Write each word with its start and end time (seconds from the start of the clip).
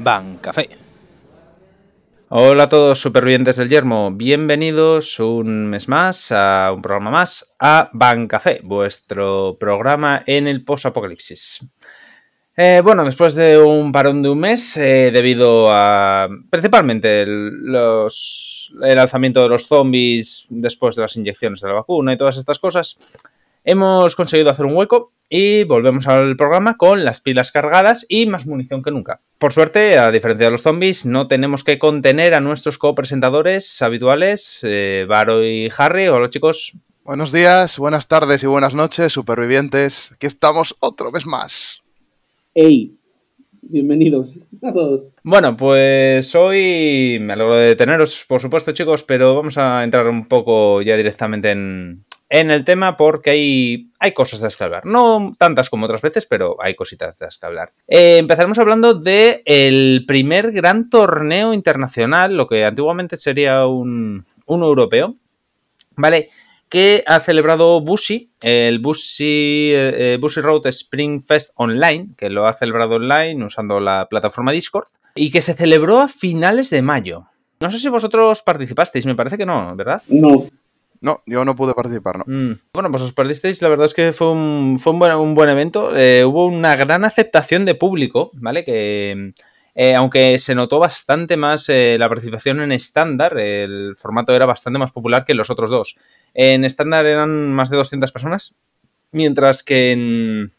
Bancafé. 0.00 0.68
Hola 2.30 2.64
a 2.64 2.68
todos 2.68 3.00
supervivientes 3.00 3.56
del 3.56 3.70
yermo, 3.70 4.10
bienvenidos 4.12 5.18
un 5.18 5.66
mes 5.66 5.88
más 5.88 6.30
a 6.30 6.70
un 6.72 6.82
programa 6.82 7.10
más 7.10 7.54
a 7.58 7.88
Bancafé, 7.92 8.60
vuestro 8.62 9.56
programa 9.58 10.22
en 10.26 10.46
el 10.46 10.62
post-apocalipsis. 10.62 11.66
Eh, 12.54 12.80
bueno, 12.84 13.04
después 13.04 13.34
de 13.34 13.58
un 13.58 13.92
parón 13.92 14.20
de 14.20 14.28
un 14.28 14.40
mes, 14.40 14.76
eh, 14.76 15.10
debido 15.12 15.68
a 15.70 16.28
principalmente 16.50 17.22
el, 17.22 17.48
los, 17.64 18.72
el 18.82 18.96
lanzamiento 18.96 19.42
de 19.42 19.48
los 19.48 19.66
zombies 19.66 20.44
después 20.50 20.96
de 20.96 21.02
las 21.02 21.16
inyecciones 21.16 21.60
de 21.60 21.68
la 21.68 21.74
vacuna 21.74 22.12
y 22.12 22.16
todas 22.18 22.36
estas 22.36 22.58
cosas, 22.58 22.98
hemos 23.68 24.16
conseguido 24.16 24.48
hacer 24.48 24.64
un 24.64 24.74
hueco 24.74 25.12
y 25.28 25.64
volvemos 25.64 26.06
al 26.08 26.36
programa 26.36 26.78
con 26.78 27.04
las 27.04 27.20
pilas 27.20 27.52
cargadas 27.52 28.06
y 28.08 28.24
más 28.24 28.46
munición 28.46 28.82
que 28.82 28.90
nunca. 28.90 29.20
Por 29.36 29.52
suerte, 29.52 29.98
a 29.98 30.10
diferencia 30.10 30.46
de 30.46 30.52
los 30.52 30.62
zombies, 30.62 31.04
no 31.04 31.28
tenemos 31.28 31.64
que 31.64 31.78
contener 31.78 32.32
a 32.32 32.40
nuestros 32.40 32.78
copresentadores 32.78 33.82
habituales, 33.82 34.60
eh, 34.62 35.04
Varo 35.06 35.44
y 35.44 35.70
Harry. 35.76 36.08
Hola 36.08 36.30
chicos. 36.30 36.72
Buenos 37.04 37.30
días, 37.30 37.78
buenas 37.78 38.08
tardes 38.08 38.42
y 38.42 38.46
buenas 38.46 38.74
noches, 38.74 39.12
supervivientes. 39.12 40.12
Aquí 40.12 40.26
estamos 40.26 40.74
otro 40.80 41.10
mes 41.10 41.26
más. 41.26 41.82
¡Ey! 42.54 42.94
Bienvenidos 43.60 44.32
a 44.62 44.72
todos. 44.72 45.08
Bueno, 45.22 45.58
pues 45.58 46.34
hoy 46.34 47.18
me 47.20 47.34
alegro 47.34 47.56
de 47.56 47.76
teneros, 47.76 48.24
por 48.26 48.40
supuesto, 48.40 48.72
chicos, 48.72 49.02
pero 49.02 49.34
vamos 49.34 49.58
a 49.58 49.84
entrar 49.84 50.06
un 50.06 50.26
poco 50.26 50.80
ya 50.80 50.96
directamente 50.96 51.50
en, 51.50 52.06
en 52.30 52.50
el 52.50 52.64
tema 52.64 52.96
porque 52.96 53.30
hay, 53.30 53.90
hay 53.98 54.12
cosas 54.12 54.40
de 54.40 54.64
hablar. 54.64 54.84
No 54.84 55.32
tantas 55.38 55.70
como 55.70 55.86
otras 55.86 56.02
veces, 56.02 56.26
pero 56.26 56.56
hay 56.60 56.74
cositas 56.74 57.18
de 57.18 57.26
hablar. 57.42 57.72
Eh, 57.86 58.18
empezaremos 58.18 58.58
hablando 58.58 58.94
del 58.94 59.42
el 59.46 60.04
primer 60.06 60.52
gran 60.52 60.90
torneo 60.90 61.54
internacional, 61.54 62.36
lo 62.36 62.46
que 62.46 62.64
antiguamente 62.64 63.16
sería 63.16 63.66
un, 63.66 64.24
un 64.46 64.62
europeo, 64.62 65.16
¿vale? 65.96 66.30
Que 66.68 67.02
ha 67.06 67.20
celebrado 67.20 67.80
Bushi, 67.80 68.30
el 68.42 68.78
Bushi, 68.78 69.72
eh, 69.72 70.18
Bushi 70.20 70.40
Road 70.42 70.66
Spring 70.66 71.22
Fest 71.24 71.52
Online, 71.54 72.10
que 72.16 72.28
lo 72.28 72.46
ha 72.46 72.52
celebrado 72.52 72.96
online 72.96 73.42
usando 73.42 73.80
la 73.80 74.06
plataforma 74.10 74.52
Discord, 74.52 74.88
y 75.14 75.30
que 75.30 75.40
se 75.40 75.54
celebró 75.54 76.00
a 76.00 76.08
finales 76.08 76.68
de 76.68 76.82
mayo. 76.82 77.24
No 77.60 77.70
sé 77.70 77.78
si 77.78 77.88
vosotros 77.88 78.42
participasteis, 78.42 79.06
me 79.06 79.14
parece 79.16 79.38
que 79.38 79.46
no, 79.46 79.74
¿verdad? 79.74 80.02
No, 80.08 80.46
No, 81.00 81.22
yo 81.26 81.44
no 81.44 81.54
pude 81.54 81.74
participar, 81.74 82.18
no. 82.18 82.24
Mm. 82.26 82.58
Bueno, 82.72 82.90
pues 82.90 83.02
os 83.02 83.12
perdisteis, 83.12 83.62
la 83.62 83.68
verdad 83.68 83.86
es 83.86 83.94
que 83.94 84.12
fue 84.12 84.32
un, 84.32 84.78
fue 84.80 84.92
un, 84.92 84.98
buen, 84.98 85.12
un 85.14 85.34
buen 85.34 85.48
evento. 85.48 85.96
Eh, 85.96 86.24
hubo 86.24 86.46
una 86.46 86.74
gran 86.76 87.04
aceptación 87.04 87.64
de 87.64 87.74
público, 87.74 88.30
¿vale? 88.34 88.64
Que 88.64 89.32
eh, 89.74 89.94
aunque 89.94 90.38
se 90.38 90.54
notó 90.54 90.78
bastante 90.78 91.36
más 91.36 91.68
eh, 91.68 91.96
la 91.98 92.08
participación 92.08 92.60
en 92.60 92.72
estándar, 92.72 93.38
el 93.38 93.94
formato 93.96 94.34
era 94.34 94.46
bastante 94.46 94.78
más 94.78 94.90
popular 94.90 95.24
que 95.24 95.34
los 95.34 95.50
otros 95.50 95.70
dos. 95.70 95.96
En 96.34 96.64
estándar 96.64 97.06
eran 97.06 97.52
más 97.52 97.70
de 97.70 97.76
200 97.76 98.10
personas, 98.10 98.56
mientras 99.12 99.62
que 99.62 99.92
en, 99.92 100.50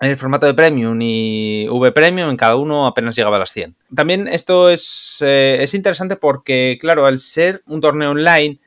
el 0.00 0.16
formato 0.16 0.46
de 0.46 0.54
Premium 0.54 0.96
y 1.02 1.66
V 1.68 1.90
Premium, 1.90 2.30
en 2.30 2.36
cada 2.36 2.54
uno 2.54 2.86
apenas 2.86 3.16
llegaba 3.16 3.34
a 3.34 3.40
las 3.40 3.52
100. 3.52 3.74
También 3.96 4.28
esto 4.28 4.70
es, 4.70 5.18
es 5.22 5.74
interesante 5.74 6.14
porque, 6.14 6.78
claro, 6.80 7.04
al 7.04 7.18
ser 7.18 7.62
un 7.66 7.80
torneo 7.80 8.12
online, 8.12 8.60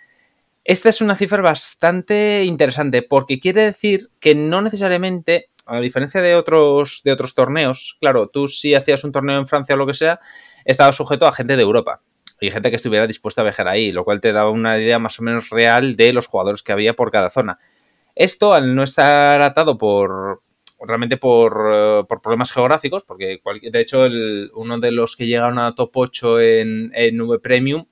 esta 0.71 0.87
es 0.87 1.01
una 1.01 1.17
cifra 1.17 1.41
bastante 1.41 2.45
interesante 2.45 3.01
porque 3.01 3.41
quiere 3.41 3.63
decir 3.63 4.09
que 4.21 4.35
no 4.35 4.61
necesariamente, 4.61 5.49
a 5.65 5.81
diferencia 5.81 6.21
de 6.21 6.35
otros, 6.35 7.01
de 7.03 7.11
otros 7.11 7.35
torneos, 7.35 7.97
claro, 7.99 8.29
tú 8.29 8.47
si 8.47 8.73
hacías 8.73 9.03
un 9.03 9.11
torneo 9.11 9.37
en 9.37 9.47
Francia 9.47 9.75
o 9.75 9.77
lo 9.77 9.85
que 9.85 9.93
sea, 9.93 10.21
estabas 10.63 10.95
sujeto 10.95 11.27
a 11.27 11.33
gente 11.33 11.57
de 11.57 11.61
Europa 11.61 12.01
y 12.39 12.51
gente 12.51 12.69
que 12.69 12.77
estuviera 12.77 13.05
dispuesta 13.05 13.41
a 13.41 13.43
viajar 13.43 13.67
ahí, 13.67 13.91
lo 13.91 14.05
cual 14.05 14.21
te 14.21 14.31
daba 14.31 14.49
una 14.49 14.79
idea 14.79 14.97
más 14.97 15.19
o 15.19 15.23
menos 15.23 15.49
real 15.49 15.97
de 15.97 16.13
los 16.13 16.27
jugadores 16.27 16.63
que 16.63 16.71
había 16.71 16.95
por 16.95 17.11
cada 17.11 17.29
zona. 17.29 17.59
Esto, 18.15 18.53
al 18.53 18.73
no 18.73 18.83
estar 18.83 19.41
atado 19.41 19.77
por 19.77 20.41
realmente 20.79 21.17
por, 21.17 21.57
uh, 21.57 22.07
por 22.07 22.21
problemas 22.21 22.53
geográficos, 22.53 23.03
porque 23.03 23.41
de 23.43 23.79
hecho 23.81 24.05
uno 24.55 24.79
de 24.79 24.91
los 24.91 25.17
que 25.17 25.27
llegaron 25.27 25.59
a 25.59 25.75
top 25.75 25.91
8 25.93 26.39
en, 26.39 26.91
en 26.95 27.19
V 27.19 27.39
Premium 27.39 27.85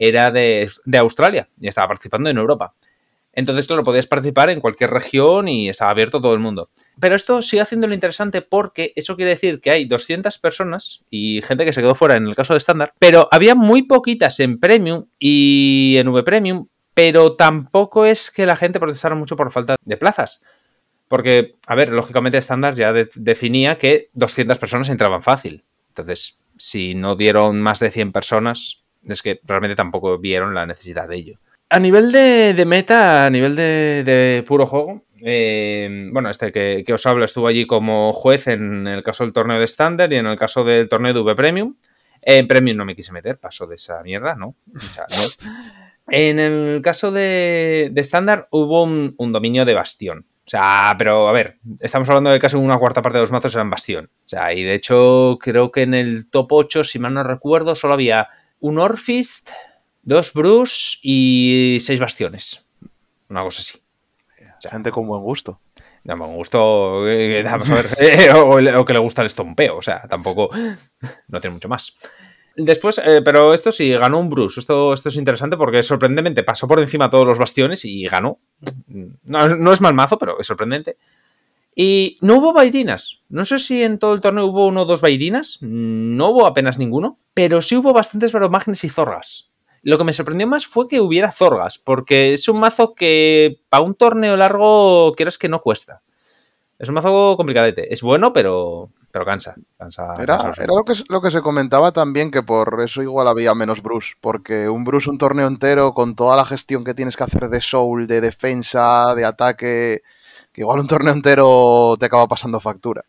era 0.00 0.30
de, 0.30 0.70
de, 0.84 0.98
Australia 0.98 1.48
y 1.60 1.68
estaba 1.68 1.88
participando 1.88 2.30
en 2.30 2.38
Europa. 2.38 2.74
Entonces, 3.32 3.68
claro, 3.68 3.84
podías 3.84 4.06
participar 4.06 4.50
en 4.50 4.60
cualquier 4.60 4.90
región 4.90 5.46
y 5.46 5.68
estaba 5.68 5.92
abierto 5.92 6.18
a 6.18 6.20
todo 6.20 6.34
el 6.34 6.40
mundo. 6.40 6.70
Pero 6.98 7.14
esto 7.14 7.40
sigue 7.40 7.62
haciéndolo 7.62 7.94
interesante 7.94 8.42
porque 8.42 8.92
eso 8.96 9.14
quiere 9.14 9.30
decir 9.30 9.60
que 9.60 9.70
hay 9.70 9.84
200 9.84 10.36
personas 10.38 11.04
y 11.08 11.40
gente 11.42 11.64
que 11.64 11.72
se 11.72 11.80
quedó 11.80 11.94
fuera 11.94 12.16
en 12.16 12.26
el 12.26 12.34
caso 12.34 12.54
de 12.54 12.58
estándar, 12.58 12.94
pero 12.98 13.28
había 13.30 13.54
muy 13.54 13.82
poquitas 13.82 14.40
en 14.40 14.58
Premium 14.58 15.06
y 15.20 15.96
en 15.98 16.08
V 16.08 16.22
Premium, 16.24 16.66
pero 16.94 17.36
tampoco 17.36 18.06
es 18.06 18.32
que 18.32 18.44
la 18.44 18.56
gente 18.56 18.80
protestara 18.80 19.14
mucho 19.14 19.36
por 19.36 19.52
falta 19.52 19.76
de 19.84 19.96
plazas. 19.96 20.40
Porque, 21.06 21.54
a 21.68 21.76
ver, 21.76 21.90
lógicamente 21.90 22.38
estándar 22.38 22.74
ya 22.74 22.92
de 22.92 23.08
definía 23.14 23.78
que 23.78 24.08
200 24.14 24.58
personas 24.58 24.88
entraban 24.88 25.22
fácil. 25.22 25.64
Entonces, 25.90 26.38
si 26.56 26.96
no 26.96 27.14
dieron 27.14 27.60
más 27.62 27.78
de 27.78 27.92
100 27.92 28.10
personas, 28.10 28.87
es 29.12 29.22
que 29.22 29.40
realmente 29.44 29.76
tampoco 29.76 30.18
vieron 30.18 30.54
la 30.54 30.66
necesidad 30.66 31.08
de 31.08 31.16
ello. 31.16 31.34
A 31.70 31.78
nivel 31.78 32.12
de, 32.12 32.64
meta, 32.66 33.26
a 33.26 33.30
nivel 33.30 33.54
de, 33.54 34.42
puro 34.46 34.66
juego, 34.66 35.04
eh, 35.20 36.08
bueno, 36.12 36.30
este 36.30 36.50
que, 36.50 36.92
os 36.92 37.06
hablo 37.06 37.24
estuvo 37.24 37.46
allí 37.46 37.66
como 37.66 38.12
juez 38.14 38.46
en 38.46 38.86
el 38.86 39.02
caso 39.02 39.24
del 39.24 39.34
torneo 39.34 39.58
de 39.58 39.66
estándar 39.66 40.10
y 40.12 40.16
en 40.16 40.26
el 40.26 40.38
caso 40.38 40.64
del 40.64 40.88
torneo 40.88 41.12
de 41.12 41.20
V 41.20 41.34
Premium. 41.34 41.76
En 42.22 42.46
Premium 42.46 42.76
no 42.76 42.84
me 42.84 42.96
quise 42.96 43.12
meter, 43.12 43.38
paso 43.38 43.66
de 43.66 43.74
esa 43.74 44.02
mierda, 44.02 44.34
¿no? 44.34 44.56
En 46.10 46.38
el 46.38 46.80
caso 46.82 47.12
de 47.12 47.92
estándar 47.94 48.48
hubo 48.50 48.82
un, 48.82 49.14
un, 49.18 49.32
dominio 49.32 49.66
de 49.66 49.74
bastión. 49.74 50.26
O 50.46 50.50
sea, 50.50 50.94
pero 50.96 51.28
a 51.28 51.32
ver, 51.32 51.58
estamos 51.80 52.08
hablando 52.08 52.30
de 52.30 52.38
casi 52.38 52.56
una 52.56 52.78
cuarta 52.78 53.02
parte 53.02 53.18
de 53.18 53.22
los 53.22 53.30
mazos 53.30 53.54
eran 53.54 53.68
bastión. 53.68 54.10
O 54.24 54.28
sea, 54.28 54.54
y 54.54 54.62
de 54.62 54.72
hecho 54.72 55.38
creo 55.38 55.70
que 55.70 55.82
en 55.82 55.92
el 55.92 56.30
top 56.30 56.50
8, 56.50 56.84
si 56.84 56.98
mal 56.98 57.12
no 57.12 57.22
recuerdo, 57.22 57.74
solo 57.74 57.92
había 57.92 58.30
un 58.60 58.78
Orfist, 58.78 59.50
dos 60.02 60.32
Bruce 60.32 60.98
y 61.02 61.78
seis 61.80 62.00
bastiones. 62.00 62.64
Una 63.28 63.42
cosa 63.42 63.60
así. 63.60 63.78
O 64.40 64.60
sea, 64.60 64.70
Gente 64.70 64.90
con 64.90 65.06
buen 65.06 65.22
gusto. 65.22 65.60
No, 66.04 66.16
buen 66.16 66.34
gusto. 66.34 67.06
Eh, 67.08 67.42
vamos 67.42 67.70
a 67.70 67.74
ver, 67.74 67.86
eh, 68.00 68.30
o, 68.34 68.80
o, 68.80 68.84
que 68.84 68.92
le 68.92 68.98
gusta 68.98 69.22
el 69.22 69.26
estompeo. 69.26 69.76
O 69.76 69.82
sea, 69.82 70.02
tampoco. 70.08 70.50
No 71.28 71.40
tiene 71.40 71.54
mucho 71.54 71.68
más. 71.68 71.96
Después, 72.56 73.00
eh, 73.04 73.22
pero 73.24 73.54
esto 73.54 73.70
sí, 73.70 73.90
ganó 73.92 74.18
un 74.18 74.30
Bruce. 74.30 74.58
Esto, 74.58 74.92
esto 74.92 75.10
es 75.10 75.16
interesante 75.16 75.56
porque 75.56 75.82
sorprendentemente 75.82 76.42
pasó 76.42 76.66
por 76.66 76.80
encima 76.80 77.08
todos 77.08 77.26
los 77.26 77.38
bastiones 77.38 77.84
y 77.84 78.04
ganó. 78.06 78.40
No, 79.22 79.48
no 79.48 79.72
es 79.72 79.80
mal 79.80 79.94
mazo, 79.94 80.18
pero 80.18 80.40
es 80.40 80.46
sorprendente. 80.46 80.96
Y 81.80 82.16
no 82.22 82.38
hubo 82.38 82.52
bairinas. 82.52 83.20
No 83.28 83.44
sé 83.44 83.60
si 83.60 83.84
en 83.84 84.00
todo 84.00 84.12
el 84.12 84.20
torneo 84.20 84.46
hubo 84.46 84.66
uno 84.66 84.82
o 84.82 84.84
dos 84.84 85.00
bairinas. 85.00 85.58
No 85.60 86.30
hubo 86.30 86.44
apenas 86.44 86.76
ninguno. 86.76 87.20
Pero 87.34 87.62
sí 87.62 87.76
hubo 87.76 87.92
bastantes 87.92 88.32
varomagnes 88.32 88.82
y 88.82 88.88
zorgas. 88.88 89.52
Lo 89.82 89.96
que 89.96 90.02
me 90.02 90.12
sorprendió 90.12 90.48
más 90.48 90.66
fue 90.66 90.88
que 90.88 91.00
hubiera 91.00 91.30
zorgas. 91.30 91.78
Porque 91.78 92.34
es 92.34 92.48
un 92.48 92.58
mazo 92.58 92.96
que 92.96 93.60
para 93.68 93.84
un 93.84 93.94
torneo 93.94 94.36
largo 94.36 95.14
quieras 95.16 95.38
que 95.38 95.48
no 95.48 95.62
cuesta. 95.62 96.02
Es 96.80 96.88
un 96.88 96.96
mazo 96.96 97.36
complicadete. 97.36 97.94
Es 97.94 98.02
bueno, 98.02 98.32
pero, 98.32 98.90
pero 99.12 99.24
cansa. 99.24 99.54
cansa 99.78 100.02
era, 100.20 100.36
cansa 100.36 100.64
era 100.64 100.74
lo, 100.74 100.84
que, 100.84 100.94
lo 101.08 101.20
que 101.22 101.30
se 101.30 101.42
comentaba 101.42 101.92
también, 101.92 102.32
que 102.32 102.42
por 102.42 102.80
eso 102.82 103.02
igual 103.02 103.28
había 103.28 103.54
menos 103.54 103.82
Bruce. 103.82 104.14
Porque 104.20 104.68
un 104.68 104.82
Bruce, 104.82 105.08
un 105.08 105.18
torneo 105.18 105.46
entero, 105.46 105.94
con 105.94 106.16
toda 106.16 106.36
la 106.36 106.44
gestión 106.44 106.82
que 106.82 106.94
tienes 106.94 107.16
que 107.16 107.22
hacer 107.22 107.48
de 107.48 107.60
soul, 107.60 108.08
de 108.08 108.20
defensa, 108.20 109.14
de 109.14 109.24
ataque, 109.24 110.02
que 110.58 110.62
igual 110.62 110.80
un 110.80 110.88
torneo 110.88 111.12
entero 111.12 111.96
te 111.98 112.06
acaba 112.06 112.26
pasando 112.26 112.58
factura. 112.58 113.04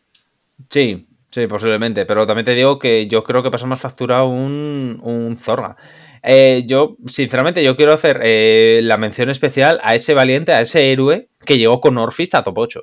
Sí, 0.68 1.06
sí, 1.30 1.46
posiblemente. 1.48 2.06
Pero 2.06 2.26
también 2.26 2.44
te 2.44 2.54
digo 2.54 2.78
que 2.78 3.08
yo 3.08 3.24
creo 3.24 3.42
que 3.42 3.50
pasa 3.50 3.66
más 3.66 3.80
factura 3.80 4.22
un, 4.22 5.00
un 5.02 5.36
Zorga. 5.36 5.76
Eh, 6.22 6.62
yo, 6.66 6.96
sinceramente, 7.06 7.64
yo 7.64 7.76
quiero 7.76 7.92
hacer 7.92 8.20
eh, 8.22 8.80
la 8.84 8.98
mención 8.98 9.30
especial 9.30 9.80
a 9.82 9.96
ese 9.96 10.14
valiente, 10.14 10.52
a 10.52 10.60
ese 10.60 10.92
héroe 10.92 11.28
que 11.44 11.58
llegó 11.58 11.80
con 11.80 11.98
Orfist 11.98 12.36
a 12.36 12.44
top 12.44 12.58
8. 12.58 12.80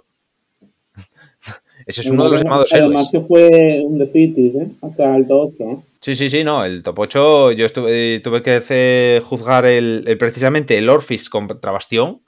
Ese 1.85 2.01
es 2.01 2.07
uno 2.07 2.25
de 2.25 2.31
los 2.31 2.43
llamados 2.43 2.73
héroes. 2.73 2.87
Además 2.87 3.09
que 3.09 3.21
fue 3.21 3.81
un 3.85 3.97
defeatis, 3.97 4.55
¿eh? 4.55 4.67
Hasta 4.81 5.15
el 5.15 5.27
top 5.27 5.53
8. 5.57 5.63
¿eh? 5.63 5.77
Sí, 6.01 6.15
sí, 6.15 6.29
sí, 6.29 6.43
no. 6.43 6.65
El 6.65 6.83
top 6.83 6.99
8 6.99 7.51
yo 7.53 7.65
estuve, 7.65 8.19
tuve 8.19 8.43
que 8.43 8.55
hacer, 8.55 9.21
juzgar 9.21 9.65
el, 9.65 10.03
el, 10.07 10.17
precisamente 10.17 10.77
el 10.77 10.89
Orphis 10.89 11.29
contra 11.29 11.71
Bastión. 11.71 12.19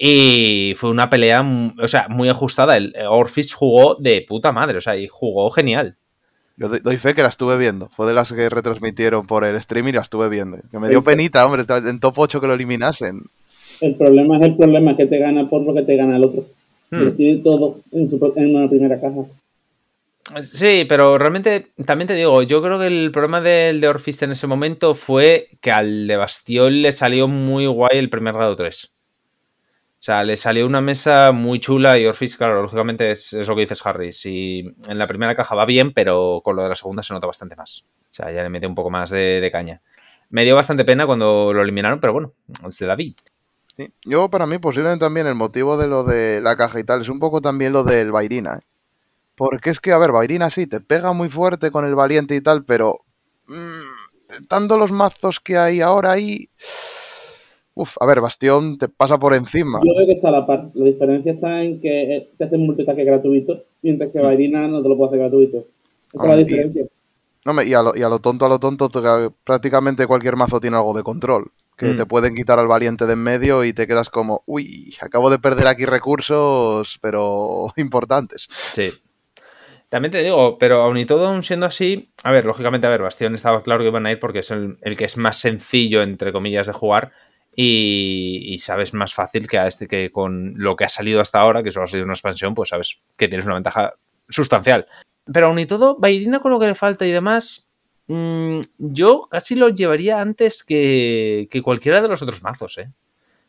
Y 0.00 0.74
fue 0.76 0.90
una 0.90 1.10
pelea, 1.10 1.44
o 1.82 1.88
sea, 1.88 2.06
muy 2.08 2.28
ajustada. 2.28 2.76
El 2.76 2.94
Orphis 3.08 3.52
jugó 3.52 3.96
de 3.96 4.24
puta 4.26 4.52
madre, 4.52 4.78
o 4.78 4.80
sea, 4.80 4.96
y 4.96 5.08
jugó 5.08 5.50
genial. 5.50 5.96
Yo 6.56 6.68
doy 6.68 6.96
fe 6.96 7.14
que 7.14 7.22
la 7.22 7.28
estuve 7.28 7.56
viendo. 7.56 7.88
Fue 7.88 8.06
de 8.06 8.14
las 8.14 8.32
que 8.32 8.48
retransmitieron 8.48 9.26
por 9.26 9.44
el 9.44 9.56
streaming 9.56 9.90
y 9.90 9.96
la 9.96 10.02
estuve 10.02 10.28
viendo. 10.28 10.58
Que 10.70 10.78
me 10.78 10.88
dio 10.88 11.02
penita, 11.02 11.44
hombre, 11.44 11.62
en 11.68 12.00
top 12.00 12.14
8 12.18 12.40
que 12.40 12.46
lo 12.46 12.54
eliminasen. 12.54 13.22
El 13.80 13.94
problema 13.94 14.38
es 14.38 14.42
el 14.42 14.56
problema 14.56 14.96
que 14.96 15.06
te 15.06 15.18
gana 15.18 15.48
por 15.48 15.62
lo 15.62 15.74
que 15.74 15.82
te 15.82 15.96
gana 15.96 16.16
el 16.16 16.24
otro. 16.24 16.46
Hmm. 16.90 17.10
Tiene 17.16 17.42
todo 17.42 17.78
en, 17.92 18.10
su, 18.10 18.32
en, 18.36 18.56
una 18.56 18.68
primera 18.68 19.00
caja. 19.00 19.20
Sí, 20.42 20.84
pero 20.88 21.16
realmente 21.16 21.68
también 21.86 22.08
te 22.08 22.14
digo, 22.14 22.42
yo 22.42 22.60
creo 22.60 22.78
que 22.78 22.86
el 22.86 23.10
problema 23.12 23.40
del 23.40 23.80
de 23.80 23.88
Orfist 23.88 24.22
en 24.24 24.32
ese 24.32 24.46
momento 24.46 24.94
fue 24.94 25.48
que 25.60 25.70
al 25.70 26.06
de 26.06 26.16
Bastión 26.16 26.82
le 26.82 26.92
salió 26.92 27.28
muy 27.28 27.66
guay 27.66 27.98
el 27.98 28.10
primer 28.10 28.34
grado 28.34 28.56
3. 28.56 28.92
O 29.98 30.00
sea, 30.00 30.22
le 30.22 30.36
salió 30.36 30.64
una 30.64 30.80
mesa 30.80 31.32
muy 31.32 31.58
chula 31.58 31.98
y 31.98 32.06
Orfist, 32.06 32.38
claro, 32.38 32.62
lógicamente 32.62 33.10
es, 33.10 33.32
lo 33.32 33.56
que 33.56 33.62
dices, 33.62 33.84
Harry. 33.84 34.12
Si 34.12 34.60
en 34.86 34.96
la 34.96 35.08
primera 35.08 35.34
caja 35.34 35.56
va 35.56 35.64
bien, 35.64 35.92
pero 35.92 36.40
con 36.44 36.54
lo 36.54 36.62
de 36.62 36.68
la 36.68 36.76
segunda 36.76 37.02
se 37.02 37.12
nota 37.12 37.26
bastante 37.26 37.56
más. 37.56 37.84
O 38.08 38.14
sea, 38.14 38.30
ya 38.30 38.44
le 38.44 38.48
mete 38.48 38.68
un 38.68 38.76
poco 38.76 38.90
más 38.90 39.10
de, 39.10 39.48
caña. 39.50 39.82
Me 40.30 40.44
dio 40.44 40.54
bastante 40.54 40.84
pena 40.84 41.04
cuando 41.04 41.52
lo 41.52 41.62
eliminaron, 41.62 41.98
pero 41.98 42.12
bueno, 42.12 42.32
se 42.70 42.86
la 42.86 42.94
vi. 42.94 43.16
Sí. 43.76 43.92
Yo, 44.04 44.28
para 44.30 44.46
mí, 44.46 44.58
posiblemente 44.58 45.04
también 45.04 45.26
el 45.26 45.34
motivo 45.34 45.76
de 45.76 45.88
lo 45.88 46.04
de 46.04 46.40
la 46.40 46.56
caja 46.56 46.78
y 46.78 46.84
tal 46.84 47.00
es 47.00 47.08
un 47.08 47.18
poco 47.18 47.40
también 47.40 47.72
lo 47.72 47.82
del 47.82 48.12
Bairina. 48.12 48.54
¿eh? 48.54 48.66
Porque 49.34 49.70
es 49.70 49.80
que, 49.80 49.90
a 49.90 49.98
ver, 49.98 50.12
Bairina 50.12 50.48
sí, 50.48 50.68
te 50.68 50.80
pega 50.80 51.12
muy 51.12 51.28
fuerte 51.28 51.72
con 51.72 51.84
el 51.84 51.96
valiente 51.96 52.36
y 52.36 52.40
tal, 52.40 52.64
pero. 52.64 53.00
Mmm, 53.46 54.46
tanto 54.48 54.78
los 54.78 54.92
mazos 54.92 55.40
que 55.40 55.58
hay 55.58 55.80
ahora 55.80 56.12
ahí. 56.12 56.50
Uf, 57.80 57.96
a 58.00 58.06
ver, 58.06 58.20
Bastión 58.20 58.76
te 58.76 58.88
pasa 58.88 59.18
por 59.18 59.34
encima. 59.34 59.78
Yo 59.84 59.94
creo 59.94 60.06
que 60.06 60.12
está 60.14 60.28
a 60.28 60.32
la 60.32 60.46
par. 60.46 60.68
La 60.74 60.84
diferencia 60.84 61.32
está 61.32 61.62
en 61.62 61.80
que 61.80 62.16
eh, 62.16 62.28
te 62.36 62.44
hacen 62.44 62.66
multitaque 62.66 63.04
gratuito, 63.04 63.62
mientras 63.82 64.10
que 64.10 64.20
Bairina 64.20 64.66
no 64.66 64.82
te 64.82 64.88
lo 64.88 64.96
puede 64.96 65.10
hacer 65.10 65.20
gratuito. 65.20 65.58
Esa 66.12 66.22
es 66.24 66.28
la 66.28 66.40
y- 66.40 66.44
diferencia. 66.44 66.84
No, 67.44 67.52
me- 67.54 67.64
y, 67.64 67.72
a 67.72 67.82
lo, 67.82 67.96
y 67.96 68.02
a 68.02 68.08
lo 68.08 68.18
tonto, 68.18 68.44
a 68.46 68.48
lo 68.48 68.58
tonto, 68.58 68.88
te- 68.88 69.30
prácticamente 69.44 70.06
cualquier 70.08 70.34
mazo 70.36 70.58
tiene 70.58 70.76
algo 70.76 70.92
de 70.92 71.04
control. 71.04 71.52
Que 71.76 71.92
Mm. 71.92 71.96
te 71.96 72.06
pueden 72.06 72.34
quitar 72.34 72.58
al 72.58 72.66
valiente 72.66 73.06
de 73.06 73.12
en 73.12 73.20
medio 73.22 73.62
y 73.64 73.72
te 73.72 73.86
quedas 73.86 74.10
como, 74.10 74.42
uy, 74.46 74.96
acabo 75.00 75.30
de 75.30 75.38
perder 75.38 75.68
aquí 75.68 75.84
recursos, 75.84 76.98
pero 77.00 77.66
importantes. 77.76 78.48
Sí. 78.50 78.90
También 79.88 80.10
te 80.12 80.22
digo, 80.22 80.58
pero 80.58 80.82
aun 80.82 80.98
y 80.98 81.06
todo, 81.06 81.26
aun 81.28 81.42
siendo 81.44 81.64
así, 81.66 82.10
a 82.24 82.30
ver, 82.32 82.44
lógicamente, 82.44 82.86
a 82.86 82.90
ver, 82.90 83.02
Bastión 83.02 83.34
estaba 83.36 83.62
claro 83.62 83.80
que 83.82 83.88
iban 83.88 84.04
a 84.06 84.10
ir 84.12 84.18
porque 84.20 84.40
es 84.40 84.50
el, 84.50 84.76
el 84.82 84.96
que 84.96 85.04
es 85.04 85.16
más 85.16 85.38
sencillo, 85.38 86.02
entre 86.02 86.32
comillas, 86.32 86.66
de 86.66 86.72
jugar 86.74 87.12
y, 87.60 88.54
y 88.54 88.58
sabes 88.60 88.94
más 88.94 89.12
fácil 89.12 89.48
que 89.48 89.58
a 89.58 89.66
este 89.66 89.88
que 89.88 90.12
con 90.12 90.54
lo 90.56 90.76
que 90.76 90.84
ha 90.84 90.88
salido 90.88 91.20
hasta 91.20 91.40
ahora, 91.40 91.64
que 91.64 91.72
solo 91.72 91.84
ha 91.84 91.88
sido 91.88 92.04
una 92.04 92.12
expansión, 92.12 92.54
pues 92.54 92.68
sabes 92.68 93.00
que 93.16 93.26
tienes 93.26 93.46
una 93.46 93.56
ventaja 93.56 93.94
sustancial. 94.28 94.86
Pero 95.32 95.48
aun 95.48 95.58
y 95.58 95.66
todo, 95.66 95.96
Bairina 95.98 96.38
con 96.38 96.52
lo 96.52 96.60
que 96.60 96.68
le 96.68 96.76
falta 96.76 97.04
y 97.04 97.10
demás, 97.10 97.72
mm, 98.06 98.60
yo 98.78 99.26
casi 99.28 99.56
lo 99.56 99.70
llevaría 99.70 100.20
antes 100.20 100.62
que, 100.62 101.48
que 101.50 101.60
cualquiera 101.60 102.00
de 102.00 102.06
los 102.06 102.22
otros 102.22 102.44
mazos, 102.44 102.78
¿eh? 102.78 102.92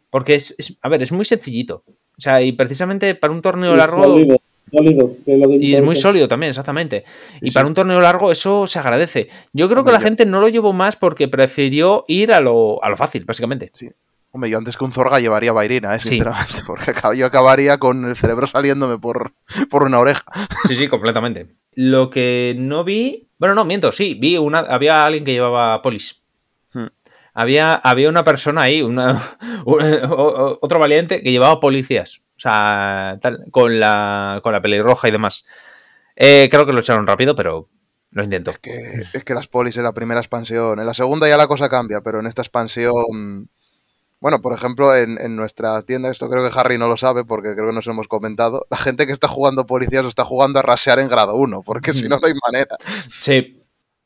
Porque 0.10 0.34
es, 0.34 0.56
es- 0.58 0.80
a 0.82 0.90
ver, 0.90 1.04
es 1.04 1.12
muy 1.12 1.24
sencillito. 1.26 1.84
O 2.18 2.22
sea, 2.22 2.42
y 2.42 2.52
precisamente 2.54 3.14
para 3.14 3.32
un 3.32 3.44
torneo 3.44 3.76
largo... 3.76 4.04
Sólido, 4.06 4.38
sólido, 4.72 5.12
que 5.26 5.34
es 5.34 5.40
lo 5.40 5.50
que 5.50 5.56
Y 5.58 5.76
es 5.76 5.84
muy 5.84 5.96
sólido 5.96 6.28
también, 6.28 6.50
exactamente. 6.50 7.04
Y 7.42 7.48
Sí, 7.50 7.52
para 7.54 7.66
sí. 7.66 7.70
un 7.70 7.74
torneo 7.76 8.00
largo 8.02 8.32
eso 8.32 8.68
se 8.68 8.80
agradece. 8.80 9.30
Yo 9.54 9.70
creo 9.70 9.84
que 9.84 9.92
la 9.92 10.00
yo- 10.00 10.04
gente 10.06 10.26
no 10.26 10.40
lo 10.40 10.48
llevó 10.50 10.74
más 10.74 10.96
porque 10.96 11.28
prefirió 11.28 12.06
ir 12.08 12.34
a 12.34 12.40
lo, 12.40 12.84
a 12.84 12.90
lo 12.90 12.98
fácil, 12.98 13.26
básicamente. 13.26 13.72
Hombre, 14.32 14.50
yo 14.52 14.60
antes 14.60 14.78
que 14.78 14.84
un 14.84 14.92
Zorga 14.92 15.20
llevaría 15.20 15.52
Bairina, 15.52 15.96
¿eh? 15.96 16.00
Sí. 16.00 16.10
sinceramente, 16.10 16.62
porque 16.68 16.94
yo 17.18 17.26
acabaría 17.26 17.80
con 17.80 18.06
el 18.08 18.16
cerebro 18.16 18.46
saliéndome 18.46 19.00
por, 19.00 19.32
por 19.72 19.84
una 19.84 20.00
oreja. 20.00 20.24
Sí, 20.68 20.76
sí, 20.76 20.88
completamente. 20.88 21.48
Lo 21.74 22.10
que 22.12 22.56
no 22.58 22.84
vi... 22.84 23.28
Bueno, 23.40 23.56
no, 23.56 23.66
miento, 23.66 23.92
sí, 23.92 24.16
vi 24.20 24.38
una... 24.38 24.60
Había 24.60 25.04
alguien 25.04 25.24
que 25.26 25.32
llevaba 25.32 25.82
polis. 25.82 26.22
Hmm. 26.74 26.88
Había, 27.34 27.74
había 27.74 28.10
una 28.10 28.24
persona 28.24 28.62
ahí, 28.64 28.82
una, 28.84 29.20
otro 29.66 30.78
valiente 30.80 31.22
que 31.24 31.32
llevaba 31.32 31.60
policías. 31.60 32.22
O 32.40 32.42
sea, 32.42 33.20
tal, 33.22 33.44
con 33.52 33.82
la, 33.82 34.40
con 34.42 34.54
la 34.54 34.62
pelirroja 34.62 35.10
y 35.10 35.12
demás. 35.12 35.44
Eh, 36.16 36.48
creo 36.50 36.66
que 36.66 36.72
lo 36.72 36.80
echaron 36.80 37.06
rápido, 37.06 37.36
pero 37.36 37.68
lo 38.12 38.24
intento. 38.24 38.54
Que, 38.62 39.04
es 39.14 39.26
que 39.26 39.34
las 39.34 39.50
polis 39.50 39.76
en 39.76 39.84
la 39.84 39.92
primera 39.92 40.22
expansión, 40.22 40.80
en 40.80 40.86
la 40.86 40.94
segunda 40.94 41.28
ya 41.28 41.36
la 41.36 41.48
cosa 41.48 41.68
cambia, 41.68 42.00
pero 42.00 42.22
en 42.22 42.28
esta 42.28 42.42
expansión... 42.42 43.50
Bueno, 44.22 44.42
por 44.42 44.54
ejemplo, 44.54 44.96
en, 44.96 45.20
en 45.20 45.36
nuestras 45.36 45.86
tiendas, 45.86 46.12
esto 46.14 46.30
creo 46.30 46.50
que 46.50 46.58
Harry 46.58 46.78
no 46.78 46.88
lo 46.88 46.96
sabe 46.98 47.24
porque 47.26 47.54
creo 47.56 47.68
que 47.68 47.74
nos 47.76 47.88
hemos 47.88 48.08
comentado, 48.08 48.66
la 48.70 48.78
gente 48.78 49.06
que 49.06 49.12
está 49.14 49.28
jugando 49.30 49.66
policías 49.66 50.04
lo 50.04 50.10
está 50.10 50.24
jugando 50.26 50.60
a 50.60 50.62
rasear 50.62 51.00
en 51.00 51.08
grado 51.10 51.36
1, 51.36 51.62
porque 51.64 51.92
si 51.94 52.08
no, 52.10 52.20
no 52.20 52.28
hay 52.28 52.34
manera. 52.46 52.76
Sí, 53.10 53.62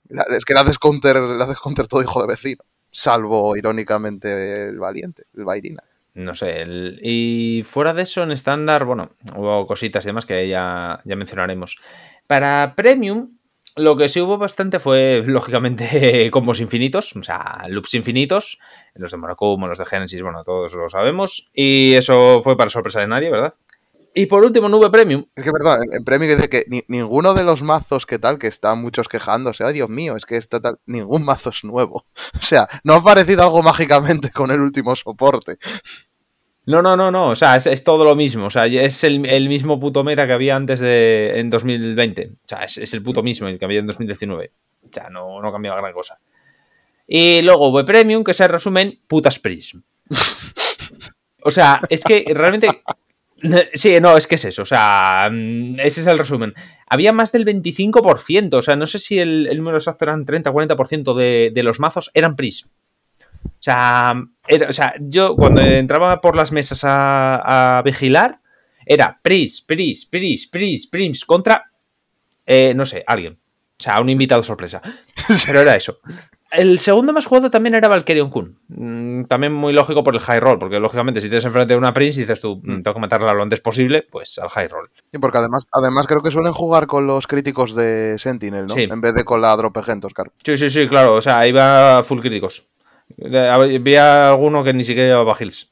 La- 0.09 0.25
Es 0.37 0.45
que 0.45 0.53
le 0.53 0.59
haces 0.59 0.77
counter, 0.79 1.17
le 1.19 1.43
haces 1.43 1.57
counter 1.59 1.87
todo 1.87 2.01
hijo 2.01 2.19
de 2.21 2.27
vecino. 2.27 2.63
Salvo, 2.91 3.55
irónicamente, 3.57 4.65
el 4.69 4.77
valiente, 4.79 5.23
el 5.35 5.45
Bairina. 5.45 5.83
No 6.15 6.35
sé, 6.35 6.65
y 7.01 7.63
fuera 7.63 7.93
de 7.93 8.03
eso, 8.03 8.21
en 8.21 8.31
estándar, 8.31 8.85
bueno, 8.85 9.11
hubo 9.35 9.65
cositas 9.65 10.05
y 10.05 10.09
demás 10.09 10.27
que 10.27 10.47
ya, 10.47 11.01
ya 11.05 11.15
mencionaremos. 11.15 11.79
Para 12.27 12.75
Premium, 12.75 13.37
lo 13.75 13.97
que 13.97 14.07
sí 14.07 14.21
hubo 14.21 14.37
bastante 14.37 14.79
fue, 14.79 15.23
lógicamente, 15.25 16.29
combos 16.29 16.59
infinitos, 16.59 17.15
o 17.15 17.23
sea, 17.23 17.65
loops 17.67 17.95
infinitos, 17.95 18.59
los 18.93 19.09
de 19.09 19.17
Monocumo, 19.17 19.67
los 19.67 19.79
de 19.79 19.85
Genesis, 19.85 20.21
bueno, 20.21 20.43
todos 20.43 20.73
lo 20.75 20.87
sabemos, 20.87 21.49
y 21.51 21.95
eso 21.95 22.41
fue 22.43 22.55
para 22.55 22.69
sorpresa 22.69 22.99
de 22.99 23.07
nadie, 23.07 23.31
¿verdad? 23.31 23.55
Y 24.15 24.27
por 24.27 24.43
último, 24.43 24.69
Nube 24.69 24.89
Premium, 24.91 25.25
Es 25.35 25.43
que, 25.43 25.51
perdón, 25.51 25.79
en, 25.91 26.03
que 26.05 26.35
dice 26.35 26.49
que 26.49 26.63
ni- 26.67 26.83
ninguno 26.87 27.33
de 27.33 27.43
los 27.43 27.63
mazos 27.63 28.05
que 28.05 28.19
tal, 28.19 28.37
que 28.37 28.47
están 28.47 28.79
muchos 28.81 29.07
quejándose, 29.07 29.63
ay 29.63 29.73
Dios 29.73 29.89
mío, 29.89 30.15
es 30.15 30.25
que 30.25 30.37
está 30.37 30.59
tal, 30.59 30.79
ningún 30.85 31.25
mazo 31.25 31.49
es 31.49 31.63
nuevo. 31.63 32.05
O 32.39 32.45
sea, 32.45 32.67
no 32.83 32.93
ha 32.93 32.97
aparecido 32.97 33.41
algo 33.43 33.63
mágicamente 33.63 34.29
con 34.31 34.51
el 34.51 34.61
último 34.61 34.95
soporte. 34.95 35.57
No, 36.65 36.81
no, 36.81 36.95
no, 36.95 37.11
no. 37.11 37.29
O 37.29 37.35
sea, 37.35 37.55
es, 37.57 37.65
es 37.65 37.83
todo 37.83 38.05
lo 38.05 38.15
mismo. 38.15 38.45
O 38.45 38.49
sea, 38.49 38.67
es 38.67 39.03
el, 39.03 39.25
el 39.25 39.49
mismo 39.49 39.79
puto 39.79 40.03
meta 40.03 40.25
que 40.27 40.33
había 40.33 40.55
antes 40.55 40.79
de. 40.79 41.33
en 41.39 41.49
2020. 41.49 42.31
O 42.45 42.47
sea, 42.47 42.59
es, 42.59 42.77
es 42.77 42.93
el 42.93 43.03
puto 43.03 43.21
mismo 43.23 43.47
el 43.47 43.59
que 43.59 43.65
había 43.65 43.79
en 43.79 43.87
2019. 43.87 44.51
O 44.83 44.93
sea, 44.93 45.09
no, 45.09 45.41
no 45.41 45.47
ha 45.49 45.51
cambiado 45.51 45.77
gran 45.81 45.91
cosa. 45.93 46.19
Y 47.07 47.41
luego 47.41 47.69
V 47.69 47.83
Premium, 47.83 48.23
que 48.23 48.33
se 48.33 48.47
resumen 48.47 48.99
putas 49.07 49.39
Prism. 49.39 49.79
O 51.45 51.51
sea, 51.51 51.81
es 51.89 52.01
que 52.01 52.23
realmente. 52.33 52.67
Sí, 53.73 53.99
no, 54.01 54.15
es 54.17 54.27
que 54.27 54.35
es 54.35 54.45
eso. 54.45 54.61
O 54.61 54.65
sea, 54.65 55.27
mm, 55.31 55.79
ese 55.79 56.01
es 56.01 56.07
el 56.07 56.17
resumen. 56.17 56.53
Había 56.87 57.11
más 57.11 57.31
del 57.31 57.45
25%. 57.45 58.53
O 58.57 58.61
sea, 58.61 58.75
no 58.75 58.87
sé 58.87 58.99
si 58.99 59.19
el, 59.19 59.47
el 59.47 59.57
número 59.57 59.77
exacto 59.77 60.05
eran 60.05 60.25
30-40% 60.25 61.13
de, 61.15 61.51
de 61.53 61.63
los 61.63 61.79
mazos 61.79 62.09
eran 62.13 62.35
Prism. 62.35 62.69
O 63.45 63.49
sea, 63.59 64.13
era- 64.47 64.69
o 64.69 64.73
sea, 64.73 64.93
yo 64.99 65.35
cuando 65.35 65.61
entraba 65.61 66.21
por 66.21 66.35
las 66.35 66.51
mesas 66.51 66.83
a, 66.83 67.77
a 67.77 67.81
vigilar, 67.81 68.39
era 68.85 69.19
Pris, 69.21 69.61
Pris, 69.61 70.05
Pris, 70.05 70.47
Pris, 70.47 70.87
Prims 70.87 71.25
contra, 71.25 71.71
eh, 72.45 72.73
no 72.75 72.85
sé, 72.85 73.03
alguien. 73.07 73.33
O 73.79 73.83
sea, 73.83 73.99
un 73.99 74.09
invitado 74.09 74.43
sorpresa. 74.43 74.81
Pero 75.45 75.61
era 75.61 75.75
eso. 75.75 75.99
El 76.57 76.79
segundo 76.79 77.13
más 77.13 77.25
jugado 77.25 77.49
también 77.49 77.73
era 77.75 77.87
Valkyrion 77.87 78.29
Kun. 78.29 78.55
Mm, 78.69 79.23
También 79.25 79.53
muy 79.53 79.73
lógico 79.73 80.03
por 80.03 80.13
el 80.13 80.19
high 80.21 80.39
roll, 80.39 80.59
porque 80.59 80.79
lógicamente 80.79 81.19
si 81.21 81.27
tienes 81.27 81.45
enfrente 81.45 81.73
de 81.73 81.77
una 81.77 81.93
Prince 81.93 82.19
y 82.19 82.23
dices 82.23 82.41
tú, 82.41 82.57
"Mm, 82.63 82.81
tengo 82.81 82.93
que 82.93 82.99
matarla 82.99 83.33
lo 83.33 83.41
antes 83.41 83.59
posible, 83.59 84.05
pues 84.09 84.37
al 84.37 84.49
high 84.49 84.67
roll. 84.67 84.89
Y 85.11 85.17
porque 85.17 85.37
además, 85.39 85.65
además 85.71 86.05
creo 86.07 86.21
que 86.21 86.29
suelen 86.31 86.53
jugar 86.53 86.85
con 86.87 87.07
los 87.07 87.25
críticos 87.27 87.73
de 87.75 88.17
Sentinel, 88.19 88.67
¿no? 88.67 88.75
Sí. 88.75 88.83
En 88.83 89.01
vez 89.01 89.15
de 89.15 89.23
con 89.23 89.41
la 89.41 89.55
Dropegent, 89.55 90.03
Oscar. 90.05 90.31
Sí, 90.43 90.57
sí, 90.57 90.69
sí, 90.69 90.87
claro. 90.87 91.15
O 91.15 91.21
sea, 91.21 91.47
iba 91.47 92.03
full 92.03 92.19
críticos. 92.19 92.67
Había 93.31 94.29
alguno 94.31 94.63
que 94.63 94.73
ni 94.73 94.83
siquiera 94.83 95.09
llevaba 95.09 95.35
heals. 95.39 95.69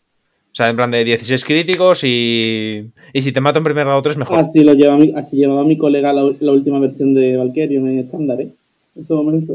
O 0.52 0.56
sea, 0.56 0.68
en 0.70 0.76
plan 0.76 0.92
de 0.92 1.04
16 1.04 1.46
críticos 1.46 2.04
y, 2.04 2.92
y 3.14 3.22
si 3.22 3.32
te 3.32 3.40
mato 3.40 3.60
en 3.60 3.64
primer 3.64 3.86
grado 3.86 4.02
3, 4.02 4.18
mejor. 4.18 4.40
Así 4.40 4.64
lo 4.64 4.74
lleva 4.74 4.98
mi, 4.98 5.14
así 5.16 5.38
llevaba 5.38 5.64
mi 5.64 5.78
colega 5.78 6.12
la, 6.12 6.30
la 6.40 6.52
última 6.52 6.80
versión 6.80 7.14
de 7.14 7.38
Valkyrion 7.38 7.88
en 7.88 8.00
estándar, 8.00 8.42
¿eh? 8.42 8.50
En 8.96 9.04
ese 9.04 9.14
momento. 9.14 9.54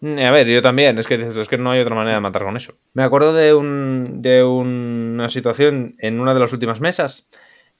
Mm, 0.00 0.18
A 0.18 0.30
ver, 0.32 0.46
yo 0.46 0.62
también, 0.62 0.98
es 0.98 1.06
que, 1.06 1.14
es 1.14 1.48
que 1.48 1.58
no 1.58 1.70
hay 1.70 1.80
otra 1.80 1.94
manera 1.94 2.16
de 2.16 2.20
matar 2.20 2.44
con 2.44 2.56
eso. 2.56 2.74
Me 2.94 3.02
acuerdo 3.02 3.32
de, 3.34 3.54
un, 3.54 4.22
de 4.22 4.44
una 4.44 5.28
situación 5.28 5.96
en 5.98 6.20
una 6.20 6.34
de 6.34 6.40
las 6.40 6.52
últimas 6.52 6.80
mesas 6.80 7.28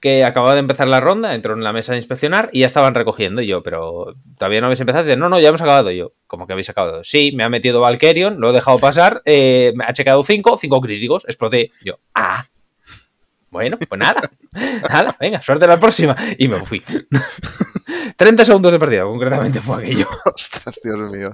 que 0.01 0.23
acababa 0.23 0.53
de 0.53 0.59
empezar 0.61 0.87
la 0.87 1.01
ronda, 1.01 1.35
entró 1.35 1.53
en 1.53 1.63
la 1.63 1.73
mesa 1.73 1.91
a 1.91 1.97
inspeccionar 1.97 2.49
y 2.53 2.61
ya 2.61 2.67
estaban 2.67 2.95
recogiendo. 2.95 3.41
Y 3.41 3.47
yo, 3.47 3.63
pero 3.63 4.15
todavía 4.37 4.61
no 4.61 4.67
habéis 4.67 4.79
empezado. 4.79 5.03
Y 5.03 5.07
dice, 5.07 5.17
no, 5.17 5.27
no, 5.27 5.39
ya 5.39 5.49
hemos 5.49 5.61
acabado. 5.61 5.91
Y 5.91 5.97
yo, 5.97 6.13
¿cómo 6.25 6.47
que 6.47 6.53
habéis 6.53 6.69
acabado? 6.69 7.03
Sí, 7.03 7.33
me 7.35 7.43
ha 7.43 7.49
metido 7.49 7.81
Valkyrion, 7.81 8.39
lo 8.39 8.49
he 8.49 8.53
dejado 8.53 8.79
pasar, 8.79 9.21
eh, 9.25 9.73
me 9.75 9.83
ha 9.85 9.91
checado 9.93 10.23
5, 10.23 10.57
5 10.57 10.81
críticos, 10.81 11.25
exploté. 11.25 11.71
Yo, 11.83 11.99
ah. 12.15 12.45
Bueno, 13.51 13.77
pues 13.77 13.99
nada, 13.99 14.29
nada, 14.89 15.15
venga, 15.19 15.41
suerte 15.41 15.65
la 15.67 15.79
próxima. 15.79 16.15
Y 16.37 16.47
me 16.47 16.59
fui. 16.59 16.83
30 18.19 18.43
segundos 18.43 18.73
de 18.73 18.79
partida, 18.79 19.03
concretamente 19.03 19.61
fue 19.61 19.77
aquello. 19.77 20.05
Ostras, 20.35 20.77
Dios 20.83 21.09
mío. 21.09 21.31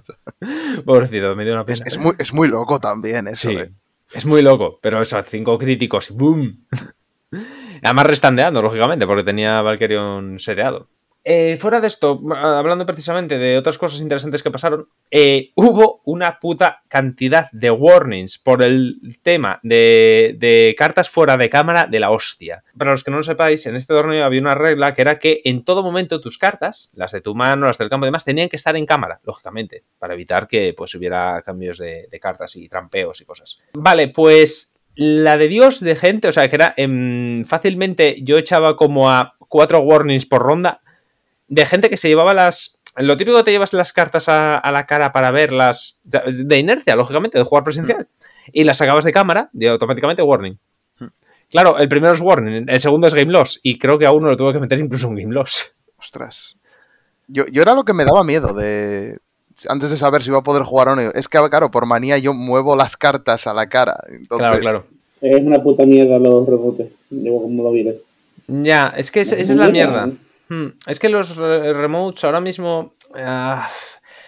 Pobrecito, 0.86 1.36
me 1.36 1.44
dio 1.44 1.54
una 1.54 1.64
Es, 1.68 1.80
pena. 1.80 1.90
es 1.90 1.98
muy, 1.98 2.14
es 2.20 2.32
muy 2.32 2.48
loco 2.48 2.80
también 2.80 3.28
eso. 3.28 3.50
Sí, 3.50 3.56
¿eh? 3.56 3.72
es 4.14 4.24
muy 4.24 4.44
loco, 4.44 4.78
pero 4.84 5.02
eso, 5.02 5.20
cinco 5.24 5.58
críticos 5.58 6.12
y 6.12 6.14
¡boom! 6.14 6.68
Además 7.84 8.06
restandeando, 8.06 8.62
lógicamente, 8.62 9.08
porque 9.08 9.24
tenía 9.24 9.64
Valkyrion 9.64 10.40
seteado. 10.40 10.88
Eh, 11.28 11.58
fuera 11.58 11.82
de 11.82 11.88
esto, 11.88 12.22
hablando 12.36 12.86
precisamente 12.86 13.40
de 13.40 13.58
otras 13.58 13.80
cosas 13.80 14.00
interesantes 14.00 14.44
que 14.44 14.52
pasaron, 14.52 14.88
eh, 15.10 15.50
hubo 15.56 16.04
una 16.06 16.40
puta 16.40 16.84
cantidad 16.88 17.50
de 17.52 17.72
warnings 17.72 18.38
por 18.38 18.62
el 18.62 19.18
tema 19.24 19.60
de, 19.64 20.76
cartas 20.78 21.10
fuera 21.10 21.36
de 21.36 21.50
cámara 21.50 21.88
de 21.88 22.00
la 22.00 22.12
hostia. 22.12 22.64
Para 22.78 22.92
los 22.92 23.04
que 23.04 23.10
no 23.10 23.18
lo 23.18 23.24
sepáis, 23.24 23.66
en 23.66 23.76
este 23.76 23.96
torneo 23.96 24.24
había 24.24 24.40
una 24.40 24.54
regla 24.54 24.94
que 24.94 25.02
era 25.02 25.18
que 25.18 25.42
en 25.46 25.64
todo 25.64 25.82
momento 25.82 26.22
tus 26.22 26.38
cartas, 26.38 26.92
las 26.94 27.12
de 27.12 27.22
tu 27.22 27.34
mano, 27.34 27.66
las 27.66 27.80
del 27.80 27.90
campo 27.90 28.06
y 28.06 28.10
demás, 28.10 28.24
tenían 28.24 28.48
que 28.48 28.58
estar 28.58 28.76
en 28.76 28.86
cámara, 28.86 29.20
lógicamente, 29.24 29.84
para 29.98 30.14
evitar 30.14 30.48
que 30.48 30.76
pues 30.78 30.94
hubiera 30.94 31.42
cambios 31.42 31.80
de, 31.80 32.08
cartas 32.22 32.56
y 32.56 32.70
trampeos 32.70 33.20
y 33.22 33.26
cosas. 33.26 33.58
Vale, 33.74 34.10
pues 34.10 34.78
la 34.94 35.38
de 35.38 35.48
Dios 35.48 35.80
de 35.80 35.96
gente, 35.96 36.28
o 36.28 36.32
sea, 36.32 36.48
que 36.50 36.56
era 36.56 36.76
eh, 36.78 37.42
fácilmente 37.46 38.18
yo 38.22 38.38
echaba 38.38 38.78
como 38.78 39.10
a 39.10 39.36
cuatro 39.50 39.80
warnings 39.80 40.28
por 40.28 40.44
ronda 40.44 40.82
de 41.48 41.66
gente 41.66 41.90
que 41.90 41.98
se 41.98 42.08
llevaba 42.08 42.34
las. 42.34 42.80
Lo 42.98 43.18
típico 43.18 43.38
que 43.38 43.44
te 43.44 43.52
llevas 43.52 43.74
las 43.74 43.92
cartas 43.92 44.30
a, 44.30 44.58
a 44.58 44.72
la 44.72 44.86
cara 44.86 45.12
para 45.12 45.30
verlas 45.32 46.00
de 46.04 46.60
inercia, 46.60 46.96
lógicamente, 46.96 47.38
de 47.38 47.44
jugar 47.44 47.64
presencial. 47.64 48.08
Y 48.54 48.64
las 48.64 48.78
sacabas 48.78 49.04
de 49.04 49.12
cámara 49.12 49.50
y 49.54 49.66
automáticamente 49.66 50.22
warning. 50.22 50.58
Claro, 51.50 51.78
el 51.78 51.90
primero 51.90 52.14
es 52.14 52.22
warning, 52.22 52.66
el 52.68 52.82
segundo 52.82 53.08
es 53.08 53.14
game 53.14 53.32
loss. 53.32 53.60
Y 53.64 53.78
creo 53.78 54.00
que 54.00 54.06
a 54.06 54.12
uno 54.12 54.30
lo 54.30 54.38
tuvo 54.38 54.54
que 54.54 54.60
meter 54.60 54.80
incluso 54.80 55.08
un 55.08 55.16
game 55.16 55.34
loss. 55.34 55.78
Ostras. 55.98 56.56
Yo, 57.28 57.46
yo 57.48 57.62
era 57.62 57.74
lo 57.74 57.84
que 57.84 57.94
me 57.94 58.06
daba 58.06 58.24
miedo 58.24 58.54
de. 58.54 59.18
Antes 59.68 59.90
de 59.90 59.98
saber 59.98 60.22
si 60.22 60.30
iba 60.30 60.40
a 60.40 60.44
poder 60.44 60.64
jugar 60.64 60.90
o 60.90 60.96
no. 60.96 61.02
Es 61.02 61.28
que, 61.28 61.40
claro, 61.50 61.72
por 61.72 61.86
manía 61.86 62.18
yo 62.18 62.34
muevo 62.34 62.76
las 62.76 62.98
cartas 62.98 63.48
a 63.48 63.54
la 63.54 63.70
cara. 63.70 63.96
Entonces... 64.10 64.38
Claro, 64.38 64.60
claro. 64.60 64.86
Es 65.22 65.42
una 65.42 65.64
puta 65.64 65.86
mierda 65.86 66.20
los 66.20 66.48
rebotes. 66.48 66.90
Digo, 67.10 67.42
como 67.42 67.64
lo. 67.64 67.94
Ya, 68.48 68.94
es 68.98 69.12
que 69.12 69.22
esa 69.22 69.36
es 69.38 69.50
la 69.50 69.70
mierda. 69.70 70.10
Hmm. 70.50 70.68
Es 70.88 71.00
que 71.00 71.10
los 71.10 71.36
remotes 71.36 72.24
ahora 72.24 72.42
mismo. 72.42 72.96
Uh, 73.10 73.62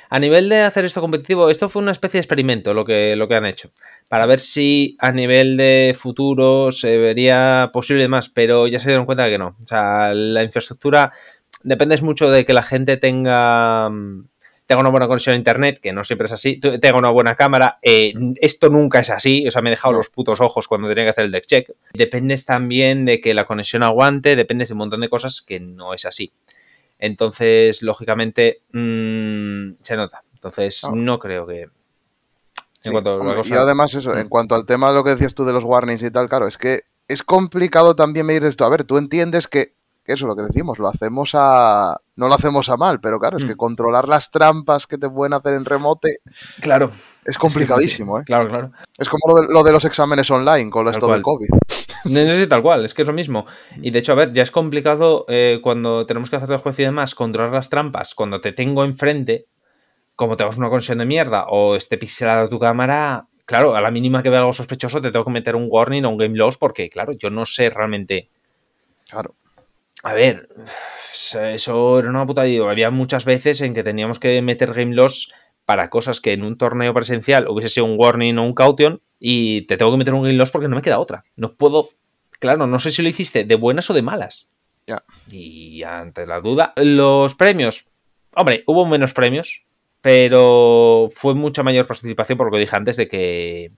a 0.10 0.20
nivel 0.20 0.48
de 0.50 0.62
hacer 0.62 0.86
esto 0.86 1.02
competitivo, 1.02 1.50
esto 1.50 1.70
fue 1.70 1.82
una 1.82 1.92
especie 1.92 2.18
de 2.18 2.22
experimento 2.22 2.74
lo 2.74 2.86
que, 2.86 3.16
lo 3.16 3.28
que 3.28 3.36
han 3.36 3.46
hecho. 3.46 3.72
Para 4.08 4.26
ver 4.26 4.40
si 4.40 4.96
a 5.00 5.12
nivel 5.12 5.58
de 5.58 5.96
futuro 6.00 6.72
se 6.72 6.98
vería 6.98 7.72
posible 7.74 8.08
más, 8.08 8.30
pero 8.30 8.68
ya 8.68 8.80
se 8.80 8.90
dieron 8.90 9.06
cuenta 9.06 9.26
de 9.26 9.32
que 9.32 9.38
no. 9.38 9.58
O 9.62 9.68
sea, 9.68 10.14
la 10.14 10.44
infraestructura 10.44 11.12
depende 11.64 11.98
mucho 12.02 12.32
de 12.32 12.46
que 12.46 12.54
la 12.54 12.64
gente 12.64 12.96
tenga 12.96 13.92
tenga 14.68 14.82
una 14.82 14.90
buena 14.90 15.08
conexión 15.08 15.34
a 15.34 15.38
internet, 15.38 15.80
que 15.82 15.94
no 15.94 16.04
siempre 16.04 16.26
es 16.26 16.34
así, 16.34 16.60
tenga 16.60 16.98
una 16.98 17.10
buena 17.10 17.36
cámara. 17.36 17.80
Eh, 17.82 18.14
esto 18.42 18.70
nunca 18.70 19.00
es 19.00 19.10
así, 19.10 19.48
o 19.48 19.52
sea, 19.52 19.62
me 19.62 19.70
he 19.70 19.72
dejado 19.72 19.94
los 19.94 20.10
putos 20.10 20.42
ojos 20.42 20.68
cuando 20.68 20.90
tenía 20.90 21.06
que 21.06 21.12
hacer 21.12 21.26
el 21.26 21.32
deck 21.32 21.46
check. 21.46 21.72
Dependes 21.94 22.46
también 22.46 23.06
de 23.06 23.22
que 23.22 23.34
la 23.34 23.46
conexión 23.46 23.82
aguante, 23.82 24.36
dependes 24.36 24.68
de 24.68 24.74
un 24.74 24.80
montón 24.80 25.00
de 25.02 25.10
cosas 25.10 25.42
que 25.42 25.62
no 25.62 25.94
es 25.94 26.06
así. 26.06 26.34
Entonces, 27.00 27.82
lógicamente, 27.82 28.64
mmm, 28.74 29.72
se 29.82 29.96
nota. 29.96 30.24
Entonces, 30.34 30.84
no, 30.84 30.96
no 30.96 31.20
creo 31.20 31.48
que. 31.48 31.70
Sí, 32.82 32.90
hombre. 32.90 33.42
Y 33.46 33.54
además, 33.54 33.94
eso, 33.94 34.16
en 34.18 34.28
cuanto 34.28 34.54
al 34.54 34.66
tema 34.66 34.90
de 34.90 34.96
lo 34.96 35.04
que 35.04 35.12
decías 35.12 35.34
tú 35.34 35.46
de 35.46 35.54
los 35.54 35.64
warnings 35.64 36.04
y 36.04 36.12
tal, 36.12 36.28
claro, 36.28 36.46
es 36.46 36.58
que 36.58 36.82
es 37.08 37.24
complicado 37.24 37.96
también 37.96 38.26
medir 38.26 38.44
esto. 38.44 38.66
A 38.66 38.70
ver, 38.70 38.84
tú 38.84 38.98
entiendes 38.98 39.48
que 39.48 39.77
eso 40.14 40.26
es 40.26 40.28
lo 40.30 40.36
que 40.36 40.44
decimos, 40.44 40.80
lo 40.80 40.88
hacemos 40.88 41.32
a. 41.34 41.98
No 42.16 42.28
lo 42.28 42.34
hacemos 42.34 42.68
a 42.70 42.78
mal, 42.78 43.00
pero 43.00 43.20
claro, 43.20 43.38
es 43.38 43.46
que 43.46 43.54
Mm. 43.54 43.58
controlar 43.58 44.08
las 44.08 44.32
trampas 44.32 44.88
que 44.88 44.98
te 44.98 45.10
pueden 45.10 45.34
hacer 45.34 45.54
en 45.54 45.66
remote 45.66 46.18
Claro. 46.62 46.90
es 47.26 47.38
complicadísimo, 47.38 48.20
¿eh? 48.20 48.24
Claro, 48.26 48.48
claro. 48.50 48.72
Es 48.98 49.08
como 49.10 49.34
lo 49.36 49.42
de, 49.42 49.54
lo 49.54 49.64
de 49.64 49.72
los 49.72 49.86
exámenes 49.86 50.30
online 50.32 50.70
con 50.72 50.88
esto 50.88 51.08
del 51.08 51.22
COVID. 51.22 51.50
No 52.06 52.20
es 52.20 52.30
así 52.30 52.48
tal 52.48 52.62
cual, 52.62 52.86
es 52.86 52.94
que 52.94 53.02
es 53.04 53.08
lo 53.08 53.14
mismo. 53.14 53.46
Y 53.82 53.92
de 53.92 54.00
hecho, 54.00 54.14
a 54.14 54.16
ver, 54.16 54.32
ya 54.34 54.42
es 54.44 54.52
complicado 54.52 55.26
eh, 55.28 55.60
cuando 55.62 56.06
tenemos 56.06 56.30
que 56.30 56.38
hacer 56.38 56.48
de 56.50 56.58
juez 56.58 56.80
y 56.80 56.84
demás, 56.84 57.14
controlar 57.16 57.52
las 57.54 57.70
trampas. 57.70 58.16
Cuando 58.16 58.40
te 58.40 58.54
tengo 58.54 58.84
enfrente, 58.86 59.46
como 60.16 60.38
te 60.38 60.44
hagas 60.44 60.58
una 60.58 60.70
conexión 60.70 60.98
de 61.00 61.06
mierda 61.06 61.46
o 61.50 61.76
esté 61.76 61.98
pixelada 61.98 62.48
tu 62.50 62.58
cámara, 62.60 63.28
claro, 63.46 63.76
a 63.76 63.82
la 63.82 63.92
mínima 63.92 64.24
que 64.24 64.30
vea 64.30 64.40
algo 64.40 64.54
sospechoso, 64.54 65.02
te 65.02 65.12
tengo 65.12 65.26
que 65.26 65.32
meter 65.32 65.56
un 65.56 65.68
warning 65.70 66.06
o 66.06 66.10
un 66.10 66.18
game 66.18 66.36
loss 66.38 66.58
porque, 66.58 66.90
claro, 66.90 67.12
yo 67.14 67.30
no 67.30 67.46
sé 67.46 67.70
realmente. 67.70 68.30
Claro. 69.10 69.36
A 70.04 70.14
ver, 70.14 70.50
eso 71.14 72.00
era 72.00 72.10
una 72.10 72.26
puta. 72.26 72.44
digo, 72.44 72.70
Había 72.70 72.92
muchas 72.92 73.26
veces 73.26 73.62
en 73.62 73.74
que 73.74 73.84
teníamos 73.84 74.20
que 74.20 74.42
meter 74.42 74.74
game 74.74 74.96
loss 74.96 75.34
para 75.66 75.90
cosas 75.90 76.22
que 76.22 76.34
en 76.34 76.44
un 76.44 76.58
torneo 76.58 76.94
presencial 76.94 77.48
hubiese 77.50 77.70
sido 77.70 77.86
un 77.88 77.98
warning 78.00 78.38
o 78.38 78.44
un 78.44 78.54
caution 78.54 79.02
y 79.20 79.64
te 79.64 79.76
tengo 79.76 79.92
que 79.92 79.98
meter 79.98 80.14
un 80.14 80.24
game 80.24 80.36
loss 80.36 80.52
porque 80.52 80.68
no 80.68 80.76
me 80.76 80.82
queda 80.82 81.00
otra. 81.00 81.26
No 81.36 81.56
puedo. 81.56 81.90
Claro, 82.40 82.68
no 82.68 82.80
sé 82.80 82.92
si 82.92 83.02
lo 83.02 83.10
hiciste 83.10 83.44
de 83.44 83.56
buenas 83.56 83.90
o 83.90 83.94
de 83.94 84.02
malas. 84.02 84.48
Ya. 84.86 85.04
Y 85.30 85.84
ante 85.84 86.26
la 86.26 86.40
duda, 86.40 86.74
los 86.78 87.36
premios. 87.36 87.86
Hombre, 88.34 88.64
hubo 88.68 88.86
menos 88.86 89.14
premios, 89.14 89.66
pero 90.02 91.10
fue 91.14 91.34
mucha 91.34 91.64
mayor 91.64 91.88
participación 91.88 92.38
por 92.38 92.48
lo 92.48 92.54
que 92.54 92.60
dije 92.60 92.76
antes 92.76 92.96
de 92.96 93.08
que 93.08 93.72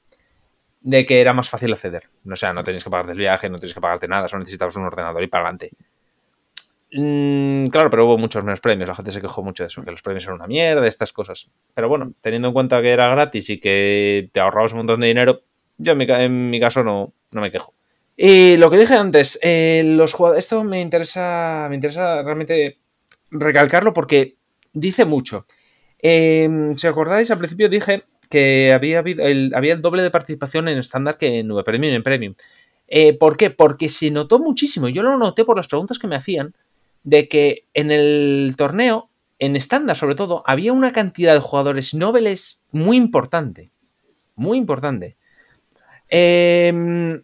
de 0.81 1.05
que 1.05 1.21
era 1.21 1.33
más 1.33 1.49
fácil 1.49 1.73
acceder. 1.73 2.09
O 2.29 2.35
sea, 2.35 2.53
no 2.53 2.63
tenías 2.63 2.83
que 2.83 2.89
pagarte 2.89 3.13
el 3.13 3.17
viaje, 3.17 3.49
no 3.49 3.57
tenías 3.57 3.73
que 3.73 3.81
pagarte 3.81 4.07
nada, 4.07 4.27
solo 4.27 4.41
necesitabas 4.41 4.75
un 4.75 4.85
ordenador 4.85 5.23
y 5.23 5.27
para 5.27 5.45
adelante. 5.45 5.71
Mm, 6.91 7.67
claro, 7.67 7.89
pero 7.89 8.05
hubo 8.05 8.17
muchos 8.17 8.43
menos 8.43 8.59
premios. 8.59 8.89
La 8.89 8.95
gente 8.95 9.11
se 9.11 9.21
quejó 9.21 9.43
mucho 9.43 9.63
de 9.63 9.67
eso, 9.67 9.83
que 9.83 9.91
los 9.91 10.01
premios 10.01 10.23
eran 10.23 10.35
una 10.35 10.47
mierda, 10.47 10.87
estas 10.87 11.13
cosas. 11.13 11.49
Pero 11.73 11.89
bueno, 11.89 12.13
teniendo 12.21 12.47
en 12.47 12.53
cuenta 12.53 12.81
que 12.81 12.89
era 12.89 13.07
gratis 13.09 13.49
y 13.49 13.59
que 13.59 14.29
te 14.31 14.39
ahorrabas 14.39 14.71
un 14.71 14.79
montón 14.79 14.99
de 15.01 15.07
dinero, 15.07 15.41
yo 15.77 15.93
en 15.93 16.49
mi, 16.49 16.59
caso 16.59 16.83
no, 16.83 17.13
no 17.31 17.41
me 17.41 17.51
quejo. 17.51 17.73
Y 18.17 18.57
lo 18.57 18.69
que 18.69 18.77
dije 18.77 18.95
antes, 18.95 19.39
eh, 19.41 19.83
los 19.85 20.13
jugadores, 20.13 20.43
esto 20.43 20.63
me 20.63 20.81
interesa, 20.81 21.67
me 21.69 21.75
interesa 21.75 22.21
realmente 22.21 22.79
recalcarlo 23.31 23.93
porque 23.93 24.35
dice 24.73 25.05
mucho. 25.05 25.45
Eh, 26.01 26.73
si 26.75 26.87
acordáis, 26.87 27.31
al 27.31 27.37
principio 27.37 27.69
dije 27.69 28.03
que 28.29 28.71
había, 28.73 28.99
habido 28.99 29.25
el, 29.25 29.51
había 29.55 29.73
el 29.73 29.81
doble 29.81 30.01
de 30.01 30.11
participación 30.11 30.67
en 30.67 30.77
estándar 30.77 31.17
que 31.17 31.39
en 31.39 31.51
V 31.51 31.63
Premium 31.63 31.93
y 31.93 31.95
en 31.95 32.03
Premium. 32.03 32.35
Eh, 32.87 33.13
¿Por 33.17 33.37
qué? 33.37 33.51
Porque 33.51 33.87
se 33.87 34.11
notó 34.11 34.39
muchísimo. 34.39 34.89
Yo 34.89 35.03
lo 35.03 35.17
noté 35.17 35.45
por 35.45 35.55
las 35.55 35.67
preguntas 35.67 35.99
que 35.99 36.07
me 36.07 36.15
hacían 36.15 36.53
de 37.03 37.27
que 37.27 37.65
en 37.73 37.91
el 37.91 38.53
torneo, 38.57 39.09
en 39.39 39.55
estándar 39.55 39.95
sobre 39.97 40.15
todo, 40.15 40.43
había 40.45 40.73
una 40.73 40.91
cantidad 40.91 41.33
de 41.33 41.39
jugadores 41.39 41.93
nobles 41.93 42.65
muy 42.71 42.97
importante. 42.97 43.71
Muy 44.35 44.57
importante. 44.57 45.17
Eh, 46.09 47.21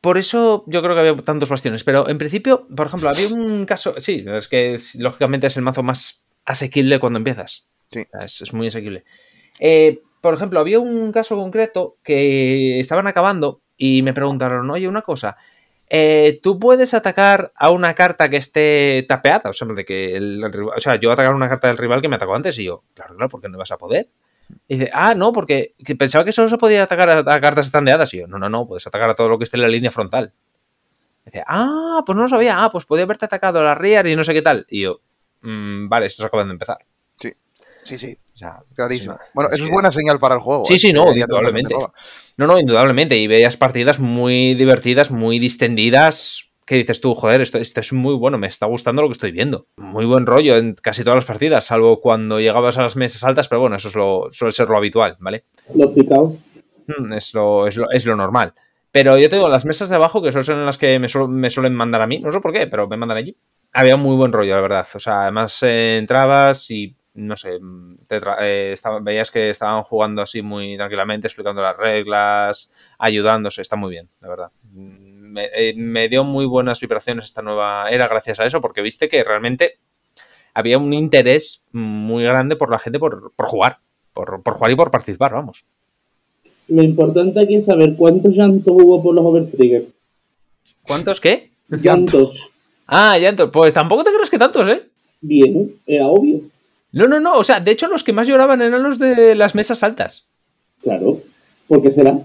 por 0.00 0.18
eso 0.18 0.64
yo 0.66 0.82
creo 0.82 0.94
que 0.94 1.00
había 1.00 1.16
tantos 1.16 1.50
bastiones. 1.50 1.84
Pero 1.84 2.08
en 2.08 2.18
principio, 2.18 2.66
por 2.74 2.86
ejemplo, 2.86 3.08
había 3.08 3.28
un 3.28 3.66
caso. 3.66 3.94
Sí, 4.00 4.24
es 4.26 4.48
que 4.48 4.74
es- 4.74 4.94
lógicamente 4.96 5.46
es 5.48 5.56
el 5.56 5.62
mazo 5.62 5.82
más 5.82 6.22
asequible 6.44 6.98
cuando 7.00 7.18
empiezas. 7.18 7.66
Sí. 7.90 8.04
Es, 8.22 8.40
es 8.42 8.52
muy 8.52 8.68
asequible. 8.68 9.04
Eh, 9.60 10.00
por 10.20 10.34
ejemplo, 10.34 10.60
había 10.60 10.78
un 10.78 11.12
caso 11.12 11.36
concreto 11.36 11.96
que 12.02 12.80
estaban 12.80 13.06
acabando 13.06 13.60
y 13.76 14.02
me 14.02 14.12
preguntaron, 14.12 14.68
oye, 14.70 14.88
una 14.88 15.02
cosa, 15.02 15.36
eh, 15.90 16.40
¿tú 16.42 16.58
puedes 16.58 16.94
atacar 16.94 17.52
a 17.56 17.70
una 17.70 17.94
carta 17.94 18.28
que 18.28 18.36
esté 18.36 19.04
tapeada? 19.08 19.50
O 19.50 19.52
sea, 19.52 19.68
de 19.68 19.84
que 19.84 20.16
el, 20.16 20.44
o 20.44 20.80
sea, 20.80 20.96
yo 20.96 21.12
atacar 21.12 21.34
una 21.34 21.48
carta 21.48 21.68
del 21.68 21.78
rival 21.78 22.02
que 22.02 22.08
me 22.08 22.16
atacó 22.16 22.34
antes 22.34 22.58
y 22.58 22.64
yo, 22.64 22.84
claro, 22.94 23.14
claro, 23.16 23.28
porque 23.28 23.48
no 23.48 23.58
vas 23.58 23.70
a 23.70 23.78
poder. 23.78 24.08
Y 24.66 24.78
dice, 24.78 24.90
ah, 24.94 25.14
no, 25.14 25.32
porque 25.32 25.74
que 25.84 25.94
pensaba 25.96 26.24
que 26.24 26.32
solo 26.32 26.48
se 26.48 26.58
podía 26.58 26.82
atacar 26.82 27.10
a, 27.10 27.40
cartas 27.40 27.66
estandeadas. 27.66 28.12
Y 28.14 28.18
yo, 28.18 28.26
no, 28.26 28.38
no, 28.38 28.48
no, 28.48 28.66
puedes 28.66 28.86
atacar 28.86 29.10
a 29.10 29.14
todo 29.14 29.28
lo 29.28 29.38
que 29.38 29.44
esté 29.44 29.56
en 29.56 29.62
la 29.62 29.68
línea 29.68 29.90
frontal. 29.90 30.32
Y 31.26 31.30
dice, 31.30 31.44
ah, 31.46 32.02
pues 32.06 32.16
no 32.16 32.22
lo 32.22 32.28
sabía, 32.28 32.62
ah, 32.64 32.70
pues 32.70 32.84
podía 32.84 33.04
haberte 33.04 33.26
atacado 33.26 33.60
a 33.60 33.62
la 33.62 33.74
rear 33.74 34.06
y 34.06 34.16
no 34.16 34.24
sé 34.24 34.32
qué 34.32 34.42
tal. 34.42 34.66
Y 34.70 34.82
yo, 34.82 35.00
"Mm, 35.42 35.88
vale, 35.88 36.06
estos 36.06 36.24
acaban 36.24 36.48
de 36.48 36.52
empezar. 36.52 36.78
Sí, 37.20 37.32
sí, 37.96 38.18
O 38.34 38.36
sea, 38.36 38.58
clarísimo. 38.74 39.14
sí, 39.14 39.20
bueno, 39.32 39.48
eso 39.50 39.58
sí. 39.58 39.64
es 39.64 39.70
buena 39.70 39.90
señal 39.90 40.18
para 40.18 40.34
el 40.34 40.40
juego. 40.40 40.64
Sí, 40.64 40.74
¿eh? 40.74 40.78
sí, 40.78 40.92
no, 40.92 41.10
indudablemente. 41.12 41.74
No, 42.36 42.46
no, 42.46 42.58
indudablemente. 42.58 43.16
Y 43.16 43.26
veías 43.26 43.56
partidas 43.56 43.98
muy 43.98 44.54
divertidas, 44.54 45.10
muy 45.10 45.38
distendidas. 45.38 46.44
Que 46.66 46.74
dices 46.74 47.00
tú, 47.00 47.14
joder, 47.14 47.40
esto, 47.40 47.56
esto 47.56 47.80
es 47.80 47.94
muy 47.94 48.14
bueno, 48.14 48.36
me 48.36 48.46
está 48.46 48.66
gustando 48.66 49.00
lo 49.00 49.08
que 49.08 49.12
estoy 49.12 49.32
viendo. 49.32 49.64
Muy 49.78 50.04
buen 50.04 50.26
rollo 50.26 50.56
en 50.58 50.74
casi 50.74 51.02
todas 51.02 51.16
las 51.16 51.24
partidas, 51.24 51.64
salvo 51.64 51.98
cuando 52.02 52.38
llegabas 52.40 52.76
a 52.76 52.82
las 52.82 52.94
mesas 52.94 53.24
altas, 53.24 53.48
pero 53.48 53.62
bueno, 53.62 53.76
eso 53.76 53.88
es 53.88 53.94
lo, 53.94 54.28
suele 54.32 54.52
ser 54.52 54.68
lo 54.68 54.76
habitual, 54.76 55.16
¿vale? 55.18 55.44
Los 55.74 55.92
picados. 55.92 56.34
Mm, 56.86 57.14
Es 57.14 57.32
lo, 57.32 57.66
es 57.66 57.76
lo, 57.78 57.90
es 57.90 58.04
lo 58.04 58.16
normal. 58.16 58.52
Pero 58.92 59.16
yo 59.16 59.30
tengo 59.30 59.48
las 59.48 59.64
mesas 59.64 59.88
de 59.88 59.94
abajo, 59.94 60.20
que 60.20 60.30
son 60.30 60.58
en 60.58 60.66
las 60.66 60.76
que 60.76 60.98
me, 60.98 61.08
me 61.28 61.48
suelen 61.50 61.74
mandar 61.74 62.02
a 62.02 62.06
mí, 62.06 62.18
no 62.18 62.30
sé 62.30 62.40
por 62.40 62.52
qué, 62.52 62.66
pero 62.66 62.86
me 62.86 62.98
mandan 62.98 63.16
allí. 63.16 63.34
Había 63.72 63.96
muy 63.96 64.16
buen 64.16 64.32
rollo, 64.32 64.54
la 64.54 64.60
verdad. 64.60 64.86
O 64.94 65.00
sea, 65.00 65.22
además 65.22 65.62
eh, 65.62 65.96
entrabas 65.98 66.70
y, 66.70 66.94
no 67.18 67.36
sé, 67.36 67.58
mm, 67.60 67.96
te 68.06 68.20
eh, 68.40 68.72
estaba- 68.72 69.00
veías 69.00 69.30
que 69.30 69.50
estaban 69.50 69.82
jugando 69.82 70.22
así 70.22 70.40
muy 70.42 70.76
tranquilamente, 70.76 71.26
explicando 71.26 71.60
las 71.62 71.76
reglas, 71.76 72.72
ayudándose. 72.98 73.60
Está 73.62 73.76
muy 73.76 73.90
bien, 73.90 74.08
la 74.20 74.28
verdad. 74.28 74.50
Mm, 74.72 75.08
Me, 75.28 75.44
eh, 75.54 75.74
me 75.76 76.08
dio 76.08 76.24
muy 76.24 76.46
buenas 76.46 76.80
vibraciones 76.80 77.26
esta 77.26 77.42
nueva 77.42 77.90
era 77.90 78.08
gracias 78.08 78.40
a 78.40 78.46
eso, 78.46 78.62
porque 78.62 78.80
viste 78.80 79.10
que 79.10 79.22
realmente 79.22 79.76
había 80.54 80.78
un 80.78 80.94
interés 80.94 81.66
muy 81.72 82.24
grande 82.24 82.56
por 82.56 82.70
la 82.70 82.78
gente 82.78 82.98
por, 82.98 83.32
por 83.36 83.46
jugar. 83.46 83.78
Por, 84.14 84.42
por 84.42 84.54
jugar 84.54 84.70
y 84.72 84.76
por 84.76 84.90
participar, 84.90 85.32
vamos. 85.34 85.66
Lo 86.68 86.82
importante 86.82 87.40
aquí 87.40 87.56
es 87.56 87.66
saber 87.66 87.94
cuántos 87.96 88.34
llantos 88.34 88.72
hubo 88.74 89.02
por 89.02 89.14
los 89.14 89.24
overtriggers. 89.24 89.86
¿Cuántos 90.82 91.20
qué? 91.20 91.50
Llantos. 91.68 92.50
Ah, 92.86 93.18
entonces. 93.18 93.52
Pues 93.52 93.74
tampoco 93.74 94.04
te 94.04 94.12
crees 94.12 94.30
que 94.30 94.38
tantos, 94.38 94.66
¿eh? 94.68 94.82
Bien, 95.20 95.70
era 95.86 96.06
obvio. 96.06 96.40
No, 96.92 97.06
no, 97.06 97.20
no. 97.20 97.34
O 97.36 97.44
sea, 97.44 97.60
de 97.60 97.70
hecho, 97.70 97.88
los 97.88 98.04
que 98.04 98.12
más 98.12 98.26
lloraban 98.26 98.62
eran 98.62 98.82
los 98.82 98.98
de 98.98 99.34
las 99.34 99.54
mesas 99.54 99.82
altas. 99.82 100.26
Claro. 100.82 101.20
¿Por 101.66 101.82
qué 101.82 101.90
será? 101.90 102.18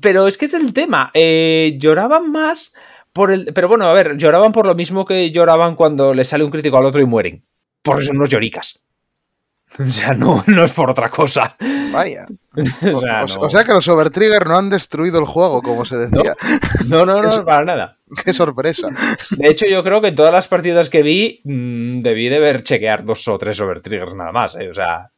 Pero 0.00 0.26
es 0.26 0.38
que 0.38 0.46
es 0.46 0.54
el 0.54 0.72
tema. 0.72 1.10
Eh, 1.14 1.76
lloraban 1.78 2.30
más 2.30 2.74
por 3.12 3.30
el. 3.30 3.52
Pero 3.52 3.68
bueno, 3.68 3.86
a 3.86 3.92
ver, 3.92 4.16
lloraban 4.16 4.52
por 4.52 4.66
lo 4.66 4.74
mismo 4.74 5.04
que 5.04 5.30
lloraban 5.30 5.76
cuando 5.76 6.14
le 6.14 6.24
sale 6.24 6.44
un 6.44 6.50
crítico 6.50 6.78
al 6.78 6.86
otro 6.86 7.00
y 7.00 7.06
mueren. 7.06 7.44
Por 7.82 8.02
eso 8.02 8.12
unos 8.12 8.28
lloricas. 8.28 8.80
O 9.78 9.90
sea, 9.90 10.12
no, 10.14 10.42
no 10.46 10.64
es 10.64 10.72
por 10.72 10.90
otra 10.90 11.08
cosa. 11.10 11.54
Vaya. 11.92 12.26
O 12.92 13.00
sea, 13.00 13.24
O, 13.24 13.26
no. 13.26 13.34
o 13.46 13.50
sea 13.50 13.62
que 13.64 13.72
los 13.72 13.86
Overtrigger 13.86 14.46
no 14.46 14.56
han 14.56 14.68
destruido 14.70 15.18
el 15.20 15.26
juego, 15.26 15.62
como 15.62 15.84
se 15.84 15.96
decía. 15.96 16.34
No, 16.88 17.06
no, 17.06 17.22
no, 17.22 17.44
para 17.44 17.64
nada. 17.64 17.96
Qué 18.24 18.32
sorpresa. 18.32 18.88
De 19.30 19.48
hecho, 19.48 19.66
yo 19.66 19.84
creo 19.84 20.00
que 20.00 20.08
en 20.08 20.14
todas 20.16 20.32
las 20.32 20.48
partidas 20.48 20.88
que 20.90 21.02
vi, 21.02 21.40
mm, 21.44 22.00
debí 22.00 22.28
de 22.28 22.40
ver 22.40 22.62
chequear 22.64 23.04
dos 23.04 23.28
o 23.28 23.38
tres 23.38 23.60
overtriggers 23.60 24.14
nada 24.14 24.32
más. 24.32 24.56
¿eh? 24.56 24.68
O 24.70 24.74
sea, 24.74 25.12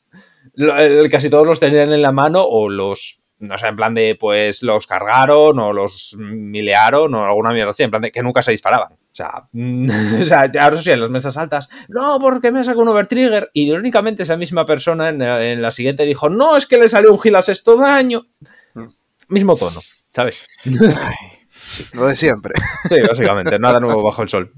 lo- 0.54 0.76
el- 0.76 1.09
casi 1.11 1.30
todos 1.30 1.47
los 1.47 1.61
tenían 1.61 1.92
en 1.92 2.02
la 2.02 2.12
mano 2.12 2.42
o 2.45 2.69
los, 2.69 3.23
no 3.38 3.57
sé, 3.57 3.69
en 3.69 3.76
plan 3.76 3.95
de, 3.95 4.16
pues 4.21 4.62
los 4.62 4.87
cargaron 4.87 5.59
o 5.61 5.73
los 5.73 6.14
milearon 6.19 7.14
o 7.14 7.25
alguna 7.25 7.52
mierda 7.52 7.71
así, 7.71 7.85
en 7.85 7.90
plan 7.90 8.02
de 8.02 8.12
que 8.12 8.23
nunca 8.23 8.42
se 8.42 8.50
disparaban. 8.50 8.97
O 9.12 9.14
sea, 9.14 9.32
o 10.20 10.24
sea 10.24 10.50
ya 10.50 10.64
ahora 10.64 10.80
sí, 10.82 10.90
en 10.90 11.00
las 11.00 11.10
mesas 11.10 11.36
altas, 11.36 11.68
no, 11.88 12.18
porque 12.20 12.52
me 12.52 12.62
sacado 12.64 12.82
un 12.82 12.88
overtrigger. 12.88 13.50
Y 13.52 13.68
irónicamente 13.68 14.22
esa 14.22 14.36
misma 14.36 14.64
persona 14.66 15.08
en, 15.08 15.18
la- 15.18 15.44
en 15.44 15.60
la 15.62 15.70
siguiente 15.70 16.04
dijo, 16.04 16.28
no, 16.28 16.56
es 16.56 16.66
que 16.66 16.76
le 16.78 16.88
salió 16.88 17.12
un 17.12 17.20
heal 17.22 17.36
a 17.36 17.42
sexto 17.42 17.76
daño. 17.76 18.26
Mm. 18.74 18.84
Mismo 19.28 19.56
tono, 19.56 19.80
¿sabes? 20.08 20.44
Lo 21.92 22.06
de 22.06 22.16
siempre. 22.16 22.54
Sí, 22.88 22.96
básicamente, 23.06 23.58
nada 23.58 23.80
nuevo 23.80 24.02
bajo 24.02 24.22
el 24.22 24.28
sol. 24.28 24.52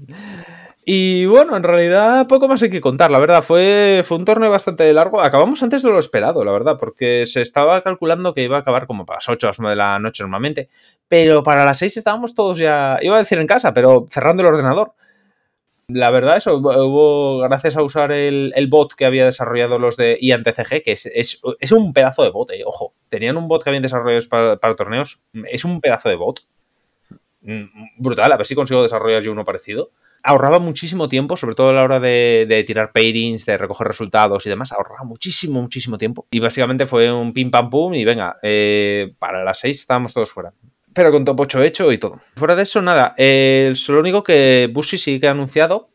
Y 0.85 1.25
bueno, 1.27 1.55
en 1.55 1.63
realidad 1.63 2.27
poco 2.27 2.49
más 2.49 2.61
hay 2.61 2.69
que 2.69 2.81
contar, 2.81 3.09
la 3.09 3.19
verdad, 3.19 3.41
fue, 3.41 4.01
fue 4.05 4.17
un 4.17 4.25
torneo 4.25 4.51
bastante 4.51 4.91
largo. 4.93 5.21
Acabamos 5.21 5.63
antes 5.63 5.81
de 5.81 5.89
lo 5.89 5.97
esperado, 5.97 6.43
la 6.43 6.51
verdad, 6.51 6.77
porque 6.77 7.25
se 7.25 7.41
estaba 7.41 7.81
calculando 7.83 8.33
que 8.33 8.43
iba 8.43 8.57
a 8.57 8.59
acabar 8.61 8.85
como 8.85 9.05
para 9.05 9.17
las 9.17 9.29
8 9.29 9.47
o 9.47 9.49
las 9.49 9.59
9 9.59 9.71
de 9.71 9.77
la 9.77 9.99
noche 9.99 10.23
normalmente, 10.23 10.69
pero 11.07 11.41
para 11.41 11.63
las 11.63 11.77
6 11.77 11.95
estábamos 11.95 12.35
todos 12.35 12.57
ya, 12.57 12.99
iba 13.01 13.15
a 13.15 13.19
decir 13.19 13.37
en 13.39 13.47
casa, 13.47 13.73
pero 13.73 14.05
cerrando 14.09 14.41
el 14.41 14.47
ordenador. 14.49 14.93
La 15.87 16.11
verdad, 16.11 16.37
eso 16.37 16.57
hubo, 16.57 17.39
gracias 17.39 17.77
a 17.77 17.83
usar 17.83 18.11
el, 18.11 18.51
el 18.55 18.67
bot 18.67 18.93
que 18.93 19.05
había 19.05 19.25
desarrollado 19.25 19.79
los 19.79 19.95
de 19.95 20.17
IANTCG, 20.19 20.81
que 20.83 20.91
es, 20.93 21.05
es, 21.05 21.41
es 21.59 21.71
un 21.71 21.93
pedazo 21.93 22.23
de 22.23 22.29
bot, 22.29 22.51
eh, 22.51 22.63
ojo. 22.65 22.93
Tenían 23.09 23.37
un 23.37 23.47
bot 23.47 23.63
que 23.63 23.69
habían 23.69 23.83
desarrollado 23.83 24.27
para, 24.29 24.57
para 24.57 24.75
torneos, 24.75 25.21
es 25.49 25.63
un 25.63 25.79
pedazo 25.79 26.09
de 26.09 26.15
bot. 26.15 26.41
Mm, 27.41 27.65
Brutal, 27.97 28.31
a 28.31 28.37
ver 28.37 28.45
si 28.45 28.55
consigo 28.55 28.83
desarrollar 28.83 29.21
yo 29.23 29.31
uno 29.31 29.45
parecido. 29.45 29.91
Ahorraba 30.23 30.59
muchísimo 30.59 31.09
tiempo, 31.09 31.35
sobre 31.35 31.53
todo 31.55 31.69
a 31.69 31.73
la 31.73 31.83
hora 31.83 31.99
de, 31.99 32.63
tirar 32.65 32.91
pairings, 32.91 33.45
de 33.45 33.57
recoger 33.57 33.87
resultados 33.87 34.45
y 34.45 34.49
demás. 34.49 34.71
Ahorraba 34.71 35.03
muchísimo, 35.03 35.61
muchísimo 35.61 35.97
tiempo. 35.97 36.27
Y 36.31 36.39
básicamente 36.39 36.87
fue 36.87 37.11
un 37.11 37.33
pim 37.33 37.51
pam 37.51 37.69
pum 37.69 37.93
y 37.93 38.05
venga, 38.05 38.37
eh, 38.41 39.13
para 39.19 39.43
las 39.43 39.59
6 39.59 39.79
estábamos 39.79 40.13
todos 40.13 40.31
fuera 40.31 40.53
pero 40.95 41.11
con 41.11 41.25
top 41.25 41.39
8 41.39 41.63
hecho 41.63 41.91
y 41.91 41.97
todo. 41.97 42.19
Fuera 42.35 42.55
de 42.55 42.61
eso, 42.61 42.79
nada. 42.79 43.15
Eh, 43.17 43.73
lo 43.87 43.99
único 43.99 44.23
que 44.23 44.69
Bushi 44.71 44.99
sí 44.99 45.19
que 45.19 45.27
ha 45.27 45.31
anunciado 45.31 45.89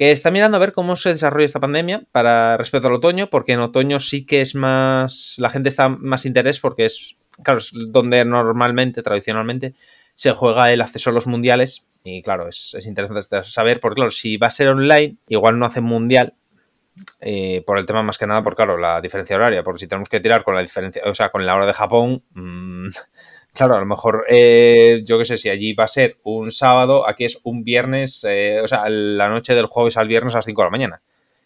que 0.00 0.12
está 0.12 0.30
mirando 0.30 0.56
a 0.56 0.60
ver 0.60 0.72
cómo 0.72 0.96
se 0.96 1.10
desarrolla 1.10 1.44
esta 1.44 1.60
pandemia 1.60 2.04
para 2.10 2.56
respecto 2.56 2.88
al 2.88 2.94
otoño, 2.94 3.28
porque 3.28 3.52
en 3.52 3.60
otoño 3.60 4.00
sí 4.00 4.24
que 4.24 4.40
es 4.40 4.54
más. 4.54 5.34
La 5.36 5.50
gente 5.50 5.68
está 5.68 5.90
más 5.90 6.24
interés 6.24 6.58
porque 6.58 6.86
es. 6.86 7.16
Claro, 7.42 7.58
es 7.58 7.70
donde 7.74 8.24
normalmente, 8.24 9.02
tradicionalmente, 9.02 9.74
se 10.14 10.32
juega 10.32 10.72
el 10.72 10.80
acceso 10.80 11.10
a 11.10 11.12
los 11.12 11.26
mundiales. 11.26 11.86
Y 12.04 12.22
claro, 12.22 12.48
es, 12.48 12.74
es 12.74 12.86
interesante 12.86 13.44
saber, 13.44 13.80
porque 13.80 13.96
claro, 13.96 14.10
si 14.10 14.36
va 14.36 14.46
a 14.46 14.50
ser 14.50 14.68
online, 14.68 15.16
igual 15.28 15.58
no 15.58 15.66
hacen 15.66 15.84
mundial, 15.84 16.34
eh, 17.20 17.62
por 17.66 17.78
el 17.78 17.86
tema 17.86 18.02
más 18.02 18.18
que 18.18 18.26
nada, 18.26 18.42
por 18.42 18.56
claro, 18.56 18.76
la 18.76 19.00
diferencia 19.00 19.36
horaria, 19.36 19.62
porque 19.62 19.80
si 19.80 19.86
tenemos 19.86 20.08
que 20.08 20.20
tirar 20.20 20.42
con 20.44 20.54
la 20.54 20.62
diferencia, 20.62 21.02
o 21.06 21.14
sea, 21.14 21.30
con 21.30 21.44
la 21.44 21.54
hora 21.54 21.66
de 21.66 21.72
Japón, 21.72 22.22
mmm, 22.32 22.88
claro, 23.54 23.76
a 23.76 23.80
lo 23.80 23.86
mejor, 23.86 24.24
eh, 24.28 25.02
yo 25.04 25.18
qué 25.18 25.24
sé, 25.24 25.36
si 25.36 25.48
allí 25.48 25.72
va 25.72 25.84
a 25.84 25.88
ser 25.88 26.18
un 26.24 26.50
sábado, 26.50 27.08
aquí 27.08 27.24
es 27.24 27.38
un 27.44 27.64
viernes, 27.64 28.24
eh, 28.28 28.60
o 28.62 28.68
sea, 28.68 28.88
la 28.88 29.28
noche 29.28 29.54
del 29.54 29.66
jueves 29.66 29.96
al 29.96 30.08
viernes 30.08 30.34
a 30.34 30.38
las 30.38 30.44
5 30.44 30.62
de 30.62 30.66
la 30.66 30.70
mañana. 30.70 31.02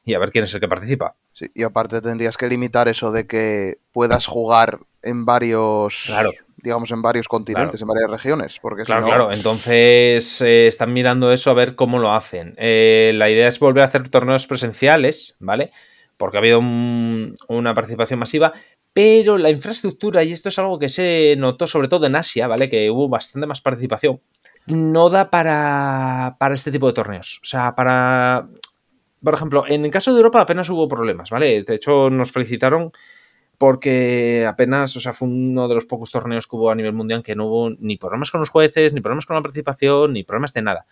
Y 0.07 0.13
a 0.13 0.19
ver 0.19 0.31
quién 0.31 0.45
es 0.45 0.53
el 0.53 0.61
que 0.61 0.69
participa. 0.69 1.17
Sí, 1.33 1.47
y 1.55 1.63
aparte 1.63 2.03
tendrías 2.03 2.37
que 2.37 2.47
limitar 2.47 2.89
eso 2.89 3.11
de 3.11 3.27
que 3.27 3.79
puedas 3.91 4.27
jugar 4.27 4.81
en 5.03 5.25
varios, 5.25 6.05
Claro. 6.07 6.33
Digamos, 6.57 6.91
en 6.91 7.03
varios 7.03 7.29
continentes, 7.29 7.81
en 7.81 7.89
varias 7.89 8.11
regiones, 8.11 8.59
porque 8.61 8.85
Claro, 8.85 9.03
si 9.03 9.11
no, 9.11 9.17
claro. 9.17 9.33
Entonces 9.33 10.41
eh, 10.41 10.67
están 10.67 10.93
mirando 10.93 11.33
eso 11.33 11.51
a 11.51 11.55
ver 11.55 11.75
cómo 11.75 11.99
lo 11.99 12.13
hacen. 12.13 12.55
Eh, 12.59 13.13
la 13.15 13.29
idea 13.31 13.49
es 13.49 13.59
volver 13.59 13.83
a 13.83 13.87
hacer 13.87 14.09
torneos 14.09 14.47
presenciales, 14.47 15.37
¿vale? 15.41 15.73
Porque 16.17 16.37
ha 16.37 16.41
habido 16.41 16.59
un- 16.61 17.37
una 17.49 17.75
participación 17.75 18.19
masiva, 18.19 18.53
pero 18.93 19.37
la 19.39 19.51
infraestructura, 19.51 20.23
y 20.23 20.33
esto 20.33 20.49
es 20.49 20.59
algo 20.59 20.79
que 20.79 20.89
se 20.89 21.35
notó 21.37 21.67
sobre 21.67 21.89
todo 21.89 22.07
en 22.07 22.17
Asia, 22.17 22.47
¿vale? 22.47 22.69
Que 22.71 22.91
hubo 22.91 23.09
bastante 23.09 23.47
más 23.47 23.61
participación, 23.61 24.21
no 24.67 25.11
da 25.11 25.31
para, 25.31 26.37
para 26.39 26.55
este 26.55 26.71
tipo 26.73 26.87
de 26.87 26.93
torneos. 26.95 27.41
O 27.43 27.47
sea, 27.47 27.75
para... 27.75 28.47
Por 29.23 29.35
ejemplo, 29.35 29.65
en 29.67 29.85
el 29.85 29.91
caso 29.91 30.13
de 30.13 30.19
Europa 30.19 30.41
apenas 30.43 30.69
hubo 30.71 30.87
problemas, 30.87 31.31
¿vale? 31.31 31.63
De 31.63 31.75
hecho, 31.75 32.11
nos 32.11 32.31
felicitaron 32.31 32.93
porque 33.59 34.47
apenas, 34.49 34.97
o 34.97 35.01
sea, 35.01 35.13
fue 35.13 35.29
uno 35.29 35.69
de 35.69 35.75
los 35.75 35.87
pocos 35.87 36.11
torneos 36.11 36.47
que 36.47 36.57
hubo 36.57 36.71
a 36.71 36.75
nivel 36.75 36.93
mundial 36.93 37.23
que 37.23 37.37
no 37.37 37.47
hubo 37.47 37.71
ni 37.71 37.97
problemas 37.97 38.31
con 38.31 38.41
los 38.41 38.51
jueces, 38.51 38.93
ni 38.93 39.01
problemas 39.01 39.27
con 39.27 39.37
la 39.37 39.43
participación, 39.43 40.13
ni 40.13 40.25
problemas 40.25 40.53
de 40.53 40.63
nada. 40.63 40.87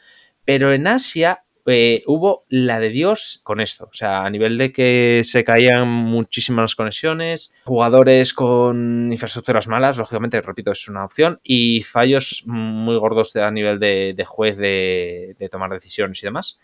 Pero 0.45 0.73
en 0.73 0.87
Asia 0.87 1.45
eh, 1.67 2.03
hubo 2.07 2.45
la 2.49 2.81
de 2.81 2.89
Dios 2.89 3.41
con 3.45 3.61
esto. 3.61 3.85
O 3.85 3.93
sea, 3.93 4.25
a 4.25 4.31
nivel 4.31 4.59
de 4.59 4.73
que 4.73 5.23
se 5.25 5.45
caían 5.45 5.89
muchísimas 5.89 6.75
conexiones, 6.75 7.55
jugadores 7.65 8.35
con 8.35 9.13
infraestructuras 9.13 9.69
malas, 9.69 9.99
lógicamente, 9.99 10.41
repito, 10.41 10.73
es 10.73 10.89
una 10.89 11.05
opción, 11.05 11.41
y 11.43 11.83
fallos 11.83 12.45
muy 12.47 12.97
gordos 12.97 13.37
a 13.37 13.51
nivel 13.51 13.79
de, 13.79 14.15
de 14.17 14.25
juez 14.25 14.57
de, 14.57 15.37
de 15.39 15.49
tomar 15.49 15.71
decisiones 15.71 16.23
y 16.23 16.27
demás. 16.27 16.59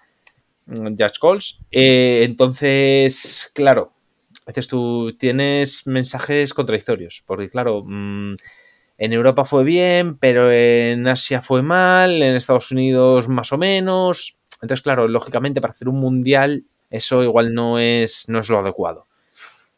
Mm, 0.66 0.96
Judge 0.96 1.18
calls. 1.20 1.60
Eh, 1.70 2.22
entonces, 2.24 3.50
claro, 3.54 3.92
dices 4.48 4.68
tú, 4.68 5.16
tienes 5.18 5.86
mensajes 5.86 6.52
contradictorios, 6.54 7.22
porque 7.26 7.48
claro, 7.48 7.84
mm, 7.86 8.34
en 8.98 9.12
Europa 9.12 9.44
fue 9.44 9.64
bien, 9.64 10.18
pero 10.18 10.50
en 10.50 11.06
Asia 11.06 11.40
fue 11.40 11.62
mal, 11.62 12.22
en 12.22 12.34
Estados 12.34 12.72
Unidos 12.72 13.28
más 13.28 13.52
o 13.52 13.58
menos. 13.58 14.38
Entonces, 14.60 14.82
claro, 14.82 15.06
lógicamente 15.06 15.60
para 15.60 15.72
hacer 15.72 15.88
un 15.88 16.00
mundial 16.00 16.64
eso 16.90 17.22
igual 17.22 17.54
no 17.54 17.78
es, 17.78 18.28
no 18.28 18.38
es 18.38 18.48
lo 18.48 18.58
adecuado. 18.58 19.06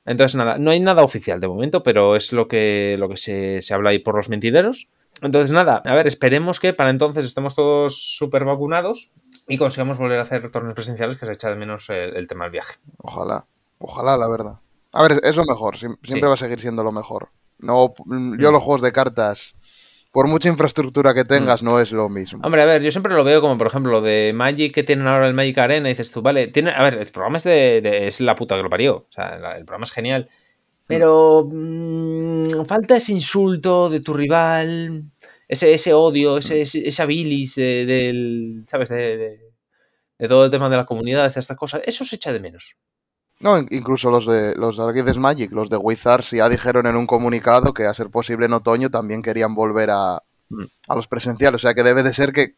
Entonces, 0.05 0.35
nada, 0.35 0.59
no 0.59 0.71
hay 0.71 0.81
nada 0.81 1.03
oficial 1.03 1.41
de 1.41 1.49
momento, 1.49 1.83
pero 1.83 2.17
es 2.17 2.33
lo 2.33 2.49
que, 2.49 2.97
lo 2.99 3.09
que 3.09 3.17
se, 3.17 3.63
se 3.63 3.75
habla 3.75 3.91
ahí 3.91 3.99
por 3.99 4.17
los 4.17 4.29
mentideros. 4.29 4.89
Entonces, 5.23 5.53
nada, 5.53 5.83
a 5.85 5.95
ver, 5.95 6.07
esperemos 6.07 6.61
que 6.61 6.73
para 6.73 6.91
entonces 6.91 7.25
estemos 7.25 7.55
todos 7.55 8.17
súper 8.17 8.45
vacunados 8.45 9.13
y 9.47 9.59
consigamos 9.59 9.99
volver 9.99 10.19
a 10.19 10.23
hacer 10.23 10.51
torneos 10.51 10.75
presenciales, 10.75 11.19
que 11.19 11.27
se 11.27 11.33
echa 11.33 11.51
de 11.51 11.57
menos 11.57 11.91
el 11.91 12.27
tema 12.27 12.45
del 12.45 12.53
viaje. 12.53 12.77
ojalá, 12.99 13.47
ojalá, 13.81 14.17
la 14.17 14.29
verdad. 14.29 14.61
A 14.93 15.03
ver, 15.03 15.21
es 15.23 15.37
lo 15.37 15.45
mejor, 15.45 15.75
siem- 15.77 15.99
siempre 16.03 16.27
Sí. 16.27 16.29
va 16.29 16.35
a 16.35 16.37
seguir 16.37 16.61
siendo 16.61 16.83
lo 16.85 16.93
mejor. 16.93 17.31
No, 17.59 17.93
mm, 18.07 18.39
yo 18.41 18.51
los 18.53 18.63
juegos 18.63 18.83
de 18.83 18.93
cartas, 18.93 19.55
por 20.13 20.27
mucha 20.27 20.49
infraestructura 20.49 21.15
que 21.15 21.25
tengas, 21.25 21.63
no 21.63 21.79
es 21.79 21.93
lo 21.93 22.09
mismo. 22.09 22.41
Hombre, 22.43 22.63
a 22.63 22.67
ver, 22.67 22.83
yo 22.83 22.91
siempre 22.91 23.15
lo 23.15 23.23
veo 23.23 23.41
como, 23.41 23.57
por 23.59 23.67
ejemplo, 23.69 23.93
lo 23.93 24.01
de 24.01 24.33
Magic 24.35 24.75
que 24.75 24.83
tienen 24.83 25.07
ahora 25.07 25.29
el 25.29 25.35
Magic 25.35 25.59
Arena, 25.59 25.89
y 25.89 25.93
dices 25.93 26.11
tú, 26.11 26.23
vale, 26.23 26.49
tiene, 26.49 26.71
a 26.73 26.83
ver, 26.83 26.95
el 26.95 27.07
programa 27.13 27.37
es 27.37 27.45
de, 27.45 27.81
de- 27.83 28.07
es 28.09 28.21
la 28.21 28.35
puta 28.35 28.57
que 28.57 28.63
lo 28.63 28.71
parió, 28.71 29.07
o 29.09 29.13
sea, 29.13 29.39
la- 29.39 29.57
el 29.57 29.65
programa 29.65 29.85
es 29.85 29.93
genial, 29.93 30.29
pero 30.87 31.47
mm, 31.49 32.65
falta 32.67 32.97
ese 32.97 33.13
insulto 33.13 33.89
de 33.89 34.01
tu 34.01 34.13
rival, 34.15 35.05
ese, 35.47 35.73
ese 35.75 35.93
odio, 35.95 36.39
ese, 36.39 36.63
ese- 36.63 36.89
esa 36.89 37.07
bilis 37.07 37.55
de- 37.55 37.87
del, 37.87 38.65
¿sabes? 38.69 38.89
De, 38.89 39.17
de- 39.17 39.41
de 40.19 40.29
todo 40.29 40.45
el 40.47 40.51
tema 40.51 40.69
de 40.69 40.77
la 40.77 40.87
comunidad, 40.87 41.33
de 41.33 41.39
estas 41.41 41.57
cosas, 41.57 41.83
eso 41.87 42.05
se 42.05 42.17
echa 42.17 42.33
de 42.33 42.41
menos. 42.41 42.75
No, 43.41 43.59
in- 43.59 43.69
incluso 43.71 44.11
los 44.11 44.27
de 44.27 44.55
los 44.57 44.77
de 44.77 45.15
Magic, 45.19 45.51
los 45.53 45.71
de 45.71 45.77
Wizards 45.77 46.31
ya 46.33 46.49
dijeron 46.49 46.87
en 46.87 46.97
un 46.97 47.07
comunicado 47.07 47.73
que 47.73 47.85
a 47.87 47.95
ser 47.95 48.11
posible 48.11 48.47
en 48.47 48.53
otoño 48.53 48.91
también 48.91 49.23
querían 49.23 49.55
volver 49.55 49.91
a, 49.91 50.23
Mm. 50.51 50.65
a 50.89 50.95
los 50.97 51.07
presenciales. 51.09 51.55
O 51.57 51.59
sea 51.61 51.75
que 51.75 51.83
debe 51.83 52.03
de 52.03 52.13
ser 52.13 52.33
que 52.33 52.55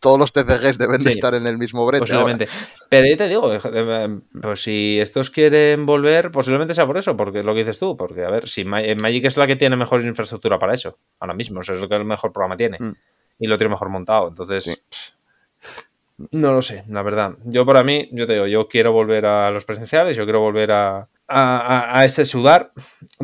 todos 0.00 0.18
los 0.18 0.32
TCGs 0.32 0.78
deben 0.78 1.02
de 1.02 1.10
Sí. 1.10 1.16
estar 1.18 1.34
en 1.34 1.46
el 1.46 1.58
mismo 1.58 1.84
brete. 1.86 2.04
ahora. 2.14 2.36
Posiblemente. 2.38 2.48
Pero 2.88 3.08
yo 3.08 3.16
te 3.16 3.28
digo, 3.28 3.52
eh, 3.52 4.20
pues 4.40 4.62
si 4.62 4.98
estos 5.00 5.28
quieren 5.30 5.84
volver, 5.86 6.30
posiblemente 6.30 6.72
sea 6.72 6.86
por 6.86 6.96
eso, 6.98 7.16
porque 7.16 7.40
es 7.40 7.44
lo 7.44 7.52
que 7.52 7.60
dices 7.60 7.78
tú, 7.78 7.96
porque 7.96 8.24
a 8.24 8.30
ver, 8.30 8.48
si 8.48 8.60
eh, 8.62 8.94
Magic 8.96 9.24
es 9.26 9.36
la 9.36 9.46
que 9.46 9.56
tiene 9.56 9.76
mejor 9.76 10.02
infraestructura 10.04 10.58
para 10.58 10.74
eso, 10.74 10.96
ahora 11.20 11.34
mismo, 11.34 11.60
o 11.60 11.62
sea, 11.62 11.74
es 11.74 11.80
lo 11.80 11.88
que 11.88 11.96
el 11.96 12.04
mejor 12.04 12.32
programa 12.32 12.56
tiene 12.56 12.78
Mm. 12.80 12.92
y 13.40 13.46
lo 13.48 13.58
tiene 13.58 13.70
mejor 13.72 13.88
montado, 13.90 14.28
entonces 14.28 14.64
Sí. 14.64 14.74
No 16.30 16.52
lo 16.52 16.62
sé, 16.62 16.84
la 16.88 17.02
verdad. 17.02 17.32
Yo 17.44 17.66
para 17.66 17.82
mí, 17.82 18.08
yo 18.12 18.26
te 18.26 18.34
digo, 18.34 18.46
yo 18.46 18.68
quiero 18.68 18.92
volver 18.92 19.26
a 19.26 19.50
los 19.50 19.64
presenciales, 19.64 20.16
yo 20.16 20.24
quiero 20.24 20.40
volver 20.40 20.72
a, 20.72 21.08
a, 21.28 21.98
a- 22.00 22.04
ese 22.04 22.24
sudar. 22.24 22.72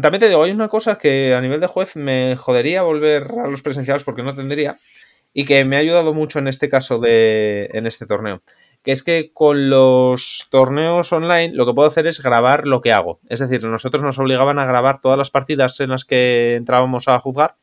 También 0.00 0.20
te 0.20 0.28
digo, 0.28 0.42
hay 0.42 0.50
una 0.50 0.68
cosa 0.68 0.98
que 0.98 1.34
a 1.34 1.40
nivel 1.40 1.60
de 1.60 1.66
juez 1.68 1.96
me 1.96 2.36
jodería 2.36 2.82
volver 2.82 3.28
a 3.44 3.48
los 3.48 3.62
presenciales 3.62 4.04
porque 4.04 4.22
no 4.22 4.34
tendría 4.34 4.76
y 5.32 5.44
que 5.46 5.64
me 5.64 5.76
ha 5.76 5.80
ayudado 5.80 6.12
mucho 6.12 6.38
en 6.38 6.48
este 6.48 6.68
caso 6.68 6.98
de 6.98 7.70
en 7.72 7.86
este 7.86 8.06
torneo 8.06 8.42
que 8.82 8.92
es 8.92 9.02
que 9.02 9.30
con 9.32 9.70
los 9.70 10.48
torneos 10.50 11.12
online 11.12 11.54
lo 11.54 11.64
que 11.64 11.72
puedo 11.72 11.88
hacer 11.88 12.06
es 12.08 12.20
grabar 12.20 12.66
lo 12.66 12.80
que 12.80 12.92
hago. 12.92 13.20
Es 13.28 13.38
decir, 13.38 13.62
nosotros 13.64 14.02
nos 14.02 14.18
obligaban 14.18 14.58
a 14.58 14.66
grabar 14.66 15.00
todas 15.00 15.16
las 15.16 15.30
partidas 15.30 15.78
en 15.78 15.90
las 15.90 16.04
que 16.04 16.56
entrábamos 16.56 17.06
a 17.06 17.16
juzgar, 17.20 17.54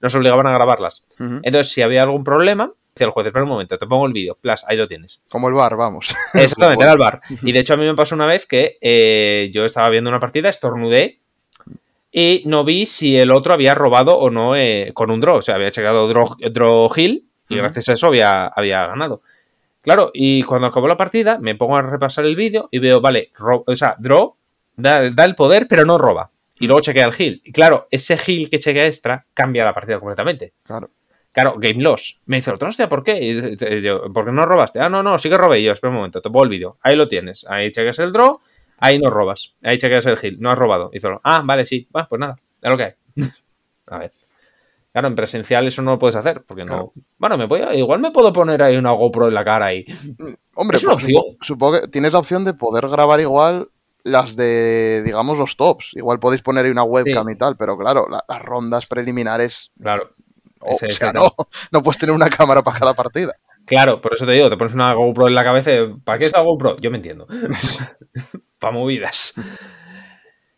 nos 0.00 0.14
obligaban 0.14 0.46
a 0.46 0.52
grabarlas. 0.52 1.04
Ujú. 1.18 1.40
Entonces, 1.42 1.72
si 1.72 1.82
había 1.82 2.02
algún 2.04 2.22
problema, 2.22 2.74
decía 2.94 3.06
el 3.06 3.10
juez, 3.12 3.26
espera 3.26 3.42
un 3.44 3.48
momento, 3.50 3.78
te 3.78 3.86
pongo 3.86 4.06
el 4.06 4.12
vídeo, 4.12 4.36
plas, 4.40 4.64
ahí 4.68 4.76
lo 4.76 4.86
tienes. 4.88 5.20
Como 5.28 5.48
el 5.48 5.54
bar, 5.54 5.76
vamos. 5.76 6.14
Exactamente, 6.34 6.82
era 6.84 6.92
el 6.92 6.98
bar. 6.98 7.20
Y 7.42 7.52
de 7.52 7.58
hecho 7.60 7.74
a 7.74 7.76
mí 7.76 7.84
me 7.84 7.94
pasó 7.94 8.14
una 8.14 8.26
vez 8.26 8.46
que 8.46 8.78
eh, 8.80 9.50
yo 9.52 9.64
estaba 9.64 9.88
viendo 9.88 10.10
una 10.10 10.20
partida, 10.20 10.48
estornudé 10.48 11.18
y 12.10 12.42
no 12.46 12.64
vi 12.64 12.84
si 12.86 13.16
el 13.16 13.30
otro 13.30 13.54
había 13.54 13.74
robado 13.74 14.18
o 14.18 14.30
no 14.30 14.54
eh, 14.54 14.90
con 14.94 15.10
un 15.10 15.20
draw. 15.20 15.36
O 15.38 15.42
sea, 15.42 15.54
había 15.54 15.70
checado 15.70 16.06
draw, 16.08 16.36
draw 16.50 16.90
hill 16.94 17.26
y 17.48 17.56
gracias 17.56 17.88
a 17.88 17.92
eso 17.94 18.06
había, 18.08 18.46
había 18.46 18.86
ganado. 18.86 19.22
Claro, 19.80 20.10
y 20.14 20.42
cuando 20.44 20.66
acabó 20.68 20.86
la 20.88 20.96
partida 20.96 21.38
me 21.40 21.54
pongo 21.54 21.76
a 21.76 21.82
repasar 21.82 22.24
el 22.24 22.36
vídeo 22.36 22.68
y 22.70 22.78
veo, 22.78 23.00
vale, 23.00 23.30
ro- 23.36 23.64
o 23.66 23.74
sea, 23.74 23.96
draw 23.98 24.36
da, 24.76 25.10
da 25.10 25.24
el 25.24 25.34
poder 25.34 25.66
pero 25.68 25.84
no 25.84 25.98
roba. 25.98 26.30
Y 26.60 26.66
luego 26.66 26.80
chequea 26.82 27.06
el 27.06 27.14
heal. 27.18 27.40
Y 27.44 27.50
claro, 27.50 27.88
ese 27.90 28.16
heal 28.16 28.48
que 28.48 28.58
chequea 28.60 28.86
extra 28.86 29.24
cambia 29.34 29.64
la 29.64 29.72
partida 29.72 29.98
completamente. 29.98 30.52
Claro. 30.62 30.90
Claro, 31.32 31.54
game 31.58 31.82
loss. 31.82 32.20
Me 32.26 32.36
dice 32.36 32.50
el 32.50 32.56
otro, 32.56 32.68
hostia, 32.68 32.88
¿por 32.88 33.02
qué? 33.02 33.18
Y 33.22 33.30
y 33.74 33.80
yo, 33.82 34.12
¿por 34.12 34.26
qué 34.26 34.32
no 34.32 34.44
robaste? 34.44 34.80
Ah, 34.80 34.88
no, 34.90 35.02
no, 35.02 35.18
sí 35.18 35.28
que 35.30 35.38
robé. 35.38 35.60
Y 35.60 35.64
yo, 35.64 35.72
espera 35.72 35.90
un 35.90 35.96
momento, 35.96 36.20
te 36.20 36.28
pongo 36.28 36.44
el 36.44 36.50
vídeo. 36.50 36.76
Ahí 36.82 36.94
lo 36.94 37.08
tienes. 37.08 37.46
Ahí 37.48 37.72
cheques 37.72 37.98
el 38.00 38.12
draw, 38.12 38.38
ahí 38.78 38.98
no 38.98 39.08
robas. 39.10 39.54
Ahí 39.62 39.78
cheques 39.78 40.04
el 40.06 40.18
heal. 40.22 40.36
No 40.40 40.50
has 40.50 40.58
robado. 40.58 40.90
Y 40.92 40.96
dice, 40.96 41.08
ah, 41.24 41.42
vale, 41.44 41.64
sí. 41.64 41.88
Bueno, 41.90 42.06
pues 42.10 42.20
nada, 42.20 42.36
es 42.60 42.70
lo 42.70 42.76
que 42.76 42.84
hay. 42.84 42.92
a 43.86 43.98
ver. 43.98 44.12
Claro, 44.92 45.08
en 45.08 45.14
presencial 45.14 45.66
eso 45.66 45.80
no 45.80 45.92
lo 45.92 45.98
puedes 45.98 46.16
hacer, 46.16 46.42
porque 46.46 46.66
no. 46.66 46.72
Claro. 46.74 46.92
Bueno, 47.16 47.38
me 47.38 47.46
voy 47.46 47.60
a- 47.62 47.74
igual 47.74 47.98
me 48.00 48.10
puedo 48.10 48.30
poner 48.30 48.62
ahí 48.62 48.76
una 48.76 48.90
GoPro 48.92 49.28
en 49.28 49.32
la 49.34 49.42
cara 49.42 49.66
ahí. 49.66 49.86
Hombre, 50.54 50.76
Es 50.76 50.84
una 50.84 50.92
pues, 50.94 51.04
opción. 51.04 51.22
supongo 51.40 51.80
que 51.80 51.88
tienes 51.88 52.12
la 52.12 52.18
opción 52.18 52.44
de 52.44 52.52
poder 52.52 52.86
grabar 52.88 53.18
igual 53.20 53.68
las 54.04 54.36
de, 54.36 55.02
digamos, 55.02 55.38
los 55.38 55.56
tops. 55.56 55.92
Igual 55.94 56.18
podéis 56.18 56.42
poner 56.42 56.66
ahí 56.66 56.70
una 56.70 56.82
webcam 56.82 57.26
y 57.30 57.36
tal, 57.36 57.56
pero 57.56 57.78
claro, 57.78 58.06
la- 58.10 58.22
las 58.28 58.42
rondas 58.42 58.84
preliminares. 58.86 59.72
Claro. 59.80 60.10
O- 60.62 60.70
Ese- 60.70 60.86
o 60.86 60.90
sea, 60.90 61.12
no. 61.12 61.34
no, 61.70 61.82
puedes 61.82 61.98
tener 61.98 62.14
una 62.14 62.28
cámara 62.30 62.62
para 62.62 62.78
cada 62.78 62.94
partida. 62.94 63.34
Claro, 63.64 64.00
por 64.00 64.14
eso 64.14 64.26
te 64.26 64.32
digo, 64.32 64.50
te 64.50 64.56
pones 64.56 64.74
una 64.74 64.92
GoPro 64.92 65.28
en 65.28 65.34
la 65.34 65.44
cabeza. 65.44 65.70
¿Para 66.04 66.18
qué 66.18 66.26
es 66.26 66.32
la 66.32 66.40
GoPro? 66.40 66.76
Yo 66.80 66.90
me 66.90 66.96
entiendo. 66.96 67.26
Para 68.58 68.72
movidas. 68.72 69.34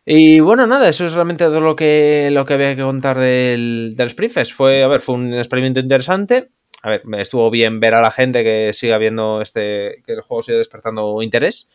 Y 0.07 0.41
bueno, 0.41 0.67
nada, 0.67 0.89
eso 0.89 1.07
es 1.07 1.13
realmente 1.15 1.45
todo 1.45 1.61
lo 1.61 1.75
que, 1.77 2.29
lo 2.31 2.45
que 2.45 2.55
había 2.55 2.77
que 2.77 2.83
contar 2.83 3.19
del, 3.19 3.95
del 3.97 4.09
Springfest. 4.11 4.53
Fue, 4.53 4.83
a 4.85 4.89
ver, 4.89 5.01
fue 5.01 5.15
un 5.15 5.33
experimento 5.33 5.81
interesante. 5.81 6.51
A 6.83 6.91
ver, 6.91 7.07
me 7.07 7.23
estuvo 7.23 7.51
bien 7.51 7.81
ver 7.81 7.95
a 7.95 8.03
la 8.03 8.11
gente 8.11 8.45
que 8.45 8.73
siga 8.75 8.99
viendo 8.99 9.41
este, 9.41 10.03
que 10.07 10.13
el 10.13 10.21
juego 10.21 10.43
siga 10.43 10.59
despertando 10.59 11.23
interés. 11.23 11.71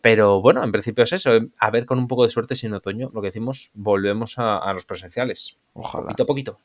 Pero 0.00 0.40
bueno, 0.40 0.62
en 0.62 0.70
principio 0.70 1.02
es 1.02 1.12
eso. 1.14 1.32
A 1.58 1.70
ver, 1.70 1.86
con 1.86 1.98
un 1.98 2.06
poco 2.06 2.22
de 2.24 2.30
suerte, 2.30 2.54
si 2.54 2.66
en 2.66 2.74
otoño, 2.74 3.10
lo 3.12 3.20
que 3.20 3.28
decimos, 3.28 3.72
volvemos 3.74 4.38
a, 4.38 4.58
a 4.58 4.72
los 4.72 4.84
presenciales. 4.84 5.58
Ojalá, 5.72 6.04
Poquito 6.04 6.22
a 6.22 6.26
poquito. 6.26 6.58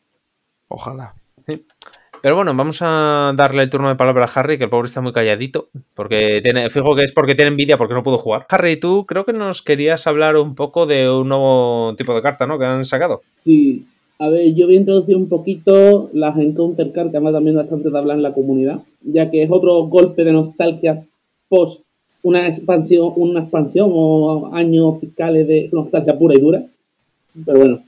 Ojalá. 0.71 1.13
Pero 2.21 2.35
bueno, 2.35 2.53
vamos 2.53 2.79
a 2.81 3.33
darle 3.35 3.63
el 3.63 3.69
turno 3.69 3.89
de 3.89 3.95
palabra 3.95 4.25
a 4.25 4.39
Harry, 4.39 4.57
que 4.57 4.65
el 4.65 4.69
pobre 4.69 4.87
está 4.87 5.01
muy 5.01 5.11
calladito, 5.11 5.69
porque 5.95 6.39
tiene, 6.43 6.69
fijo 6.69 6.95
que 6.95 7.03
es 7.03 7.11
porque 7.11 7.33
tiene 7.33 7.49
envidia 7.49 7.79
porque 7.79 7.95
no 7.95 8.03
pudo 8.03 8.19
jugar. 8.19 8.45
Harry, 8.49 8.77
tú 8.77 9.05
creo 9.07 9.25
que 9.25 9.33
nos 9.33 9.63
querías 9.63 10.05
hablar 10.05 10.37
un 10.37 10.53
poco 10.53 10.85
de 10.85 11.09
un 11.09 11.29
nuevo 11.29 11.95
tipo 11.97 12.13
de 12.13 12.21
carta, 12.21 12.45
¿no? 12.45 12.59
Que 12.59 12.65
han 12.65 12.85
sacado. 12.85 13.21
Sí, 13.33 13.85
a 14.19 14.29
ver, 14.29 14.53
yo 14.53 14.67
voy 14.67 14.75
a 14.75 14.79
introducir 14.79 15.15
un 15.15 15.29
poquito 15.29 16.11
las 16.13 16.37
Encounter 16.37 16.91
Card, 16.91 17.09
que 17.09 17.17
además 17.17 17.33
también 17.33 17.55
bastante 17.55 17.89
de 17.89 17.97
hablar 17.97 18.17
en 18.17 18.23
la 18.23 18.33
comunidad, 18.33 18.81
ya 19.01 19.31
que 19.31 19.41
es 19.41 19.49
otro 19.49 19.85
golpe 19.85 20.23
de 20.23 20.33
nostalgia 20.33 21.03
post 21.49 21.83
una 22.23 22.47
expansión, 22.47 23.13
una 23.15 23.39
expansión 23.41 23.89
o 23.91 24.53
años 24.53 24.99
fiscales 24.99 25.47
de 25.47 25.69
nostalgia 25.71 26.17
pura 26.17 26.35
y 26.35 26.39
dura. 26.39 26.63
Pero 27.45 27.57
bueno, 27.57 27.79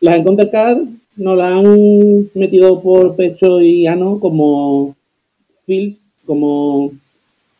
las 0.00 0.16
Encounter 0.16 0.48
Card 0.48 0.78
nos 1.16 1.36
las 1.36 1.52
han 1.52 2.30
metido 2.34 2.80
por 2.80 3.16
pecho 3.16 3.60
y 3.60 3.86
ano 3.86 4.18
como 4.20 4.96
fields, 5.66 6.06
como 6.26 6.92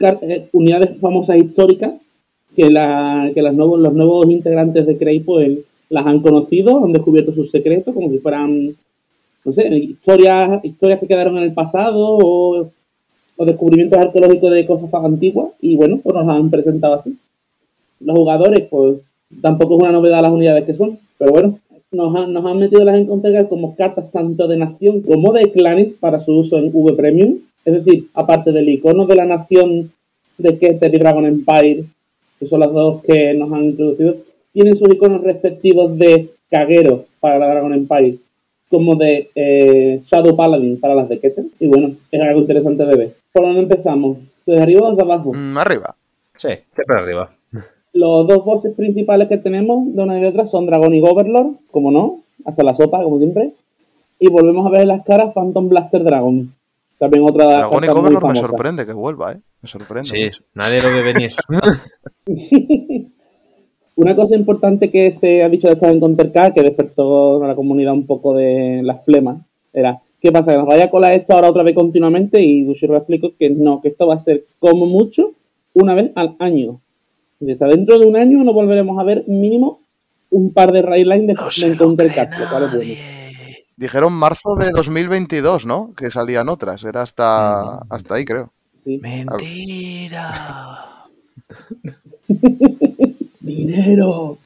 eh, 0.00 0.48
unidades 0.52 0.98
famosas 0.98 1.36
históricas 1.36 1.92
que, 2.56 2.70
la, 2.70 3.30
que 3.34 3.42
las 3.42 3.54
nuevos, 3.54 3.80
los 3.80 3.92
nuevos 3.92 4.28
integrantes 4.28 4.86
de 4.86 4.96
Cray 4.98 5.20
pues, 5.20 5.58
las 5.88 6.06
han 6.06 6.20
conocido, 6.20 6.84
han 6.84 6.92
descubierto 6.92 7.32
sus 7.32 7.50
secretos, 7.50 7.94
como 7.94 8.10
si 8.10 8.18
fueran, 8.18 8.74
no 9.44 9.52
sé, 9.52 9.68
historias, 9.76 10.64
historias 10.64 11.00
que 11.00 11.06
quedaron 11.06 11.36
en 11.38 11.44
el 11.44 11.54
pasado 11.54 12.18
o, 12.18 12.70
o 13.36 13.44
descubrimientos 13.44 13.98
arqueológicos 13.98 14.52
de 14.52 14.66
cosas 14.66 14.92
antiguas, 14.94 15.52
y 15.60 15.76
bueno, 15.76 16.00
pues 16.02 16.14
nos 16.14 16.26
las 16.26 16.36
han 16.36 16.50
presentado 16.50 16.94
así. 16.94 17.16
Los 18.00 18.16
jugadores, 18.16 18.66
pues 18.68 18.96
tampoco 19.40 19.74
es 19.74 19.80
una 19.82 19.92
novedad 19.92 20.22
las 20.22 20.32
unidades 20.32 20.64
que 20.64 20.74
son, 20.74 20.98
pero 21.18 21.32
bueno, 21.32 21.58
nos 21.92 22.16
han, 22.16 22.32
nos 22.32 22.44
han 22.44 22.58
metido 22.58 22.84
las 22.84 22.98
Encounter 22.98 23.48
como 23.48 23.76
cartas 23.76 24.10
tanto 24.10 24.48
de 24.48 24.56
nación 24.56 25.02
como 25.02 25.32
de 25.32 25.50
clanes 25.52 25.92
para 26.00 26.20
su 26.20 26.38
uso 26.38 26.58
en 26.58 26.70
V 26.72 26.94
Premium. 26.94 27.38
Es 27.64 27.84
decir, 27.84 28.08
aparte 28.14 28.50
del 28.50 28.68
icono 28.68 29.06
de 29.06 29.14
la 29.14 29.26
nación 29.26 29.92
de 30.38 30.58
Keter 30.58 30.94
y 30.94 30.98
Dragon 30.98 31.26
Empire, 31.26 31.84
que 32.40 32.46
son 32.46 32.60
las 32.60 32.72
dos 32.72 33.02
que 33.02 33.34
nos 33.34 33.52
han 33.52 33.66
introducido, 33.66 34.16
tienen 34.52 34.76
sus 34.76 34.92
iconos 34.92 35.22
respectivos 35.22 35.96
de 35.96 36.28
Caguero 36.50 37.04
para 37.20 37.38
la 37.38 37.48
Dragon 37.48 37.72
Empire, 37.72 38.16
como 38.68 38.96
de 38.96 39.30
eh, 39.34 40.00
Shadow 40.04 40.34
Paladin 40.34 40.80
para 40.80 40.94
las 40.94 41.08
de 41.08 41.20
Keter. 41.20 41.44
Y 41.60 41.68
bueno, 41.68 41.92
es 42.10 42.20
algo 42.20 42.40
interesante 42.40 42.84
de 42.84 42.96
ver. 42.96 43.12
¿Por 43.32 43.44
dónde 43.44 43.60
empezamos? 43.60 44.18
¿Desde 44.44 44.62
arriba 44.62 44.88
o 44.88 44.90
desde 44.90 45.02
abajo? 45.02 45.32
Mm, 45.32 45.58
arriba. 45.58 45.94
Sí, 46.34 46.48
siempre 46.74 46.96
arriba. 46.96 47.30
Los 47.92 48.26
dos 48.26 48.44
bosses 48.44 48.74
principales 48.74 49.28
que 49.28 49.36
tenemos 49.36 49.94
de 49.94 50.02
una 50.02 50.18
y 50.18 50.20
de 50.22 50.28
otra 50.28 50.46
son 50.46 50.66
Dragon 50.66 50.94
y 50.94 51.00
Overlord, 51.00 51.56
como 51.70 51.90
no, 51.90 52.20
hasta 52.44 52.62
la 52.62 52.74
sopa, 52.74 53.02
como 53.02 53.18
siempre. 53.18 53.52
Y 54.18 54.28
volvemos 54.28 54.66
a 54.66 54.70
ver 54.70 54.82
en 54.82 54.88
las 54.88 55.04
caras 55.04 55.34
Phantom 55.34 55.68
Blaster 55.68 56.02
Dragon. 56.02 56.52
También 56.98 57.24
otra 57.24 57.44
Dragón 57.46 57.84
y 57.84 57.88
Overlord 57.88 58.26
me 58.32 58.40
sorprende 58.40 58.86
que 58.86 58.92
vuelva, 58.92 59.32
¿eh? 59.32 59.40
Me 59.60 59.68
sorprende. 59.68 60.08
Sí, 60.08 60.24
mucho. 60.24 60.42
nadie 60.54 60.80
lo 60.80 60.88
ve 60.90 61.02
venir. 61.02 61.32
Una 63.96 64.16
cosa 64.16 64.36
importante 64.36 64.90
que 64.90 65.12
se 65.12 65.42
ha 65.42 65.48
dicho 65.48 65.68
de 65.68 65.74
estas 65.74 65.92
Encounter 65.92 66.32
Card, 66.32 66.54
que 66.54 66.62
despertó 66.62 67.42
a 67.42 67.48
la 67.48 67.54
comunidad 67.54 67.92
un 67.92 68.06
poco 68.06 68.34
de 68.34 68.82
las 68.82 69.04
flemas, 69.04 69.42
era, 69.72 70.00
¿qué 70.20 70.32
pasa? 70.32 70.52
¿Que 70.52 70.58
nos 70.58 70.66
vaya 70.66 70.84
a 70.84 70.90
colar 70.90 71.12
esto 71.12 71.34
ahora 71.34 71.50
otra 71.50 71.62
vez 71.62 71.74
continuamente? 71.74 72.40
Y 72.40 72.64
Bushiro 72.64 72.96
explico 72.96 73.32
que 73.38 73.50
no, 73.50 73.82
que 73.82 73.88
esto 73.88 74.06
va 74.06 74.14
a 74.14 74.18
ser 74.18 74.44
como 74.58 74.86
mucho 74.86 75.32
una 75.74 75.94
vez 75.94 76.10
al 76.14 76.36
año. 76.38 76.80
Y 77.44 77.52
hasta 77.52 77.66
dentro 77.66 77.98
de 77.98 78.06
un 78.06 78.16
año 78.16 78.44
nos 78.44 78.54
volveremos 78.54 78.98
a 79.00 79.02
ver 79.02 79.24
mínimo 79.26 79.80
un 80.30 80.52
par 80.52 80.70
de 80.70 80.80
Rayline 80.80 81.26
de, 81.26 81.34
de 81.34 81.66
Encounter 81.66 82.14
Card, 82.14 82.30
lo 82.38 82.48
cual 82.48 82.64
es 82.64 82.72
bueno. 82.72 82.94
Dijeron 83.76 84.12
marzo 84.12 84.54
de 84.54 84.70
2022, 84.70 85.66
¿no? 85.66 85.92
Que 85.96 86.10
salían 86.10 86.48
otras. 86.48 86.84
Era 86.84 87.02
hasta, 87.02 87.78
hasta 87.90 88.14
ahí, 88.14 88.24
creo. 88.24 88.52
Sí. 88.84 88.98
Mentira. 88.98 90.32
¡Dinero! 93.40 94.38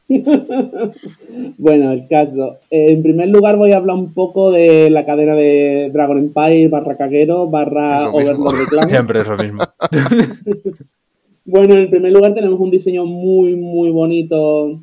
bueno, 1.58 1.92
el 1.92 2.08
caso. 2.08 2.56
Eh, 2.70 2.92
en 2.92 3.02
primer 3.02 3.28
lugar 3.28 3.56
voy 3.56 3.72
a 3.72 3.76
hablar 3.76 3.96
un 3.96 4.14
poco 4.14 4.50
de 4.50 4.88
la 4.88 5.04
cadena 5.04 5.34
de 5.34 5.90
Dragon 5.92 6.16
Empire, 6.16 6.68
barra 6.68 6.96
Caguero, 6.96 7.46
barra. 7.46 8.08
Overlord 8.08 8.58
de 8.58 8.66
Clan. 8.66 8.88
Siempre 8.88 9.20
es 9.20 9.28
lo 9.28 9.36
mismo. 9.36 9.64
Bueno, 11.46 11.76
en 11.76 11.88
primer 11.90 12.12
lugar 12.12 12.34
tenemos 12.34 12.58
un 12.60 12.70
diseño 12.70 13.06
muy, 13.06 13.54
muy 13.56 13.90
bonito 13.90 14.80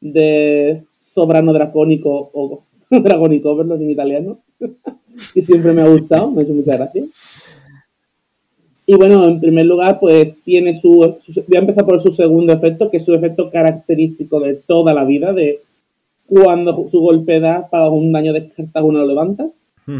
de 0.00 0.82
sobrano 1.00 1.52
dracónico 1.52 2.30
o 2.34 2.62
dragónico 2.90 3.50
Overlord 3.52 3.82
en 3.82 3.90
italiano. 3.90 4.38
y 5.34 5.42
siempre 5.42 5.72
me 5.72 5.82
ha 5.82 5.88
gustado, 5.88 6.30
me 6.30 6.40
ha 6.40 6.44
hecho 6.44 6.52
mucha 6.54 6.76
gracia. 6.76 7.04
Y 8.86 8.94
bueno, 8.96 9.26
en 9.28 9.40
primer 9.40 9.64
lugar, 9.66 9.98
pues 9.98 10.36
tiene 10.42 10.78
su, 10.78 11.16
su- 11.22 11.42
Voy 11.48 11.56
a 11.56 11.60
empezar 11.60 11.86
por 11.86 12.00
su 12.02 12.12
segundo 12.12 12.52
efecto, 12.52 12.90
que 12.90 12.98
es 12.98 13.04
su 13.04 13.14
efecto 13.14 13.50
característico 13.50 14.40
de 14.40 14.54
toda 14.54 14.92
la 14.92 15.04
vida, 15.04 15.32
de 15.32 15.60
cuando 16.26 16.86
su 16.90 17.00
golpe 17.00 17.40
da 17.40 17.68
para 17.70 17.88
un 17.88 18.12
daño 18.12 18.32
de 18.32 18.48
cartas 18.48 18.82
uno 18.82 18.98
lo 18.98 19.06
levantas, 19.06 19.52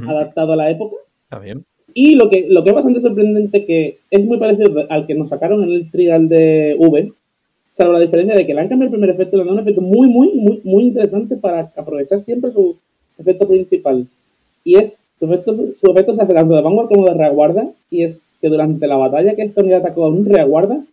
adaptado 0.09 0.53
a 0.53 0.57
la 0.57 0.71
época. 0.71 0.97
Está 1.25 1.39
bien. 1.39 1.65
Y 1.95 2.17
lo 2.17 2.29
que, 2.29 2.47
lo 2.49 2.65
que 2.65 2.71
es 2.71 2.75
bastante 2.75 3.01
sorprendente 3.01 3.65
que 3.65 3.99
es 4.11 4.27
muy 4.27 4.39
parecido 4.39 4.85
al 4.91 5.07
que 5.07 5.15
nos 5.15 5.29
sacaron 5.29 5.63
en 5.63 5.71
el 5.71 5.91
trial 5.91 6.29
de 6.29 6.75
V, 6.77 7.13
salvo 7.71 7.93
la 7.93 8.01
diferencia 8.01 8.35
de 8.35 8.47
que 8.47 8.53
le 8.53 8.61
han 8.61 8.69
cambiado 8.69 8.93
el 8.93 8.99
primer 8.99 9.11
efecto 9.11 9.37
le 9.37 9.43
han 9.43 9.49
dado 9.49 9.61
un 9.61 9.63
efecto 9.63 9.81
muy, 9.81 10.09
muy, 10.09 10.33
muy, 10.35 10.61
muy 10.65 10.85
interesante 10.85 11.37
para 11.37 11.73
aprovechar 11.77 12.21
siempre 12.21 12.53
su 12.53 12.77
efecto 13.17 13.47
principal. 13.47 14.07
Y 14.65 14.77
es, 14.77 15.05
su 15.19 15.27
efecto, 15.27 15.57
su 15.81 15.91
efecto 15.91 16.15
se 16.15 16.23
hace 16.23 16.35
tanto 16.35 16.55
de 16.55 16.63
vanguard 16.63 16.89
como 16.89 17.07
de 17.07 17.15
reaguarda, 17.15 17.69
y 17.91 18.03
es 18.03 18.23
que 18.41 18.49
durante 18.49 18.87
la 18.87 18.97
batalla 18.97 19.37
que 19.37 19.43
esta 19.43 19.61
unidad 19.61 19.81
atacó 19.81 20.05
a 20.05 20.09
un 20.09 20.25
reaguarda, 20.25 20.85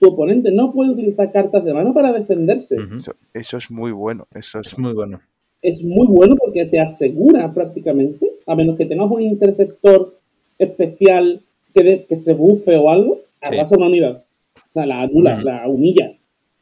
tu 0.00 0.08
oponente 0.08 0.50
no 0.52 0.72
puede 0.72 0.90
utilizar 0.90 1.30
cartas 1.32 1.64
de 1.64 1.74
mano 1.74 1.94
para 1.94 2.12
defenderse. 2.12 2.76
Eso, 2.96 3.14
eso 3.32 3.56
es 3.56 3.70
muy 3.70 3.92
bueno. 3.92 4.26
Eso 4.34 4.60
es, 4.60 4.68
Es 4.68 4.78
muy 4.78 4.92
bueno. 4.92 5.20
es 5.62 5.82
muy 5.82 6.06
bueno 6.06 6.36
porque 6.36 6.66
te 6.66 6.80
asegura 6.80 7.52
prácticamente, 7.52 8.30
a 8.46 8.54
menos 8.54 8.76
que 8.76 8.86
tengas 8.86 9.10
un 9.10 9.22
interceptor 9.22 10.17
especial 10.58 11.40
que, 11.74 11.82
de- 11.82 12.04
que 12.04 12.16
se 12.16 12.34
bufe 12.34 12.76
o 12.76 12.90
algo, 12.90 13.20
arrasa 13.40 13.76
una 13.76 13.86
unidad. 13.86 14.22
O 14.56 14.72
sea, 14.72 14.86
la 14.86 15.02
anula, 15.02 15.36
la 15.44 15.68
humilla. 15.68 16.12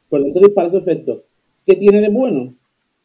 Por 0.09 0.19
lo 0.19 0.25
tanto, 0.27 0.39
dispara 0.41 0.69
su 0.71 0.77
efecto. 0.77 1.21
¿Qué 1.65 1.75
tiene 1.75 1.99
de 2.01 2.09
bueno? 2.09 2.53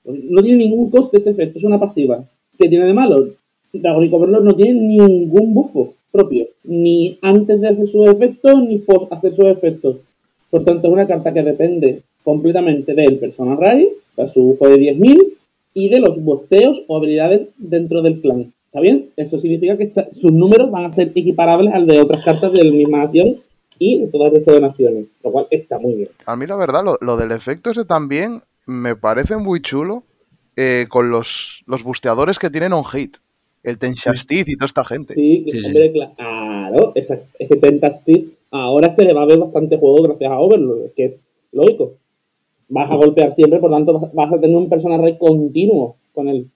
Pues 0.04 0.22
no 0.24 0.42
tiene 0.42 0.58
ningún 0.64 0.90
coste 0.90 1.18
ese 1.18 1.30
efecto, 1.30 1.58
es 1.58 1.64
una 1.64 1.80
pasiva. 1.80 2.24
¿Qué 2.58 2.68
tiene 2.68 2.86
de 2.86 2.94
malo? 2.94 3.28
Dragonic 3.72 4.12
Overlord 4.12 4.44
no 4.44 4.54
tiene 4.54 4.74
ningún 4.80 5.54
bufo 5.54 5.94
propio, 6.10 6.46
ni 6.64 7.16
antes 7.22 7.60
de 7.60 7.68
hacer 7.68 7.88
sus 7.88 8.06
efectos, 8.06 8.62
ni 8.64 8.78
post 8.78 9.10
hacer 9.12 9.34
sus 9.34 9.46
efectos. 9.46 9.96
Por 10.50 10.62
tanto, 10.64 10.88
es 10.88 10.92
una 10.92 11.06
carta 11.06 11.32
que 11.32 11.42
depende 11.42 12.02
completamente 12.22 12.94
del 12.94 13.16
Persona 13.18 13.56
Ray, 13.56 13.88
de 14.16 14.28
su 14.28 14.42
bufo 14.42 14.68
de 14.68 14.76
10.000, 14.76 15.18
y 15.74 15.88
de 15.88 16.00
los 16.00 16.22
bosteos 16.22 16.82
o 16.86 16.96
habilidades 16.98 17.48
dentro 17.56 18.02
del 18.02 18.20
clan. 18.20 18.52
¿Está 18.72 18.80
bien? 18.80 19.10
Eso 19.16 19.38
significa 19.38 19.76
que 19.76 19.92
sus 20.12 20.32
números 20.32 20.70
van 20.70 20.86
a 20.86 20.92
ser 20.92 21.12
equiparables 21.14 21.74
al 21.74 21.86
de 21.86 22.00
otras 22.00 22.24
cartas 22.24 22.54
de 22.54 22.64
la 22.64 22.72
misma 22.72 22.98
nación 23.04 23.36
y 23.78 23.98
de 24.00 24.06
todo 24.06 24.26
el 24.26 24.32
resto 24.32 24.52
de 24.52 24.60
naciones, 24.62 25.04
lo 25.22 25.30
cual 25.30 25.46
está 25.50 25.78
muy 25.78 25.94
bien. 25.94 26.08
A 26.24 26.36
mí 26.36 26.46
la 26.46 26.56
verdad, 26.56 26.82
lo, 26.82 26.96
lo 27.02 27.18
del 27.18 27.32
efecto 27.32 27.70
ese 27.70 27.84
también 27.84 28.40
me 28.66 28.96
parece 28.96 29.36
muy 29.36 29.60
chulo 29.60 30.04
eh, 30.56 30.86
con 30.88 31.10
los, 31.10 31.62
los 31.66 31.82
busteadores 31.82 32.38
que 32.38 32.48
tienen 32.48 32.72
on 32.72 32.84
hit. 32.86 33.18
El 33.62 33.78
Tenshastit 33.78 34.48
y 34.48 34.56
toda 34.56 34.66
esta 34.66 34.84
gente. 34.84 35.14
Sí, 35.14 35.44
Sí, 35.44 35.50
sí. 35.52 35.66
hombre, 35.66 35.92
claro, 35.92 36.92
exacto. 36.94 37.26
Es 37.38 37.48
que 37.48 37.56
Tentastic 37.56 38.26
ahora 38.50 38.90
se 38.90 39.04
le 39.04 39.12
va 39.12 39.22
a 39.22 39.26
ver 39.26 39.38
bastante 39.38 39.76
juego 39.76 40.02
gracias 40.02 40.30
a 40.32 40.38
Overlord, 40.40 40.92
que 40.96 41.04
es 41.04 41.16
lógico. 41.52 41.92
Vas 42.68 42.90
a 42.90 42.96
golpear 42.96 43.32
siempre, 43.32 43.58
por 43.60 43.70
tanto 43.70 43.92
vas- 44.00 44.12
vas 44.14 44.32
a 44.32 44.40
tener 44.40 44.56
un 44.56 44.68
personaje 44.70 45.16
continuo 45.18 45.96
con 46.14 46.28
él. 46.28 46.48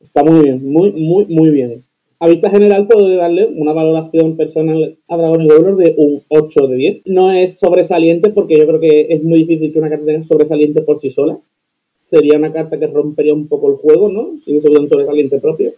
Está 0.00 0.24
muy 0.24 0.42
bien, 0.42 0.66
muy, 0.66 0.92
muy, 0.92 1.26
muy 1.26 1.50
bien. 1.50 1.84
A 2.18 2.28
vista 2.28 2.50
general 2.50 2.86
puedo 2.86 3.08
darle 3.16 3.46
una 3.46 3.72
valoración 3.72 4.36
personal 4.36 4.98
a 5.08 5.16
Dragon 5.16 5.42
Overlord 5.42 5.76
de 5.78 5.94
un 5.96 6.22
8 6.28 6.66
de 6.68 6.76
10. 6.76 7.02
No 7.06 7.32
es 7.32 7.58
sobresaliente 7.58 8.30
porque 8.30 8.58
yo 8.58 8.66
creo 8.66 8.80
que 8.80 9.06
es 9.10 9.22
muy 9.22 9.40
difícil 9.40 9.72
que 9.72 9.78
una 9.78 9.88
carta 9.88 10.06
tenga 10.06 10.22
sobresaliente 10.22 10.82
por 10.82 11.00
sí 11.00 11.10
sola. 11.10 11.38
Sería 12.10 12.38
una 12.38 12.52
carta 12.52 12.78
que 12.78 12.86
rompería 12.86 13.34
un 13.34 13.46
poco 13.46 13.70
el 13.70 13.76
juego, 13.76 14.08
¿no? 14.08 14.38
Si 14.44 14.52
no 14.52 14.60
tuviera 14.60 14.80
un 14.80 14.88
sobresaliente 14.88 15.38
propio 15.38 15.72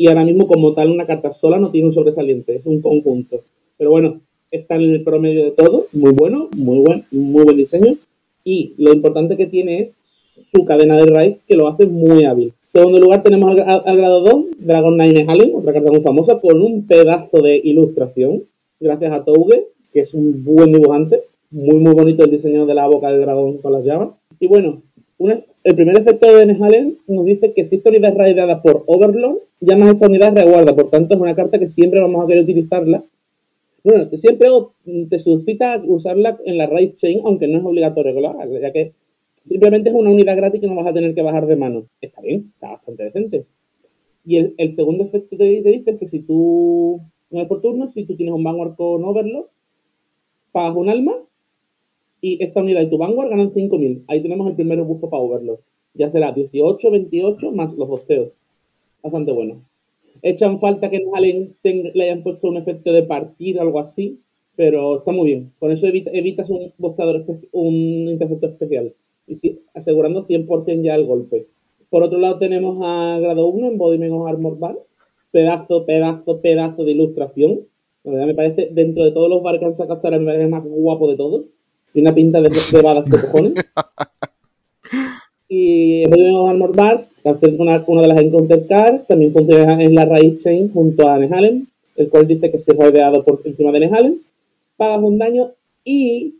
y 0.00 0.06
ahora 0.06 0.24
mismo 0.24 0.48
como 0.48 0.72
tal 0.72 0.90
una 0.90 1.04
carta 1.04 1.30
sola 1.30 1.58
no 1.58 1.70
tiene 1.70 1.88
un 1.88 1.92
sobresaliente, 1.92 2.56
es 2.56 2.64
un 2.64 2.80
conjunto. 2.80 3.42
Pero 3.76 3.90
bueno, 3.90 4.20
está 4.50 4.76
en 4.76 4.82
el 4.92 5.04
promedio 5.04 5.44
de 5.44 5.50
todo, 5.50 5.88
muy 5.92 6.12
bueno, 6.12 6.48
muy 6.56 6.78
buen, 6.78 7.04
muy 7.10 7.44
buen 7.44 7.56
diseño 7.58 7.96
y 8.42 8.72
lo 8.78 8.94
importante 8.94 9.36
que 9.36 9.46
tiene 9.46 9.82
es 9.82 9.98
su 10.50 10.64
cadena 10.64 10.96
de 10.96 11.04
raíz 11.04 11.36
que 11.46 11.54
lo 11.54 11.68
hace 11.68 11.86
muy 11.86 12.24
hábil. 12.24 12.54
Segundo 12.72 13.00
lugar 13.00 13.22
tenemos 13.24 13.58
al, 13.58 13.96
grado 13.96 14.20
2, 14.20 14.44
Dragon 14.60 14.96
Nine 14.96 15.24
Halen, 15.26 15.56
otra 15.56 15.72
carta 15.72 15.90
muy 15.90 16.02
famosa, 16.02 16.40
con 16.40 16.62
un 16.62 16.86
pedazo 16.86 17.42
de 17.42 17.56
ilustración, 17.56 18.44
gracias 18.78 19.10
a 19.10 19.24
Touge, 19.24 19.66
que 19.92 20.00
es 20.00 20.14
un 20.14 20.44
buen 20.44 20.72
dibujante, 20.72 21.20
muy 21.50 21.80
muy 21.80 21.94
bonito 21.94 22.24
el 22.24 22.30
diseño 22.30 22.66
de 22.66 22.74
la 22.74 22.86
boca 22.86 23.10
del 23.10 23.22
dragón 23.22 23.58
con 23.58 23.72
las 23.72 23.84
llamas. 23.84 24.10
Y 24.38 24.46
bueno, 24.46 24.82
el 25.64 25.74
primer 25.74 25.98
efecto 25.98 26.32
de 26.32 26.46
Nehalen 26.46 26.96
nos 27.08 27.24
dice 27.24 27.52
que 27.52 27.62
esta 27.62 27.90
unidad 27.90 28.12
es 28.12 28.18
raideada 28.18 28.62
por 28.62 28.84
Overlord, 28.86 29.38
llamas 29.60 29.88
a 29.88 29.92
esta 29.92 30.06
unidad 30.06 30.36
reguarda. 30.36 30.72
Por 30.72 30.90
tanto, 30.90 31.14
es 31.14 31.20
una 31.20 31.34
carta 31.34 31.58
que 31.58 31.68
siempre 31.68 32.00
vamos 32.00 32.22
a 32.22 32.28
querer 32.28 32.44
utilizarla. 32.44 33.02
Bueno, 33.82 34.08
siempre 34.16 34.48
te 35.08 35.18
suscita 35.18 35.82
usarla 35.84 36.38
en 36.44 36.56
la 36.56 36.66
raid 36.66 36.92
chain, 36.94 37.22
aunque 37.24 37.48
no 37.48 37.58
es 37.58 37.64
obligatorio 37.64 38.14
que 38.14 38.20
lo 38.20 38.28
hagas, 38.28 38.48
ya 38.60 38.72
que 38.72 38.92
simplemente 39.46 39.90
es 39.90 39.94
una 39.94 40.10
unidad 40.10 40.36
gratis 40.36 40.60
que 40.60 40.66
no 40.66 40.74
vas 40.76 40.86
a 40.86 40.92
tener 40.94 41.14
que 41.14 41.22
bajar 41.22 41.46
de 41.46 41.56
mano. 41.56 41.86
Está 42.00 42.20
bien, 42.20 42.52
está 42.54 42.70
bastante 42.70 43.04
decente. 43.04 43.46
Y 44.24 44.36
el, 44.58 44.74
segundo 44.74 45.04
efecto 45.04 45.36
te 45.36 45.44
dice 45.44 45.96
que 45.98 46.06
si 46.08 46.20
tú, 46.20 47.00
no 47.30 47.40
es 47.40 47.48
por 47.48 47.60
turno, 47.62 47.90
si 47.92 48.04
tú 48.04 48.16
tienes 48.16 48.34
un 48.34 48.44
Vanguard 48.44 48.76
con 48.76 49.04
Overlord, 49.04 49.46
pagas 50.52 50.76
un 50.76 50.88
alma 50.88 51.14
y 52.20 52.42
esta 52.42 52.60
unidad 52.60 52.82
y 52.82 52.90
tu 52.90 52.98
Vanguard 52.98 53.30
ganan 53.30 53.52
5000. 53.52 54.04
Ahí 54.06 54.22
tenemos 54.22 54.46
el 54.48 54.54
primer 54.54 54.80
bufo 54.82 55.08
para 55.10 55.22
Overlord. 55.22 55.60
Ya 55.94 56.10
será 56.10 56.32
18, 56.32 56.90
28 56.90 57.52
más 57.52 57.74
los 57.74 57.88
bosteos. 57.88 58.30
Bastante 59.02 59.32
bueno. 59.32 59.62
Echan 60.22 60.60
falta 60.60 60.90
que 60.90 60.98
en 60.98 61.54
le 61.94 62.04
hayan 62.04 62.22
puesto 62.22 62.48
un 62.48 62.56
efecto 62.58 62.92
de 62.92 63.04
partir 63.04 63.58
o 63.58 63.62
algo 63.62 63.80
así, 63.80 64.20
pero 64.56 64.98
está 64.98 65.12
muy 65.12 65.26
bien. 65.26 65.52
Con 65.58 65.72
eso 65.72 65.86
evita- 65.86 66.10
evitas 66.12 66.50
un 66.50 66.72
un 67.52 67.74
intercepto 68.08 68.46
especial. 68.48 68.94
Y 69.30 69.58
asegurando 69.74 70.26
100% 70.26 70.82
ya 70.82 70.94
el 70.94 71.06
golpe. 71.06 71.46
Por 71.88 72.02
otro 72.02 72.18
lado 72.18 72.38
tenemos 72.38 72.78
a 72.82 73.18
grado 73.20 73.46
1 73.48 73.66
en 73.66 73.72
Embodiment 73.72 74.12
of 74.12 74.26
Armor 74.26 74.58
Bar. 74.58 74.76
Pedazo, 75.30 75.86
pedazo, 75.86 76.40
pedazo 76.40 76.84
de 76.84 76.92
ilustración. 76.92 77.60
La 78.04 78.12
verdad 78.12 78.26
me 78.26 78.34
parece, 78.34 78.68
dentro 78.72 79.04
de 79.04 79.12
todos 79.12 79.28
los 79.28 79.42
bar 79.42 79.58
que 79.58 79.66
han 79.66 79.74
sacado 79.74 79.94
hasta 79.94 80.08
ahora, 80.08 80.18
me 80.18 80.24
parece 80.24 80.44
el 80.44 80.50
más 80.50 80.64
guapo 80.64 81.08
de 81.08 81.16
todos. 81.16 81.42
Tiene 81.92 82.08
una 82.08 82.14
pinta 82.14 82.40
de, 82.40 82.48
de 82.48 82.82
badas 82.82 83.04
de 83.04 83.20
cojones. 83.20 83.54
Y 85.52 86.04
Embodiment 86.04 86.36
of 86.36 86.48
Armor 86.48 86.76
Bar, 86.76 87.06
una, 87.58 87.84
una 87.84 88.02
de 88.02 88.06
las 88.06 88.18
Encounter 88.18 88.66
Cards, 88.68 89.08
también 89.08 89.32
funciona 89.32 89.82
en 89.82 89.96
la 89.96 90.04
raíz 90.04 90.40
chain 90.44 90.72
junto 90.72 91.08
a 91.08 91.18
Nehalen, 91.18 91.66
el 91.96 92.08
cual 92.08 92.28
dice 92.28 92.52
que 92.52 92.58
si 92.60 92.70
es 92.70 92.76
rodeado 92.76 93.24
por 93.24 93.40
encima 93.44 93.72
de 93.72 93.80
Nehalen, 93.80 94.20
pagas 94.76 95.02
un 95.02 95.18
daño 95.18 95.50
y, 95.84 96.36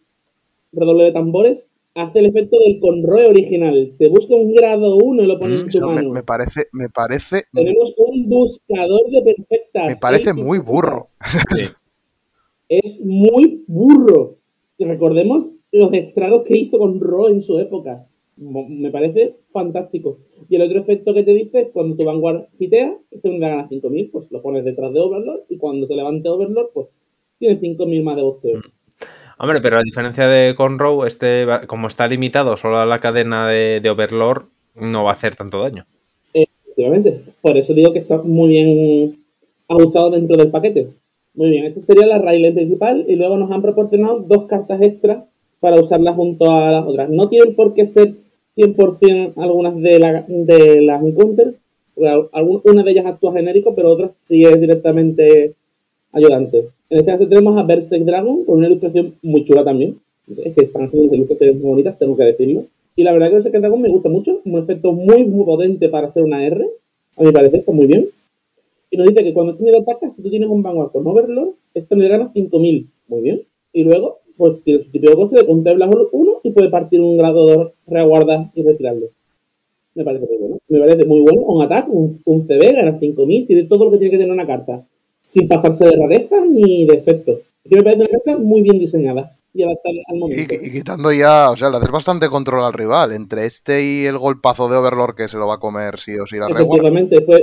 redoble 0.72 1.04
de 1.04 1.12
tambores, 1.12 1.66
hace 1.94 2.20
el 2.20 2.26
efecto 2.26 2.58
del 2.60 2.78
conroe 2.80 3.26
original. 3.26 3.94
Te 3.98 4.08
busca 4.08 4.34
un 4.34 4.52
grado 4.54 4.96
1 4.96 5.22
y 5.22 5.26
lo 5.26 5.38
pones 5.38 5.62
Mm, 5.62 5.66
en 5.66 5.70
tu 5.72 5.80
me, 5.80 5.94
mano. 5.94 6.10
me 6.10 6.22
parece, 6.22 6.62
me 6.72 6.88
parece, 6.88 7.44
Tenemos 7.52 7.94
un 7.98 8.28
buscador 8.28 9.10
de 9.10 9.22
perfectas. 9.22 9.86
me 9.88 9.96
parece 9.96 10.32
muy 10.32 10.58
burro. 10.58 11.08
Sí. 11.24 11.64
Es 12.68 13.04
muy 13.04 13.64
burro. 13.66 14.36
Recordemos 14.78 15.46
los 15.72 15.92
estragos 15.92 16.42
que 16.44 16.56
hizo 16.56 16.78
con 16.78 17.00
Ro 17.00 17.28
en 17.28 17.42
su 17.42 17.58
época. 17.58 18.06
Me 18.36 18.90
parece 18.90 19.36
fantástico. 19.52 20.18
Y 20.48 20.56
el 20.56 20.62
otro 20.62 20.78
efecto 20.80 21.12
que 21.12 21.22
te 21.22 21.34
dice 21.34 21.60
es 21.62 21.68
cuando 21.72 21.96
tu 21.96 22.04
Vanguard 22.06 22.46
hitea, 22.58 22.96
este 23.10 23.28
unidad 23.28 23.50
gana 23.50 23.68
5000, 23.68 24.10
pues 24.10 24.30
lo 24.30 24.40
pones 24.40 24.64
detrás 24.64 24.92
de 24.94 25.00
Overlord 25.00 25.42
y 25.50 25.58
cuando 25.58 25.86
te 25.86 25.94
levante 25.94 26.28
Overlord, 26.30 26.70
pues 26.72 26.86
tienes 27.38 27.60
5000 27.60 28.02
más 28.02 28.16
de 28.16 28.22
bosteo. 28.22 28.60
Hombre, 29.42 29.60
pero 29.62 29.78
a 29.78 29.82
diferencia 29.82 30.26
de 30.28 30.54
Conroe, 30.54 31.08
este, 31.08 31.46
como 31.66 31.86
está 31.88 32.06
limitado 32.06 32.56
solo 32.58 32.78
a 32.78 32.84
la 32.86 32.98
cadena 32.98 33.48
de, 33.48 33.80
Overlord, 33.90 34.44
no 34.74 35.04
va 35.04 35.10
a 35.12 35.14
hacer 35.14 35.34
tanto 35.34 35.62
daño. 35.62 35.86
Efectivamente. 36.34 37.22
Por 37.40 37.56
eso 37.56 37.72
digo 37.72 37.92
que 37.92 38.00
está 38.00 38.18
muy 38.18 38.48
bien 38.50 39.16
ajustado 39.68 40.10
dentro 40.10 40.36
del 40.36 40.50
paquete. 40.50 40.88
Muy 41.34 41.48
bien, 41.50 41.64
esta 41.64 41.80
sería 41.80 42.06
la 42.06 42.18
raíz 42.18 42.52
principal 42.52 43.04
y 43.08 43.16
luego 43.16 43.38
nos 43.38 43.50
han 43.50 43.62
proporcionado 43.62 44.18
dos 44.20 44.44
cartas 44.46 44.82
extras 44.82 45.24
para 45.60 45.80
usarlas 45.80 46.16
junto 46.16 46.50
a 46.50 46.70
las 46.70 46.86
otras. 46.86 47.08
No 47.08 47.28
tienen 47.28 47.54
por 47.54 47.72
qué 47.72 47.86
ser 47.86 48.12
100% 48.56 49.32
algunas 49.36 49.74
de, 49.76 49.98
la, 50.00 50.24
de 50.28 50.82
las 50.82 51.02
Encounter, 51.02 51.54
porque 51.94 52.10
al- 52.10 52.28
algún- 52.32 52.60
una 52.64 52.82
de 52.82 52.90
ellas 52.90 53.06
actúa 53.06 53.32
genérico, 53.32 53.74
pero 53.74 53.90
otras 53.90 54.14
sí 54.14 54.44
es 54.44 54.60
directamente 54.60 55.54
ayudante. 56.12 56.58
En 56.90 56.98
este 56.98 57.10
caso 57.10 57.28
tenemos 57.28 57.56
a 57.58 57.64
Berserk 57.64 58.04
Dragon 58.04 58.44
con 58.44 58.58
una 58.58 58.66
ilustración 58.66 59.14
muy 59.22 59.44
chula 59.44 59.64
también. 59.64 59.98
Es 60.28 60.54
que 60.54 60.64
están 60.64 60.84
haciendo 60.84 61.14
ilustraciones 61.14 61.56
muy 61.56 61.70
bonitas, 61.70 61.98
tengo 61.98 62.16
que 62.16 62.24
decirlo. 62.24 62.64
Y 62.96 63.02
la 63.02 63.12
verdad 63.12 63.28
que 63.28 63.34
Berserk 63.34 63.58
Dragon 63.58 63.80
me 63.80 63.88
gusta 63.88 64.08
mucho, 64.08 64.40
un 64.44 64.58
efecto 64.58 64.92
muy, 64.92 65.24
muy 65.24 65.44
potente 65.44 65.88
para 65.88 66.08
hacer 66.08 66.22
una 66.22 66.44
R. 66.44 66.68
A 67.16 67.22
mi 67.22 67.32
parecer 67.32 67.60
está 67.60 67.72
muy 67.72 67.86
bien. 67.86 68.08
Y 68.90 68.96
nos 68.96 69.06
dice 69.06 69.22
que 69.22 69.32
cuando 69.32 69.52
este 69.52 69.64
nivel 69.64 69.82
ataca, 69.82 70.10
si 70.10 70.22
tú 70.22 70.30
tienes 70.30 70.48
un 70.48 70.62
Vanguard 70.62 70.90
con 70.90 71.06
Overlord, 71.06 71.50
esto 71.74 71.94
le 71.94 72.08
gana 72.08 72.28
5000. 72.32 72.88
Muy 73.08 73.22
bien. 73.22 73.42
Y 73.72 73.84
luego, 73.84 74.18
pues 74.36 74.62
tiene 74.64 74.82
su 74.82 74.90
típico 74.90 75.14
coste 75.14 75.36
de 75.36 75.46
contemplar 75.46 75.90
uno 76.12 76.40
y 76.42 76.50
puede 76.50 76.70
partir 76.70 77.00
un 77.00 77.16
grado 77.16 77.46
de 77.46 77.70
reaguarda 77.86 78.50
y 78.54 78.62
retirarlo. 78.62 79.06
Me 79.94 80.04
parece 80.04 80.26
muy 80.26 80.36
bueno. 80.38 80.58
Me 80.68 80.78
parece 80.80 81.04
muy 81.04 81.20
bueno. 81.20 81.40
Un 81.42 81.62
ataque, 81.62 81.90
un, 81.90 82.20
un 82.24 82.42
CB, 82.42 82.74
gana 82.74 82.98
5000, 82.98 83.46
tiene 83.46 83.64
todo 83.64 83.84
lo 83.84 83.90
que 83.92 83.98
tiene 83.98 84.10
que 84.10 84.18
tener 84.18 84.32
una 84.32 84.46
carta. 84.46 84.84
Sin 85.30 85.46
pasarse 85.46 85.84
de 85.84 85.96
rareza 85.96 86.36
ni 86.44 86.86
de 86.86 86.94
efectos. 86.94 87.38
Que 87.68 87.76
me 87.76 87.82
parece 87.84 88.00
una 88.02 88.08
carta 88.10 88.36
muy 88.38 88.62
bien 88.62 88.78
diseñada 88.80 89.36
y 89.54 89.62
adaptada 89.62 89.94
al 90.08 90.18
momento. 90.18 90.54
y 90.54 90.70
quitando 90.72 91.12
ya, 91.12 91.50
o 91.50 91.56
sea, 91.56 91.70
le 91.70 91.76
haces 91.76 91.90
bastante 91.90 92.28
control 92.28 92.64
al 92.64 92.72
rival. 92.72 93.12
Entre 93.12 93.46
este 93.46 93.84
y 93.84 94.06
el 94.06 94.18
golpazo 94.18 94.68
de 94.68 94.76
Overlord 94.76 95.14
que 95.14 95.28
se 95.28 95.36
lo 95.36 95.46
va 95.46 95.54
a 95.54 95.60
comer 95.60 95.98
sí 96.00 96.12
o 96.18 96.26
sí 96.26 96.36
la. 96.36 96.48
Efectivamente, 96.48 97.14
después 97.16 97.42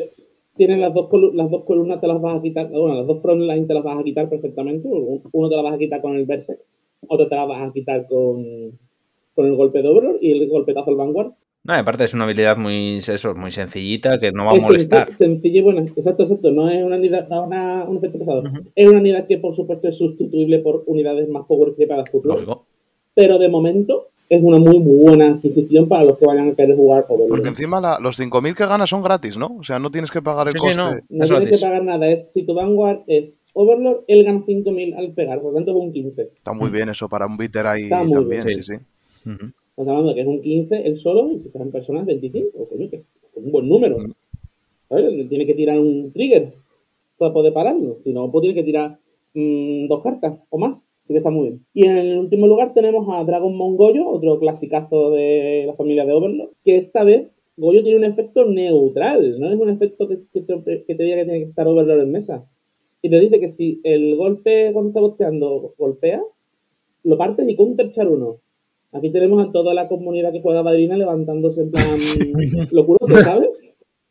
tienes 0.58 0.80
las 0.80 0.94
dos, 0.94 1.08
las 1.34 1.50
dos 1.50 1.64
columnas, 1.64 2.02
te 2.02 2.08
las 2.08 2.20
vas 2.20 2.36
a 2.38 2.42
quitar, 2.42 2.68
bueno, 2.68 2.96
las 2.96 3.08
dos 3.08 3.22
front 3.22 3.42
line 3.42 3.66
te 3.68 3.74
las 3.74 3.84
vas 3.84 4.00
a 4.00 4.04
quitar 4.04 4.28
perfectamente. 4.28 4.88
Un- 4.90 5.22
Uno 5.32 5.50
te 5.50 5.56
las 5.56 5.64
vas 5.64 5.74
a 5.76 5.78
quitar 5.78 6.02
con 6.02 6.16
el 6.16 6.26
Berserk, 6.26 6.60
otro 7.08 7.28
te 7.30 7.36
las 7.36 7.48
vas 7.48 7.62
a 7.62 7.72
quitar 7.72 8.06
con, 8.08 8.44
con 9.36 9.46
el 9.46 9.56
golpe 9.56 9.82
de 9.82 9.88
Overlord 9.88 10.18
y 10.22 10.32
el 10.32 10.50
golpetazo 10.50 10.90
al 10.90 10.96
Vanguard. 10.98 11.32
No, 11.68 11.74
aparte 11.74 12.06
es 12.06 12.14
una 12.14 12.24
habilidad 12.24 12.56
muy, 12.56 12.98
eso, 13.00 13.36
muy 13.36 13.52
sencillita 13.52 14.20
que 14.22 14.32
no 14.32 14.46
va 14.46 14.52
a 14.54 14.56
Es 14.56 14.64
molestar. 14.64 15.10
senc- 15.10 15.12
sencilla 15.12 15.60
y 15.60 15.62
buena. 15.62 15.82
Exacto, 15.82 16.24
exacto. 16.24 16.50
No 16.52 16.70
es 16.70 16.82
una 16.82 16.96
unidad, 16.96 17.28
no 17.28 17.42
es 17.42 17.48
una- 17.48 17.84
un 17.84 17.98
efecto 17.98 18.20
pesado. 18.20 18.44
Es 18.74 18.88
una 18.88 19.00
unidad 19.00 19.28
que, 19.28 19.38
por 19.38 19.54
supuesto, 19.54 19.90
es 19.90 19.98
sustituible 19.98 20.60
por 20.60 20.84
unidades 20.88 21.28
más 21.28 21.46
power 21.46 21.74
creepadas 21.76 22.10
futuras. 22.10 22.38
Lógico. 22.40 22.66
Pero 23.14 23.38
de 23.38 23.50
momento 23.50 24.08
es 24.30 24.42
una 24.42 24.60
muy 24.60 24.80
buena 24.80 25.28
adquisición 25.34 25.90
para 25.90 26.04
los 26.06 26.18
que 26.18 26.26
vayan 26.26 26.50
a 26.52 26.56
querer 26.56 26.76
jugar 26.78 27.06
Overlord. 27.10 27.30
Porque 27.30 27.50
encima 27.50 27.82
la- 27.82 28.00
los 28.00 28.16
5.000 28.18 28.56
que 28.56 28.66
ganas 28.66 28.90
son 28.90 29.04
gratis, 29.04 29.38
¿no? 29.38 29.58
O 29.60 29.64
sea, 29.64 29.78
no 29.78 29.90
tienes 29.92 30.10
que 30.12 30.22
pagar 30.22 30.48
el 30.48 30.54
Sí, 30.54 30.60
sí, 30.60 30.66
coste. 30.68 30.82
no. 30.82 30.90
No 31.10 31.24
Es 31.26 31.30
tienes 31.30 31.50
que 31.50 31.58
pagar 31.66 31.84
nada. 31.84 32.08
Es 32.10 32.32
si 32.32 32.44
tu 32.44 32.54
Vanguard 32.54 33.00
es 33.08 33.42
Overlord, 33.54 34.06
él 34.08 34.24
gana 34.24 34.42
5000 34.46 34.94
al 34.94 35.12
pegar, 35.12 35.42
por 35.42 35.52
lo 35.52 35.56
tanto 35.58 35.72
es 35.72 35.78
un 35.78 35.92
15. 35.92 36.30
Está 36.36 36.54
muy 36.54 36.70
bien 36.70 36.88
eso 36.90 37.10
para 37.10 37.26
un 37.26 37.36
bitter 37.36 37.68
ahí 37.68 37.84
Está 37.84 38.04
muy 38.04 38.14
también, 38.14 38.46
bien, 38.46 38.64
sí, 38.64 38.78
sí. 39.26 39.30
Estamos 39.78 39.92
hablando 39.92 40.10
de 40.10 40.16
que 40.16 40.22
es 40.22 40.28
un 40.28 40.42
15 40.42 40.88
él 40.88 40.98
solo 40.98 41.30
y 41.30 41.38
si 41.38 41.50
están 41.50 41.70
personas 41.70 42.08
25, 42.08 42.68
coño, 42.68 42.90
que 42.90 42.96
es 42.96 43.08
un 43.36 43.52
buen 43.52 43.70
número. 43.70 44.00
¿Sabes? 44.90 45.30
Tiene 45.30 45.46
que 45.46 45.54
tirar 45.54 45.80
un 45.80 46.12
trigger 46.12 46.54
para 47.20 47.32
poder 47.32 47.54
pararlo. 47.54 48.00
Si 48.04 48.12
no, 48.12 48.32
pues 48.32 48.42
tiene 48.42 48.56
que 48.56 48.64
tirar 48.64 48.98
mm, 49.36 49.88
dos 49.88 50.02
cartas 50.02 50.40
o 50.50 50.58
más. 50.58 50.84
Así 51.04 51.14
que 51.14 51.18
está 51.20 51.30
muy 51.30 51.50
bien. 51.50 51.66
Y 51.76 51.86
en 51.86 51.96
el 51.96 52.18
último 52.18 52.48
lugar 52.48 52.74
tenemos 52.74 53.08
a 53.08 53.24
Dragonmon 53.24 53.78
Goyo, 53.78 54.10
otro 54.10 54.40
clasicazo 54.40 55.12
de 55.12 55.66
la 55.68 55.74
familia 55.76 56.06
de 56.06 56.14
Overlord, 56.14 56.50
que 56.66 56.78
esta 56.78 57.04
vez 57.04 57.28
Goyo 57.56 57.84
tiene 57.84 58.00
un 58.00 58.06
efecto 58.06 58.46
neutral, 58.46 59.40
no 59.40 59.52
es 59.52 59.60
un 59.60 59.70
efecto 59.70 60.08
que, 60.08 60.22
que 60.34 60.42
te, 60.42 60.86
que 60.86 60.96
te 60.96 61.04
diga 61.04 61.18
que 61.18 61.26
tiene 61.26 61.40
que 61.42 61.50
estar 61.50 61.68
Overlord 61.68 62.02
en 62.02 62.12
mesa. 62.12 62.50
Y 63.04 63.12
te 63.12 63.20
dice 63.20 63.40
que 63.40 63.50
si 63.50 63.80
el 63.84 64.16
golpe 64.16 64.72
cuando 64.74 64.90
está 64.90 65.02
bosteando 65.02 65.76
golpea, 65.78 66.24
lo 67.04 67.16
partes 67.16 67.48
y 67.48 67.56
counterchar 67.56 68.08
uno. 68.08 68.40
Aquí 68.94 69.12
tenemos 69.12 69.46
a 69.46 69.52
toda 69.52 69.74
la 69.74 69.88
comunidad 69.88 70.32
que 70.32 70.42
juega 70.42 70.64
Madrina 70.64 70.96
levantándose 70.98 71.62
en 71.62 71.72
plan 71.72 71.86
locuroso, 72.72 73.22
¿sabes? 73.22 73.50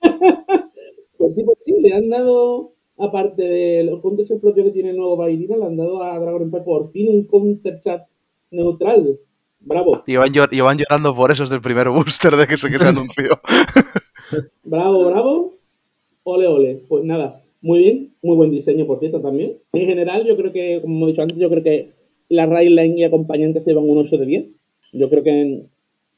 pues 1.19 1.35
sí, 1.35 1.43
pues 1.45 1.63
sí, 1.65 1.73
le 1.81 1.93
han 1.95 2.11
dado, 2.11 2.73
aparte 2.99 3.43
de 3.43 3.85
los 3.85 4.01
counterchats 4.01 4.41
propios 4.41 4.67
que 4.67 4.73
tiene 4.73 4.91
el 4.91 4.97
nuevo 4.97 5.17
Bairina, 5.17 5.57
le 5.57 5.65
han 5.65 5.77
dado 5.77 6.03
a 6.03 6.19
Dragon 6.19 6.43
Empire 6.43 6.63
por 6.65 6.89
fin 6.91 7.09
un 7.09 7.25
counterchat 7.25 8.07
neutral. 8.51 9.19
Bravo, 9.61 10.05
Llevan, 10.07 10.29
llor- 10.33 10.51
llevan 10.51 10.77
llorando 10.79 11.15
por 11.17 11.33
eso 11.33 11.43
desde 11.43 11.57
el 11.57 11.63
primer 11.63 11.89
booster 11.89 12.37
de 12.37 12.47
que 12.47 12.57
se, 12.57 12.71
que 12.71 12.79
se 12.79 12.87
anunció. 12.87 13.25
bravo, 14.65 15.07
bravo. 15.07 15.55
Ole, 16.23 16.47
ole. 16.47 16.83
Pues 16.89 17.03
nada, 17.05 17.43
muy 17.63 17.79
bien, 17.81 18.15
muy 18.23 18.37
buen 18.37 18.51
diseño, 18.51 18.87
por 18.87 19.01
cierto, 19.01 19.21
también. 19.21 19.59
En 19.73 19.87
general, 19.87 20.25
yo 20.27 20.37
creo 20.37 20.53
que, 20.53 20.81
como 20.83 20.97
hemos 20.97 21.09
dicho 21.09 21.23
antes, 21.23 21.39
yo 21.39 21.49
creo 21.51 21.63
que 21.65 21.93
la 22.29 22.47
Railline 22.47 22.99
y 22.99 23.05
acompañantes 23.05 23.65
se 23.65 23.71
llevan 23.71 23.89
un 23.89 23.99
8 23.99 24.19
de 24.19 24.27
10. 24.27 24.45
Yo 24.93 25.11
creo 25.11 25.23
que 25.23 25.43
es 25.43 25.61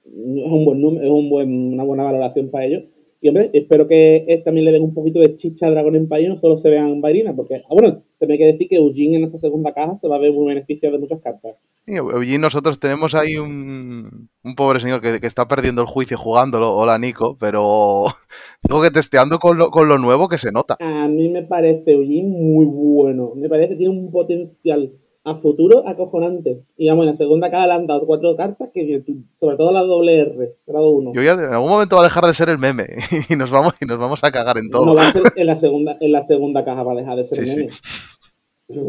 un 0.05 0.65
buen 0.65 0.81
número, 0.81 1.05
es 1.05 1.11
un 1.11 1.29
buen, 1.29 1.73
una 1.75 1.85
buena 1.85 2.05
valoración 2.05 2.51
para 2.51 2.65
ellos. 2.65 2.85
Y 3.21 3.29
hombre, 3.29 3.51
espero 3.53 3.89
que 3.89 4.43
también 4.45 4.65
le 4.65 4.73
den 4.73 4.85
un 4.85 4.95
poquito 4.95 5.19
de 5.19 5.35
chicha 5.35 5.67
a 5.67 5.71
Dragon 5.71 5.97
Empire 5.97 6.23
y 6.23 6.29
no 6.29 6.39
solo 6.39 6.57
se 6.57 6.71
vean 6.71 7.01
Bairina, 7.01 7.35
porque, 7.35 7.57
ah, 7.57 7.69
bueno, 7.71 8.05
también 8.19 8.33
hay 8.33 8.39
que 8.39 8.53
decir 8.53 8.69
que 8.69 8.77
Eugene 8.77 9.17
en 9.17 9.25
esta 9.25 9.39
segunda 9.39 9.75
caja 9.75 9.99
se 9.99 10.07
va 10.07 10.17
a 10.17 10.21
ver 10.21 10.33
muy 10.33 10.47
beneficiado 10.47 10.95
de 10.95 11.01
muchas 11.01 11.21
cartas. 11.21 11.57
Y 11.85 11.97
allí 11.97 12.39
nosotros 12.39 12.79
tenemos 12.79 13.17
ahí 13.17 13.37
un, 13.37 14.29
un 14.45 14.55
pobre 14.55 14.79
señor 14.79 15.01
que, 15.01 15.21
que 15.21 15.27
está 15.27 15.49
perdiendo 15.49 15.83
el 15.83 15.89
juicio 15.89 16.17
jugándolo. 16.17 16.73
Hola, 16.77 16.97
Nico, 16.99 17.37
pero 17.41 18.05
digo 18.63 18.83
que 18.83 18.91
testeando 18.93 19.41
con 19.41 19.59
lo, 19.59 19.71
con 19.71 19.89
lo 19.89 19.99
nuevo 19.99 20.29
que 20.29 20.39
se 20.39 20.53
nota. 20.53 20.77
A 20.79 21.09
mí 21.09 21.29
me 21.29 21.43
parece 21.43 21.93
Eugene 21.93 22.29
muy 22.29 22.67
bueno. 22.67 23.33
Me 23.35 23.49
parece 23.49 23.71
que 23.71 23.77
tiene 23.77 23.99
un 23.99 24.13
potencial 24.13 24.93
a 25.31 25.37
futuro 25.37 25.87
acojonante. 25.87 26.65
Y 26.77 26.89
vamos, 26.89 27.05
en 27.05 27.11
la 27.11 27.17
segunda 27.17 27.51
caja 27.51 27.67
le 27.67 27.73
han 27.75 27.87
dado 27.87 28.07
cuatro 28.07 28.35
cartas, 28.37 28.71
que 28.73 29.03
sobre 29.39 29.57
todo 29.57 29.73
la 29.73 29.83
doble 29.83 30.21
R, 30.21 30.57
grado 30.67 30.91
1. 30.91 31.13
Yo 31.15 31.23
ya 31.23 31.33
en 31.33 31.53
algún 31.53 31.71
momento 31.71 31.97
va 31.97 32.03
a 32.03 32.05
dejar 32.05 32.25
de 32.25 32.35
ser 32.35 32.49
el 32.49 32.59
meme 32.59 32.87
y 33.29 33.37
nos 33.37 33.51
vamos, 33.51 33.75
y 33.81 33.87
nos 33.87 33.99
vamos 33.99 34.25
a 34.25 34.31
cagar 34.31 34.59
en 34.59 34.71
todo. 34.71 34.87
No 34.87 34.95
va 34.95 35.09
a 35.09 35.13
ser 35.13 35.23
en 35.37 35.47
la 35.47 35.59
segunda, 35.59 35.97
en 36.01 36.13
la 36.13 36.23
segunda 36.23 36.65
caja 36.65 36.83
va 36.83 36.93
a 36.93 36.97
dejar 36.97 37.17
de 37.17 37.25
ser 37.25 37.47
Sí, 37.47 37.57
meme. 37.57 37.71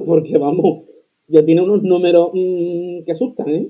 Porque 0.06 0.38
vamos, 0.38 0.84
ya 1.28 1.46
tiene 1.46 1.62
unos 1.62 1.84
números 1.84 2.32
mm, 2.34 3.04
que 3.06 3.12
asustan, 3.12 3.50
¿eh? 3.50 3.70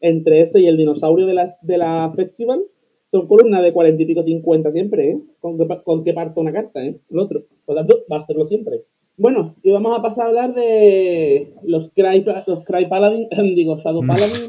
Entre 0.00 0.40
ese 0.40 0.60
y 0.60 0.66
el 0.66 0.76
dinosaurio 0.76 1.26
de 1.26 1.34
la, 1.34 1.56
de 1.60 1.78
la 1.78 2.10
festival, 2.16 2.62
son 3.10 3.26
columnas 3.26 3.62
de 3.62 3.72
cuarenta 3.72 4.02
y 4.02 4.06
pico, 4.06 4.22
50 4.22 4.72
siempre, 4.72 5.10
¿eh? 5.10 5.20
Con 5.40 5.58
que, 5.58 5.82
con 5.82 6.04
que 6.04 6.14
parta 6.14 6.40
una 6.40 6.52
carta, 6.52 6.84
¿eh? 6.84 6.98
El 7.10 7.18
otro. 7.18 7.44
Por 7.64 7.74
lo 7.74 7.80
tanto, 7.80 8.04
va 8.10 8.16
a 8.16 8.20
hacerlo 8.20 8.46
siempre. 8.46 8.84
Bueno, 9.20 9.54
y 9.62 9.70
vamos 9.70 9.98
a 9.98 10.00
pasar 10.00 10.24
a 10.24 10.28
hablar 10.28 10.54
de 10.54 11.52
los 11.62 11.90
Cry, 11.90 12.24
los 12.46 12.64
Cry 12.64 12.86
Paladin, 12.86 13.28
digo, 13.54 13.76
Shadow 13.76 14.00
Paladin, 14.06 14.48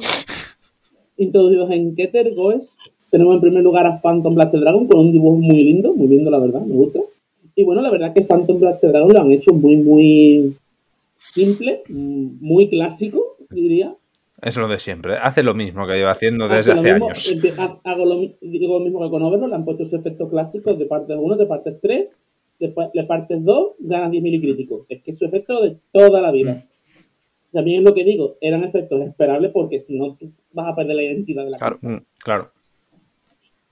introducidos 1.18 1.70
en 1.72 1.94
Keter, 1.94 2.34
Goes. 2.36 2.76
Tenemos 3.10 3.36
en 3.36 3.42
primer 3.42 3.64
lugar 3.64 3.86
a 3.86 4.00
Phantom 4.02 4.34
Blaster 4.34 4.62
Dragon 4.62 4.88
con 4.88 5.00
un 5.02 5.12
dibujo 5.12 5.36
muy 5.36 5.62
lindo, 5.66 5.94
muy 5.94 6.08
lindo 6.08 6.32
la 6.32 6.40
verdad, 6.40 6.62
me 6.62 6.74
gusta. 6.74 7.00
Y 7.54 7.66
bueno, 7.66 7.82
la 7.82 7.92
verdad 7.92 8.08
es 8.10 8.14
que 8.14 8.22
Phantom 8.22 8.62
Blaster 8.62 8.92
Dragon 8.92 9.12
lo 9.12 9.20
han 9.20 9.32
hecho 9.34 9.52
muy, 9.52 9.76
muy 9.76 10.56
simple, 11.20 11.82
mm, 11.90 12.28
muy 12.40 12.70
clásico, 12.70 13.36
diría. 13.50 13.94
Es 14.42 14.56
lo 14.56 14.70
de 14.70 14.80
siempre. 14.80 15.18
Hace 15.22 15.44
lo 15.44 15.54
mismo 15.54 15.86
que 15.86 15.96
lleva 15.96 16.12
haciendo 16.12 16.48
desde 16.48 16.72
hace 16.72 16.82
mismo, 16.94 17.08
años. 17.08 17.36
ha- 17.58 17.78
Hago 17.84 18.06
lo, 18.06 18.22
digo 18.40 18.80
lo 18.80 18.86
mismo 18.86 19.02
que 19.04 19.10
con 19.10 19.22
Overlord, 19.22 19.50
le 19.50 19.56
han 19.56 19.66
puesto 19.66 19.84
sus 19.84 20.00
efectos 20.00 20.30
clásicos 20.30 20.80
de 20.80 20.86
partes 20.86 21.18
1, 21.20 21.36
de 21.36 21.46
partes 21.46 21.76
3, 21.82 22.08
después 22.62 22.88
de 22.94 23.04
partes 23.04 23.44
2, 23.44 23.72
ganas 23.80 24.12
10.000 24.12 24.34
y 24.36 24.40
crítico. 24.42 24.86
Es 24.88 25.02
que 25.02 25.12
es 25.12 25.18
su 25.18 25.26
efecto 25.26 25.62
de 25.62 25.76
toda 25.92 26.22
la 26.22 26.32
vida. 26.32 26.64
También 27.52 27.80
es 27.80 27.84
lo 27.84 27.94
que 27.94 28.06
digo, 28.06 28.36
eran 28.40 28.64
efectos 28.64 29.02
esperables 29.02 29.52
porque 29.52 29.82
si 29.82 29.98
no, 30.00 30.18
vas 30.54 30.68
a 30.72 30.76
perder 30.76 30.96
la 30.96 31.04
identidad 31.04 31.44
de 31.44 31.50
la 31.52 31.58
Claro. 31.58 31.80
carta. 31.82 31.96
Mm, 31.98 32.06
Claro. 32.24 32.52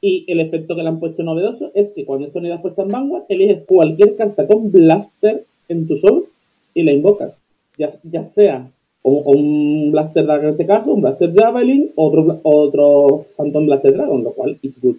Y 0.02 0.26
el 0.32 0.40
efecto 0.40 0.76
que 0.76 0.84
le 0.84 0.90
han 0.90 1.00
puesto 1.00 1.24
novedoso 1.24 1.72
es 1.76 1.92
que 1.92 2.06
cuando 2.06 2.28
esta 2.28 2.40
unidad 2.40 2.56
es 2.58 2.62
puesta 2.62 2.84
en 2.84 2.90
Vanguard, 2.90 3.24
eliges 3.30 3.64
cualquier 3.66 4.16
carta 4.16 4.48
con 4.48 4.72
Blaster 4.72 5.46
en 5.68 5.88
tu 5.88 5.98
sol 5.98 6.26
y 6.74 6.84
la 6.84 6.92
invocas. 6.94 7.38
Ya, 7.78 7.92
ya 8.04 8.24
sea 8.24 8.70
o, 9.02 9.12
o 9.14 9.32
un 9.38 9.92
Blaster 9.92 10.26
Dragon 10.26 10.46
en 10.46 10.52
este 10.52 10.66
caso, 10.66 10.94
un 10.94 11.02
Blaster 11.02 11.34
Javelin, 11.34 11.92
otro, 11.96 12.40
otro 12.44 13.26
Phantom 13.38 13.66
Blaster 13.66 13.94
Dragon, 13.94 14.24
lo 14.24 14.32
cual 14.32 14.58
es 14.62 14.82
good. 14.82 14.96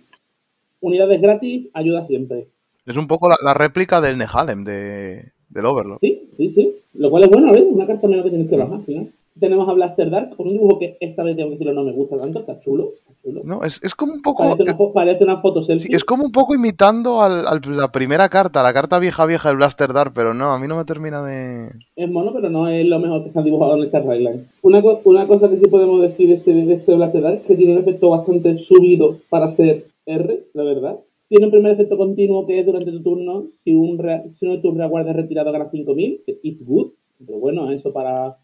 Unidades 0.82 1.20
gratis 1.20 1.68
ayuda 1.74 2.04
siempre. 2.04 2.46
Es 2.86 2.96
un 2.96 3.06
poco 3.06 3.28
la, 3.28 3.36
la 3.42 3.54
réplica 3.54 4.00
del 4.00 4.18
Nehalem 4.18 4.64
de, 4.64 5.32
del 5.48 5.66
Overlord. 5.66 5.98
Sí, 5.98 6.28
sí, 6.36 6.50
sí. 6.50 6.72
Lo 6.94 7.10
cual 7.10 7.24
es 7.24 7.30
bueno, 7.30 7.52
¿ves? 7.52 7.64
Una 7.68 7.86
carta 7.86 8.08
menos 8.08 8.24
que 8.24 8.30
tienes 8.30 8.48
que 8.48 8.56
bajar 8.56 8.76
al 8.76 8.82
final. 8.84 9.08
Tenemos 9.38 9.68
a 9.68 9.72
Blaster 9.72 10.10
Dark 10.10 10.36
con 10.36 10.48
un 10.48 10.54
dibujo 10.54 10.78
que 10.78 10.96
esta 11.00 11.22
vez 11.22 11.36
tengo 11.36 11.48
que 11.50 11.54
decirlo 11.54 11.72
no 11.72 11.84
me 11.84 11.92
gusta 11.92 12.18
tanto, 12.18 12.40
está 12.40 12.58
chulo. 12.60 12.90
Está 12.98 13.12
chulo. 13.22 13.42
No, 13.44 13.62
es, 13.64 13.80
es 13.84 13.94
como 13.94 14.12
un 14.12 14.22
poco. 14.22 14.42
Parece, 14.42 14.62
una, 14.64 14.76
fo- 14.76 14.92
parece 14.92 15.24
una 15.24 15.40
foto 15.40 15.60
sí, 15.62 15.66
selfie. 15.68 15.96
es 15.96 16.04
como 16.04 16.24
un 16.24 16.32
poco 16.32 16.54
imitando 16.54 17.22
al- 17.22 17.46
al- 17.46 17.60
la 17.76 17.92
primera 17.92 18.28
carta, 18.28 18.62
la 18.62 18.72
carta 18.72 18.98
vieja 18.98 19.24
vieja 19.26 19.48
del 19.48 19.58
Blaster 19.58 19.92
Dark, 19.92 20.12
pero 20.14 20.34
no, 20.34 20.52
a 20.52 20.58
mí 20.58 20.66
no 20.66 20.76
me 20.76 20.84
termina 20.84 21.22
de. 21.22 21.70
Es 21.96 22.10
mono, 22.10 22.32
pero 22.34 22.50
no 22.50 22.68
es 22.68 22.84
lo 22.86 22.98
mejor 22.98 23.22
que 23.22 23.28
está 23.28 23.42
dibujado 23.42 23.76
en 23.76 23.84
esta 23.84 24.00
Rayline. 24.00 24.46
Una, 24.62 24.82
co- 24.82 25.00
una 25.04 25.26
cosa 25.26 25.48
que 25.48 25.58
sí 25.58 25.66
podemos 25.68 26.02
decir 26.02 26.28
de 26.28 26.34
este, 26.34 26.52
de 26.52 26.74
este 26.74 26.94
Blaster 26.96 27.22
Dark 27.22 27.36
es 27.36 27.42
que 27.42 27.54
tiene 27.56 27.72
un 27.74 27.78
efecto 27.78 28.10
bastante 28.10 28.58
subido 28.58 29.16
para 29.30 29.50
ser 29.50 29.86
R, 30.06 30.40
la 30.54 30.64
verdad. 30.64 30.96
Tiene 31.30 31.46
un 31.46 31.52
primer 31.52 31.72
efecto 31.72 31.96
continuo 31.96 32.44
que 32.46 32.58
es 32.58 32.66
durante 32.66 32.90
tu 32.90 33.02
turno, 33.02 33.46
si, 33.64 33.72
un 33.72 33.96
si 34.36 34.44
uno 34.46 34.56
de 34.56 34.62
tus 34.62 34.76
reaguardas 34.76 35.14
retirado 35.14 35.52
gana 35.52 35.70
5000, 35.70 36.22
que 36.26 36.40
it's 36.42 36.66
good, 36.66 36.90
pero 37.24 37.38
bueno, 37.38 37.70
eso 37.70 37.92
para 37.92 38.36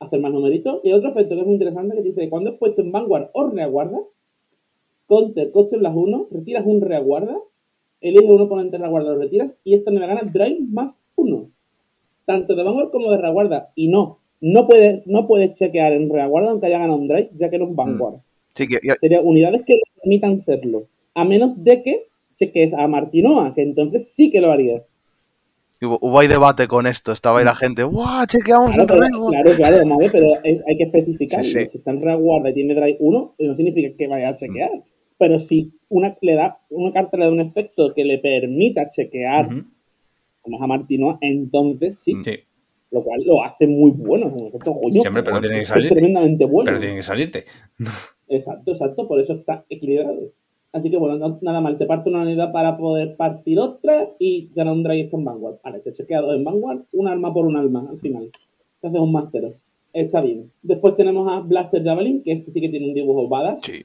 hacer 0.00 0.20
más 0.20 0.32
numeritos. 0.32 0.80
Y 0.84 0.92
otro 0.92 1.08
efecto 1.10 1.34
que 1.34 1.40
es 1.40 1.46
muy 1.46 1.54
interesante 1.54 1.96
que 1.96 2.02
dice, 2.02 2.28
cuando 2.28 2.50
es 2.50 2.56
puesto 2.58 2.82
en 2.82 2.92
Vanguard 2.92 3.30
o 3.32 3.48
reaguarda, 3.48 4.00
counter, 5.08 5.50
coste 5.50 5.78
las 5.78 5.94
1, 5.96 6.28
retiras 6.30 6.64
un 6.66 6.82
reaguarda, 6.82 7.38
eliges 8.02 8.28
un 8.28 8.40
oponente 8.42 8.76
reaguarda, 8.78 9.14
lo 9.14 9.18
retiras, 9.18 9.60
y 9.64 9.72
esta 9.74 9.90
me 9.90 10.00
la 10.00 10.06
gana 10.06 10.30
drive 10.30 10.60
más 10.70 10.96
1 11.16 11.48
tanto 12.26 12.54
de 12.56 12.64
Vanguard 12.64 12.90
como 12.90 13.12
de 13.12 13.18
reaguarda. 13.18 13.70
Y 13.76 13.86
no, 13.88 14.18
no 14.40 14.66
puedes, 14.66 15.06
no 15.06 15.26
puedes 15.28 15.54
chequear 15.54 15.92
en 15.92 16.10
reaguarda 16.10 16.50
aunque 16.50 16.66
haya 16.66 16.80
ganado 16.80 16.98
un 16.98 17.06
drive, 17.08 17.30
ya 17.36 17.48
que 17.48 17.58
no 17.58 17.66
es 17.66 17.74
Vanguard. 17.74 18.16
Sí, 18.54 18.66
que, 18.66 18.78
ya- 18.82 18.96
Sería 19.00 19.20
unidades 19.22 19.62
que 19.64 19.74
le 19.74 19.82
permitan 20.02 20.38
serlo. 20.40 20.86
A 21.14 21.24
menos 21.24 21.62
de 21.62 21.82
que 21.84 22.06
cheques 22.38 22.74
a 22.74 22.86
Martinoa, 22.88 23.54
que 23.54 23.62
entonces 23.62 24.12
sí 24.14 24.30
que 24.30 24.40
lo 24.40 24.50
harías. 24.52 24.82
hubo, 25.82 25.98
hubo 26.00 26.18
ahí 26.20 26.28
debate 26.28 26.66
con 26.68 26.86
esto. 26.86 27.12
Estaba 27.12 27.38
ahí 27.40 27.44
la 27.44 27.54
gente, 27.54 27.82
¡guau! 27.82 28.26
Chequeamos 28.26 28.72
Claro, 28.72 28.82
el 28.82 28.86
pero, 28.88 29.00
rego". 29.00 29.28
claro, 29.30 29.50
claro, 29.56 29.86
madre, 29.86 30.08
pero 30.10 30.26
es- 30.42 30.62
hay 30.66 30.76
que 30.76 30.84
especificar. 30.84 31.44
Sí, 31.44 31.60
sí. 31.60 31.68
Si 31.70 31.78
está 31.78 31.90
en 31.90 32.00
reaguarda 32.02 32.50
y 32.50 32.54
tiene 32.54 32.74
drive 32.74 32.96
1, 33.00 33.34
no 33.38 33.54
significa 33.56 33.96
que 33.96 34.06
vaya 34.06 34.30
a 34.30 34.36
chequear. 34.36 34.70
Pero 35.18 35.38
si 35.38 35.72
una, 35.88 36.16
le 36.20 36.34
da, 36.34 36.60
una 36.70 36.92
carta 36.92 37.16
le 37.16 37.24
da 37.24 37.30
un 37.32 37.40
efecto 37.40 37.94
que 37.94 38.04
le 38.04 38.18
permita 38.18 38.90
chequear, 38.90 39.48
como 40.42 40.56
es 40.58 40.62
a 40.62 40.66
Martinoa, 40.66 41.18
entonces 41.22 41.98
sí. 41.98 42.14
Sí. 42.24 42.32
Lo 42.92 43.02
cual 43.02 43.22
lo 43.26 43.42
hace 43.42 43.66
muy 43.66 43.90
bueno. 43.90 44.28
Es 44.28 44.40
un 44.40 44.48
efecto 44.48 44.70
hombre, 44.72 45.22
pero 45.22 45.40
tiene 45.40 45.56
que 45.56 45.62
es 45.62 45.68
salir. 45.68 45.90
tremendamente 45.90 46.44
bueno. 46.44 46.66
Pero 46.66 46.78
tiene 46.80 46.96
que 46.96 47.02
salirte. 47.02 47.44
Exacto, 48.28 48.72
exacto, 48.72 49.06
por 49.06 49.20
eso 49.20 49.34
está 49.34 49.64
equilibrado. 49.68 50.16
Así 50.76 50.90
que 50.90 50.98
bueno, 50.98 51.16
no- 51.16 51.38
nada 51.40 51.60
mal, 51.60 51.78
te 51.78 51.86
parte 51.86 52.10
una 52.10 52.22
unidad 52.22 52.52
para 52.52 52.76
poder 52.76 53.16
partir 53.16 53.58
otra 53.58 54.10
y 54.18 54.50
ganar 54.54 54.74
un 54.74 54.82
drive 54.82 55.08
en 55.12 55.24
Vanguard. 55.24 55.56
Vale, 55.64 55.80
te 55.80 55.92
chequea 55.92 56.20
dos 56.20 56.34
en 56.34 56.44
Vanguard, 56.44 56.80
un 56.92 57.08
arma 57.08 57.32
por 57.32 57.46
un 57.46 57.56
arma 57.56 57.86
al 57.88 57.98
final. 57.98 58.30
Te 58.80 58.88
haces 58.88 59.00
un 59.00 59.10
máster. 59.12 59.56
Está 59.92 60.20
bien. 60.20 60.52
Después 60.62 60.94
tenemos 60.96 61.30
a 61.32 61.40
Blaster 61.40 61.82
Javelin, 61.82 62.22
que 62.22 62.32
este 62.32 62.52
sí 62.52 62.60
que 62.60 62.68
tiene 62.68 62.88
un 62.88 62.94
dibujo 62.94 63.26
badass. 63.28 63.62
Sí, 63.64 63.84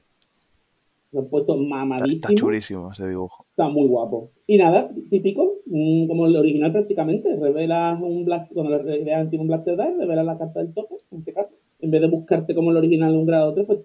Lo 1.12 1.20
han 1.20 1.26
puesto 1.28 1.54
está, 1.54 1.64
mamadísimo. 1.66 2.14
está 2.14 2.34
chulísimo 2.34 2.92
ese 2.92 3.08
dibujo. 3.08 3.46
Está 3.50 3.68
muy 3.68 3.86
guapo. 3.88 4.30
Y 4.46 4.58
nada, 4.58 4.90
típico, 5.08 5.60
mm, 5.66 6.06
como 6.08 6.26
el 6.26 6.36
original 6.36 6.72
prácticamente. 6.72 7.34
Revelas 7.36 8.00
un 8.02 8.24
Blaster, 8.26 8.52
cuando 8.54 8.82
le 8.82 9.38
un 9.38 9.46
Blaster 9.46 9.76
Die, 9.76 9.94
revelas 9.98 10.26
la 10.26 10.36
carta 10.38 10.60
del 10.62 10.74
tope, 10.74 10.96
en 11.10 11.18
este 11.20 11.32
caso. 11.32 11.54
En 11.80 11.90
vez 11.90 12.00
de 12.02 12.08
buscarte 12.08 12.54
como 12.54 12.70
el 12.70 12.76
original 12.76 13.16
un 13.16 13.24
grado 13.26 13.54
3, 13.54 13.66
pues 13.66 13.78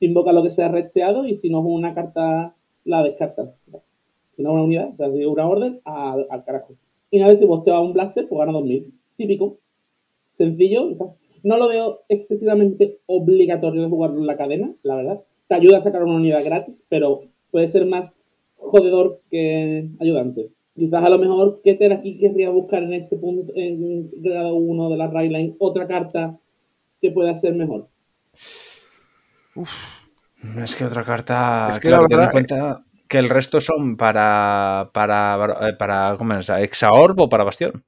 invoca 0.00 0.32
lo 0.32 0.42
que 0.42 0.50
sea 0.50 0.68
resteado 0.68 1.26
y 1.26 1.34
si 1.34 1.48
no 1.48 1.60
es 1.60 1.64
una 1.66 1.94
carta, 1.94 2.54
la 2.84 3.02
descartas. 3.02 3.50
Si 4.36 4.42
no 4.42 4.50
es 4.50 4.54
una 4.54 4.62
unidad, 4.64 4.94
te 4.96 5.04
hace 5.04 5.26
una 5.26 5.48
orden 5.48 5.80
a- 5.84 6.16
al 6.28 6.44
carajo. 6.44 6.74
Y 7.10 7.18
nada, 7.18 7.34
si 7.34 7.46
vos 7.46 7.62
te 7.62 7.70
vas 7.70 7.78
a 7.80 7.82
un 7.82 7.92
Blaster, 7.94 8.28
pues 8.28 8.38
gana 8.38 8.52
2000. 8.52 8.92
típico, 9.16 9.56
sencillo. 10.32 10.90
No 11.42 11.56
lo 11.56 11.68
veo 11.68 12.00
excesivamente 12.10 12.98
obligatorio 13.06 13.80
de 13.82 13.88
jugarlo 13.88 14.18
en 14.18 14.26
la 14.26 14.36
cadena, 14.36 14.74
la 14.82 14.96
verdad. 14.96 15.22
Te 15.48 15.54
ayuda 15.54 15.78
a 15.78 15.80
sacar 15.80 16.02
una 16.04 16.16
unidad 16.16 16.44
gratis, 16.44 16.84
pero 16.90 17.22
puede 17.50 17.68
ser 17.68 17.86
más 17.86 18.12
jodedor 18.58 19.20
que 19.30 19.88
ayudante. 20.00 20.50
Quizás 20.74 21.02
a 21.02 21.08
lo 21.08 21.18
mejor 21.18 21.62
Keter 21.62 21.94
aquí 21.94 22.18
querría 22.18 22.50
buscar 22.50 22.82
en 22.82 22.92
este 22.92 23.16
punto, 23.16 23.50
en 23.56 24.10
grado 24.20 24.56
1 24.56 24.90
de 24.90 24.96
la 24.98 25.22
Line, 25.22 25.54
otra 25.58 25.86
carta 25.86 26.38
que 27.00 27.10
pueda 27.10 27.34
ser 27.34 27.54
mejor. 27.54 27.88
Uf. 29.56 30.06
Es 30.62 30.76
que 30.76 30.84
otra 30.84 31.04
carta. 31.04 31.68
Es 31.70 31.78
que 31.78 31.90
la 31.90 32.00
verdad, 32.00 32.24
en 32.24 32.30
cuenta 32.30 32.84
que 33.08 33.18
el 33.18 33.28
resto 33.28 33.60
son 33.60 33.96
para. 33.96 34.90
para. 34.92 35.68
Eh, 35.68 35.72
para 35.78 36.14
¿Cómo 36.18 36.34
es? 36.34 36.48
¿Exaorb 36.48 37.18
o 37.20 37.28
para 37.28 37.44
Bastión? 37.44 37.82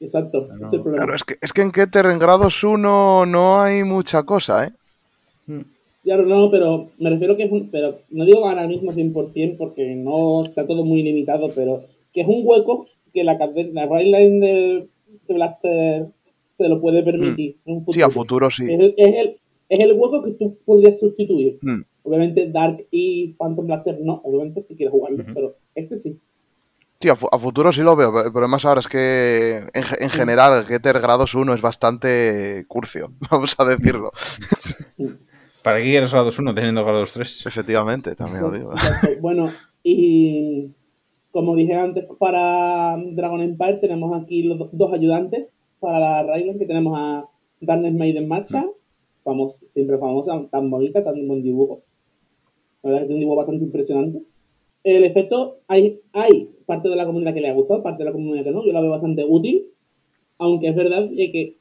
Exacto. 0.00 0.48
Claro, 0.94 1.14
es 1.14 1.24
que, 1.24 1.36
es 1.40 1.52
que 1.52 1.60
en 1.60 1.72
Keter 1.72 2.06
en 2.06 2.18
grados 2.18 2.64
1 2.64 3.26
no 3.26 3.60
hay 3.60 3.84
mucha 3.84 4.22
cosa, 4.22 4.66
¿eh? 4.66 4.70
Mm. 5.46 5.60
Claro, 6.02 6.24
no, 6.24 6.50
pero 6.50 6.88
me 6.98 7.10
refiero 7.10 7.36
que 7.36 7.44
es 7.44 7.52
un. 7.52 7.70
Pero 7.70 7.98
no 8.10 8.24
digo 8.24 8.48
ahora 8.48 8.66
mismo 8.66 8.92
100% 8.92 9.56
porque 9.58 9.94
no 9.94 10.42
está 10.42 10.66
todo 10.66 10.84
muy 10.84 11.02
limitado, 11.02 11.50
pero 11.54 11.84
que 12.12 12.22
es 12.22 12.26
un 12.26 12.40
hueco 12.44 12.86
que 13.12 13.24
la, 13.24 13.34
la 13.34 13.86
Line 14.02 14.46
de, 14.46 14.88
de, 15.28 15.34
Blaster 15.34 16.06
se 16.56 16.68
lo 16.68 16.80
puede 16.80 17.02
permitir 17.02 17.56
mm. 17.64 17.68
en 17.68 17.76
un 17.76 17.80
futuro. 17.84 17.94
Sí, 17.94 18.02
a 18.02 18.10
futuro 18.10 18.50
sí. 18.50 18.64
Es 18.64 18.80
el, 18.80 18.94
es 18.96 19.16
el, 19.18 19.36
hueco 19.70 20.22
que 20.24 20.32
tú 20.32 20.58
podrías 20.64 20.98
sustituir. 20.98 21.58
Mm. 21.62 21.82
Obviamente 22.02 22.50
Dark 22.50 22.86
y 22.90 23.34
Phantom 23.34 23.66
Blaster 23.66 23.98
no, 24.00 24.20
obviamente 24.24 24.64
si 24.66 24.74
quieres 24.74 24.92
jugarlo, 24.92 25.24
pero 25.34 25.56
este 25.74 25.96
sí. 25.96 26.18
Sí, 27.00 27.08
a, 27.08 27.14
futuro 27.14 27.72
sí 27.72 27.80
lo 27.80 27.96
veo, 27.96 28.12
pero 28.12 28.40
además 28.40 28.64
ahora 28.66 28.80
es 28.80 28.86
que 28.88 29.56
en, 29.72 29.84
en 30.00 30.10
general 30.10 30.66
Getter 30.66 31.00
grados 31.00 31.34
1 31.34 31.54
es 31.54 31.62
bastante 31.62 32.64
curcio, 32.68 33.12
vamos 33.30 33.54
a 33.58 33.64
decirlo. 33.64 34.12
¿Para 35.62 35.78
qué 35.78 35.84
quieres 35.84 36.12
grados 36.12 36.38
1 36.38 36.54
teniendo 36.54 36.84
grados 36.84 37.12
3? 37.12 37.46
Efectivamente, 37.46 38.14
también 38.14 38.42
lo 38.42 38.50
digo. 38.50 38.72
Bueno, 39.20 39.48
y 39.82 40.70
como 41.32 41.54
dije 41.56 41.74
antes, 41.74 42.04
para 42.18 42.96
Dragon 43.12 43.40
Empire 43.40 43.74
tenemos 43.74 44.20
aquí 44.20 44.42
los 44.42 44.68
dos 44.72 44.92
ayudantes 44.92 45.54
para 45.78 45.98
la 45.98 46.22
Rayland, 46.22 46.58
que 46.58 46.66
tenemos 46.66 46.98
a 46.98 47.24
Darkness 47.60 47.94
Maiden 47.94 48.28
Matcha, 48.28 48.66
vamos, 49.30 49.56
siempre 49.68 49.98
famosa, 49.98 50.46
tan 50.50 50.70
bonita, 50.70 51.04
tan 51.04 51.26
buen 51.26 51.42
dibujo. 51.42 51.82
La 52.82 52.90
verdad 52.90 53.02
es 53.02 53.08
que 53.08 53.12
es 53.12 53.14
un 53.14 53.20
dibujo 53.20 53.36
bastante 53.36 53.64
impresionante. 53.64 54.22
El 54.82 55.04
efecto, 55.04 55.58
hay, 55.68 56.00
hay 56.12 56.50
parte 56.66 56.88
de 56.88 56.96
la 56.96 57.06
comunidad 57.06 57.34
que 57.34 57.40
le 57.40 57.48
ha 57.48 57.54
gustado, 57.54 57.82
parte 57.82 58.02
de 58.02 58.06
la 58.06 58.12
comunidad 58.12 58.44
que 58.44 58.50
no. 58.50 58.64
Yo 58.64 58.72
la 58.72 58.80
veo 58.80 58.90
bastante 58.90 59.24
útil, 59.24 59.66
aunque 60.38 60.68
es 60.68 60.74
verdad 60.74 61.08
que 61.10 61.56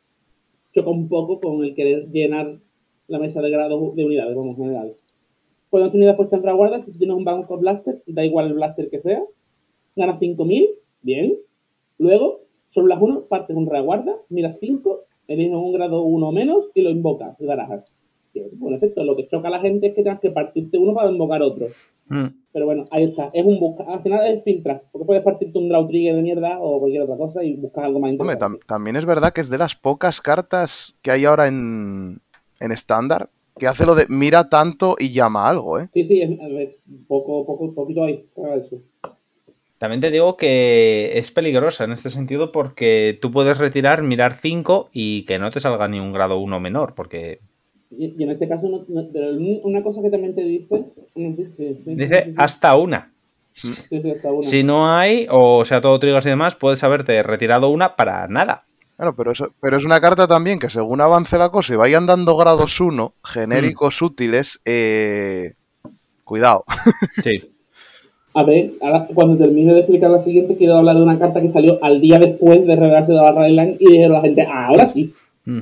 choca 0.73 0.89
un 0.89 1.07
poco 1.07 1.39
con 1.39 1.63
el 1.63 1.75
querer 1.75 2.09
llenar 2.09 2.59
la 3.07 3.19
mesa 3.19 3.41
de 3.41 3.49
grados 3.49 3.95
de 3.95 4.05
unidades, 4.05 4.35
vamos, 4.35 4.57
en 4.57 4.63
general. 4.63 4.95
Cuando 5.69 5.91
unidades 5.91 6.15
puestas 6.15 6.39
en 6.39 6.45
reguarda, 6.45 6.83
si 6.83 6.91
tienes 6.93 7.15
un 7.15 7.25
banco 7.25 7.57
blaster, 7.57 8.01
da 8.07 8.25
igual 8.25 8.47
el 8.47 8.53
blaster 8.53 8.89
que 8.89 8.99
sea, 8.99 9.21
gana 9.95 10.17
5000, 10.17 10.69
bien. 11.01 11.37
Luego, 11.97 12.41
sobre 12.69 12.89
las 12.89 13.01
1, 13.01 13.23
partes 13.23 13.55
un 13.55 13.67
reguarda, 13.67 14.15
miras 14.29 14.57
5, 14.59 15.01
eliges 15.33 15.55
un 15.55 15.73
grado 15.73 16.03
1 16.03 16.27
o 16.27 16.31
menos 16.31 16.71
y 16.73 16.81
lo 16.81 16.89
invocas 16.89 17.35
y 17.39 17.45
barajas. 17.45 17.85
Bueno, 18.53 18.77
efecto, 18.77 19.03
lo 19.03 19.15
que 19.15 19.27
choca 19.27 19.47
a 19.47 19.51
la 19.51 19.59
gente 19.59 19.87
es 19.87 19.93
que 19.93 20.03
tengas 20.03 20.19
que 20.19 20.31
partirte 20.31 20.77
uno 20.77 20.93
para 20.93 21.11
invocar 21.11 21.41
otro. 21.41 21.67
Mm. 22.07 22.27
Pero 22.53 22.65
bueno, 22.65 22.85
ahí 22.91 23.05
está. 23.05 23.29
Es 23.33 23.45
un 23.45 23.59
busca. 23.59 23.83
Al 23.83 24.01
final 24.01 24.25
es 24.25 24.43
filtrar. 24.43 24.83
Porque 24.91 25.05
puedes 25.05 25.23
partirte 25.23 25.57
un 25.57 25.67
draw 25.67 25.87
trigger 25.87 26.15
de 26.15 26.21
mierda 26.21 26.59
o 26.59 26.79
cualquier 26.79 27.03
otra 27.03 27.17
cosa 27.17 27.43
y 27.43 27.55
buscas 27.55 27.85
algo 27.85 27.99
más 27.99 28.11
interesante. 28.11 28.45
Hombre, 28.45 28.65
también 28.65 28.95
es 28.95 29.05
verdad 29.05 29.33
que 29.33 29.41
es 29.41 29.49
de 29.49 29.57
las 29.57 29.75
pocas 29.75 30.21
cartas 30.21 30.95
que 31.01 31.11
hay 31.11 31.25
ahora 31.25 31.47
en 31.47 32.21
estándar 32.59 33.29
que 33.59 33.67
hace 33.67 33.85
lo 33.85 33.93
de 33.93 34.07
mira 34.09 34.49
tanto 34.49 34.95
y 34.97 35.11
llama 35.11 35.47
algo, 35.47 35.79
¿eh? 35.79 35.89
Sí, 35.93 36.03
sí, 36.03 36.21
es, 36.21 36.31
poco, 37.07 37.45
poco, 37.45 37.71
poquito 37.75 38.03
ahí. 38.03 38.25
Eso. 38.57 38.81
También 39.79 40.01
te 40.01 40.11
digo 40.11 40.35
que 40.35 41.17
es 41.17 41.31
peligrosa 41.31 41.85
en 41.85 41.93
este 41.93 42.09
sentido 42.09 42.51
porque 42.51 43.17
tú 43.21 43.31
puedes 43.31 43.57
retirar, 43.57 44.03
mirar 44.03 44.35
5 44.35 44.89
y 44.91 45.23
que 45.23 45.39
no 45.39 45.51
te 45.51 45.61
salga 45.61 45.87
ni 45.87 46.01
un 46.01 46.11
grado 46.11 46.37
1 46.37 46.59
menor, 46.59 46.93
porque... 46.95 47.39
Y, 47.89 48.21
en 48.21 48.29
este 48.29 48.47
caso, 48.49 48.67
no, 48.67 49.07
pero 49.11 49.31
una 49.63 49.81
cosa 49.81 50.01
que 50.01 50.09
también 50.09 50.35
te 50.35 50.43
dice... 50.43 50.85
dice 51.15 52.33
hasta 52.35 52.75
una. 52.75 53.13
Si 53.51 54.63
no 54.63 54.93
hay, 54.93 55.27
o 55.31 55.63
sea, 55.63 55.79
todo 55.79 55.97
triggers 55.97 56.25
y 56.25 56.29
demás, 56.29 56.55
puedes 56.55 56.83
haberte 56.83 57.23
retirado 57.23 57.69
una 57.69 57.95
para 57.95 58.27
nada. 58.27 58.65
Claro, 58.97 59.15
pero, 59.15 59.31
eso, 59.31 59.53
pero 59.61 59.77
es 59.77 59.85
una 59.85 60.01
carta 60.01 60.27
también 60.27 60.59
que 60.59 60.69
según 60.69 60.99
avance 60.99 61.37
la 61.37 61.49
cosa 61.49 61.73
y 61.73 61.77
vayan 61.77 62.05
dando 62.05 62.35
grados 62.35 62.81
1, 62.81 63.13
genéricos 63.23 64.01
útiles, 64.01 64.59
eh... 64.65 65.53
cuidado. 66.25 66.65
Sí. 67.23 67.37
A 68.39 68.43
ver, 68.43 68.71
ahora, 68.79 69.05
cuando 69.13 69.35
termine 69.35 69.73
de 69.73 69.79
explicar 69.79 70.09
la 70.09 70.21
siguiente, 70.21 70.55
quiero 70.55 70.75
hablar 70.75 70.95
de 70.95 71.03
una 71.03 71.19
carta 71.19 71.41
que 71.41 71.49
salió 71.49 71.77
al 71.81 71.99
día 71.99 72.19
después 72.19 72.65
de 72.65 72.73
revelarse 72.73 73.11
de 73.11 73.17
la 73.17 73.33
Rayland 73.33 73.75
y 73.81 73.91
dijeron 73.91 74.13
a 74.13 74.19
la 74.19 74.21
gente, 74.21 74.43
ahora 74.43 74.87
sí. 74.87 75.13
Mm. 75.43 75.59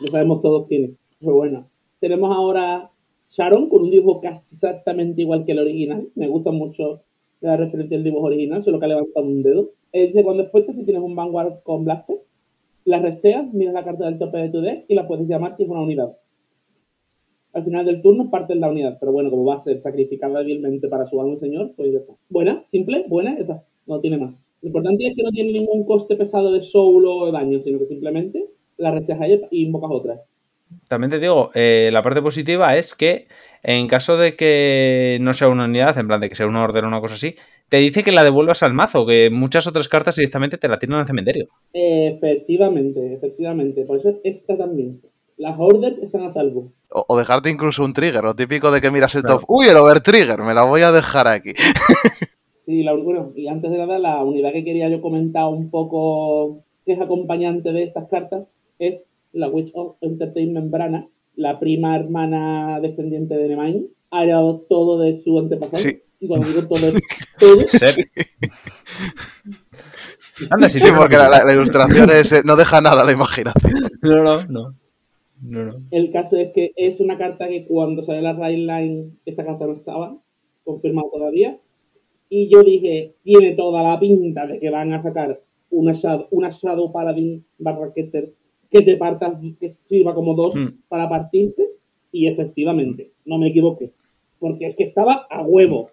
Ya 0.00 0.06
sabemos 0.10 0.40
todos 0.40 0.66
quién 0.66 0.84
es. 0.84 0.90
Pero 1.20 1.34
bueno, 1.34 1.66
tenemos 2.00 2.34
ahora 2.34 2.90
Sharon 3.30 3.68
con 3.68 3.82
un 3.82 3.90
dibujo 3.90 4.22
casi 4.22 4.54
exactamente 4.54 5.20
igual 5.20 5.44
que 5.44 5.52
el 5.52 5.58
original. 5.58 6.08
Me 6.14 6.26
gusta 6.26 6.52
mucho 6.52 7.02
la 7.42 7.58
referencia 7.58 7.98
al 7.98 8.04
dibujo 8.04 8.28
original, 8.28 8.64
solo 8.64 8.78
que 8.78 8.86
ha 8.86 8.88
levantado 8.88 9.26
un 9.26 9.42
dedo. 9.42 9.72
Es 9.92 10.14
de 10.14 10.24
cuando 10.24 10.44
después, 10.44 10.64
si 10.74 10.84
tienes 10.86 11.02
un 11.02 11.14
Vanguard 11.14 11.62
con 11.64 11.84
Blaster, 11.84 12.16
la 12.86 12.98
resteas, 12.98 13.52
miras 13.52 13.74
la 13.74 13.84
carta 13.84 14.06
del 14.06 14.18
tope 14.18 14.38
de 14.38 14.48
tu 14.48 14.62
deck 14.62 14.86
y 14.88 14.94
la 14.94 15.06
puedes 15.06 15.28
llamar 15.28 15.54
si 15.54 15.64
es 15.64 15.68
una 15.68 15.82
unidad 15.82 16.16
al 17.56 17.64
final 17.64 17.86
del 17.86 18.02
turno 18.02 18.30
parte 18.30 18.52
en 18.52 18.60
la 18.60 18.68
unidad, 18.68 18.98
pero 19.00 19.12
bueno, 19.12 19.30
como 19.30 19.46
va 19.46 19.54
a 19.54 19.58
ser 19.58 19.78
sacrificada 19.78 20.40
débilmente 20.40 20.88
para 20.88 21.06
su 21.06 21.18
amo 21.18 21.38
señor, 21.38 21.72
pues 21.74 21.90
ya 21.90 22.00
está. 22.00 22.12
Buena, 22.28 22.62
simple, 22.66 23.06
buena, 23.08 23.32
está. 23.32 23.64
No 23.86 23.98
tiene 23.98 24.18
más. 24.18 24.34
Lo 24.60 24.66
importante 24.66 25.06
es 25.06 25.14
que 25.16 25.22
no 25.22 25.30
tiene 25.30 25.52
ningún 25.52 25.86
coste 25.86 26.16
pesado 26.16 26.52
de 26.52 26.62
soul 26.62 27.06
o 27.06 27.24
de 27.24 27.32
daño, 27.32 27.58
sino 27.60 27.78
que 27.78 27.86
simplemente 27.86 28.50
la 28.76 28.94
ella 28.94 29.48
y 29.50 29.62
invocas 29.62 29.90
otra. 29.90 30.20
También 30.86 31.10
te 31.10 31.18
digo, 31.18 31.50
eh, 31.54 31.88
la 31.92 32.02
parte 32.02 32.20
positiva 32.20 32.76
es 32.76 32.94
que 32.94 33.26
en 33.62 33.88
caso 33.88 34.18
de 34.18 34.36
que 34.36 35.16
no 35.22 35.32
sea 35.32 35.48
una 35.48 35.64
unidad, 35.64 35.96
en 35.96 36.08
plan 36.08 36.20
de 36.20 36.28
que 36.28 36.34
sea 36.34 36.46
una 36.46 36.62
orden 36.62 36.84
o 36.84 36.88
una 36.88 37.00
cosa 37.00 37.14
así, 37.14 37.36
te 37.70 37.78
dice 37.78 38.02
que 38.02 38.12
la 38.12 38.22
devuelvas 38.22 38.62
al 38.62 38.74
mazo, 38.74 39.06
que 39.06 39.30
muchas 39.30 39.66
otras 39.66 39.88
cartas 39.88 40.16
directamente 40.16 40.58
te 40.58 40.68
la 40.68 40.78
tiran 40.78 41.00
al 41.00 41.06
cementerio. 41.06 41.46
Efectivamente, 41.72 43.14
efectivamente. 43.14 43.84
Por 43.86 43.96
eso 43.96 44.20
esta 44.24 44.58
también. 44.58 45.00
Las 45.36 45.56
orders 45.58 45.98
están 45.98 46.22
a 46.22 46.30
salvo. 46.30 46.72
O, 46.88 47.18
dejarte 47.18 47.50
incluso 47.50 47.84
un 47.84 47.92
trigger, 47.92 48.24
lo 48.24 48.34
típico 48.34 48.70
de 48.70 48.80
que 48.80 48.90
miras 48.90 49.14
el 49.14 49.22
top. 49.22 49.42
Uy, 49.48 49.66
el 49.66 49.76
over 49.76 50.00
trigger, 50.00 50.42
me 50.42 50.54
la 50.54 50.64
voy 50.64 50.80
a 50.80 50.92
dejar 50.92 51.28
aquí. 51.28 51.52
sí, 52.54 52.82
la, 52.82 52.94
bueno, 52.94 53.32
y 53.36 53.48
antes 53.48 53.70
de 53.70 53.76
nada, 53.76 53.98
la 53.98 54.22
unidad 54.24 54.52
que 54.52 54.64
quería 54.64 54.88
yo 54.88 55.02
comentar 55.02 55.46
un 55.48 55.68
poco, 55.68 56.64
que 56.86 56.92
es 56.92 57.00
acompañante 57.00 57.72
de 57.72 57.82
estas 57.82 58.08
cartas, 58.08 58.52
es 58.78 59.10
la 59.32 59.48
Witch 59.48 59.72
of 59.74 59.96
Entertainment 60.00 60.70
Brana, 60.70 61.06
la 61.34 61.58
prima 61.60 61.96
hermana 61.96 62.80
descendiente 62.80 63.36
de 63.36 63.48
Nemain. 63.48 63.88
Ha 64.10 64.22
heredado 64.22 64.64
todo 64.70 64.98
de 65.00 65.20
su 65.20 65.38
antepasado. 65.38 65.82
Sí. 65.82 66.00
Y 66.18 66.28
cuando 66.28 66.46
digo 66.46 66.62
todo, 66.66 66.80
todo. 67.38 67.58
Anda, 70.50 70.68
sí, 70.70 70.78
sí, 70.78 70.88
porque 70.96 71.16
la, 71.16 71.28
la, 71.28 71.52
ilustración 71.52 72.08
es, 72.10 72.32
eh, 72.32 72.42
no 72.44 72.56
deja 72.56 72.80
nada 72.80 73.02
a 73.02 73.04
la 73.04 73.12
imaginación. 73.12 73.90
No, 74.00 74.22
no, 74.22 74.42
no. 74.48 74.85
El 75.90 76.10
caso 76.10 76.36
es 76.36 76.52
que 76.52 76.72
es 76.76 77.00
una 77.00 77.18
carta 77.18 77.48
que 77.48 77.66
cuando 77.66 78.02
salió 78.02 78.22
la 78.22 78.50
Line, 78.50 79.10
esta 79.24 79.44
carta 79.44 79.66
no 79.66 79.74
estaba 79.74 80.16
confirmada 80.64 81.08
todavía. 81.12 81.58
Y 82.28 82.48
yo 82.48 82.62
dije, 82.64 83.14
tiene 83.22 83.54
toda 83.54 83.82
la 83.82 84.00
pinta 84.00 84.46
de 84.46 84.58
que 84.58 84.70
van 84.70 84.92
a 84.92 85.02
sacar 85.02 85.40
una 85.70 85.92
Shadow, 85.92 86.26
una 86.30 86.50
shadow 86.50 86.90
Paladin 86.92 87.44
barra 87.58 87.92
que 87.94 88.04
te 88.82 88.96
partas, 88.96 89.38
que 89.60 89.70
sirva 89.70 90.14
como 90.14 90.34
dos 90.34 90.56
hmm. 90.56 90.82
para 90.88 91.08
partirse. 91.08 91.68
Y 92.10 92.26
efectivamente, 92.26 93.12
no 93.24 93.38
me 93.38 93.48
equivoqué. 93.48 93.92
Porque 94.38 94.66
es 94.66 94.74
que 94.74 94.84
estaba 94.84 95.26
a 95.30 95.42
huevo. 95.42 95.90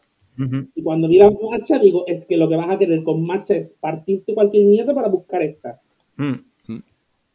Y 0.74 0.82
cuando 0.82 1.08
mira 1.08 1.30
Macha, 1.30 1.78
digo, 1.78 2.06
es 2.08 2.26
que 2.26 2.38
lo 2.38 2.50
que 2.50 2.56
vas 2.56 2.70
a 2.70 2.80
querer 2.80 3.04
con 3.04 3.24
Macha 3.24 3.56
es 3.56 3.70
partirte 3.80 4.34
cualquier 4.34 4.66
mierda 4.66 4.96
para 4.96 5.08
buscar 5.08 5.44
esta. 5.44 5.80
Hmm. 6.18 6.38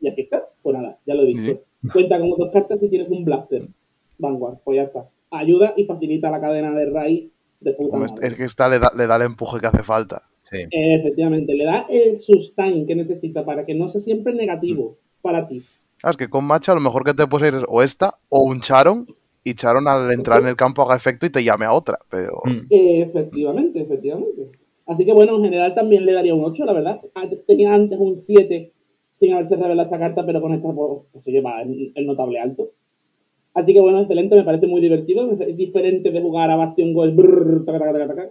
Y 0.00 0.08
aquí 0.08 0.22
está, 0.22 0.48
pues 0.62 0.76
nada, 0.76 0.98
ya 1.06 1.14
lo 1.14 1.22
he 1.22 1.26
dicho. 1.26 1.60
Cuenta 1.93 2.18
con 2.18 2.31
dos 2.31 2.51
cartas 2.53 2.81
si 2.81 2.89
tienes 2.89 3.09
un 3.09 3.24
blaster. 3.24 3.68
Vanguard, 4.18 4.59
pues 4.64 4.76
ya 4.76 4.83
está. 4.85 5.09
Ayuda 5.31 5.74
y 5.76 5.85
facilita 5.85 6.31
la 6.31 6.41
cadena 6.41 6.72
de 6.72 6.91
raíz 6.91 7.31
de 7.61 7.72
puta 7.72 7.99
Es 8.22 8.35
que 8.35 8.45
esta 8.45 8.68
le 8.68 8.79
da, 8.79 8.93
le 8.97 9.07
da 9.07 9.16
el 9.16 9.22
empuje 9.22 9.61
que 9.61 9.66
hace 9.66 9.83
falta. 9.83 10.22
Sí. 10.51 10.57
efectivamente, 10.70 11.55
le 11.55 11.64
da 11.64 11.87
el 11.91 12.18
sustain 12.18 12.87
que 12.87 12.95
necesita 12.95 13.45
para 13.45 13.66
que 13.66 13.74
no 13.74 13.91
sea 13.91 14.01
siempre 14.01 14.33
negativo 14.33 14.93
mm. 14.93 15.22
para 15.22 15.47
ti. 15.47 15.62
es 16.03 16.16
que 16.16 16.31
con 16.31 16.47
Macha 16.47 16.72
lo 16.72 16.81
mejor 16.81 17.05
que 17.05 17.12
te 17.12 17.26
puede 17.26 17.49
ir 17.49 17.64
o 17.68 17.83
esta 17.83 18.18
o 18.31 18.45
un 18.45 18.62
Charon 18.62 19.07
y 19.45 19.55
Charon 19.55 19.87
al 19.87 20.11
entrar 20.11 20.41
en 20.41 20.49
el 20.49 20.57
campo 20.57 20.83
haga 20.83 20.97
efecto 20.97 21.26
y 21.26 21.31
te 21.31 21.45
llame 21.45 21.66
a 21.66 21.72
otra. 21.72 21.99
Pero... 22.11 22.41
Mm. 22.45 22.66
Efectivamente, 22.70 23.81
efectivamente. 23.81 24.51
Así 24.87 25.05
que 25.05 25.12
bueno, 25.12 25.37
en 25.37 25.45
general 25.45 25.74
también 25.74 26.07
le 26.07 26.14
daría 26.14 26.35
un 26.35 26.45
8, 26.45 26.64
la 26.64 26.72
verdad. 26.72 27.01
Tenía 27.47 27.74
antes 27.74 27.99
un 27.99 28.16
7 28.16 28.72
sin 29.18 29.32
haberse 29.32 29.56
revelado 29.56 29.82
esta 29.82 29.98
carta, 29.98 30.24
pero 30.24 30.40
con 30.40 30.54
esta 30.54 30.72
pues, 30.72 31.24
se 31.24 31.32
lleva 31.32 31.60
el, 31.62 31.92
el 31.94 32.06
notable 32.06 32.38
alto. 32.38 32.70
Así 33.52 33.72
que 33.72 33.80
bueno, 33.80 33.98
excelente, 33.98 34.36
me 34.36 34.44
parece 34.44 34.68
muy 34.68 34.80
divertido. 34.80 35.32
Es 35.40 35.56
diferente 35.56 36.12
de 36.12 36.20
jugar 36.20 36.50
a 36.50 36.56
Bastion 36.56 36.92
Ghost. 36.92 37.16
brrr, 37.16 37.64
taca, 37.64 37.92
taca, 37.92 38.06
taca. 38.06 38.28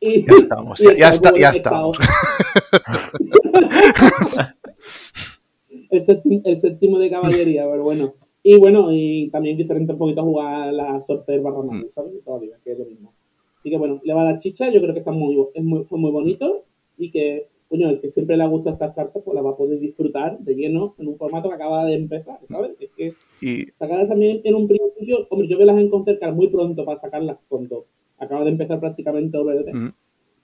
Y, 0.00 0.26
Ya 0.26 0.36
estamos, 0.36 0.82
y 0.82 0.98
ya, 0.98 1.08
está, 1.08 1.32
ya 1.38 1.50
estamos. 1.50 1.96
el, 5.90 6.04
séptimo, 6.04 6.42
el 6.44 6.56
séptimo 6.58 6.98
de 6.98 7.08
caballería, 7.08 7.64
pero 7.70 7.84
bueno. 7.84 8.14
Y 8.42 8.58
bueno, 8.58 8.88
y 8.90 9.30
también 9.30 9.56
diferente 9.56 9.92
un 9.92 9.98
poquito 9.98 10.20
a 10.20 10.24
jugar 10.24 10.74
la 10.74 11.00
Sorcerer 11.00 11.40
barra 11.40 11.62
Mm. 11.62 11.86
¿sabes? 11.92 12.12
Todavía, 12.22 12.58
que 12.62 12.72
es 12.72 12.78
lo 12.78 12.84
mismo. 12.84 13.14
Así 13.58 13.70
que 13.70 13.78
bueno, 13.78 14.02
le 14.04 14.12
va 14.12 14.20
a 14.20 14.32
dar 14.32 14.38
chicha, 14.38 14.68
yo 14.68 14.82
creo 14.82 14.92
que 14.92 14.98
está 14.98 15.12
muy, 15.12 15.38
es 15.54 15.64
muy, 15.64 15.84
fue 15.84 15.98
muy 15.98 16.10
bonito 16.10 16.64
y 16.98 17.10
que, 17.10 17.48
coño, 17.74 17.90
el 17.90 18.00
que 18.00 18.08
siempre 18.08 18.36
le 18.36 18.44
ha 18.44 18.46
gustado 18.46 18.74
estas 18.74 18.94
cartas, 18.94 19.20
pues 19.24 19.34
la 19.34 19.42
va 19.42 19.50
a 19.50 19.56
poder 19.56 19.80
disfrutar 19.80 20.38
de 20.38 20.54
lleno 20.54 20.94
en 20.96 21.08
un 21.08 21.16
formato 21.16 21.48
que 21.48 21.56
acaba 21.56 21.84
de 21.84 21.94
empezar, 21.94 22.38
¿sabes? 22.48 22.76
Es 22.78 22.90
que 22.96 23.12
Y 23.40 23.64
sacarlas 23.76 24.08
también 24.08 24.40
en 24.44 24.54
un 24.54 24.68
principio, 24.68 25.26
hombre, 25.28 25.48
yo 25.48 25.58
veo 25.58 25.66
las 25.66 25.78
en 25.78 25.90
Car 26.20 26.34
muy 26.34 26.48
pronto 26.48 26.84
para 26.84 27.00
sacarlas 27.00 27.38
cuando 27.48 27.86
acaba 28.16 28.44
de 28.44 28.50
empezar 28.50 28.78
prácticamente 28.78 29.36
OVD. 29.36 29.74
Mm. 29.74 29.92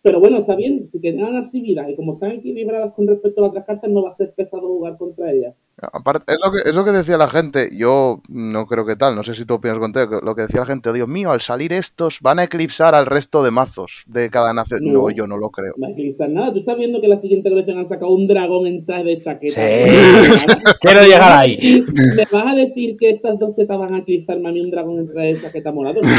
Pero 0.03 0.19
bueno, 0.19 0.39
está 0.39 0.57
bien, 0.57 0.89
que 0.91 0.99
tengan 0.99 1.37
así 1.37 1.61
vidas 1.61 1.89
y 1.89 1.95
como 1.95 2.15
están 2.15 2.33
equilibradas 2.33 2.95
con 2.95 3.07
respecto 3.07 3.41
a 3.41 3.43
las 3.43 3.51
otras 3.51 3.67
cartas, 3.67 3.91
no 3.91 4.03
va 4.03 4.11
a 4.11 4.15
ser 4.15 4.35
pesado 4.35 4.67
jugar 4.67 4.99
contra 4.99 5.31
ellas. 5.31 5.55
Aparte, 5.93 6.33
es 6.35 6.39
lo, 6.45 6.53
que, 6.53 6.69
es 6.69 6.75
lo 6.75 6.85
que 6.85 6.91
decía 6.93 7.17
la 7.17 7.29
gente. 7.29 7.71
Yo 7.77 8.21
no 8.29 8.67
creo 8.67 8.85
que 8.87 8.97
tal, 8.97 9.15
no 9.17 9.23
sé 9.23 9.35
si 9.35 9.45
tú 9.45 9.55
opinas 9.55 9.79
contigo. 9.79 10.09
que 10.09 10.25
Lo 10.25 10.35
que 10.35 10.43
decía 10.43 10.61
la 10.61 10.67
gente, 10.67 10.93
Dios 10.93 11.09
mío, 11.09 11.31
al 11.31 11.41
salir 11.41 11.73
estos 11.73 12.19
van 12.21 12.39
a 12.39 12.45
eclipsar 12.45 12.95
al 12.95 13.07
resto 13.07 13.43
de 13.43 13.51
mazos 13.51 14.03
de 14.07 14.31
cada 14.31 14.53
nación. 14.53 14.81
No. 14.83 15.01
No, 15.03 15.11
yo 15.11 15.27
no 15.27 15.37
lo 15.39 15.51
creo. 15.51 15.75
No 15.77 15.89
eclipsar 15.89 16.29
nada. 16.31 16.53
Tú 16.53 16.59
estás 16.61 16.77
viendo 16.77 17.01
que 17.01 17.09
la 17.09 17.17
siguiente 17.17 17.49
colección 17.51 17.79
han 17.79 17.87
sacado 17.87 18.13
un 18.13 18.27
dragón 18.27 18.67
en 18.67 18.85
traje 18.85 19.05
de 19.05 19.21
chaqueta. 19.21 19.55
Sí. 19.55 20.47
Quiero 20.81 21.03
llegar 21.03 21.39
ahí. 21.39 21.85
¿Me 22.17 22.27
vas 22.31 22.53
a 22.53 22.57
decir 22.57 22.97
que 22.99 23.11
estas 23.11 23.39
dos 23.39 23.55
tetas 23.57 23.79
van 23.79 23.95
a 23.95 23.99
eclipsarme 23.99 24.49
a 24.49 24.53
mí 24.53 24.61
un 24.61 24.71
dragón 24.71 24.99
en 24.99 25.13
traje 25.13 25.35
de 25.35 25.41
chaqueta 25.43 25.73
morado? 25.73 26.01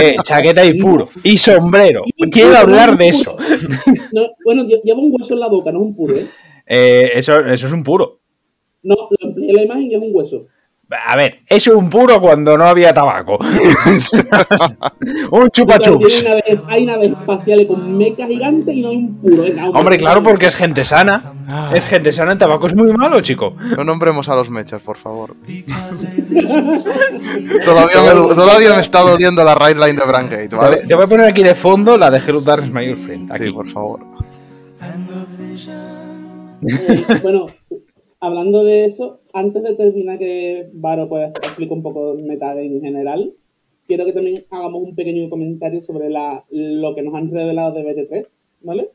Eh, 0.00 0.16
chaqueta 0.22 0.64
y 0.64 0.74
puro. 0.78 1.08
Y 1.24 1.36
sombrero. 1.36 2.02
Quiero 2.30 2.56
hablar 2.56 2.96
de 2.96 3.08
eso. 3.08 3.36
No, 4.12 4.22
bueno, 4.44 4.62
lle- 4.64 4.80
lleva 4.84 5.00
un 5.00 5.10
hueso 5.12 5.34
en 5.34 5.40
la 5.40 5.48
boca, 5.48 5.72
no 5.72 5.78
es 5.80 5.84
un 5.86 5.96
puro, 5.96 6.14
¿eh? 6.14 6.26
Eh, 6.66 7.10
eso, 7.14 7.38
eso 7.40 7.66
es 7.66 7.72
un 7.72 7.82
puro. 7.82 8.20
No, 8.88 8.94
lo 9.20 9.28
empleé 9.28 9.50
en 9.50 9.56
la 9.56 9.62
imagen 9.64 9.90
y 9.90 9.94
es 9.94 10.00
un 10.00 10.08
hueso. 10.12 10.46
A 11.06 11.16
ver, 11.18 11.40
eso 11.46 11.72
es 11.72 11.76
un 11.76 11.90
puro 11.90 12.18
cuando 12.18 12.56
no 12.56 12.64
había 12.64 12.94
tabaco. 12.94 13.36
un 13.38 13.48
naves- 15.50 16.62
hay 16.66 16.86
naves 16.86 17.10
espaciales 17.10 17.66
con 17.66 17.98
meca 17.98 18.26
gigantes 18.26 18.74
y 18.74 18.80
no 18.80 18.88
hay 18.88 18.96
un 18.96 19.14
puro. 19.20 19.42
Venga, 19.42 19.68
Hombre, 19.68 19.98
claro, 19.98 20.22
porque 20.22 20.46
es 20.46 20.56
gente 20.56 20.86
sana. 20.86 21.34
Es 21.74 21.86
gente 21.88 22.10
sana. 22.10 22.32
El 22.32 22.38
tabaco 22.38 22.68
es 22.68 22.74
muy 22.74 22.90
malo, 22.94 23.20
chico. 23.20 23.54
No 23.76 23.84
nombremos 23.84 24.30
a 24.30 24.34
los 24.34 24.48
mechas, 24.48 24.80
por 24.80 24.96
favor. 24.96 25.36
todavía, 27.66 28.02
me, 28.02 28.34
todavía 28.34 28.74
me 28.74 28.80
está 28.80 29.00
doliendo 29.00 29.44
la 29.44 29.54
right 29.56 29.76
line 29.76 29.92
de 30.00 30.06
Brangate, 30.06 30.56
¿vale? 30.56 30.78
Te 30.86 30.94
voy 30.94 31.04
a 31.04 31.06
poner 31.06 31.26
aquí 31.26 31.42
de 31.42 31.54
fondo 31.54 31.98
la 31.98 32.10
de 32.10 32.18
Hello 32.18 32.40
Darkness, 32.40 32.72
My 32.72 32.94
Friend. 32.94 33.30
Aquí. 33.30 33.44
Sí, 33.44 33.50
por 33.52 33.66
favor. 33.66 34.00
Eh, 36.66 37.04
bueno, 37.22 37.46
hablando 38.20 38.64
de 38.64 38.84
eso, 38.84 39.20
antes 39.32 39.62
de 39.62 39.74
terminar 39.74 40.18
que 40.18 40.68
Varo 40.72 41.08
pues 41.08 41.30
explique 41.30 41.72
un 41.72 41.82
poco 41.82 42.14
metagame 42.14 42.66
en 42.66 42.80
general, 42.80 43.32
quiero 43.86 44.04
que 44.04 44.12
también 44.12 44.44
hagamos 44.50 44.82
un 44.82 44.94
pequeño 44.94 45.28
comentario 45.30 45.82
sobre 45.82 46.10
la, 46.10 46.44
lo 46.50 46.94
que 46.94 47.02
nos 47.02 47.14
han 47.14 47.30
revelado 47.30 47.72
de 47.72 47.84
BT3, 47.84 48.26
¿vale? 48.62 48.90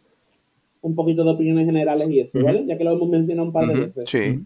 Un 0.81 0.95
poquito 0.95 1.23
de 1.23 1.31
opiniones 1.31 1.65
generales 1.65 2.09
y 2.09 2.19
eso, 2.19 2.39
¿vale? 2.41 2.65
Ya 2.65 2.77
que 2.77 2.83
lo 2.83 2.93
hemos 2.93 3.09
mencionado 3.09 3.47
un 3.47 3.53
par 3.53 3.67
de 3.67 3.85
veces. 3.85 4.03
Sí. 4.07 4.39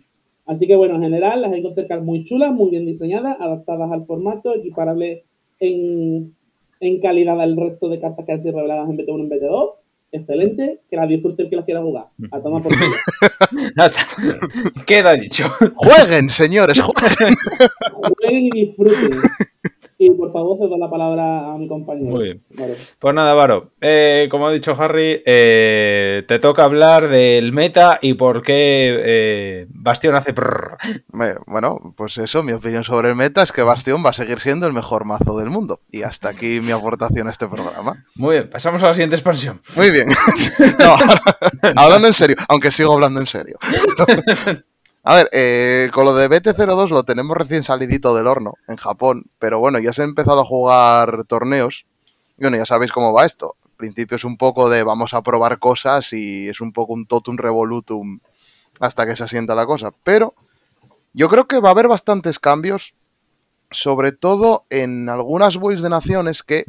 Así 0.45 0.65
que 0.65 0.75
bueno, 0.77 0.95
en 0.95 1.03
general 1.03 1.41
las 1.41 1.51
Encounter 1.51 2.01
muy 2.01 2.23
chulas, 2.23 2.53
muy 2.53 2.71
bien 2.71 2.85
diseñadas, 2.85 3.37
adaptadas 3.39 3.91
al 3.91 4.05
formato, 4.05 4.55
equiparables 4.55 5.23
en, 5.59 6.33
en 6.79 7.01
calidad 7.01 7.41
al 7.41 7.57
resto 7.57 7.89
de 7.89 7.99
cartas 7.99 8.25
que 8.25 8.31
han 8.31 8.41
sido 8.41 8.57
reveladas 8.57 8.89
en 8.89 8.97
BT1 8.97 9.17
y 9.17 9.21
en 9.21 9.29
BT2. 9.29 9.71
Excelente, 10.11 10.81
que 10.89 10.95
las 10.95 11.09
disfrute 11.09 11.43
el 11.43 11.49
que 11.49 11.55
las 11.57 11.65
quiera 11.65 11.81
jugar. 11.81 12.05
A 12.31 12.39
tomar 12.39 12.61
por 12.61 12.73
culo. 12.73 12.95
Ya 13.77 13.85
está. 13.85 14.05
Queda 14.85 15.13
dicho. 15.13 15.53
Jueguen, 15.75 16.29
señores, 16.29 16.79
jueguen. 16.79 17.35
Jueguen 17.91 18.45
y 18.45 18.51
disfruten. 18.51 19.11
Y 19.99 20.11
por 20.11 20.31
favor, 20.31 20.59
cedo 20.59 20.77
la 20.77 20.89
palabra 20.91 21.53
a 21.53 21.57
mi 21.57 21.67
compañero. 21.67 22.11
Muy 22.15 22.23
bien. 22.25 22.43
Vale. 22.55 22.75
Pues 22.99 23.15
nada, 23.15 23.33
Varo. 23.33 23.71
eh, 23.81 24.27
como 24.29 24.47
ha 24.47 24.51
dicho 24.51 24.75
Harry, 24.77 25.23
eh, 25.25 26.23
te 26.27 26.37
toca 26.37 26.65
hablar 26.65 27.07
del 27.09 27.51
meta 27.51 27.97
y 27.99 28.13
por 28.13 28.43
qué 28.43 28.95
eh, 29.03 29.65
Bastión 29.69 30.13
hace 30.13 30.33
prrr. 30.33 30.77
Bueno, 31.47 31.93
pues 31.97 32.17
eso, 32.19 32.43
mi 32.43 32.51
opinión 32.51 32.83
sobre 32.83 33.09
el 33.09 33.15
meta 33.15 33.41
es 33.41 33.51
que 33.51 33.63
Bastion 33.63 34.03
va 34.05 34.11
a 34.11 34.13
seguir 34.13 34.37
siendo 34.39 34.67
el 34.67 34.73
mejor 34.73 35.05
mazo 35.05 35.35
del 35.39 35.49
mundo. 35.49 35.79
Y 35.91 36.03
hasta 36.03 36.29
aquí 36.29 36.59
mi 36.61 36.71
aportación 36.71 37.27
a 37.27 37.31
este 37.31 37.47
programa. 37.47 38.05
Muy 38.15 38.35
bien, 38.35 38.49
pasamos 38.51 38.83
a 38.83 38.87
la 38.89 38.93
siguiente 38.93 39.15
expansión. 39.15 39.59
Muy 39.75 39.89
bien. 39.89 40.07
No, 40.79 40.85
ahora- 40.85 41.21
hablando 41.75 42.07
en 42.07 42.13
serio, 42.13 42.35
aunque 42.49 42.69
sigo 42.69 42.93
hablando 42.93 43.19
en 43.19 43.25
serio. 43.25 43.57
A 45.09 45.15
ver, 45.15 45.29
eh, 45.31 45.89
con 45.93 46.03
lo 46.03 46.13
de 46.13 46.29
BT02 46.29 46.89
lo 46.89 47.03
tenemos 47.03 47.37
recién 47.37 47.63
salidito 47.63 48.13
del 48.13 48.27
horno 48.27 48.55
en 48.67 48.75
Japón, 48.75 49.27
pero 49.39 49.57
bueno, 49.57 49.79
ya 49.79 49.93
se 49.93 50.01
ha 50.01 50.05
empezado 50.05 50.41
a 50.41 50.43
jugar 50.43 51.23
torneos. 51.23 51.85
Y 52.37 52.41
bueno, 52.41 52.57
ya 52.57 52.65
sabéis 52.65 52.91
cómo 52.91 53.13
va 53.13 53.25
esto. 53.25 53.55
Al 53.63 53.71
principio 53.77 54.17
es 54.17 54.25
un 54.25 54.35
poco 54.35 54.69
de 54.69 54.83
vamos 54.83 55.13
a 55.13 55.21
probar 55.21 55.59
cosas 55.59 56.11
y 56.11 56.49
es 56.49 56.59
un 56.59 56.73
poco 56.73 56.91
un 56.91 57.05
totum 57.05 57.37
revolutum 57.37 58.19
hasta 58.81 59.05
que 59.05 59.15
se 59.15 59.23
asienta 59.23 59.55
la 59.55 59.65
cosa. 59.65 59.91
Pero 60.03 60.33
yo 61.13 61.29
creo 61.29 61.47
que 61.47 61.61
va 61.61 61.69
a 61.69 61.71
haber 61.71 61.87
bastantes 61.87 62.37
cambios, 62.37 62.93
sobre 63.71 64.11
todo 64.11 64.65
en 64.69 65.07
algunas 65.07 65.55
builds 65.55 65.83
de 65.83 65.89
naciones 65.89 66.43
que 66.43 66.65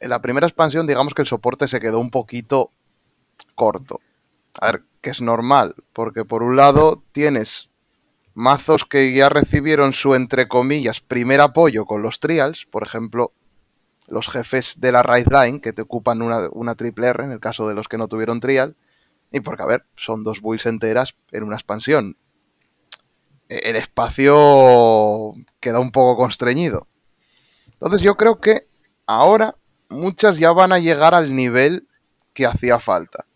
en 0.00 0.10
la 0.10 0.20
primera 0.20 0.48
expansión 0.48 0.88
digamos 0.88 1.14
que 1.14 1.22
el 1.22 1.28
soporte 1.28 1.68
se 1.68 1.78
quedó 1.78 2.00
un 2.00 2.10
poquito 2.10 2.72
corto. 3.54 4.00
A 4.60 4.72
ver, 4.72 4.82
que 5.00 5.10
es 5.10 5.20
normal, 5.20 5.74
porque 5.92 6.24
por 6.24 6.42
un 6.42 6.56
lado 6.56 7.02
tienes 7.12 7.70
mazos 8.34 8.84
que 8.84 9.12
ya 9.12 9.28
recibieron 9.28 9.92
su, 9.92 10.14
entre 10.14 10.48
comillas, 10.48 11.00
primer 11.00 11.40
apoyo 11.40 11.86
con 11.86 12.02
los 12.02 12.20
trials, 12.20 12.66
por 12.66 12.82
ejemplo, 12.82 13.32
los 14.06 14.28
jefes 14.28 14.80
de 14.80 14.92
la 14.92 15.02
Raid 15.02 15.26
Line, 15.28 15.60
que 15.60 15.72
te 15.72 15.82
ocupan 15.82 16.22
una, 16.22 16.74
triple 16.74 17.08
R, 17.08 17.24
en 17.24 17.32
el 17.32 17.40
caso 17.40 17.68
de 17.68 17.74
los 17.74 17.88
que 17.88 17.98
no 17.98 18.08
tuvieron 18.08 18.40
trial, 18.40 18.76
y 19.30 19.40
porque, 19.40 19.62
a 19.62 19.66
ver, 19.66 19.84
son 19.96 20.24
dos 20.24 20.40
builds 20.40 20.66
enteras 20.66 21.14
en 21.32 21.42
una 21.42 21.56
expansión. 21.56 22.16
E- 23.48 23.60
El 23.70 23.76
espacio 23.76 25.34
queda 25.60 25.80
un 25.80 25.90
poco 25.90 26.16
constreñido. 26.16 26.86
Entonces 27.72 28.02
yo 28.02 28.16
creo 28.16 28.40
que 28.40 28.66
ahora 29.06 29.56
muchas 29.88 30.38
ya 30.38 30.52
van 30.52 30.72
a 30.72 30.78
llegar 30.78 31.14
al 31.14 31.34
nivel 31.36 31.86
que 32.32 32.46
hacía 32.46 32.78
falta. 32.78 33.26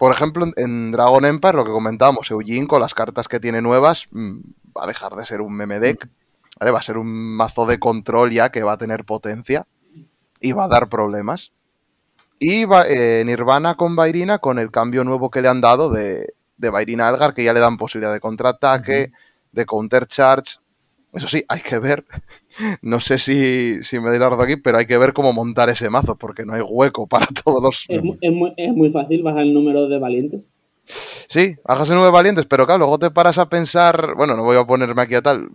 Por 0.00 0.12
ejemplo, 0.12 0.46
en- 0.56 0.92
Dragon 0.92 1.26
Empire, 1.26 1.52
lo 1.58 1.64
que 1.66 1.70
comentábamos, 1.72 2.30
Eugene 2.30 2.66
con 2.66 2.80
las 2.80 2.94
cartas 2.94 3.28
que 3.28 3.38
tiene 3.38 3.60
nuevas 3.60 4.08
mm, 4.12 4.38
va 4.76 4.84
a 4.84 4.86
dejar 4.86 5.14
de 5.14 5.26
ser 5.26 5.42
un 5.42 5.52
meme 5.54 5.78
deck. 5.78 6.08
¿vale? 6.58 6.72
Va 6.72 6.78
a 6.78 6.82
ser 6.82 6.96
un 6.96 7.36
mazo 7.36 7.66
de 7.66 7.78
control 7.78 8.30
ya 8.30 8.48
que 8.50 8.62
va 8.62 8.72
a 8.72 8.78
tener 8.78 9.04
potencia 9.04 9.66
y 10.40 10.52
va 10.52 10.64
a 10.64 10.68
dar 10.68 10.88
problemas. 10.88 11.52
Y 12.38 12.64
va, 12.64 12.86
eh, 12.88 13.22
Nirvana 13.26 13.74
con 13.74 13.94
Vairina, 13.94 14.38
con 14.38 14.58
el 14.58 14.70
cambio 14.70 15.04
nuevo 15.04 15.30
que 15.30 15.42
le 15.42 15.48
han 15.48 15.60
dado 15.60 15.90
de, 15.90 16.32
de 16.56 16.70
Vairina 16.70 17.06
a 17.06 17.10
Elgar, 17.10 17.34
que 17.34 17.44
ya 17.44 17.52
le 17.52 17.60
dan 17.60 17.76
posibilidad 17.76 18.12
de 18.14 18.20
contraataque, 18.20 19.12
de 19.52 19.66
counter 19.66 20.06
charge. 20.06 20.56
Eso 21.12 21.26
sí, 21.28 21.44
hay 21.48 21.60
que 21.60 21.78
ver. 21.78 22.04
No 22.82 23.00
sé 23.00 23.16
si, 23.16 23.82
si 23.82 24.00
me 24.00 24.10
doy 24.10 24.18
la 24.18 24.28
razón 24.28 24.44
aquí, 24.44 24.56
pero 24.56 24.78
hay 24.78 24.86
que 24.86 24.98
ver 24.98 25.12
cómo 25.12 25.32
montar 25.32 25.70
ese 25.70 25.88
mazo, 25.88 26.16
porque 26.16 26.44
no 26.44 26.54
hay 26.54 26.62
hueco 26.62 27.06
para 27.06 27.26
todos 27.44 27.62
los. 27.62 27.84
Es, 27.88 28.00
es 28.20 28.32
muy, 28.32 28.52
es 28.56 28.72
muy 28.72 28.90
fácil 28.90 29.22
bajar 29.22 29.42
el 29.42 29.54
número 29.54 29.88
de 29.88 29.98
valientes. 29.98 30.42
Sí, 30.84 31.56
hágase 31.64 31.94
nueve 31.94 32.10
valientes, 32.10 32.46
pero 32.46 32.66
claro, 32.66 32.80
luego 32.80 32.98
te 32.98 33.10
paras 33.10 33.38
a 33.38 33.48
pensar. 33.48 34.14
Bueno, 34.16 34.34
no 34.34 34.42
voy 34.42 34.56
a 34.56 34.64
ponerme 34.64 35.02
aquí 35.02 35.14
a 35.14 35.22
tal. 35.22 35.48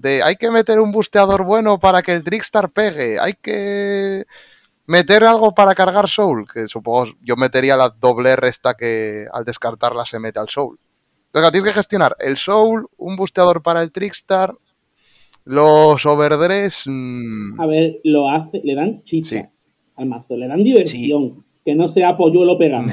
De, 0.00 0.22
hay 0.22 0.36
que 0.36 0.50
meter 0.50 0.80
un 0.80 0.92
busteador 0.92 1.44
bueno 1.44 1.78
para 1.78 2.00
que 2.02 2.12
el 2.12 2.24
Trickstar 2.24 2.70
pegue. 2.70 3.18
Hay 3.20 3.34
que 3.34 4.24
meter 4.86 5.24
algo 5.24 5.54
para 5.54 5.74
cargar 5.74 6.08
Soul, 6.08 6.46
que 6.52 6.66
supongo 6.66 7.12
yo 7.22 7.36
metería 7.36 7.76
la 7.76 7.90
doble 7.90 8.30
R 8.30 8.48
esta 8.48 8.74
que 8.74 9.26
al 9.32 9.44
descartarla 9.44 10.06
se 10.06 10.18
mete 10.18 10.38
al 10.38 10.48
Soul. 10.48 10.78
Entonces, 11.26 11.52
tienes 11.52 11.70
que 11.70 11.78
gestionar 11.78 12.16
el 12.18 12.36
Soul, 12.36 12.88
un 12.96 13.16
busteador 13.16 13.62
para 13.62 13.82
el 13.82 13.92
Trickstar, 13.92 14.54
los 15.50 16.06
overdress. 16.06 16.84
mm, 16.86 17.60
A 17.60 17.66
ver, 17.66 18.00
lo 18.04 18.28
hace, 18.30 18.60
le 18.64 18.74
dan 18.74 19.02
chicha 19.04 19.28
Sí. 19.40 19.42
al 19.96 20.06
mazo, 20.06 20.36
le 20.36 20.46
dan 20.48 20.62
diversión. 20.64 21.44
Que 21.64 21.74
no 21.74 21.88
sea 21.88 22.16
polluelo 22.16 22.56
pegado. 22.56 22.88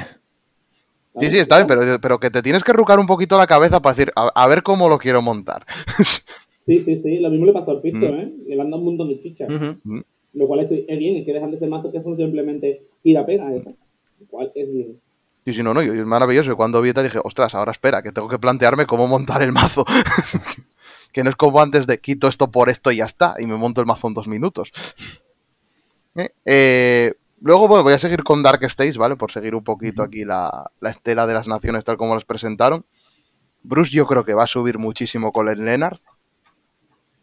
Sí, 1.20 1.30
sí, 1.30 1.38
está 1.38 1.56
bien, 1.56 1.66
pero, 1.66 1.98
pero 2.00 2.20
que 2.20 2.30
te 2.30 2.42
tienes 2.42 2.62
que 2.62 2.72
rucar 2.72 2.98
un 3.00 3.06
poquito 3.06 3.38
la 3.38 3.46
cabeza 3.46 3.80
para 3.80 3.94
decir, 3.94 4.12
a, 4.14 4.28
a 4.34 4.46
ver 4.46 4.62
cómo 4.62 4.88
lo 4.88 4.98
quiero 4.98 5.22
montar. 5.22 5.64
Sí, 6.68 6.80
sí, 6.80 6.98
sí. 6.98 7.16
Lo 7.18 7.30
mismo 7.30 7.46
le 7.46 7.54
pasó 7.54 7.70
al 7.70 7.80
Fisto, 7.80 8.00
Mm. 8.12 8.14
¿eh? 8.20 8.32
Le 8.46 8.54
van 8.58 8.66
dando 8.70 8.76
un 8.76 8.84
montón 8.84 9.08
de 9.08 9.18
chicha. 9.20 9.46
Ujú. 9.46 10.02
Lo 10.34 10.46
cual 10.46 10.60
estoy- 10.60 10.84
es 10.86 10.98
bien, 10.98 11.16
es 11.16 11.24
que 11.24 11.32
dejan 11.32 11.50
de 11.50 11.58
ser 11.58 11.70
mazos 11.70 11.90
que 11.90 12.02
son 12.02 12.14
simplemente 12.14 12.82
tira 13.02 13.24
pega, 13.24 13.50
¿eh? 13.54 13.62
Lo 14.20 14.26
cual 14.26 14.52
es 14.54 14.70
bien. 14.70 15.00
Y 15.46 15.52
si 15.54 15.62
no, 15.62 15.72
no, 15.72 15.82
y 15.82 15.86
es 15.88 16.04
maravilloso. 16.04 16.52
Y 16.52 16.56
cuando 16.56 16.82
vi 16.82 16.92
te 16.92 17.02
dije, 17.02 17.20
ostras, 17.24 17.54
ahora 17.54 17.72
espera, 17.72 18.02
que 18.02 18.12
tengo 18.12 18.28
que 18.28 18.38
plantearme 18.38 18.84
cómo 18.84 19.06
montar 19.06 19.42
el 19.42 19.50
mazo. 19.52 19.86
que 21.18 21.24
no 21.24 21.30
es 21.30 21.36
como 21.36 21.60
antes 21.60 21.88
de 21.88 21.98
quito 21.98 22.28
esto 22.28 22.48
por 22.52 22.68
esto 22.68 22.92
y 22.92 22.98
ya 22.98 23.04
está, 23.04 23.34
y 23.40 23.46
me 23.46 23.56
monto 23.56 23.80
el 23.80 23.88
mazo 23.88 24.06
en 24.06 24.14
dos 24.14 24.28
minutos. 24.28 24.70
Eh, 26.14 26.30
eh, 26.46 27.14
luego, 27.40 27.66
bueno, 27.68 27.82
voy 27.84 27.92
a 27.92 27.98
seguir 27.98 28.22
con 28.24 28.42
Dark 28.42 28.62
Stage, 28.64 28.98
¿vale? 28.98 29.14
Por 29.16 29.30
seguir 29.32 29.54
un 29.54 29.62
poquito 29.64 30.02
aquí 30.02 30.24
la, 30.24 30.68
la 30.80 30.90
estela 30.90 31.26
de 31.26 31.34
las 31.34 31.46
naciones 31.48 31.84
tal 31.84 31.96
como 31.96 32.14
las 32.14 32.24
presentaron. 32.24 32.84
Bruce 33.62 33.92
yo 33.92 34.04
creo 34.06 34.24
que 34.24 34.34
va 34.34 34.44
a 34.44 34.48
subir 34.48 34.78
muchísimo 34.78 35.30
con 35.32 35.48
el 35.48 35.64
Lennart. 35.64 36.00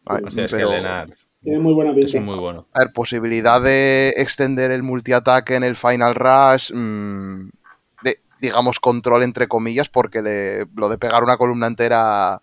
Ay, 0.06 0.22
Hostia, 0.26 0.46
es 0.46 0.52
que 0.52 0.58
Leonard 0.58 1.10
Tiene 1.42 1.60
muy 1.60 1.74
buena 1.74 1.94
pinta. 1.94 2.18
es 2.18 2.24
muy 2.24 2.38
bueno. 2.38 2.68
A 2.74 2.80
ver, 2.80 2.94
posibilidad 2.94 3.62
de 3.62 4.14
extender 4.18 4.72
el 4.72 4.84
multiataque 4.84 5.56
en 5.56 5.64
el 5.64 5.76
Final 5.76 6.16
Rush, 6.16 6.72
mm, 6.74 7.50
de, 8.04 8.20
digamos, 8.40 8.80
control 8.80 9.24
entre 9.24 9.48
comillas, 9.48 9.90
porque 9.90 10.22
le- 10.22 10.66
lo 10.76 10.88
de 10.90 10.98
pegar 10.98 11.24
una 11.24 11.36
columna 11.38 11.68
entera, 11.68 12.40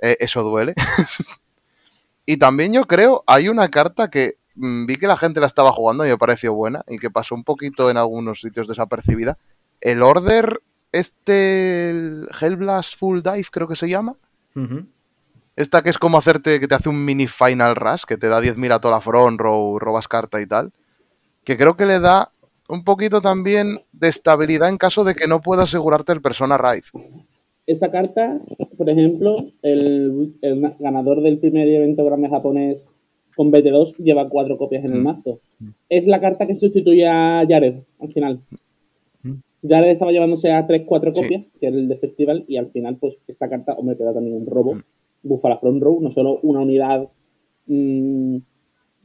eh, 0.00 0.16
eso 0.20 0.42
duele. 0.42 0.74
y 2.26 2.36
también 2.36 2.72
yo 2.72 2.84
creo, 2.84 3.24
hay 3.26 3.48
una 3.48 3.68
carta 3.68 4.08
que 4.08 4.34
mm, 4.54 4.86
vi 4.86 4.96
que 4.96 5.06
la 5.06 5.16
gente 5.16 5.40
la 5.40 5.46
estaba 5.46 5.72
jugando 5.72 6.06
y 6.06 6.08
me 6.08 6.18
pareció 6.18 6.54
buena 6.54 6.84
y 6.88 6.98
que 6.98 7.10
pasó 7.10 7.34
un 7.34 7.44
poquito 7.44 7.90
en 7.90 7.96
algunos 7.96 8.40
sitios 8.40 8.68
desapercibida. 8.68 9.38
El 9.80 10.02
Order, 10.02 10.60
este, 10.92 11.90
el 11.90 12.28
Hellblast 12.40 12.96
Full 12.96 13.20
Dive 13.22 13.46
creo 13.50 13.68
que 13.68 13.76
se 13.76 13.88
llama. 13.88 14.16
Esta 15.56 15.82
que 15.82 15.90
es 15.90 15.98
como 15.98 16.18
hacerte, 16.18 16.58
que 16.58 16.68
te 16.68 16.74
hace 16.74 16.88
un 16.88 17.04
mini 17.04 17.26
final 17.26 17.76
rush, 17.76 18.04
que 18.06 18.16
te 18.16 18.28
da 18.28 18.40
10.000 18.40 18.72
a 18.72 18.80
toda 18.80 18.94
la 18.94 19.00
front 19.00 19.40
row, 19.40 19.78
robas 19.78 20.08
carta 20.08 20.40
y 20.40 20.46
tal. 20.46 20.72
Que 21.44 21.56
creo 21.56 21.76
que 21.76 21.86
le 21.86 22.00
da 22.00 22.30
un 22.68 22.84
poquito 22.84 23.20
también 23.20 23.84
de 23.92 24.08
estabilidad 24.08 24.68
en 24.68 24.78
caso 24.78 25.04
de 25.04 25.14
que 25.14 25.26
no 25.26 25.40
pueda 25.40 25.64
asegurarte 25.64 26.12
el 26.12 26.22
persona 26.22 26.56
raid. 26.56 26.84
Esa 27.70 27.90
carta, 27.90 28.40
por 28.76 28.88
ejemplo, 28.90 29.36
el, 29.62 30.34
el 30.42 30.60
na- 30.60 30.76
ganador 30.80 31.20
del 31.22 31.38
primer 31.38 31.68
evento 31.68 32.04
grande 32.04 32.28
japonés 32.28 32.84
con 33.36 33.52
BT2 33.52 33.96
lleva 33.98 34.28
cuatro 34.28 34.58
copias 34.58 34.84
en 34.84 34.92
el 34.92 35.00
Mm. 35.00 35.04
mazo. 35.04 35.38
Es 35.88 36.06
la 36.06 36.20
carta 36.20 36.46
que 36.46 36.56
sustituye 36.56 37.06
a 37.06 37.44
Jared 37.48 37.76
al 38.00 38.12
final. 38.12 38.40
Mm. 39.22 39.34
Jared 39.68 39.90
estaba 39.90 40.10
llevándose 40.10 40.50
a 40.50 40.66
3-4 40.66 41.14
Sí. 41.14 41.22
copias, 41.22 41.44
que 41.60 41.66
era 41.68 41.76
el 41.76 41.86
de 41.88 41.96
Festival, 41.96 42.44
y 42.48 42.56
al 42.56 42.70
final, 42.70 42.96
pues 42.96 43.16
esta 43.28 43.48
carta, 43.48 43.74
hombre, 43.74 43.94
te 43.94 44.04
da 44.04 44.12
también 44.14 44.36
un 44.36 44.46
robo. 44.46 44.74
Mm. 44.74 44.82
Bufa 45.22 45.48
la 45.50 45.58
front 45.58 45.82
row, 45.82 46.00
no 46.00 46.10
solo 46.10 46.40
una 46.42 46.60
unidad 46.60 47.08
mm, 47.66 48.36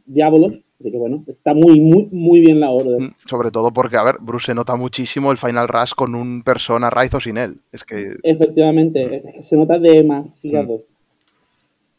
Diabolos. 0.07 0.59
Así 0.79 0.91
que 0.91 0.97
bueno, 0.97 1.23
está 1.27 1.53
muy, 1.53 1.79
muy, 1.79 2.09
muy 2.11 2.41
bien 2.41 2.59
la 2.59 2.69
orden. 2.69 3.05
Mm, 3.05 3.13
Sobre 3.25 3.49
todo 3.49 3.71
porque, 3.71 3.95
a 3.95 4.03
ver, 4.03 4.17
Bruce 4.19 4.47
se 4.47 4.55
nota 4.55 4.75
muchísimo 4.75 5.31
el 5.31 5.37
final 5.37 5.69
rush 5.69 5.93
con 5.95 6.15
un 6.15 6.43
persona 6.43 6.89
raid 6.89 7.15
o 7.15 7.19
sin 7.21 7.37
él. 7.37 7.61
Es 7.71 7.83
que 7.85 8.15
Efectivamente, 8.23 9.23
es 9.25 9.33
que 9.35 9.43
se 9.43 9.55
nota 9.55 9.79
demasiado. 9.79 10.83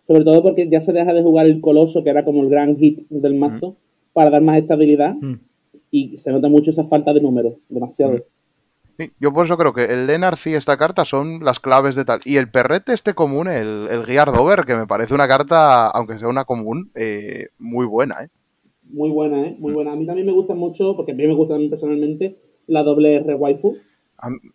Sobre 0.07 0.25
todo 0.25 0.43
porque 0.43 0.69
ya 0.69 0.81
se 0.81 0.93
deja 0.93 1.15
de 1.15 1.23
jugar 1.23 1.47
el 1.47 1.61
coloso, 1.61 2.05
que 2.05 2.11
era 2.11 2.25
como 2.25 2.43
el 2.43 2.51
gran 2.51 2.77
hit 2.77 3.01
del 3.09 3.35
mazo, 3.35 3.77
para 4.13 4.31
dar 4.31 4.43
más 4.43 4.59
estabilidad. 4.59 5.17
Mm. 5.17 5.41
Y 5.91 6.19
se 6.19 6.31
nota 6.31 6.49
mucho 6.49 6.71
esa 6.71 6.85
falta 6.85 7.15
de 7.15 7.23
números, 7.23 7.55
demasiado. 7.71 8.25
sí, 8.99 9.11
yo 9.19 9.33
por 9.33 9.47
eso 9.47 9.57
creo 9.57 9.73
que 9.73 9.85
el 9.85 10.07
Lenarth 10.07 10.47
y 10.49 10.55
esta 10.55 10.77
carta 10.77 11.07
son 11.07 11.43
las 11.43 11.61
claves 11.61 11.97
de 11.97 12.05
tal. 12.05 12.21
Y 12.25 12.37
el 12.37 12.51
perrete 12.51 12.93
este 12.93 13.15
común, 13.15 13.49
el, 13.49 13.89
el 13.91 14.05
Gear 14.05 14.33
Dover, 14.33 14.65
que 14.67 14.77
me 14.77 14.87
parece 14.87 15.15
una 15.15 15.27
carta, 15.27 15.89
aunque 15.89 16.19
sea 16.19 16.29
una 16.29 16.45
común, 16.45 16.91
eh, 16.95 17.47
muy 17.59 17.87
buena, 17.87 18.17
¿eh? 18.23 18.29
Muy 18.91 19.11
buena, 19.11 19.47
¿eh? 19.47 19.57
Muy 19.59 19.73
buena. 19.73 19.93
A 19.93 19.97
mí 19.97 20.07
también 20.07 20.27
me 20.27 20.33
gusta 20.33 20.55
mucho, 20.55 20.97
porque 20.97 21.13
a 21.13 21.15
mí 21.15 21.27
me 21.27 21.35
gusta 21.35 21.55
a 21.57 21.59
mí 21.59 21.69
personalmente, 21.69 22.39
la 22.67 22.83
doble 22.83 23.17
R 23.17 23.35
waifu, 23.35 23.77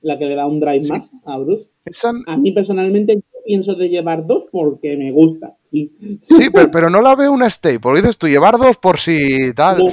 la 0.01 0.17
que 0.17 0.25
le 0.25 0.36
da 0.36 0.47
un 0.47 0.59
drive 0.59 0.84
Sí. 0.84 0.91
más 0.91 1.11
a 1.25 1.38
Bruce. 1.38 1.67
esa- 1.86 2.11
A 2.27 2.38
mí 2.38 2.51
personalmente 2.51 3.15
yo 3.15 3.21
pienso 3.45 3.75
de 3.75 3.89
llevar 3.89 4.25
dos 4.27 4.45
porque 4.51 4.95
me 4.97 5.11
gusta. 5.11 5.55
Y 5.71 5.91
Sí, 6.21 6.49
pero, 6.53 6.69
pero 6.71 6.89
no 6.89 7.01
la 7.01 7.15
veo 7.15 7.32
una 7.32 7.49
staple. 7.49 7.95
Dices 8.01 8.17
tú, 8.17 8.27
llevar 8.27 8.57
dos 8.57 8.77
por 8.77 8.97
si 8.99 9.53
tal. 9.55 9.79
no, 9.79 9.89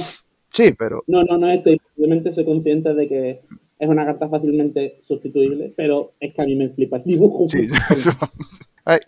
Sí, 0.51 0.73
pero. 0.77 1.03
no, 1.07 1.23
no, 1.23 1.37
no 1.37 1.49
estoy. 1.49 1.79
Simplemente 1.95 2.31
soy 2.31 2.45
consciente 2.45 2.93
de 2.93 3.07
que 3.07 3.41
es 3.79 3.87
una 3.89 4.05
carta 4.05 4.27
fácilmente 4.29 4.99
sustituible, 5.03 5.73
pero 5.77 6.13
es 6.19 6.33
que 6.33 6.41
a 6.41 6.45
mí 6.45 6.55
me 6.55 6.69
flipa 6.69 6.97
el 6.97 7.03
dibujo. 7.03 7.47
Sí. 7.47 7.67
Eh, 8.85 8.99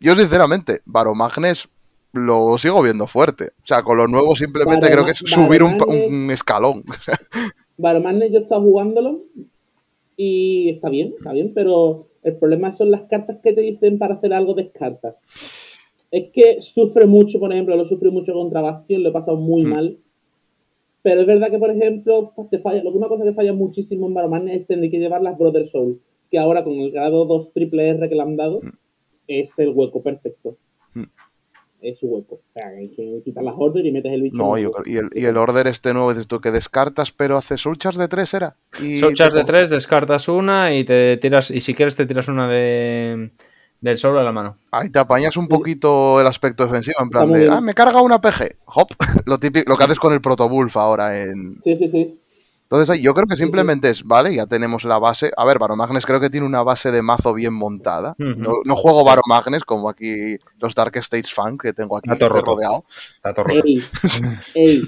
y 0.00 0.04
yo, 0.04 0.16
sinceramente, 0.16 0.80
Varomagnes 0.84 1.68
lo 2.12 2.58
sigo 2.58 2.82
viendo 2.82 3.06
fuerte. 3.06 3.52
O 3.62 3.66
sea, 3.66 3.82
con 3.82 3.96
lo 3.96 4.06
nuevo 4.06 4.34
simplemente 4.36 4.90
creo 4.90 5.04
que 5.04 5.12
es 5.12 5.18
subir 5.18 5.62
un, 5.62 6.30
escalón. 6.30 6.82
Barman 7.76 8.20
yo 8.30 8.40
estaba 8.40 8.60
jugándolo 8.60 9.22
y 10.16 10.70
está 10.70 10.88
bien, 10.90 11.14
está 11.16 11.32
bien, 11.32 11.52
pero 11.54 12.08
el 12.22 12.36
problema 12.36 12.72
son 12.72 12.90
las 12.90 13.02
cartas 13.02 13.38
que 13.42 13.52
te 13.52 13.60
dicen 13.60 13.98
para 13.98 14.14
hacer 14.14 14.32
algo 14.32 14.54
descartas. 14.54 15.16
Es 16.10 16.30
que 16.32 16.60
sufre 16.62 17.06
mucho, 17.06 17.38
por 17.38 17.52
ejemplo, 17.52 17.76
lo 17.76 17.86
sufrí 17.86 18.10
mucho 18.10 18.32
contra 18.32 18.62
Bastion, 18.62 19.02
lo 19.02 19.10
he 19.10 19.12
pasado 19.12 19.36
muy 19.36 19.64
Mm. 19.64 19.68
mal. 19.68 19.98
Pero 21.02 21.20
es 21.20 21.26
verdad 21.26 21.50
que, 21.50 21.58
por 21.58 21.70
ejemplo, 21.70 22.32
pues, 22.34 22.50
te 22.50 22.58
falla, 22.58 22.82
una 22.90 23.08
cosa 23.08 23.24
que 23.24 23.32
falla 23.32 23.52
muchísimo 23.52 24.06
en 24.06 24.14
Barman 24.14 24.48
es 24.48 24.66
tener 24.66 24.90
que 24.90 24.98
llevar 24.98 25.22
las 25.22 25.38
Brother 25.38 25.68
Soul, 25.68 26.00
que 26.30 26.38
ahora 26.38 26.64
con 26.64 26.74
el 26.74 26.90
grado 26.90 27.24
2 27.24 27.52
triple 27.52 27.88
R 27.90 28.08
que 28.08 28.14
le 28.14 28.22
han 28.22 28.36
dado, 28.36 28.60
es 29.28 29.58
el 29.58 29.68
hueco 29.70 30.02
perfecto. 30.02 30.56
Es 31.80 31.98
su 32.00 32.06
hueco. 32.06 32.36
O 32.36 32.52
sea, 32.52 32.68
hay 32.68 32.88
que 32.88 33.22
quitar 33.24 33.44
las 33.44 33.54
order 33.56 33.86
y 33.86 33.92
metes 33.92 34.12
el 34.12 34.22
bicho. 34.22 34.36
No, 34.36 34.58
yo 34.58 34.72
creo- 34.72 34.94
y, 34.94 34.98
el, 34.98 35.10
y 35.14 35.24
el 35.26 35.36
order 35.36 35.66
este 35.68 35.92
nuevo, 35.92 36.10
dices 36.10 36.26
tú, 36.26 36.40
que 36.40 36.50
descartas, 36.50 37.12
pero 37.12 37.36
hace 37.36 37.56
soul 37.56 37.78
charge 37.78 37.98
de 38.00 38.08
tres, 38.08 38.34
¿era? 38.34 38.56
Y 38.80 39.00
de 39.00 39.44
3, 39.46 39.70
descartas 39.70 40.28
una 40.28 40.74
y 40.74 40.84
te 40.84 41.16
tiras. 41.18 41.50
Y 41.50 41.60
si 41.60 41.74
quieres, 41.74 41.94
te 41.96 42.06
tiras 42.06 42.28
una 42.28 42.48
de. 42.48 43.30
Del 43.80 43.96
solo 43.96 44.18
a 44.18 44.24
la 44.24 44.32
mano. 44.32 44.56
Ahí 44.72 44.90
te 44.90 44.98
apañas 44.98 45.36
un 45.36 45.46
poquito 45.46 46.20
el 46.20 46.26
aspecto 46.26 46.64
defensivo, 46.64 46.96
en 47.00 47.10
plan 47.10 47.32
de, 47.32 47.48
ah, 47.48 47.60
me 47.60 47.74
carga 47.74 48.02
una 48.02 48.20
PG. 48.20 48.56
Hop, 48.66 48.88
lo 49.26 49.38
típico, 49.38 49.70
lo 49.70 49.76
que 49.76 49.84
haces 49.84 50.00
con 50.00 50.12
el 50.12 50.20
Protobulf 50.20 50.76
ahora 50.76 51.16
en, 51.22 51.62
Sí, 51.62 51.76
sí, 51.76 51.88
sí. 51.88 52.20
Entonces 52.70 52.90
ahí 52.90 53.00
yo 53.00 53.14
creo 53.14 53.26
que 53.26 53.36
simplemente 53.36 53.88
es, 53.88 54.04
vale, 54.04 54.34
ya 54.34 54.44
tenemos 54.46 54.84
la 54.84 54.98
base. 54.98 55.30
A 55.38 55.46
ver, 55.46 55.58
Varomagnes 55.58 56.04
creo 56.04 56.20
que 56.20 56.28
tiene 56.28 56.44
una 56.46 56.62
base 56.62 56.90
de 56.92 57.00
mazo 57.00 57.32
bien 57.32 57.54
montada. 57.54 58.14
No, 58.18 58.52
no 58.62 58.76
juego 58.76 59.04
Varomagnes 59.04 59.64
como 59.64 59.88
aquí 59.88 60.36
los 60.60 60.74
Dark 60.74 60.94
States 60.98 61.32
fan 61.32 61.56
que 61.56 61.72
tengo 61.72 61.96
aquí 61.96 62.10
roto. 62.10 62.42
rodeado. 62.42 62.84
Está 63.16 63.32
todo 63.32 63.46
roto. 63.46 63.62
Ey, 63.66 63.82
ey, 64.54 64.82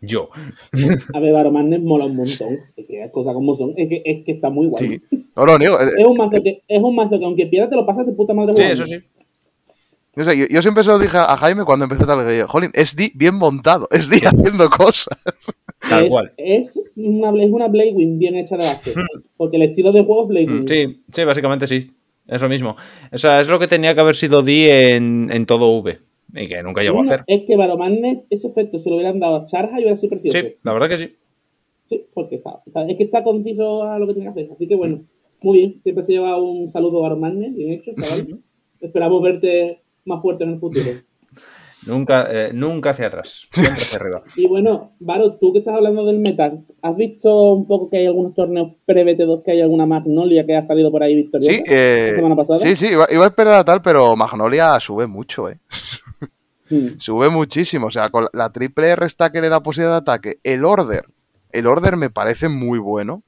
Yo. 0.00 0.28
a 1.14 1.20
ver, 1.20 1.32
Baromanes 1.32 1.80
mola 1.82 2.06
un 2.06 2.16
montón. 2.16 2.58
Es 2.76 2.86
que 2.88 2.98
las 2.98 3.12
cosas 3.12 3.32
como 3.32 3.54
son. 3.54 3.74
Es 3.76 3.88
que, 3.88 4.02
es 4.04 4.24
que 4.24 4.32
está 4.32 4.50
muy 4.50 4.66
guay. 4.66 5.00
Sí. 5.08 5.28
No 5.36 5.46
lo 5.46 5.56
niego. 5.56 5.80
eh, 5.80 5.88
Es 5.98 6.04
un 6.06 6.16
mazo 6.16 6.42
que, 6.42 6.62
es 6.66 6.82
un 6.82 6.96
mazo 6.96 7.16
que 7.18 7.24
aunque 7.26 7.46
pierdas 7.46 7.70
te 7.70 7.76
lo 7.76 7.86
pasas 7.86 8.06
de 8.06 8.12
puta 8.12 8.34
madre 8.34 8.54
Sí, 8.56 8.62
jugando. 8.62 8.84
eso 8.84 8.86
sí. 8.86 9.04
No 10.20 10.30
sé, 10.30 10.38
yo, 10.38 10.46
yo 10.50 10.62
siempre 10.62 10.84
se 10.84 10.90
lo 10.90 10.98
dije 10.98 11.16
a 11.16 11.36
Jaime 11.36 11.64
cuando 11.64 11.84
empecé 11.84 12.04
tal 12.06 12.26
que 12.26 12.38
yo, 12.38 12.48
Jolín, 12.48 12.70
es 12.74 12.94
Di 12.94 13.10
bien 13.14 13.34
montado, 13.36 13.88
es 13.90 14.08
Di 14.10 14.18
haciendo 14.26 14.68
cosas. 14.68 15.18
Tal 15.88 16.08
cual. 16.08 16.32
Es 16.36 16.78
una, 16.96 17.30
es 17.42 17.50
una 17.50 17.68
Blade 17.68 17.94
bien 17.96 18.36
hecha 18.36 18.56
de 18.56 18.64
base. 18.64 18.94
Porque 19.36 19.56
el 19.56 19.62
estilo 19.62 19.92
de 19.92 20.04
juego 20.04 20.22
es 20.24 20.28
Blade 20.28 20.46
Wing. 20.46 20.68
Sí, 20.68 21.02
sí, 21.12 21.24
básicamente 21.24 21.66
sí. 21.66 21.90
Es 22.26 22.40
lo 22.42 22.48
mismo. 22.48 22.76
O 23.10 23.18
sea, 23.18 23.40
es 23.40 23.48
lo 23.48 23.58
que 23.58 23.66
tenía 23.66 23.94
que 23.94 24.00
haber 24.00 24.14
sido 24.14 24.42
Di 24.42 24.68
en, 24.68 25.30
en 25.32 25.46
todo 25.46 25.70
V. 25.78 25.98
Y 26.34 26.48
que 26.48 26.62
nunca 26.62 26.82
llegó 26.82 26.98
a 26.98 27.02
hacer. 27.04 27.24
Es 27.26 27.42
que 27.46 27.56
Baromanes, 27.56 28.18
ese 28.30 28.48
efecto, 28.48 28.78
se 28.78 28.88
lo 28.88 28.96
hubieran 28.96 29.18
dado 29.18 29.36
a 29.36 29.46
Charja 29.46 29.78
y 29.80 29.82
hubiera 29.82 29.96
sido 29.96 30.10
precioso. 30.10 30.38
Sí, 30.38 30.54
la 30.62 30.72
verdad 30.74 30.88
que 30.90 30.98
sí. 30.98 31.16
Sí, 31.88 32.04
porque 32.14 32.36
está, 32.36 32.60
está- 32.66 32.86
es 32.86 32.96
que 32.96 33.02
está 33.04 33.24
conciso 33.24 33.82
a 33.82 33.98
lo 33.98 34.06
que 34.06 34.14
tiene 34.14 34.32
que 34.32 34.40
hacer. 34.42 34.52
Así 34.54 34.68
que 34.68 34.76
bueno, 34.76 35.00
muy 35.42 35.58
bien. 35.58 35.80
Siempre 35.82 36.04
se 36.04 36.12
lleva 36.12 36.36
un 36.40 36.70
saludo 36.70 36.98
a 36.98 37.02
Baromanes, 37.08 37.56
bien 37.56 37.72
hecho, 37.72 37.92
chaval. 38.00 38.38
Esperamos 38.80 39.22
verte 39.22 39.79
más 40.04 40.20
fuerte 40.22 40.44
en 40.44 40.50
el 40.50 40.60
futuro. 40.60 40.90
Nunca, 41.86 42.26
eh, 42.30 42.50
nunca 42.52 42.90
hacia 42.90 43.06
atrás. 43.06 43.46
Siempre 43.50 43.72
hacia 43.72 43.98
arriba. 44.00 44.22
Y 44.36 44.46
bueno, 44.46 44.92
Varo, 45.00 45.36
tú 45.36 45.50
que 45.54 45.60
estás 45.60 45.74
hablando 45.74 46.04
del 46.04 46.18
meta, 46.18 46.52
¿has 46.82 46.96
visto 46.96 47.54
un 47.54 47.66
poco 47.66 47.88
que 47.88 47.96
hay 47.96 48.06
algunos 48.06 48.34
torneos 48.34 48.72
pre-BT2 48.84 49.42
que 49.42 49.52
hay 49.52 49.62
alguna 49.62 49.86
Magnolia 49.86 50.44
que 50.44 50.56
ha 50.56 50.62
salido 50.62 50.90
por 50.90 51.02
ahí 51.02 51.14
victoriosa? 51.14 51.54
Sí, 51.56 51.62
eh, 51.66 52.08
¿La 52.10 52.16
semana 52.16 52.36
pasada? 52.36 52.58
sí, 52.58 52.76
sí, 52.76 52.88
iba, 52.88 53.06
iba 53.10 53.24
a 53.24 53.28
esperar 53.28 53.58
a 53.60 53.64
tal, 53.64 53.80
pero 53.80 54.14
Magnolia 54.14 54.78
sube 54.78 55.06
mucho, 55.06 55.48
eh. 55.48 55.58
Mm, 56.68 56.88
Sube 56.98 57.30
muchísimo. 57.30 57.86
O 57.86 57.90
sea, 57.90 58.10
con 58.10 58.26
la- 58.34 58.52
triple 58.52 58.88
R 58.90 59.06
esta 59.06 59.32
que 59.32 59.40
le 59.40 59.48
da 59.48 59.62
posibilidad 59.62 59.92
de 59.92 59.98
ataque, 60.00 60.38
el 60.44 60.66
order. 60.66 61.06
El 61.50 61.66
order 61.66 61.96
me 61.96 62.10
parece 62.10 62.50
muy 62.50 62.78
bueno. 62.78 63.22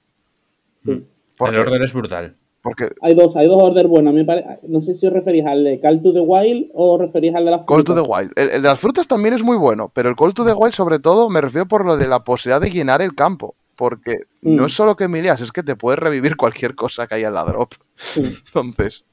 sí. 0.84 1.06
Porque, 1.38 1.56
El 1.56 1.62
orden 1.62 1.82
es 1.82 1.92
brutal. 1.94 2.36
Porque 2.62 2.88
Hay 3.00 3.14
dos, 3.14 3.34
hay 3.36 3.46
dos 3.48 3.60
orders 3.62 3.88
buenos. 3.88 4.14
Me 4.14 4.24
pare- 4.24 4.44
No 4.68 4.80
sé 4.82 4.94
si 4.94 5.06
os 5.06 5.12
referís 5.12 5.44
al 5.46 5.64
de 5.64 5.80
Call 5.80 6.00
to 6.02 6.12
the 6.12 6.20
Wild 6.20 6.70
o 6.74 6.94
os 6.94 7.00
referís 7.00 7.34
al 7.34 7.44
de 7.44 7.50
las 7.50 7.64
Call 7.66 7.84
to 7.84 7.92
frutas. 7.92 8.04
the 8.04 8.10
Wild. 8.10 8.30
El, 8.36 8.50
el 8.50 8.62
de 8.62 8.68
las 8.68 8.78
frutas 8.78 9.08
también 9.08 9.34
es 9.34 9.42
muy 9.42 9.56
bueno, 9.56 9.90
pero 9.92 10.08
el 10.08 10.16
Call 10.16 10.32
to 10.34 10.44
the 10.44 10.52
Wild, 10.52 10.72
sobre 10.74 10.98
todo, 10.98 11.28
me 11.30 11.40
refiero 11.40 11.66
por 11.66 11.84
lo 11.84 11.96
de 11.96 12.06
la 12.08 12.22
posibilidad 12.24 12.60
de 12.60 12.70
llenar 12.70 13.02
el 13.02 13.14
campo. 13.14 13.54
Porque 13.74 14.18
Mm. 14.42 14.54
no 14.56 14.66
es 14.66 14.74
solo 14.74 14.96
que 14.96 15.08
milias, 15.08 15.40
es 15.40 15.50
que 15.50 15.62
te 15.62 15.76
puedes 15.76 15.98
revivir 15.98 16.36
cualquier 16.36 16.74
cosa 16.74 17.06
que 17.06 17.14
haya 17.16 17.28
en 17.28 17.34
la 17.34 17.44
drop. 17.44 17.72
Entonces, 18.46 19.04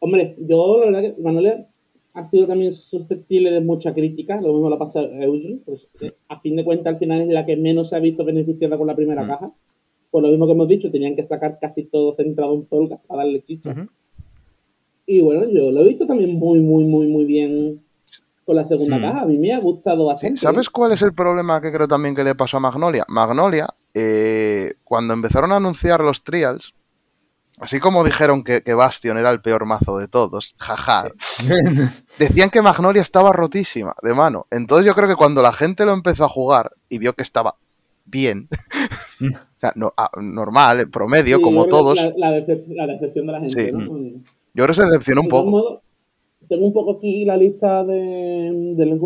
Hombre, 0.00 0.36
yo 0.38 0.78
la 0.78 0.86
verdad 0.86 1.00
que 1.16 1.20
Manuel 1.20 1.66
ha 2.14 2.22
sido 2.24 2.46
también 2.46 2.72
susceptible 2.72 3.50
de 3.50 3.60
mucha 3.60 3.92
crítica, 3.92 4.40
lo 4.40 4.52
mismo 4.52 4.70
la 4.70 4.78
pasa 4.78 5.00
a 5.00 5.24
Eugene, 5.24 5.58
pues 5.64 5.88
eh, 6.00 6.12
a 6.28 6.38
fin 6.40 6.54
de 6.56 6.64
cuentas 6.64 6.92
al 6.94 6.98
final 7.00 7.22
es 7.22 7.28
la 7.28 7.44
que 7.44 7.56
menos 7.56 7.90
se 7.90 7.96
ha 7.96 7.98
visto 8.00 8.24
beneficiada 8.24 8.78
con 8.78 8.86
la 8.86 8.94
primera 8.94 9.24
Mm. 9.24 9.28
caja. 9.28 9.50
Por 10.10 10.22
lo 10.22 10.28
mismo 10.28 10.46
que 10.46 10.52
hemos 10.52 10.68
dicho, 10.68 10.90
tenían 10.90 11.16
que 11.16 11.24
sacar 11.24 11.58
casi 11.60 11.84
todo 11.84 12.14
centrado 12.14 12.54
en 12.54 12.66
Zolga 12.66 12.98
para 13.06 13.24
darle 13.24 13.42
chicha. 13.42 13.88
Y 15.06 15.20
bueno, 15.20 15.48
yo 15.48 15.70
lo 15.70 15.80
he 15.80 15.88
visto 15.88 16.06
también 16.06 16.38
muy, 16.38 16.60
muy, 16.60 16.84
muy, 16.84 17.06
muy 17.06 17.24
bien 17.24 17.82
con 18.44 18.56
la 18.56 18.64
segunda 18.64 19.00
caja. 19.00 19.20
A 19.22 19.26
mí 19.26 19.38
me 19.38 19.52
ha 19.52 19.58
gustado 19.58 20.06
bastante. 20.06 20.40
¿Sabes 20.40 20.70
cuál 20.70 20.92
es 20.92 21.02
el 21.02 21.12
problema 21.12 21.60
que 21.60 21.72
creo 21.72 21.88
también 21.88 22.14
que 22.14 22.24
le 22.24 22.34
pasó 22.34 22.56
a 22.56 22.60
Magnolia? 22.60 23.04
Magnolia, 23.08 23.68
eh, 23.94 24.74
cuando 24.84 25.14
empezaron 25.14 25.52
a 25.52 25.56
anunciar 25.56 26.00
los 26.00 26.24
trials, 26.24 26.74
así 27.58 27.80
como 27.80 28.04
dijeron 28.04 28.44
que, 28.44 28.62
Bastion 28.74 29.18
era 29.18 29.30
el 29.30 29.40
peor 29.40 29.66
mazo 29.66 29.98
de 29.98 30.08
todos, 30.08 30.54
jaja, 30.58 31.10
decían 32.18 32.50
que 32.50 32.62
Magnolia 32.62 33.02
estaba 33.02 33.32
rotísima 33.32 33.94
de 34.02 34.14
mano. 34.14 34.46
Entonces 34.50 34.86
yo 34.86 34.94
creo 34.94 35.08
que 35.08 35.16
cuando 35.16 35.42
la 35.42 35.52
gente 35.52 35.84
lo 35.84 35.92
empezó 35.92 36.24
a 36.24 36.28
jugar 36.28 36.72
y 36.88 36.98
vio 36.98 37.12
que 37.14 37.22
estaba 37.22 37.56
bien, 38.04 38.48
o 39.58 39.60
sea, 39.60 39.72
no, 39.74 39.92
ah, 39.96 40.08
normal, 40.22 40.88
promedio, 40.88 41.42
como 41.42 41.64
todos. 41.64 41.98
La, 42.16 42.30
decepción 42.30 43.26
de 43.26 43.32
la 43.32 43.40
gente, 43.40 43.72
¿no? 43.72 43.98
Yo 43.98 44.20
creo 44.54 44.66
que 44.68 44.74
se 44.74 44.84
decepcionó 44.84 45.22
un 45.22 45.28
poco. 45.28 45.82
tengo 46.48 46.64
un 46.64 46.72
poco 46.72 46.92
aquí 46.92 47.24
la 47.24 47.36
lista 47.36 47.82
de, 47.82 48.74
del 48.76 48.98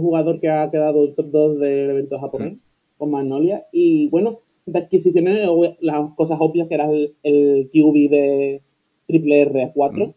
jugador 0.00 0.40
que 0.40 0.48
ha 0.48 0.68
quedado 0.68 1.04
el 1.04 1.14
top 1.14 1.26
2 1.30 1.58
del 1.60 1.90
evento 1.90 2.18
japonés, 2.18 2.58
con 2.98 3.12
Magnolia. 3.12 3.66
Y 3.70 4.08
bueno, 4.08 4.38
de 4.66 4.80
adquisiciones, 4.80 5.48
las 5.78 6.12
cosas 6.16 6.38
obvias 6.40 6.66
que 6.66 6.74
era 6.74 6.90
el, 6.90 7.14
el 7.22 7.70
QB 7.72 8.10
de 8.10 8.62
Triple 9.06 9.42
R 9.42 9.70
4, 9.72 10.14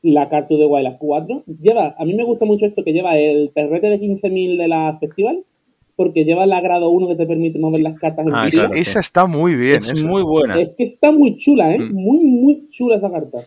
la 0.00 0.30
Cartu 0.30 0.56
de 0.56 0.64
Wild 0.64 0.96
4. 0.98 1.44
Lleva, 1.60 1.94
a 1.98 2.04
mí 2.06 2.14
me 2.14 2.24
gusta 2.24 2.46
mucho 2.46 2.64
esto 2.64 2.84
que 2.84 2.94
lleva 2.94 3.18
el 3.18 3.50
perrete 3.50 3.90
de 3.90 4.00
15.000 4.00 4.56
de 4.56 4.68
la 4.68 4.96
festival, 4.98 5.44
porque 5.96 6.24
lleva 6.24 6.46
la 6.46 6.60
grado 6.60 6.90
1 6.90 7.08
que 7.08 7.16
te 7.16 7.26
permite 7.26 7.58
mover 7.58 7.80
las 7.80 7.98
cartas 7.98 8.26
en 8.26 8.34
ah, 8.34 8.46
esa, 8.46 9.00
está 9.00 9.26
muy 9.26 9.54
bien. 9.54 9.76
Es 9.76 10.04
muy 10.04 10.22
buena. 10.22 10.60
Es 10.60 10.72
que 10.72 10.84
está 10.84 11.10
muy 11.10 11.36
chula, 11.36 11.74
¿eh? 11.74 11.78
Muy, 11.80 12.18
muy 12.18 12.68
chula 12.70 12.96
esa 12.96 13.10
carta. 13.10 13.38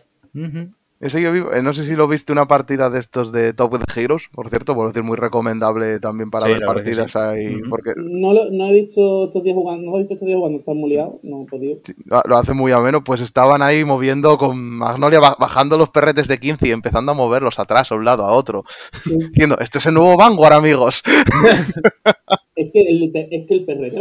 Ese 1.00 1.22
yo 1.22 1.32
vivo, 1.32 1.50
eh, 1.54 1.62
no 1.62 1.72
sé 1.72 1.86
si 1.86 1.96
lo 1.96 2.06
viste 2.06 2.30
una 2.30 2.46
partida 2.46 2.90
de 2.90 2.98
estos 2.98 3.32
de 3.32 3.54
Top 3.54 3.72
of 3.72 3.82
the 3.82 4.00
Heroes, 4.00 4.28
por 4.30 4.50
cierto, 4.50 4.74
por 4.74 4.88
decir 4.88 5.02
muy 5.02 5.16
recomendable 5.16 5.98
también 5.98 6.30
para 6.30 6.46
ver 6.46 6.60
partidas 6.60 7.16
ahí. 7.16 7.56
porque... 7.70 7.92
no, 7.96 8.34
lo, 8.34 8.50
no 8.50 8.66
he 8.66 8.82
visto 8.82 9.24
estos 9.24 9.42
días 9.42 9.54
jugando, 9.54 9.90
no 9.90 9.96
he 9.96 10.00
visto 10.00 10.12
estos 10.12 10.26
días 10.26 10.36
jugando, 10.36 10.58
están 10.58 10.76
muy 10.76 10.90
liados, 10.90 11.14
no 11.22 11.42
he 11.42 11.46
podido. 11.46 11.78
lo 12.04 12.36
hace 12.36 12.52
muy 12.52 12.72
ameno, 12.72 13.02
pues 13.02 13.22
estaban 13.22 13.62
ahí 13.62 13.82
moviendo 13.82 14.36
con 14.36 14.58
Magnolia, 14.58 15.20
bajando 15.20 15.78
los 15.78 15.88
perretes 15.88 16.28
de 16.28 16.38
15 16.38 16.68
y 16.68 16.72
empezando 16.72 17.12
a 17.12 17.14
moverlos 17.14 17.58
atrás, 17.58 17.90
a 17.90 17.94
un 17.94 18.04
lado, 18.04 18.26
a 18.26 18.32
otro. 18.32 18.64
Diciendo, 19.32 19.56
este 19.58 19.78
es 19.78 19.86
el 19.86 19.94
nuevo 19.94 20.18
Vanguard, 20.18 20.52
amigos. 20.52 21.02
Es 22.56 22.72
que 22.72 22.80
el, 22.80 23.12
es 23.14 23.46
que 23.46 23.54
el 23.54 23.64
perrete 23.64 24.00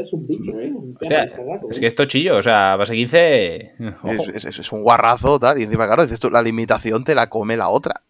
es 0.00 0.12
un 0.12 0.26
bicho, 0.26 0.58
¿eh? 0.58 0.72
es 1.70 1.78
que 1.78 1.86
esto 1.86 2.06
chillo, 2.06 2.38
o 2.38 2.42
sea, 2.42 2.76
base 2.76 2.94
15. 2.94 3.72
Es, 4.34 4.44
es, 4.44 4.72
un 4.72 4.82
guarrazo, 4.82 5.38
tal. 5.38 5.60
Y 5.60 5.64
encima, 5.64 5.86
claro, 5.86 6.02
dices 6.02 6.18
tú, 6.18 6.30
la 6.30 6.42
limitación 6.42 7.04
te 7.04 7.14
la 7.14 7.28
come 7.28 7.56
la 7.56 7.68
otra. 7.68 8.02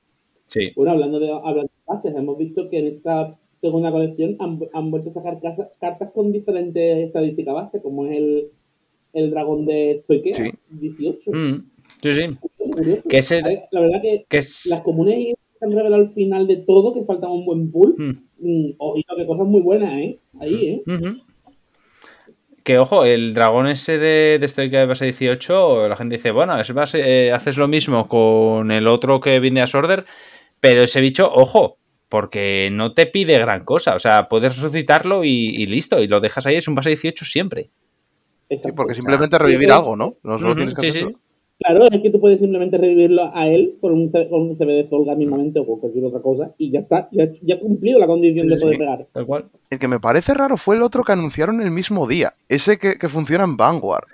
Sí. 0.46 0.70
Bueno, 0.76 0.92
hablando 0.92 1.18
de, 1.18 1.30
hablando 1.30 1.62
de 1.62 1.82
bases, 1.86 2.14
hemos 2.14 2.38
visto 2.38 2.70
que 2.70 2.78
en 2.78 2.86
esta 2.86 3.36
segunda 3.56 3.90
colección 3.90 4.36
han, 4.40 4.90
vuelto 4.90 5.10
a 5.10 5.14
sacar 5.14 5.40
cartas 5.80 6.10
con 6.12 6.32
diferentes 6.32 7.06
estadísticas 7.06 7.54
base, 7.54 7.82
como 7.82 8.06
es 8.06 8.18
el, 8.18 8.50
el 9.12 9.30
dragón 9.30 9.64
de 9.66 10.00
Stoikea, 10.04 10.34
sí. 10.34 10.50
18. 10.68 11.30
Mm, 11.32 11.70
sí, 12.02 12.12
sí. 12.12 12.38
Que 13.08 13.66
la 13.70 13.80
verdad 13.80 14.02
que, 14.02 14.40
las 14.66 14.82
comunes 14.82 15.16
se 15.16 15.36
han 15.64 15.72
revelado 15.72 16.02
al 16.02 16.08
final 16.08 16.46
de 16.46 16.56
todo 16.58 16.94
que 16.94 17.04
faltaba 17.04 17.32
un 17.32 17.44
buen 17.44 17.70
pool. 17.70 17.94
Mm. 17.96 18.10
Mm, 18.38 18.74
oído 18.78 19.16
de 19.16 19.26
cosas 19.26 19.46
muy 19.46 19.62
buenas, 19.62 19.92
¿eh? 19.94 20.16
Ahí, 20.40 20.68
¿eh? 20.68 20.82
Que 22.62 22.78
ojo, 22.78 23.04
el 23.04 23.34
dragón 23.34 23.66
ese 23.66 23.98
de, 23.98 24.38
de 24.40 24.48
Stoica 24.48 24.78
de 24.78 24.86
base 24.86 25.04
18, 25.04 25.88
la 25.88 25.96
gente 25.96 26.16
dice, 26.16 26.30
bueno, 26.30 26.58
es 26.58 26.72
base, 26.72 27.02
eh, 27.04 27.32
haces 27.32 27.58
lo 27.58 27.68
mismo 27.68 28.08
con 28.08 28.70
el 28.70 28.86
otro 28.86 29.20
que 29.20 29.38
viene 29.38 29.60
a 29.60 29.66
Sorder, 29.66 30.06
pero 30.60 30.82
ese 30.82 31.02
bicho, 31.02 31.30
ojo, 31.30 31.78
porque 32.08 32.70
no 32.72 32.94
te 32.94 33.06
pide 33.06 33.38
gran 33.38 33.64
cosa. 33.64 33.94
O 33.94 33.98
sea, 33.98 34.28
puedes 34.28 34.56
resucitarlo 34.56 35.24
y, 35.24 35.66
listo, 35.66 36.02
y 36.02 36.08
lo 36.08 36.20
dejas 36.20 36.46
ahí, 36.46 36.56
es 36.56 36.68
un 36.68 36.74
base 36.74 36.90
18 36.90 37.24
siempre. 37.24 37.70
Sí, 38.48 38.72
porque 38.74 38.94
simplemente 38.94 39.38
revivir 39.38 39.72
algo, 39.72 39.96
¿no? 39.96 40.16
No 40.22 40.38
solo 40.38 40.54
tienes 40.54 40.74
que 40.74 40.88
hacer 40.88 41.14
Claro, 41.64 41.86
es 41.90 42.00
que 42.02 42.10
tú 42.10 42.20
puedes 42.20 42.40
simplemente 42.40 42.76
revivirlo 42.76 43.22
a 43.32 43.48
él 43.48 43.78
con 43.80 43.92
un, 43.92 44.10
con 44.10 44.42
un 44.42 44.56
CB 44.58 44.66
de 44.66 44.86
Zolga 44.86 45.14
mismamente 45.14 45.60
o 45.60 45.64
cualquier 45.64 46.04
otra 46.04 46.20
cosa 46.20 46.52
y 46.58 46.70
ya 46.70 46.80
está, 46.80 47.08
ya, 47.10 47.24
ha 47.24 47.58
cumplido 47.58 47.98
la 47.98 48.06
condición 48.06 48.48
de 48.48 48.58
poder 48.58 48.78
pegar. 48.78 49.06
El 49.70 49.78
que 49.78 49.88
me 49.88 49.98
parece 49.98 50.34
raro 50.34 50.58
fue 50.58 50.76
el 50.76 50.82
otro 50.82 51.04
que 51.04 51.12
anunciaron 51.12 51.62
el 51.62 51.70
mismo 51.70 52.06
día, 52.06 52.34
ese 52.50 52.76
que, 52.76 53.08
funciona 53.08 53.44
en 53.44 53.56
Vanguard. 53.56 54.04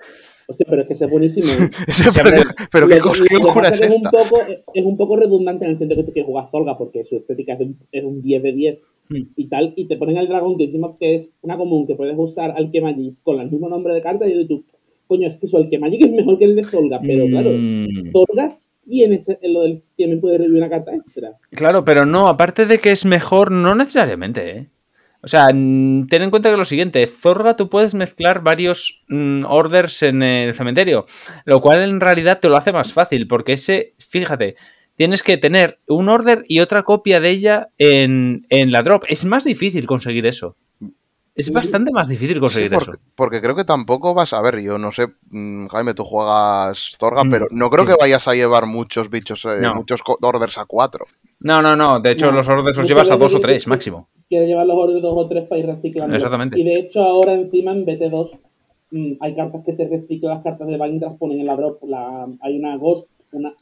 Hostia, 0.46 0.64
pero 0.68 0.82
es 0.82 0.88
que 0.88 0.94
ese 0.94 1.06
es 1.06 1.10
buenísimo. 1.10 1.48
pero, 2.70 2.86
¿qué, 2.86 2.98
locura 3.42 3.70
es, 3.70 3.80
esta? 3.80 4.10
Un 4.12 4.28
poco, 4.28 4.42
es 4.72 4.84
un 4.84 4.96
poco 4.96 5.16
redundante 5.16 5.64
en 5.64 5.72
el 5.72 5.76
sentido 5.76 6.00
que 6.02 6.06
tú 6.06 6.12
quieres 6.12 6.28
jugar 6.28 6.50
Zolga 6.52 6.78
porque 6.78 7.04
su 7.04 7.16
estética 7.16 7.54
es 7.54 7.60
un, 7.62 7.78
es 7.90 8.04
un 8.04 8.22
10 8.22 8.42
de 8.44 8.52
10 8.52 8.78
hmm. 9.08 9.22
y 9.34 9.48
tal, 9.48 9.72
y 9.74 9.88
te 9.88 9.96
ponen 9.96 10.18
al 10.18 10.28
dragón 10.28 10.56
que 10.56 10.64
encima 10.64 10.94
que 11.00 11.16
es 11.16 11.32
una 11.42 11.56
común 11.56 11.88
que 11.88 11.96
puedes 11.96 12.16
usar 12.16 12.52
al 12.52 12.70
Kemaji 12.70 13.16
con 13.24 13.40
el 13.40 13.50
mismo 13.50 13.68
nombre 13.68 13.92
de 13.92 14.02
carta 14.02 14.28
y 14.28 14.46
tú 14.46 14.64
coño, 15.10 15.26
es 15.26 15.38
que 15.38 15.46
eso, 15.46 15.58
el 15.58 15.68
que 15.68 15.78
Magic 15.80 16.02
es 16.02 16.12
mejor 16.12 16.38
que 16.38 16.44
el 16.44 16.54
de 16.54 16.62
Zolga, 16.62 17.00
pero 17.04 17.26
claro, 17.26 17.50
mm. 17.52 18.12
Zolga 18.12 18.56
tiene 18.88 19.18
lo 19.42 19.62
del 19.62 19.82
también 19.98 20.20
puede 20.20 20.38
revivir 20.38 20.58
una 20.58 20.70
carta 20.70 20.94
extra. 20.94 21.32
Claro, 21.50 21.84
pero 21.84 22.06
no, 22.06 22.28
aparte 22.28 22.64
de 22.64 22.78
que 22.78 22.92
es 22.92 23.04
mejor, 23.04 23.50
no 23.50 23.74
necesariamente, 23.74 24.50
¿eh? 24.50 24.66
O 25.22 25.28
sea, 25.28 25.48
ten 25.48 26.08
en 26.10 26.30
cuenta 26.30 26.50
que 26.50 26.56
lo 26.56 26.64
siguiente, 26.64 27.06
Zorga 27.08 27.56
tú 27.56 27.68
puedes 27.68 27.94
mezclar 27.94 28.42
varios 28.42 29.02
mm, 29.08 29.44
orders 29.46 30.02
en 30.04 30.22
el 30.22 30.54
cementerio, 30.54 31.06
lo 31.44 31.60
cual 31.60 31.82
en 31.82 32.00
realidad 32.00 32.38
te 32.40 32.48
lo 32.48 32.56
hace 32.56 32.72
más 32.72 32.92
fácil, 32.92 33.26
porque 33.26 33.54
ese, 33.54 33.94
fíjate, 34.08 34.54
tienes 34.94 35.24
que 35.24 35.36
tener 35.36 35.80
un 35.88 36.08
order 36.08 36.44
y 36.46 36.60
otra 36.60 36.84
copia 36.84 37.20
de 37.20 37.30
ella 37.30 37.68
en, 37.78 38.46
en 38.48 38.70
la 38.70 38.82
drop. 38.82 39.04
Es 39.08 39.24
más 39.24 39.44
difícil 39.44 39.86
conseguir 39.86 40.24
eso. 40.24 40.56
Es 41.34 41.52
bastante 41.52 41.92
más 41.92 42.08
difícil 42.08 42.40
conseguir 42.40 42.70
porque, 42.70 42.90
eso. 42.90 43.00
Porque 43.14 43.40
creo 43.40 43.54
que 43.54 43.64
tampoco 43.64 44.14
vas 44.14 44.32
a 44.32 44.42
ver, 44.42 44.60
yo 44.60 44.78
no 44.78 44.90
sé, 44.90 45.06
mm, 45.30 45.68
Jaime, 45.68 45.94
tú 45.94 46.04
juegas 46.04 46.96
Zorga, 46.98 47.24
mm, 47.24 47.30
pero 47.30 47.46
no 47.52 47.70
creo 47.70 47.86
que 47.86 47.94
vayas 47.98 48.26
a 48.28 48.34
llevar 48.34 48.66
muchos 48.66 49.08
bichos, 49.10 49.44
eh, 49.44 49.68
muchos 49.74 50.00
orders 50.04 50.58
a 50.58 50.64
cuatro. 50.66 51.06
No, 51.38 51.62
no, 51.62 51.76
no. 51.76 52.00
De 52.00 52.12
hecho, 52.12 52.32
los 52.32 52.48
orders 52.48 52.76
los 52.76 52.86
llevas 52.86 53.10
a 53.10 53.16
dos 53.16 53.32
o 53.34 53.40
tres 53.40 53.66
máximo. 53.66 54.08
Quieres 54.28 54.48
llevar 54.48 54.66
los 54.66 54.76
orders 54.76 55.02
dos 55.02 55.14
o 55.16 55.28
tres 55.28 55.46
para 55.48 55.60
ir 55.60 55.66
reciclando. 55.66 56.14
Exactamente. 56.14 56.58
Y 56.58 56.64
de 56.64 56.74
hecho, 56.74 57.02
ahora 57.02 57.34
encima 57.34 57.72
en 57.72 57.86
BT2 57.86 58.38
mm, 58.90 59.12
hay 59.20 59.34
cartas 59.34 59.62
que 59.64 59.72
te 59.72 59.88
reciclan, 59.88 60.34
las 60.34 60.42
cartas 60.42 60.66
de 60.66 60.76
las 60.76 61.12
ponen 61.14 61.40
en 61.40 61.46
la 61.46 61.56
drop. 61.56 61.82
hay 62.40 62.58
una 62.58 62.76
Ghost, 62.76 63.10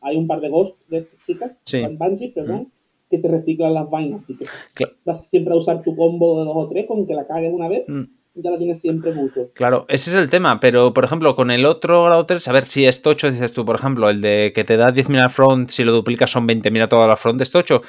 hay 0.00 0.16
un 0.16 0.26
par 0.26 0.40
de 0.40 0.48
Ghost 0.48 0.88
de 0.88 1.06
chicas, 1.26 1.52
sí. 1.64 1.82
Banshee, 1.96 2.28
perdón 2.28 2.72
que 3.10 3.18
te 3.18 3.28
reciclan 3.28 3.74
las 3.74 3.90
vainas. 3.90 4.24
Así 4.24 4.36
que 4.36 4.86
vas 5.04 5.28
siempre 5.28 5.54
a 5.54 5.56
usar 5.56 5.82
tu 5.82 5.96
combo 5.96 6.40
de 6.40 6.44
dos 6.44 6.56
o 6.56 6.68
tres, 6.68 6.86
con 6.86 7.06
que 7.06 7.14
la 7.14 7.26
cagues 7.26 7.52
una 7.52 7.68
vez. 7.68 7.84
Mm. 7.88 8.04
Ya 8.40 8.52
la 8.52 8.58
tienes 8.58 8.80
siempre 8.80 9.12
mucho. 9.12 9.50
Claro, 9.52 9.84
ese 9.88 10.10
es 10.10 10.16
el 10.16 10.28
tema, 10.28 10.60
pero 10.60 10.94
por 10.94 11.04
ejemplo, 11.04 11.34
con 11.34 11.50
el 11.50 11.66
otro 11.66 12.04
grado 12.04 12.24
3, 12.24 12.46
a 12.46 12.52
ver 12.52 12.66
si 12.66 12.86
es 12.86 13.02
tocho, 13.02 13.32
dices 13.32 13.52
tú, 13.52 13.64
por 13.64 13.74
ejemplo, 13.74 14.08
el 14.08 14.20
de 14.20 14.52
que 14.54 14.62
te 14.62 14.76
da 14.76 14.92
10.000 14.92 15.18
al 15.20 15.30
front, 15.30 15.70
si 15.70 15.82
lo 15.82 15.92
duplicas 15.92 16.30
son 16.30 16.46
20.000 16.46 16.84
a 16.84 16.88
toda 16.88 17.08
la 17.08 17.16
front, 17.16 17.40
es 17.40 17.50
tocho. 17.50 17.82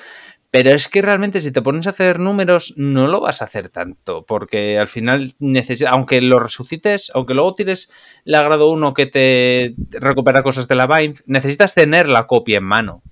Pero 0.51 0.71
es 0.71 0.87
que 0.87 1.03
realmente 1.03 1.39
si 1.39 1.51
te 1.51 1.61
pones 1.61 1.85
a 1.85 1.91
hacer 1.91 2.17
números, 2.17 2.73
no 2.75 3.05
lo 3.05 3.21
vas 3.21 3.43
a 3.43 3.45
hacer 3.45 3.69
tanto, 3.69 4.25
porque 4.25 4.79
al 4.79 4.87
final, 4.87 5.33
necesitas, 5.37 5.93
aunque 5.93 6.19
lo 6.21 6.39
resucites, 6.39 7.11
aunque 7.13 7.35
luego 7.35 7.53
tires 7.53 7.91
la 8.23 8.41
grado 8.41 8.71
1 8.71 8.95
que 8.95 9.05
te 9.05 9.75
recupera 9.91 10.41
cosas 10.41 10.67
de 10.67 10.73
la 10.73 10.87
Bind, 10.87 11.19
necesitas 11.27 11.75
tener 11.75 12.07
la 12.07 12.25
copia 12.25 12.57
en 12.57 12.63
mano. 12.63 13.03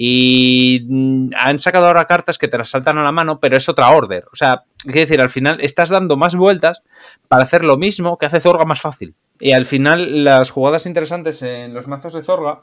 Y 0.00 0.86
mm, 0.88 1.30
han 1.36 1.58
sacado 1.58 1.88
ahora 1.88 2.04
cartas 2.04 2.38
que 2.38 2.46
te 2.46 2.56
las 2.56 2.70
saltan 2.70 2.98
a 2.98 3.02
la 3.02 3.10
mano, 3.10 3.40
pero 3.40 3.56
es 3.56 3.68
otra 3.68 3.90
order. 3.90 4.26
O 4.32 4.36
sea, 4.36 4.62
quiere 4.84 5.00
decir, 5.00 5.20
al 5.20 5.28
final 5.28 5.60
estás 5.60 5.88
dando 5.88 6.16
más 6.16 6.36
vueltas 6.36 6.82
para 7.26 7.42
hacer 7.42 7.64
lo 7.64 7.76
mismo 7.76 8.16
que 8.16 8.26
hace 8.26 8.40
Zorga 8.40 8.64
más 8.64 8.80
fácil. 8.80 9.16
Y 9.40 9.50
al 9.52 9.66
final, 9.66 10.22
las 10.22 10.50
jugadas 10.50 10.86
interesantes 10.86 11.42
en 11.42 11.74
los 11.74 11.88
mazos 11.88 12.12
de 12.12 12.22
Zorga 12.22 12.62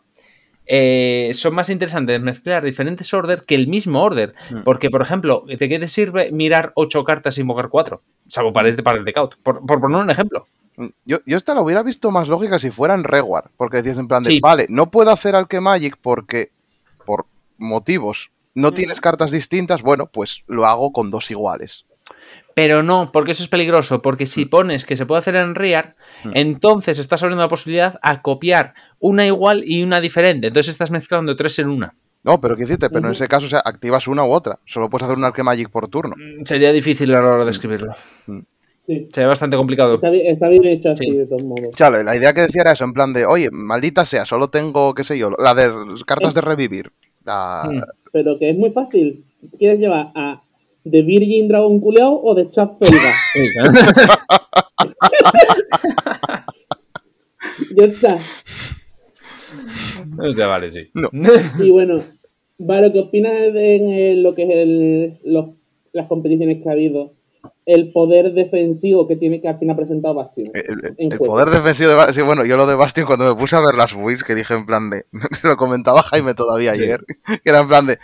eh, 0.66 1.32
son 1.34 1.56
más 1.56 1.70
interesantes 1.70 2.22
mezclar 2.22 2.64
diferentes 2.64 3.14
order 3.14 3.44
que 3.44 3.56
el 3.56 3.68
mismo 3.68 4.02
order. 4.02 4.34
Mm. 4.52 4.62
Porque, 4.64 4.90
por 4.90 5.02
ejemplo, 5.02 5.44
¿de 5.46 5.58
qué 5.58 5.78
te 5.78 5.90
sirve 5.90 6.32
mirar 6.32 6.72
ocho 6.76 7.04
cartas 7.04 7.38
y 7.38 7.42
invocar 7.42 7.68
cuatro? 7.68 8.02
Salvo 8.30 8.54
para 8.54 8.70
el, 8.70 8.82
para 8.82 8.98
el 8.98 9.04
decaut. 9.04 9.36
Por, 9.44 9.66
por 9.66 9.82
poner 9.82 9.98
un 9.98 10.10
ejemplo. 10.10 10.48
Mm, 10.78 10.88
yo, 11.04 11.18
yo 11.26 11.36
esta 11.36 11.54
la 11.54 11.60
hubiera 11.60 11.84
visto 11.84 12.12
más 12.12 12.30
lógica 12.30 12.60
si 12.60 12.72
fuera 12.72 12.94
en 12.94 13.04
Reward, 13.04 13.52
porque 13.58 13.78
decías 13.78 13.98
en 13.98 14.08
plan 14.08 14.24
de, 14.24 14.40
vale, 14.42 14.68
no 14.70 14.90
puedo 14.90 15.12
hacer 15.12 15.36
al 15.36 15.50
que 15.50 15.60
Magic 15.60 15.98
porque 16.02 16.55
por 16.55 16.55
motivos 17.58 18.32
no 18.56 18.72
tienes 18.72 19.02
cartas 19.02 19.32
distintas, 19.32 19.82
bueno, 19.82 20.08
pues 20.08 20.44
lo 20.48 20.66
hago 20.66 20.94
con 20.94 21.12
dos 21.12 21.30
iguales. 21.30 21.86
Pero 22.54 22.84
no, 22.84 23.12
porque 23.12 23.34
eso 23.34 23.44
es 23.44 23.50
peligroso, 23.50 24.02
porque 24.02 24.26
si 24.26 24.46
mm. 24.46 24.50
pones 24.50 24.86
que 24.86 24.96
se 24.96 25.06
puede 25.06 25.20
hacer 25.20 25.36
en 25.36 25.56
Rear, 25.56 25.98
mm. 26.24 26.32
entonces 26.34 26.98
estás 26.98 27.22
abriendo 27.22 27.44
la 27.44 27.50
posibilidad 27.50 28.00
a 28.02 28.22
copiar 28.22 28.74
una 29.00 29.26
igual 29.26 29.64
y 29.66 29.84
una 29.84 30.00
diferente. 30.00 30.48
Entonces 30.48 30.72
estás 30.72 30.90
mezclando 30.90 31.36
tres 31.36 31.60
en 31.60 31.68
una. 31.68 31.94
No, 32.24 32.40
pero 32.42 32.56
qué 32.56 32.62
decirte, 32.62 32.90
pero 32.90 33.06
en 33.06 33.12
ese 33.12 33.28
caso, 33.28 33.46
o 33.46 33.50
sea, 33.50 33.60
activas 33.60 34.08
una 34.08 34.24
u 34.24 34.32
otra. 34.32 34.60
Solo 34.66 34.90
puedes 34.90 35.04
hacer 35.04 35.18
un 35.18 35.26
Arque 35.26 35.44
Magic 35.44 35.70
por 35.70 35.90
turno. 35.90 36.16
Mm, 36.18 36.46
sería 36.46 36.72
difícil 36.72 37.14
a 37.14 37.22
la 37.22 37.30
hora 37.30 37.46
de 37.46 37.52
escribirlo. 37.52 37.94
Sí. 38.86 39.10
Sería 39.12 39.28
bastante 39.28 39.58
complicado. 39.58 39.96
Está, 39.96 40.10
bien, 40.12 40.28
está 40.28 40.48
bien 40.48 40.64
hecho 40.66 40.92
así, 40.92 41.06
Sí. 41.06 41.12
de 41.12 41.26
todos 41.26 41.44
modos. 41.44 41.70
Sea, 41.76 41.90
la 41.90 42.16
idea 42.16 42.34
que 42.34 42.42
decía 42.42 42.62
era 42.62 42.72
eso, 42.74 42.84
en 42.84 42.94
plan 42.94 43.14
de, 43.14 43.26
oye, 43.26 43.50
maldita 43.52 44.06
sea, 44.06 44.26
solo 44.26 44.50
tengo, 44.50 44.94
qué 44.94 45.04
sé 45.04 45.18
yo, 45.18 45.32
la 45.32 45.56
de 45.56 45.72
cartas 46.06 46.34
de 46.36 46.42
revivir. 46.42 46.92
La- 47.26 47.68
Mm. 47.72 47.82
Pero 48.12 48.38
que 48.38 48.52
es 48.52 48.58
muy 48.58 48.70
fácil. 48.72 49.26
¿Quieres 49.58 49.80
llevar 49.80 50.12
a 50.16 50.42
The 50.90 51.02
Virgin 51.02 51.48
Dragon 51.48 51.80
Culeado 51.80 52.22
o 52.22 52.36
de 52.36 52.48
Chad 52.50 52.70
Felga? 52.80 53.12
Ya 57.76 57.86
está. 57.86 58.18
O 60.20 60.34
sea, 60.34 60.48
vale, 60.48 60.72
sí. 60.72 60.80
No. 60.94 61.10
Y 61.60 61.72
bueno, 61.72 62.02
Varo, 62.58 62.92
¿qué 62.94 63.00
opinas 63.00 63.34
de 63.34 64.12
en, 64.12 64.24
lo 64.24 64.34
que 64.34 64.44
es 64.44 64.50
el, 64.50 65.20
los- 65.26 65.50
las 65.92 66.08
competiciones 66.08 66.62
que 66.62 66.70
ha 66.70 66.74
habido? 66.74 67.14
El 67.66 67.92
poder 67.92 68.34
defensivo 68.34 69.08
que 69.08 69.16
tiene 69.16 69.42
que 69.42 69.48
al 69.48 69.58
final 69.58 69.74
ha 69.74 69.78
presentado 69.78 70.14
Bastion. 70.14 70.52
El, 70.98 71.18
poder 71.18 71.50
defensivo 71.50 71.90
de 71.90 71.96
Bastion, 71.96 72.14
sí, 72.16 72.22
bueno, 72.22 72.46
yo 72.46 72.58
lo 72.58 72.68
de 72.68 72.76
Bastion 72.76 73.06
cuando 73.08 73.26
me 73.26 73.40
puse 73.40 73.56
a 73.56 73.60
ver 73.62 73.76
las 73.76 73.94
builds, 73.96 74.24
que 74.24 74.36
dije 74.36 74.54
en 74.54 74.66
plan 74.66 74.90
de, 74.92 75.06
se 75.40 75.48
lo 75.48 75.58
comentaba 75.58 76.04
Jaime 76.04 76.34
todavía 76.36 76.76
Sí. 76.76 76.84
ayer, 76.84 77.06
que 77.44 77.50
era 77.50 77.60
en 77.60 77.68
plan 77.68 77.88
de, 77.88 77.94
o 77.94 77.98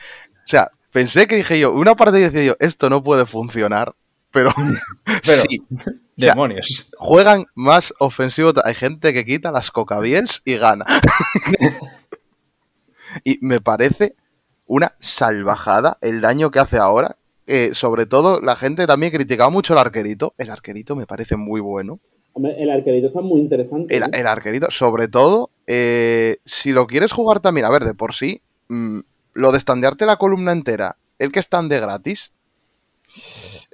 sea, 0.48 0.72
pensé 0.92 1.28
que 1.28 1.36
dije 1.36 1.60
yo, 1.60 1.72
una 1.74 1.96
parte 1.96 2.18
decía 2.20 2.44
yo, 2.44 2.56
esto 2.60 2.90
no 2.90 3.04
puede 3.04 3.26
funcionar, 3.28 3.94
pero, 4.32 4.52
Pero- 5.06 5.22
sí, 5.48 5.60
O 5.70 6.22
sea, 6.24 6.34
Demonios. 6.34 6.92
juegan 6.98 7.46
más 7.56 7.94
ofensivo, 8.00 8.52
hay 8.64 8.74
gente 8.76 9.14
que 9.14 9.26
quita 9.26 9.52
las 9.52 9.70
cocabiels 9.72 10.42
y 10.46 10.56
gana. 10.58 10.86
y 13.24 13.38
me 13.42 13.60
parece 13.60 14.16
una 14.68 14.94
salvajada 15.00 15.98
el 16.02 16.22
daño 16.22 16.52
que 16.52 16.60
hace 16.60 16.78
ahora. 16.78 17.18
Eh, 17.54 17.74
sobre 17.74 18.06
todo, 18.06 18.40
la 18.40 18.56
gente 18.56 18.88
también 18.88 19.12
criticaba 19.12 19.50
mucho 19.50 19.74
el 19.74 19.80
arquerito. 19.80 20.34
El 20.38 20.50
arquerito 20.50 20.96
me 20.96 21.06
parece 21.06 21.36
muy 21.36 21.60
bueno. 21.60 22.00
Hombre, 22.32 22.56
el 22.58 22.70
arquerito 22.70 23.08
está 23.08 23.20
muy 23.20 23.42
interesante. 23.42 23.94
El, 23.94 24.04
¿eh? 24.04 24.10
el 24.14 24.28
arquerito, 24.28 24.72
sobre 24.72 25.10
todo, 25.10 25.50
eh, 25.68 26.38
si 26.46 26.72
lo 26.72 26.88
quieres 26.88 27.12
jugar 27.12 27.42
también, 27.42 27.66
a 27.66 27.70
ver, 27.70 27.84
de 27.84 27.94
por 27.94 28.14
sí, 28.14 28.42
mm, 28.70 29.00
lo 29.34 29.52
de 29.52 29.58
estandearte 29.58 30.06
la 30.06 30.16
columna 30.16 30.54
entera, 30.54 30.96
el 31.20 31.34
que 31.34 31.40
estande 31.40 31.78
gratis, 31.82 32.32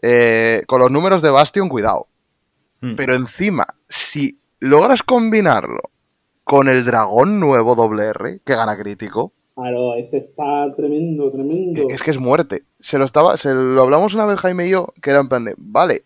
eh, 0.02 0.64
con 0.66 0.82
los 0.82 0.90
números 0.90 1.22
de 1.22 1.30
Bastion, 1.30 1.70
cuidado. 1.70 2.08
Mm. 2.82 2.96
Pero 2.96 3.14
encima, 3.14 3.68
si 3.88 4.40
logras 4.60 5.04
combinarlo 5.04 5.92
con 6.44 6.68
el 6.68 6.84
dragón 6.84 7.40
nuevo 7.40 7.76
doble 7.76 8.06
R, 8.06 8.40
que 8.44 8.56
gana 8.56 8.76
crítico, 8.76 9.34
Claro, 9.58 9.96
ese 9.96 10.20
está 10.20 10.72
tremendo, 10.76 11.32
tremendo. 11.32 11.88
es 11.90 12.04
que 12.04 12.12
es 12.12 12.20
muerte. 12.20 12.64
Se 12.80 13.00
lo 13.00 13.06
estaba, 13.06 13.38
se 13.38 13.54
lo 13.54 13.82
hablamos 13.82 14.14
una 14.14 14.28
vez 14.28 14.40
Jaime 14.40 14.68
y 14.68 14.70
yo, 14.70 14.88
que 15.02 15.10
era 15.10 15.20
en 15.20 15.28
plan 15.30 15.46
de, 15.46 15.56
vale, 15.58 16.06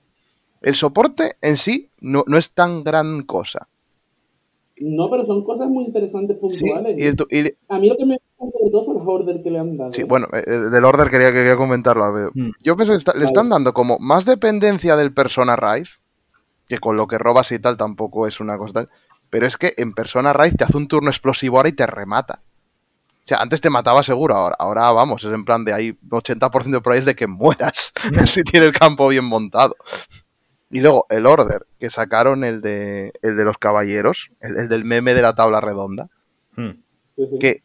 el 0.62 0.74
soporte 0.74 1.34
en 1.42 1.58
sí 1.58 1.90
no, 2.00 2.24
no 2.28 2.38
es 2.38 2.54
tan 2.54 2.84
gran 2.86 3.24
cosa. 3.24 3.68
No, 4.80 5.10
pero 5.12 5.26
son 5.26 5.44
cosas 5.44 5.68
muy 5.68 5.84
interesantes 5.84 6.38
Sí, 6.54 6.62
puntuales. 6.62 6.98
y, 7.30 7.38
y- 7.40 7.54
A 7.68 7.78
mí 7.78 7.90
lo 7.90 7.98
que 7.98 8.06
me 8.06 8.18
gusta 8.38 8.58
sobre 8.58 8.72
todo 8.72 8.84
son 8.86 8.98
las 8.98 9.06
orders 9.06 9.44
que 9.44 9.52
le 9.52 9.60
han 9.60 9.76
dado. 9.78 9.92
sí, 9.94 10.04
bueno, 10.04 10.28
eh, 10.34 10.44
eh, 10.48 10.52
del 10.52 10.86
order 10.86 11.10
quería, 11.10 11.34
quería 11.34 11.58
comentarlo. 11.58 12.06
a 12.06 12.12
ver. 12.12 12.30
Mm. 12.34 12.52
Yo 12.64 12.76
pienso 12.78 12.94
que 12.94 12.98
está- 12.98 13.14
le 13.14 13.26
están 13.26 13.50
dando 13.50 13.74
como 13.74 14.00
más 14.00 14.24
dependencia 14.26 14.96
del 14.96 15.14
Persona 15.14 15.56
Rise, 15.58 15.96
que 16.68 16.80
con 16.80 16.96
lo 16.96 17.06
que 17.08 17.18
robas 17.18 17.52
y 17.52 17.60
tal 17.60 17.76
tampoco 17.76 18.28
es 18.28 18.40
una 18.40 18.58
cosa 18.58 18.74
tal, 18.74 18.90
pero 19.30 19.46
es 19.46 19.58
que 19.58 19.74
en 19.78 19.92
Persona 19.94 20.32
Rise 20.32 20.56
te 20.58 20.64
hace 20.64 20.78
un 20.78 20.88
turno 20.88 21.10
explosivo 21.10 21.58
ahora 21.58 21.68
y 21.70 21.74
te 21.74 21.86
remata. 21.86 22.42
O 23.24 23.28
sea, 23.28 23.38
antes 23.38 23.62
te 23.62 23.70
mataba 23.70 24.02
seguro, 24.04 24.36
ahora, 24.36 24.56
ahora 24.58 24.92
vamos, 24.92 25.24
es 25.24 25.32
en 25.32 25.46
plan 25.46 25.64
de 25.64 25.74
hay 25.74 25.92
80% 26.10 26.50
de 26.72 26.82
probabilidades 26.82 27.06
de 27.06 27.16
que 27.16 27.28
mueras 27.28 27.94
si 28.26 28.44
tiene 28.44 28.66
el 28.66 28.74
campo 28.74 29.08
bien 29.08 29.26
montado. 29.26 29.76
Y 30.72 30.80
luego 30.82 31.06
el 31.10 31.26
Order, 31.28 31.68
que 31.80 31.90
sacaron 31.90 32.44
el 32.44 32.62
de, 32.62 33.14
el 33.22 33.36
de 33.38 33.44
los 33.44 33.58
caballeros, 33.58 34.32
el, 34.40 34.58
el 34.58 34.70
del 34.70 34.86
meme 34.86 35.14
de 35.14 35.22
la 35.22 35.36
tabla 35.36 35.62
redonda, 35.62 36.10
Mm. 36.58 36.72
Sí. 37.16 37.40
que 37.40 37.64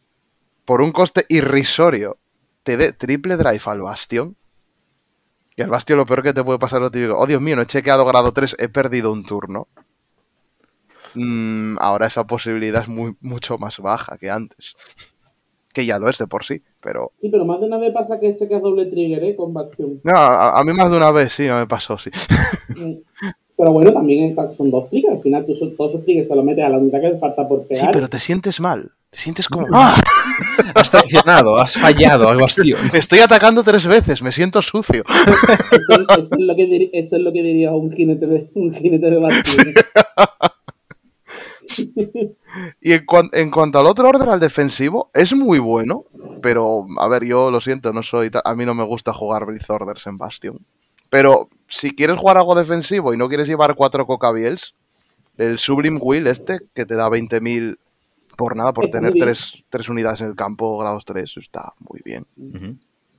por 0.63 0.81
un 0.81 0.91
coste 0.93 1.25
irrisorio 1.27 2.17
te 2.63 2.77
dé 2.77 2.93
triple 2.93 3.35
drive 3.35 3.61
al 3.65 3.81
Bastion. 3.81 4.35
Que 5.55 5.63
al 5.63 5.69
Bastion 5.69 5.97
lo 5.97 6.05
peor 6.05 6.23
que 6.23 6.33
te 6.33 6.43
puede 6.43 6.59
pasar 6.59 6.77
es 6.79 6.83
lo 6.83 6.91
típico. 6.91 7.17
Oh, 7.17 7.25
Dios 7.27 7.41
mío, 7.41 7.55
no 7.55 7.63
he 7.63 7.65
chequeado 7.65 8.05
grado 8.05 8.31
3, 8.31 8.55
he 8.59 8.69
perdido 8.69 9.11
un 9.11 9.25
turno. 9.25 9.67
Mm, 11.15 11.77
ahora 11.79 12.07
esa 12.07 12.25
posibilidad 12.27 12.83
es 12.83 12.87
muy, 12.87 13.15
mucho 13.21 13.57
más 13.57 13.79
baja 13.79 14.17
que 14.17 14.29
antes. 14.29 14.75
Que 15.77 15.85
ya 15.85 15.99
lo 15.99 16.09
es 16.09 16.17
de 16.17 16.25
por 16.25 16.43
sí, 16.43 16.59
pero... 16.81 17.11
Sí, 17.21 17.29
pero 17.29 17.45
más 17.45 17.59
de 17.59 17.67
una 17.67 17.77
vez 17.77 17.91
pasa 17.93 18.19
que 18.19 18.35
checas 18.35 18.63
doble 18.63 18.87
trigger, 18.87 19.23
¿eh? 19.23 19.35
Con 19.35 19.53
Bastion. 19.53 20.01
No, 20.03 20.11
a, 20.17 20.59
a 20.59 20.63
mí 20.63 20.73
más 20.73 20.89
de 20.89 20.97
una 20.97 21.11
vez 21.11 21.31
sí, 21.33 21.43
me 21.43 21.67
pasó, 21.67 21.99
sí. 21.99 22.09
Mm. 22.75 22.93
Pero 23.55 23.71
bueno, 23.71 23.93
también 23.93 24.25
está- 24.25 24.51
son 24.51 24.69
dos 24.71 24.89
triggers. 24.89 25.15
Al 25.17 25.21
final 25.21 25.45
tú 25.45 25.53
todos 25.77 25.91
esos 25.93 26.03
triggers 26.03 26.27
se 26.27 26.35
los 26.35 26.43
metes 26.43 26.63
a 26.65 26.69
la 26.69 26.77
unidad 26.79 26.99
que 27.01 27.09
te 27.11 27.17
falta 27.19 27.47
por 27.47 27.61
Sí, 27.61 27.67
pegar. 27.69 27.91
pero 27.91 28.07
te 28.07 28.19
sientes 28.19 28.59
mal. 28.59 28.91
Te 29.11 29.19
sientes 29.19 29.47
como... 29.47 29.67
¡Ah! 29.71 29.95
Has 30.75 30.89
traicionado, 30.91 31.57
has 31.57 31.73
fallado 31.77 32.27
al 32.29 32.37
bastión. 32.37 32.79
Estoy 32.93 33.19
atacando 33.19 33.63
tres 33.63 33.85
veces, 33.87 34.21
me 34.23 34.31
siento 34.31 34.61
sucio. 34.63 35.03
Eso, 35.71 36.01
eso 36.19 36.35
es 36.35 36.39
lo 36.39 36.55
que 36.55 36.65
diri- 36.67 36.89
eso 36.93 37.15
es 37.17 37.21
lo 37.21 37.31
que 37.31 37.41
diría 37.43 37.71
un 37.71 37.91
jinete 37.91 38.25
de, 38.27 38.49
un 38.55 38.73
jinete 38.73 39.09
de. 39.11 39.19
Y 42.81 42.93
en, 42.93 43.05
cuan- 43.05 43.29
en 43.33 43.51
cuanto 43.51 43.79
al 43.79 43.85
otro 43.87 44.07
orden, 44.09 44.29
al 44.29 44.39
defensivo, 44.39 45.09
es 45.13 45.33
muy 45.35 45.59
bueno. 45.59 46.05
Pero, 46.41 46.85
a 46.99 47.07
ver, 47.07 47.25
yo 47.25 47.51
lo 47.51 47.59
siento, 47.61 47.91
no 47.93 48.03
soy. 48.03 48.29
A 48.43 48.55
mí 48.55 48.65
no 48.65 48.73
me 48.73 48.83
gusta 48.85 49.13
jugar 49.13 49.45
Breath 49.45 49.69
Orders 49.69 50.07
en 50.07 50.17
Bastion. 50.17 50.59
Pero 51.09 51.47
si 51.67 51.91
quieres 51.95 52.17
jugar 52.17 52.37
algo 52.37 52.55
defensivo 52.55 53.13
y 53.13 53.17
no 53.17 53.27
quieres 53.27 53.47
llevar 53.47 53.75
cuatro 53.75 54.05
cocabiels, 54.05 54.75
el 55.37 55.57
Sublime 55.57 55.99
Will 56.01 56.27
este, 56.27 56.59
que 56.73 56.85
te 56.85 56.95
da 56.95 57.09
20.000 57.09 57.77
por 58.35 58.55
nada, 58.55 58.71
por 58.73 58.85
tener 58.91 59.11
tres, 59.19 59.63
tres 59.69 59.89
unidades 59.89 60.21
en 60.21 60.27
el 60.27 60.35
campo, 60.35 60.77
grados 60.77 61.05
3, 61.05 61.37
está 61.37 61.73
muy 61.79 62.01
bien. 62.05 62.25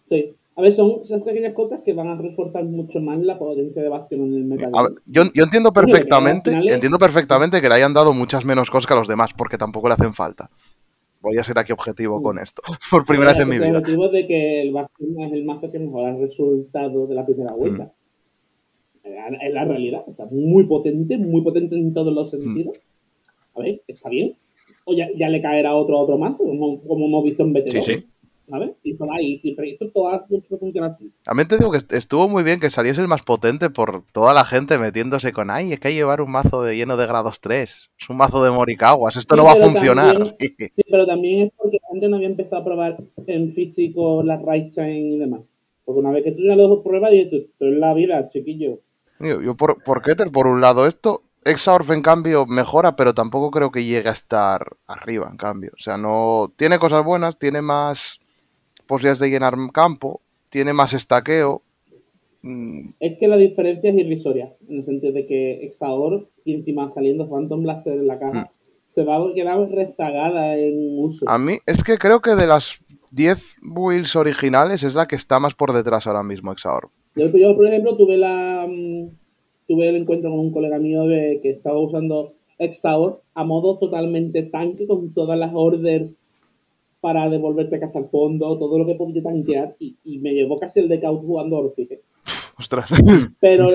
Sí. 0.09 0.35
A 0.59 0.63
ver, 0.63 0.73
son 0.73 1.01
esas 1.03 1.23
pequeñas 1.23 1.55
cosas 1.55 1.81
que 1.85 1.93
van 1.93 2.09
a 2.09 2.17
reforzar 2.17 2.65
mucho 2.65 3.01
más 3.01 3.21
la 3.21 3.39
potencia 3.39 3.81
de 3.81 3.89
Bastion 3.89 4.21
en 4.23 4.35
el 4.35 4.45
ver, 4.83 4.93
yo, 5.07 5.23
yo 5.33 5.45
entiendo 5.45 5.73
perfectamente, 5.73 6.51
entiendo 6.51 6.99
perfectamente 6.99 7.61
que 7.61 7.69
le 7.69 7.77
hayan 7.77 7.95
dado 7.95 8.13
muchas 8.13 8.45
menos 8.45 8.69
cosas 8.69 8.89
que 8.89 8.95
a 8.95 8.97
los 8.97 9.07
demás, 9.07 9.31
porque 9.37 9.57
tampoco 9.57 9.87
le 9.87 9.95
hacen 9.95 10.15
falta. 10.15 10.51
Voy 11.21 11.37
a 11.39 11.45
ser 11.45 11.59
aquí 11.61 11.71
objetivo 11.73 12.21
con 12.21 12.39
esto, 12.41 12.61
por 12.91 13.07
primera 13.07 13.33
vez 13.33 13.41
en 13.43 13.49
mi 13.49 13.55
es 13.55 13.63
el 13.63 13.69
vida. 13.69 13.79
motivo 13.79 14.09
de 14.09 14.27
que 14.27 14.63
el 14.63 14.73
Bastion 14.73 15.21
es 15.21 15.33
el 15.33 15.45
mazo 15.45 15.71
que 15.71 15.79
mejora 15.79 16.11
el 16.11 16.21
resultado 16.23 17.07
de 17.07 17.15
la 17.15 17.25
primera 17.25 17.53
vuelta. 17.53 17.85
Mm. 19.05 19.35
Es 19.41 19.55
la- 19.55 19.65
realidad. 19.65 20.03
Está 20.09 20.27
muy 20.31 20.65
potente, 20.65 21.17
muy 21.19 21.41
potente 21.43 21.77
en 21.77 21.95
todos 21.95 22.13
los 22.13 22.29
Mm. 22.35 22.43
sentidos. 22.43 22.81
A 23.55 23.61
ver, 23.61 23.81
está 23.87 24.09
bien. 24.09 24.37
O 24.85 24.93
ya, 24.93 25.09
ya 25.17 25.29
le 25.29 25.41
caerá 25.41 25.75
otro 25.77 25.97
a 25.99 26.03
otro 26.03 26.19
mazo, 26.19 26.39
como, 26.39 26.81
como 26.83 27.07
hemos 27.07 27.25
visto 27.25 27.43
en 27.45 27.55
BT2. 27.55 27.85
Sí, 27.85 27.95
sí. 27.95 28.07
¿Sabes? 28.51 28.71
Y 28.83 28.95
por 28.95 29.11
ahí, 29.13 29.37
siempre, 29.37 29.73
esto 29.73 29.91
todo 29.93 30.25
siempre 30.27 30.57
funciona 30.59 30.87
así. 30.87 31.13
También 31.23 31.49
te 31.49 31.59
digo 31.59 31.71
que 31.71 31.77
est- 31.79 31.93
estuvo 31.93 32.29
muy 32.29 32.43
bien 32.43 32.61
que 32.61 32.71
saliese 32.71 33.01
el 33.03 33.09
más 33.09 33.23
potente 33.23 33.69
por 33.69 34.05
toda 34.13 34.33
la 34.33 34.45
gente 34.45 34.79
metiéndose 34.79 35.33
con, 35.33 35.51
ay, 35.51 35.73
es 35.73 35.81
que 35.81 35.89
hay 35.89 35.95
que 35.95 35.99
llevar 35.99 36.23
un 36.23 36.31
mazo 36.31 36.63
de 36.63 36.75
lleno 36.77 36.97
de 36.97 37.07
grados 37.07 37.41
3. 37.43 37.91
Es 38.01 38.09
un 38.11 38.17
mazo 38.17 38.43
de 38.43 38.51
Morikawas, 38.51 39.17
esto 39.17 39.35
Sí, 39.35 39.39
no 39.41 39.45
va 39.47 39.53
a 39.53 39.57
funcionar. 39.57 40.17
también- 40.17 40.35
Sí, 40.75 40.83
pero 40.91 41.07
también 41.07 41.47
es 41.49 41.53
porque 41.57 41.79
gente 41.93 42.09
no 42.09 42.17
había 42.17 42.29
empezado 42.29 42.63
a 42.63 42.65
probar 42.65 42.97
en 43.27 43.53
físico 43.55 44.23
la 44.23 44.37
right 44.39 44.73
chain 44.73 45.13
y 45.15 45.19
demás. 45.19 45.41
Porque 45.85 46.01
una 46.01 46.11
vez 46.11 46.25
que 46.25 46.33
tú 46.33 46.43
ya 46.43 46.57
lo 46.57 46.83
pruebas, 46.83 47.11
dices, 47.11 47.31
tú, 47.31 47.51
tú 47.59 47.65
en 47.67 47.81
la 47.81 47.93
vida, 47.95 48.29
chiquillo. 48.29 48.81
Yo 49.21 49.57
por, 49.57 49.83
por 49.83 50.01
Keter, 50.01 50.31
por 50.31 50.47
un 50.47 50.61
lado, 50.61 50.87
esto, 50.87 51.23
Exaorf 51.45 51.91
en 51.91 52.03
cambio 52.03 52.47
mejora, 52.47 52.95
pero 52.95 53.15
tampoco 53.15 53.51
creo 53.51 53.71
que 53.73 53.85
llegue 53.85 54.09
a 54.09 54.13
estar 54.13 54.77
arriba, 54.87 55.29
en 55.31 55.37
cambio. 55.39 55.71
O 55.75 55.81
sea, 55.83 55.97
no. 55.97 56.53
Tiene 56.57 56.79
cosas 56.79 57.05
buenas, 57.05 57.39
tiene 57.39 57.63
más 57.63 58.21
posibilidades 58.89 59.21
de 59.21 59.31
llenar 59.31 59.55
campo, 59.73 60.21
tiene 60.49 60.73
más 60.73 60.93
estaqueo. 60.95 61.63
Mm, 62.43 62.91
Es 62.99 63.19
que 63.19 63.29
la 63.29 63.37
diferencia 63.37 63.91
es 63.91 63.97
irrisoria, 63.97 64.53
en 64.69 64.79
el 64.79 64.85
sentido 64.85 65.13
de 65.13 65.27
que 65.27 65.65
Exaor 65.65 66.29
y 66.45 66.55
encima 66.55 66.91
saliendo 66.91 67.29
Phantom 67.29 67.63
Blaster 67.63 67.93
en 67.93 68.07
la 68.07 68.19
caja, 68.19 68.51
se 68.87 69.05
va 69.05 69.17
a 69.17 69.35
quedar 69.35 69.69
rezagada 69.71 70.57
en 70.57 70.99
uso. 70.99 71.27
Mm. 71.27 71.29
A 71.29 71.39
mí 71.39 71.59
es 71.67 71.85
que 71.85 71.99
creo 71.99 72.21
que 72.21 72.35
de 72.35 72.47
las 72.47 72.81
10 73.13 73.57
builds 73.63 74.17
originales 74.17 74.83
es 74.83 74.95
la 74.95 75.07
que 75.07 75.17
está 75.17 75.39
más 75.39 75.55
por 75.55 75.73
detrás 75.73 76.07
ahora 76.07 76.23
mismo, 76.23 76.51
Exaorf. 76.51 76.91
Yo, 77.15 77.27
yo, 77.37 77.55
por 77.57 77.67
ejemplo, 77.67 77.97
tuve 77.97 78.17
la 78.17 78.67
mm, 78.69 79.11
tuve 79.67 79.89
el 79.89 79.97
encuentro 79.97 80.31
con 80.31 80.41
un 80.41 80.53
colega 80.53 80.79
mío 80.79 81.05
de 81.07 81.41
que 81.43 81.51
estaba 81.51 81.79
usando 81.79 82.35
Exaor 82.59 83.23
a 83.35 83.45
modo 83.45 83.79
totalmente 83.79 84.43
tanque 84.43 84.87
con 84.87 85.13
todas 85.13 85.39
las 85.39 85.53
orders 85.55 86.23
para 87.09 87.29
devolverte 87.31 87.83
hasta 87.83 87.99
el 87.99 88.05
fondo, 88.07 88.59
todo 88.59 88.79
lo 88.79 88.85
que 88.87 88.95
podía 88.95 89.23
tanquear 89.23 89.75
y, 89.79 89.97
y 90.05 90.19
me 90.19 90.33
llevó 90.35 90.59
casi 90.59 90.81
el 90.81 90.89
decaut 90.89 91.25
jugando 91.25 91.57
Orfique. 91.57 92.03
Ostras. 92.59 92.91
Pero, 93.41 93.71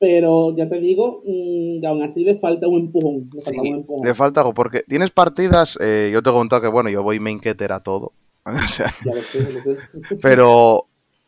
pero 0.00 0.56
ya 0.56 0.68
te 0.68 0.80
digo, 0.80 1.22
mm, 1.24 1.84
aún 1.86 2.02
así 2.02 2.24
le 2.24 2.34
falta 2.34 2.66
un 2.66 2.80
empujón. 2.86 3.30
Le 3.32 3.42
falta 3.42 3.60
Sí, 3.62 3.70
un 3.70 3.76
empujón. 3.76 4.06
le 4.06 4.14
falta 4.14 4.40
algo, 4.40 4.54
porque 4.54 4.82
tienes 4.88 5.10
partidas, 5.10 5.78
eh, 5.80 6.10
yo 6.12 6.20
te 6.22 6.30
he 6.30 6.32
contado 6.32 6.62
que, 6.62 6.68
bueno, 6.68 6.90
yo 6.90 7.02
voy 7.04 7.20
main 7.20 7.38
keter 7.38 7.70
a 7.72 7.80
todo. 7.80 8.12
o 8.44 8.68
sea, 8.68 8.92
Ya 9.04 9.14
lo 9.14 9.22
sé, 9.22 9.38
ya 9.38 9.50
lo 9.50 9.62
sé. 9.62 10.16
pero 10.20 10.86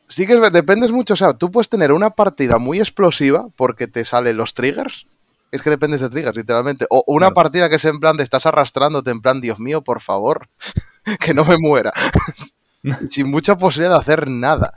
Sí 0.08 0.26
que 0.26 0.36
dependes 0.50 0.90
mucho, 0.92 1.14
o 1.14 1.16
sea, 1.16 1.34
tú 1.34 1.50
puedes 1.50 1.68
tener 1.68 1.90
una 1.92 2.10
partida 2.10 2.58
muy 2.58 2.78
explosiva 2.78 3.48
porque 3.56 3.86
te 3.88 4.04
salen 4.04 4.36
los 4.36 4.54
triggers. 4.54 5.06
Es 5.52 5.62
que 5.62 5.70
dependes 5.70 6.00
de 6.00 6.08
triggers, 6.10 6.36
literalmente. 6.36 6.86
O 6.90 7.02
una 7.06 7.30
partida 7.32 7.68
que 7.68 7.76
es 7.76 7.84
en 7.84 7.98
plan 8.00 8.16
de 8.16 8.22
estás 8.24 8.46
arrastrándote, 8.46 9.10
en 9.10 9.20
plan, 9.20 9.40
Dios 9.40 9.58
mío, 9.58 9.82
por 9.82 10.00
favor, 10.00 10.48
que 11.20 11.34
no 11.34 11.44
me 11.44 11.56
muera. 11.58 11.92
Sin 13.10 13.30
mucha 13.30 13.56
posibilidad 13.56 13.94
de 13.94 14.00
hacer 14.00 14.28
nada. 14.28 14.72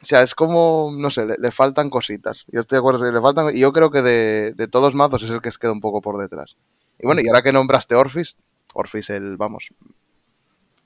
O 0.00 0.04
sea, 0.04 0.22
es 0.22 0.34
como, 0.34 0.90
no 0.96 1.10
sé, 1.10 1.26
le, 1.26 1.50
faltan 1.50 1.90
cositas. 1.90 2.46
Yo 2.52 2.60
estoy 2.60 2.76
de 2.76 2.80
acuerdo, 2.80 3.12
le 3.12 3.20
faltan. 3.20 3.54
Y 3.54 3.60
yo 3.60 3.72
creo 3.72 3.90
que 3.90 4.02
de, 4.02 4.52
de, 4.54 4.68
todos 4.68 4.86
los 4.86 4.94
mazos 4.94 5.22
es 5.22 5.30
el 5.30 5.40
que 5.40 5.50
se 5.50 5.58
queda 5.58 5.72
un 5.72 5.80
poco 5.80 6.00
por 6.00 6.18
detrás. 6.18 6.56
Y 6.98 7.06
bueno, 7.06 7.20
y 7.20 7.28
ahora 7.28 7.42
que 7.42 7.52
nombraste 7.52 7.94
Orphis, 7.94 8.36
Orphis, 8.74 9.10
el, 9.10 9.36
vamos, 9.36 9.70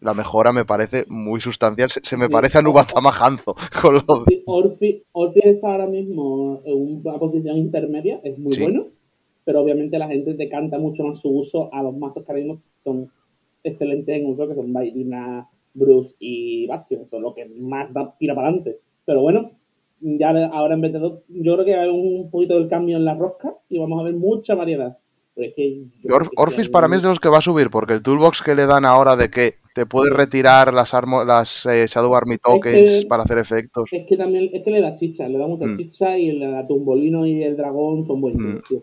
la 0.02 0.14
mejora 0.14 0.52
me 0.52 0.64
parece 0.64 1.06
muy 1.08 1.40
sustancial. 1.40 1.88
Se, 1.90 2.16
me 2.16 2.28
parece 2.28 2.58
a 2.58 2.62
Nubatama 2.62 3.10
Hanzo. 3.10 3.54
Con 3.80 3.96
Orphis, 4.46 5.02
está 5.34 5.72
ahora 5.72 5.86
mismo 5.86 6.60
en 6.64 7.00
una 7.06 7.18
posición 7.18 7.56
intermedia, 7.56 8.20
es 8.24 8.38
muy 8.38 8.58
bueno, 8.58 8.88
pero 9.44 9.60
obviamente 9.60 9.98
la 9.98 10.08
gente 10.08 10.34
decanta 10.34 10.78
mucho 10.78 11.04
más 11.04 11.20
su 11.20 11.30
uso 11.30 11.72
a 11.72 11.82
los 11.82 11.96
mazos 11.96 12.24
que 12.24 12.32
ahora 12.32 12.42
mismo 12.42 12.62
son 12.82 13.10
excelentes 13.62 14.16
en 14.16 14.26
uso, 14.26 14.48
que 14.48 14.54
son 14.54 14.72
Vairina, 14.72 15.48
Bruce 15.74 16.14
y 16.18 16.66
Bastion, 16.66 17.08
son 17.08 17.22
lo 17.22 17.34
que 17.34 17.46
más 17.46 17.92
da 17.92 18.14
tira 18.18 18.34
para 18.34 18.48
adelante. 18.48 18.78
Pero 19.04 19.22
bueno, 19.22 19.52
ya 20.00 20.30
ahora 20.46 20.74
en 20.74 20.80
vez 20.80 20.92
de 20.92 20.98
dos, 20.98 21.20
yo 21.28 21.54
creo 21.54 21.64
que 21.64 21.74
hay 21.74 21.88
un 21.88 22.30
poquito 22.30 22.58
del 22.58 22.68
cambio 22.68 22.96
en 22.96 23.04
la 23.04 23.14
rosca 23.14 23.54
y 23.68 23.78
vamos 23.78 24.00
a 24.00 24.04
ver 24.04 24.14
mucha 24.14 24.54
variedad. 24.54 24.98
Orphis 26.36 26.68
para 26.68 26.88
mí 26.88 26.96
es 26.96 27.02
de 27.02 27.08
los 27.08 27.18
que 27.18 27.28
va 27.28 27.38
a 27.38 27.42
subir, 27.42 27.70
porque 27.70 27.94
el 27.94 28.02
toolbox 28.02 28.42
que 28.42 28.54
le 28.54 28.66
dan 28.66 28.84
ahora 28.84 29.16
de 29.16 29.30
que 29.30 29.54
te 29.74 29.86
puedes 29.86 30.12
retirar 30.12 30.74
las, 30.74 30.92
las 31.26 31.66
eh, 31.66 31.86
Shadow 31.86 32.14
Army 32.14 32.36
tokens 32.36 33.06
para 33.06 33.22
hacer 33.22 33.38
efectos. 33.38 33.88
Es 33.90 34.04
que 34.06 34.16
también 34.16 34.50
es 34.52 34.62
que 34.62 34.70
le 34.70 34.82
da 34.82 34.94
chicha, 34.94 35.26
le 35.28 35.38
da 35.38 35.46
mucha 35.46 35.66
mm. 35.66 35.76
chicha 35.78 36.18
y 36.18 36.28
el 36.28 36.66
Tumbolino 36.68 37.26
y 37.26 37.42
el 37.42 37.56
dragón 37.56 38.04
son 38.04 38.20
buenos, 38.20 38.42
mm. 38.42 38.76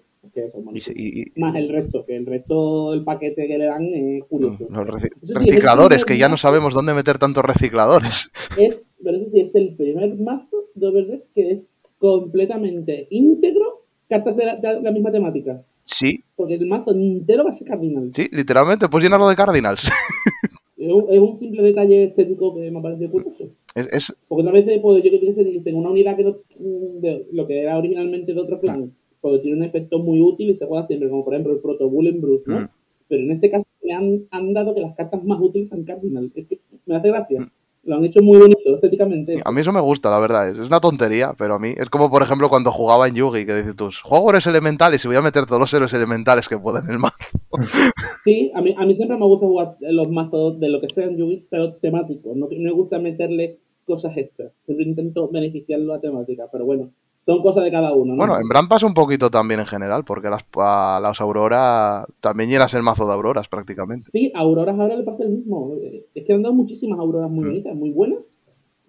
Más 1.38 1.56
el 1.56 1.70
resto, 1.70 2.06
que 2.06 2.16
el 2.16 2.26
resto 2.26 2.92
del 2.92 3.04
paquete 3.04 3.48
que 3.48 3.58
le 3.58 3.66
dan 3.66 3.86
es 3.86 4.24
curioso. 4.26 4.68
Los 4.70 4.88
recicladores, 4.88 6.04
que 6.04 6.18
ya 6.18 6.28
no 6.28 6.38
sabemos 6.38 6.74
dónde 6.74 6.94
meter 6.94 7.18
tantos 7.18 7.44
recicladores. 7.44 8.32
Es, 8.60 8.96
pero 9.04 9.18
eso 9.18 9.30
sí, 9.32 9.40
es 9.40 9.56
el 9.56 9.76
primer 9.76 10.18
mazo 10.18 10.66
de 10.74 10.88
Overdress 10.88 11.30
que 11.34 11.52
es 11.52 11.72
completamente 11.98 13.08
íntegro 13.10 13.86
cartas 14.10 14.36
de 14.36 14.82
la 14.82 14.92
misma 14.92 15.12
temática. 15.12 15.64
Sí. 15.84 16.24
Porque 16.36 16.56
el 16.56 16.66
mazo 16.66 16.92
entero 16.92 17.44
va 17.44 17.52
a 17.52 17.54
ser 17.54 17.68
Cardinals. 17.68 18.16
Sí, 18.16 18.28
literalmente, 18.32 18.90
puedes 18.90 19.06
llenarlo 19.06 19.30
de 19.30 19.36
Cardinals. 19.36 19.84
es, 20.78 21.20
un, 21.20 21.38
simple 21.38 21.64
detalle 21.64 22.06
estético 22.06 22.56
que 22.56 22.72
me 22.72 22.82
parece 22.82 23.10
curioso. 23.10 23.50
Es, 23.76 24.14
Porque 24.28 24.42
una 24.42 24.52
vez 24.52 24.66
pues, 24.82 25.04
yo 25.04 25.12
que 25.12 25.62
tengo 25.64 25.80
una 25.80 25.92
unidad 25.92 26.16
que 26.16 26.24
no, 26.24 26.38
de, 26.58 27.28
lo 27.32 27.48
que 27.48 27.62
era 27.62 27.78
originalmente 27.78 28.34
de 28.34 28.40
otro 28.40 28.60
plan, 28.60 28.94
porque 29.22 29.40
tiene 29.40 29.58
un 29.58 29.64
efecto 29.64 30.00
muy 30.00 30.22
útil 30.22 30.50
y 30.50 30.56
se 30.56 30.66
juega 30.66 30.86
siempre, 30.86 31.10
como 31.10 31.24
por 31.24 31.34
ejemplo 31.34 31.54
el 31.54 31.60
Proto 31.60 31.90
Bullet 31.90 32.20
Bruce, 32.20 32.44
¿no? 32.48 32.62
Mm. 32.62 32.70
Pero 33.08 33.24
en 33.24 33.32
este 33.32 33.50
caso 33.50 33.66
me 33.84 33.94
han, 33.94 34.28
han, 34.32 34.54
dado 34.54 34.76
que 34.76 34.82
las 34.82 34.96
cartas 34.96 35.24
más 35.24 35.40
útiles 35.42 35.70
son 35.70 35.84
Cardinals. 35.84 36.32
Es 36.36 36.48
que 36.48 36.60
me 36.86 36.96
hace 36.96 37.08
gracia. 37.08 37.42
Mm. 37.42 37.52
Lo 37.84 37.96
han 37.96 38.06
hecho 38.06 38.22
muy 38.22 38.38
bonito 38.38 38.76
estéticamente. 38.76 39.40
A 39.44 39.52
mí 39.52 39.62
eso 39.62 39.72
me 39.72 39.80
gusta, 39.80 40.12
la 40.12 40.20
verdad. 40.20 40.50
Es 40.50 40.68
una 40.68 40.82
tontería, 40.82 41.34
pero 41.38 41.56
a 41.56 41.60
mí 41.60 41.74
es 41.76 41.90
como, 41.90 42.12
por 42.12 42.22
ejemplo, 42.22 42.50
cuando 42.50 42.72
jugaba 42.72 43.08
en 43.08 43.16
Yugi, 43.16 43.46
que 43.46 43.56
dices 43.56 43.76
tú, 43.76 43.90
juego 44.04 44.30
héroes 44.30 44.46
elementales 44.48 45.04
y 45.04 45.08
voy 45.08 45.18
a 45.18 45.22
meter 45.22 45.46
todos 45.46 45.62
los 45.62 45.74
héroes 45.74 45.94
elementales 45.94 46.48
que 46.48 46.58
pueda 46.58 46.80
en 46.80 46.90
el 46.90 47.00
mazo. 47.00 47.18
Sí, 48.26 48.52
a 48.54 48.62
mí, 48.62 48.76
a 48.78 48.86
mí 48.86 48.94
siempre 48.94 49.18
me 49.18 49.26
gusta 49.26 49.48
jugar 49.48 49.78
los 49.80 50.12
mazos 50.12 50.60
de 50.60 50.68
lo 50.68 50.82
que 50.82 50.90
sea 50.90 51.06
en 51.06 51.18
Yugi, 51.18 51.48
pero 51.50 51.76
temáticos. 51.76 52.36
No, 52.36 52.48
no 52.52 52.64
me 52.64 52.72
gusta 52.72 53.00
meterle 53.00 53.60
cosas 53.86 54.16
extras. 54.18 54.52
Siempre 54.66 54.86
intento 54.86 55.30
beneficiarlo 55.30 55.94
a 55.94 56.02
temática, 56.02 56.48
pero 56.52 56.66
bueno, 56.66 56.92
son 57.26 57.42
cosas 57.42 57.64
de 57.64 57.72
cada 57.72 57.94
uno. 57.94 58.16
Bueno, 58.16 58.40
en 58.40 58.48
Bran 58.48 58.68
pasa 58.68 58.86
un 58.86 58.94
poquito 58.94 59.30
también 59.30 59.60
en 59.60 59.66
general, 59.66 60.04
porque 60.04 60.30
las, 60.30 60.44
a 60.56 61.00
las 61.02 61.22
Aurora 61.22 62.06
también 62.20 62.50
llenas 62.50 62.74
el 62.74 62.84
mazo 62.84 63.06
de 63.06 63.14
Auroras 63.14 63.48
prácticamente. 63.48 64.10
Sí, 64.10 64.32
Auroras 64.36 64.80
ahora 64.80 64.96
le 64.96 65.04
pasa 65.04 65.24
el 65.24 65.30
mismo. 65.30 65.74
Es 66.16 66.26
que 66.26 66.34
han 66.34 66.42
dado 66.42 66.56
muchísimas 66.56 67.00
Auroras 67.00 67.30
muy 67.30 67.46
mm. 67.46 67.48
bonitas, 67.48 67.76
muy 67.76 67.92
buenas. 67.92 68.20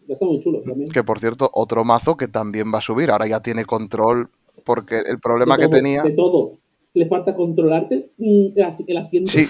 Está 0.09 0.25
muy 0.25 0.41
chulo 0.41 0.61
también. 0.63 0.91
Que 0.91 1.05
por 1.05 1.21
cierto, 1.21 1.51
otro 1.53 1.85
mazo 1.85 2.17
que 2.17 2.27
también 2.27 2.73
va 2.73 2.79
a 2.79 2.83
subir. 2.83 3.11
Ahora 3.11 3.29
ya 3.29 3.41
tiene 3.41 3.65
control, 3.65 4.29
porque 4.65 5.01
el 5.07 5.21
problema 5.21 5.57
que 5.57 5.69
tenía. 5.69 6.03
De 6.03 6.11
todo. 6.11 6.59
Le 6.95 7.07
falta 7.07 7.37
controlarte 7.37 8.11
mm, 8.19 8.59
el 8.89 8.97
asiento. 8.97 9.31
Sí, 9.31 9.47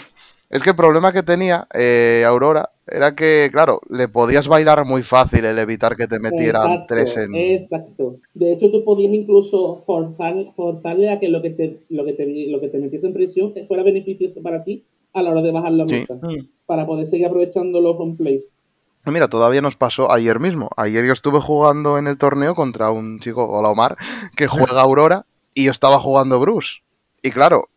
es 0.51 0.64
que 0.64 0.70
el 0.70 0.76
problema 0.76 1.12
que 1.12 1.22
tenía 1.22 1.68
eh, 1.72 2.24
Aurora 2.26 2.70
era 2.88 3.14
que, 3.14 3.48
claro, 3.53 3.80
le 3.88 4.09
podías 4.09 4.48
bailar 4.48 4.84
muy 4.84 5.05
fácil 5.05 5.44
el 5.44 5.57
evitar 5.61 5.96
que 5.96 6.09
te 6.09 6.18
metieran 6.18 6.86
tres 6.88 7.16
en. 7.16 7.36
Exacto. 7.36 8.16
De 8.34 8.53
hecho, 8.53 8.72
tú 8.72 8.84
podías 8.84 9.12
incluso 9.12 9.80
forzar, 9.86 10.34
forzarle 10.57 11.11
a 11.11 11.20
que 11.20 11.28
lo 11.28 11.40
que 11.40 11.51
te, 11.51 11.78
lo 11.88 12.05
que 12.05 12.14
te, 12.14 12.26
lo 12.48 12.61
que 12.61 12.66
te 12.66 12.78
metiese 12.78 13.07
en 13.07 13.14
prisión 13.14 13.55
fuera 13.68 13.84
beneficioso 13.84 14.42
para 14.42 14.64
ti 14.64 14.82
a 15.12 15.22
la 15.22 15.30
hora 15.30 15.42
de 15.42 15.53
bajar 15.53 15.70
la 15.70 15.84
mesa. 15.84 16.14
Mm. 16.14 16.48
Para 16.66 16.84
poder 16.84 17.07
seguir 17.07 17.26
aprovechando 17.26 17.80
los 17.80 17.94
home 17.96 18.16
plays. 18.16 18.42
Mira, 19.07 19.28
todavía 19.28 19.62
nos 19.62 19.76
pasó 19.76 20.11
ayer 20.11 20.40
mismo. 20.40 20.68
Ayer 20.76 21.07
yo 21.07 21.12
estuve 21.12 21.40
jugando 21.40 21.96
en 21.96 22.09
el 22.09 22.18
torneo 22.18 22.57
contra 22.57 22.90
un 22.90 23.20
chico, 23.20 23.48
hola 23.48 23.68
Omar, 23.68 23.96
que 24.36 24.48
juega 24.48 24.82
Aurora 24.82 25.26
y 25.55 25.64
yo 25.64 25.70
estaba 25.70 26.01
jugando 26.01 26.40
Bruce. 26.40 26.82
Y 27.22 27.30
claro, 27.30 27.68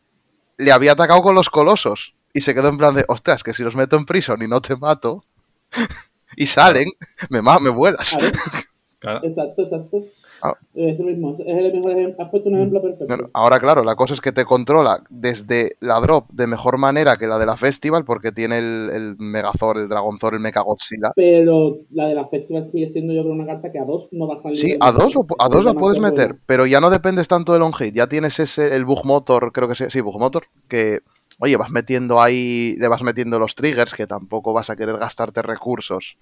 le 0.57 0.71
había 0.71 0.93
atacado 0.93 1.21
con 1.21 1.35
los 1.35 1.49
colosos 1.49 2.12
y 2.33 2.41
se 2.41 2.53
quedó 2.53 2.69
en 2.69 2.77
plan 2.77 2.95
de, 2.95 3.05
ostras, 3.07 3.43
que 3.43 3.53
si 3.53 3.63
los 3.63 3.75
meto 3.75 3.95
en 3.95 4.05
prison 4.05 4.41
y 4.41 4.47
no 4.47 4.59
te 4.59 4.75
mato, 4.75 5.23
y 6.35 6.45
salen, 6.47 6.89
me, 7.29 7.41
me 7.41 7.69
vuelas. 7.69 8.17
Exacto, 9.21 9.63
exacto. 9.63 10.05
Ah. 10.45 10.57
Eso 10.75 11.03
mismo, 11.03 11.31
es 11.33 11.39
el 11.39 11.73
mejor 11.73 11.91
ejemplo. 11.91 12.23
Has 12.23 12.29
puesto 12.29 12.49
un 12.49 12.55
ejemplo 12.55 12.81
perfecto. 12.81 13.29
ahora, 13.31 13.61
claro, 13.61 13.81
la 13.83 13.95
cosa 13.95 14.13
es 14.13 14.19
que 14.19 14.33
te 14.33 14.43
controla 14.43 15.01
desde 15.09 15.77
la 15.79 16.01
drop 16.01 16.29
de 16.31 16.47
mejor 16.47 16.77
manera 16.77 17.15
que 17.15 17.27
la 17.27 17.37
de 17.37 17.45
la 17.45 17.55
Festival, 17.55 18.03
porque 18.03 18.33
tiene 18.33 18.57
el, 18.57 18.89
el 18.93 19.15
Megazor, 19.19 19.77
el 19.77 19.87
Dragonzor, 19.87 20.33
el 20.33 20.41
Mecha 20.41 20.59
Godzilla. 20.59 21.13
Pero 21.15 21.77
la 21.91 22.07
de 22.07 22.15
la 22.15 22.27
Festival 22.27 22.65
sigue 22.65 22.89
siendo, 22.89 23.13
yo 23.13 23.21
creo, 23.21 23.33
una 23.33 23.45
carta 23.45 23.71
que 23.71 23.79
a 23.79 23.85
dos 23.85 24.09
no 24.11 24.27
va 24.27 24.35
a 24.35 24.39
salir. 24.39 24.57
Sí, 24.57 24.75
a 24.81 24.91
dos, 24.91 25.15
a 25.39 25.47
dos 25.47 25.63
la 25.63 25.73
puedes 25.73 25.99
meter, 25.99 26.35
pero 26.45 26.65
ya 26.65 26.81
no 26.81 26.89
dependes 26.89 27.29
tanto 27.29 27.53
del 27.53 27.61
on-hit. 27.61 27.95
Ya 27.95 28.07
tienes 28.07 28.37
ese, 28.39 28.75
el 28.75 28.83
Bug 28.83 29.05
Motor, 29.05 29.53
creo 29.53 29.69
que 29.69 29.75
sí, 29.75 29.85
sí, 29.89 30.01
Bug 30.01 30.19
Motor, 30.19 30.47
que 30.67 31.03
oye, 31.39 31.57
vas 31.57 31.71
metiendo 31.71 32.21
ahí, 32.21 32.75
le 32.77 32.87
vas 32.87 33.03
metiendo 33.03 33.39
los 33.39 33.55
triggers, 33.55 33.93
que 33.93 34.07
tampoco 34.07 34.53
vas 34.53 34.69
a 34.69 34.75
querer 34.75 34.97
gastarte 34.97 35.41
recursos 35.41 36.17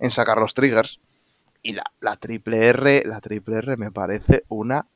en 0.00 0.10
sacar 0.10 0.38
los 0.38 0.54
triggers. 0.54 1.00
Y 1.62 1.72
la, 1.72 1.84
la 2.00 2.16
triple 2.16 2.66
R, 2.66 3.02
la 3.06 3.20
triple 3.20 3.56
R 3.56 3.76
me 3.76 3.90
parece 3.90 4.44
una 4.48 4.86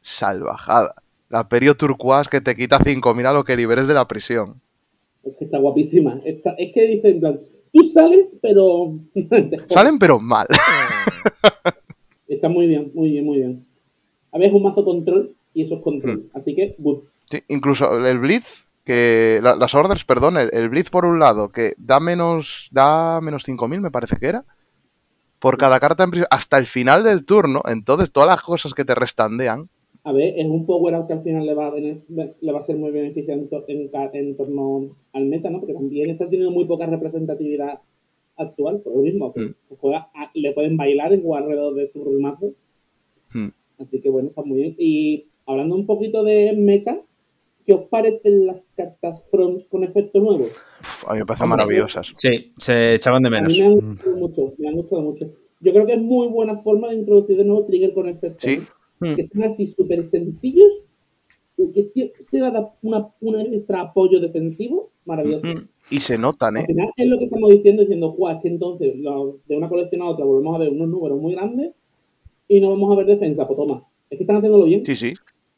salvajada. 0.00 0.94
La 1.28 1.48
Perio 1.48 1.76
Turquoise 1.76 2.28
que 2.28 2.40
te 2.40 2.54
quita 2.54 2.78
5.000 2.78 3.26
a 3.26 3.32
lo 3.32 3.44
que 3.44 3.56
liberes 3.56 3.88
de 3.88 3.94
la 3.94 4.06
prisión. 4.06 4.60
Es 5.24 5.34
que 5.36 5.46
está 5.46 5.58
guapísima. 5.58 6.20
es 6.24 6.44
que 6.72 6.86
dicen, 6.86 7.20
tú 7.72 7.82
sales, 7.82 8.26
pero... 8.42 8.94
Salen, 9.66 9.98
pero 9.98 10.20
mal. 10.20 10.46
está 12.28 12.48
muy 12.48 12.66
bien, 12.66 12.92
muy 12.94 13.10
bien, 13.10 13.24
muy 13.24 13.38
bien. 13.38 13.66
A 14.30 14.38
ver, 14.38 14.48
es 14.48 14.54
un 14.54 14.62
mazo 14.62 14.84
control 14.84 15.34
y 15.54 15.62
eso 15.62 15.76
es 15.76 15.82
control. 15.82 16.18
Mm. 16.18 16.36
Así 16.36 16.54
que, 16.54 16.76
Sí, 17.30 17.42
incluso 17.48 18.06
el 18.06 18.18
Blitz 18.18 18.66
que 18.84 19.40
las 19.42 19.74
orders, 19.74 20.04
perdón, 20.04 20.36
el, 20.36 20.68
Blitz 20.68 20.90
por 20.90 21.06
un 21.06 21.18
lado, 21.18 21.50
que 21.50 21.72
da 21.78 22.00
menos, 22.00 22.68
da 22.70 23.20
menos 23.20 23.46
5.000 23.48 23.80
me 23.80 23.90
parece 23.90 24.16
que 24.16 24.26
era, 24.26 24.44
por 25.38 25.56
cada 25.56 25.80
carta 25.80 26.04
en 26.04 26.10
hasta 26.30 26.58
el 26.58 26.66
final 26.66 27.02
del 27.02 27.24
turno, 27.24 27.62
entonces 27.66 28.12
todas 28.12 28.28
las 28.28 28.42
cosas 28.42 28.74
que 28.74 28.84
te 28.84 28.94
restandean. 28.94 29.68
A 30.04 30.12
ver, 30.12 30.34
es 30.36 30.46
un 30.46 30.66
power 30.66 30.94
out 30.94 31.06
que 31.06 31.14
al 31.14 31.22
final 31.22 31.46
le 31.46 31.54
va 31.54 31.68
a, 31.68 31.74
le 31.74 32.52
va 32.52 32.58
a 32.58 32.62
ser 32.62 32.76
muy 32.76 32.90
beneficiante 32.90 33.64
en, 33.68 34.36
torno 34.36 34.94
al 35.14 35.24
meta, 35.24 35.48
¿no? 35.48 35.60
Porque 35.60 35.72
también 35.72 36.10
está 36.10 36.26
teniendo 36.26 36.50
muy 36.50 36.66
poca 36.66 36.84
representatividad 36.84 37.80
actual, 38.36 38.80
por 38.80 38.96
lo 38.96 39.02
mismo, 39.02 39.32
que 39.32 39.40
mm. 39.40 39.54
le 40.34 40.52
pueden 40.52 40.76
bailar 40.76 41.14
en 41.14 41.24
alrededor 41.34 41.74
de 41.74 41.88
su 41.88 42.04
mazo. 42.20 42.52
Mm. 43.32 43.48
Así 43.78 44.00
que 44.00 44.10
bueno, 44.10 44.28
está 44.28 44.42
muy 44.42 44.60
bien. 44.60 44.74
Y 44.78 45.26
hablando 45.46 45.74
un 45.74 45.86
poquito 45.86 46.22
de 46.22 46.52
meta, 46.52 47.00
¿Qué 47.66 47.72
os 47.72 47.88
parecen 47.88 48.46
las 48.46 48.70
cartas 48.76 49.26
Front 49.30 49.68
con 49.68 49.84
efecto 49.84 50.20
nuevo? 50.20 50.44
a 51.06 51.12
mí 51.14 51.20
me 51.20 51.26
parecen 51.26 51.48
maravillosas. 51.48 52.12
Sí, 52.16 52.52
se 52.58 52.94
echaban 52.94 53.22
de 53.22 53.30
menos. 53.30 53.54
A 53.54 53.56
mí 53.56 53.62
me 53.62 53.66
han 53.66 53.80
gustado 53.80 54.16
mucho, 54.16 54.54
me 54.58 54.68
han 54.68 54.74
gustado 54.74 55.02
mucho. 55.02 55.30
Yo 55.60 55.72
creo 55.72 55.86
que 55.86 55.94
es 55.94 56.02
muy 56.02 56.28
buena 56.28 56.58
forma 56.58 56.88
de 56.90 56.96
introducir 56.96 57.38
de 57.38 57.44
nuevo 57.44 57.64
trigger 57.64 57.94
con 57.94 58.08
efecto. 58.08 58.46
Sí. 58.46 58.60
Que 59.00 59.24
sean 59.24 59.44
así 59.44 59.66
súper 59.66 60.04
sencillos, 60.04 60.72
que 61.74 61.82
se 61.82 62.40
va 62.40 62.48
a 62.48 62.50
dar 62.50 62.72
un 62.82 63.40
extra 63.40 63.80
apoyo 63.80 64.20
defensivo, 64.20 64.90
maravilloso. 65.06 65.48
Y 65.90 66.00
se 66.00 66.18
notan, 66.18 66.58
¿eh? 66.58 66.60
Al 66.60 66.66
final 66.66 66.92
es 66.96 67.06
lo 67.06 67.18
que 67.18 67.24
estamos 67.24 67.50
diciendo, 67.50 67.82
diciendo, 67.82 68.12
Juan, 68.12 68.36
es 68.36 68.42
que 68.42 68.48
entonces 68.48 68.94
de 68.96 69.56
una 69.56 69.68
colección 69.68 70.02
a 70.02 70.06
otra 70.06 70.24
volvemos 70.24 70.54
a 70.54 70.58
ver 70.58 70.70
unos 70.70 70.88
números 70.88 71.20
muy 71.20 71.34
grandes 71.34 71.72
y 72.48 72.60
no 72.60 72.70
vamos 72.70 72.92
a 72.92 72.96
ver 72.96 73.06
defensa, 73.06 73.46
pues 73.46 73.56
toma. 73.56 73.84
Es 74.10 74.18
que 74.18 74.24
están 74.24 74.36
haciéndolo 74.36 74.66
bien. 74.66 74.84
Sí, 74.84 74.96
sí 74.96 75.14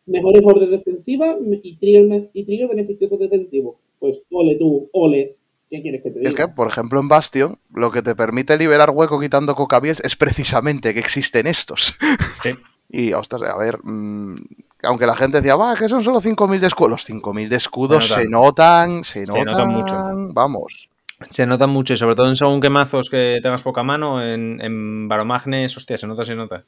mejores 0.07 0.43
orden 0.45 0.71
defensiva 0.71 1.37
y 1.63 1.77
trigger, 1.77 2.31
y 2.33 2.45
trigger 2.45 2.69
beneficioso 2.69 3.17
defensivo. 3.17 3.79
Pues 3.99 4.23
ole 4.31 4.57
tú, 4.57 4.89
ole, 4.93 5.37
¿Qué 5.69 5.83
quieres 5.83 6.03
que 6.03 6.11
te 6.11 6.19
diga? 6.21 6.31
Es 6.31 6.37
que, 6.37 6.49
por 6.49 6.69
ejemplo, 6.69 7.01
en 7.01 7.09
Bastion, 7.09 7.59
lo 7.75 7.91
que 7.91 8.03
te 8.03 8.15
permite 8.15 8.57
liberar 8.57 8.91
hueco 8.91 9.19
quitando 9.19 9.55
cocabiels 9.55 10.01
es 10.05 10.15
precisamente 10.17 10.95
que 10.95 11.01
existen 11.01 11.47
estos. 11.47 11.95
Sí. 12.43 12.51
Y, 12.89 13.13
ostras, 13.15 13.43
a 13.43 13.57
ver, 13.57 13.79
mm, 13.83 14.37
aunque 14.85 15.07
la 15.07 15.17
gente 15.17 15.39
decía, 15.39 15.57
va, 15.57 15.75
que 15.75 15.89
son 15.89 16.05
solo 16.05 16.21
5.000 16.21 16.61
de 16.61 16.67
escudos, 16.69 16.91
los 16.91 17.09
5.000 17.09 17.49
de 17.49 17.57
escudos 17.57 18.07
Se 18.07 18.15
se 18.15 18.29
notan, 18.29 19.03
se 19.03 19.25
notan, 19.25 19.45
notan 19.47 19.69
mucho. 19.69 19.95
Vamos. 20.33 20.89
Se 21.31 21.47
nota 21.47 21.67
mucho 21.67 21.95
y 21.95 21.97
sobre 21.97 22.15
todo 22.15 22.29
en 22.29 22.37
según 22.37 22.61
qué 22.61 22.71
mazos 22.71 23.11
que 23.11 23.41
tengas 23.43 23.63
poca 23.63 23.83
mano, 23.83 24.23
en, 24.23 24.61
en 24.61 25.09
Baromagnes, 25.09 25.77
hostia, 25.77 25.97
se 25.97 26.07
nota, 26.07 26.25
se 26.25 26.37
nota. 26.37 26.65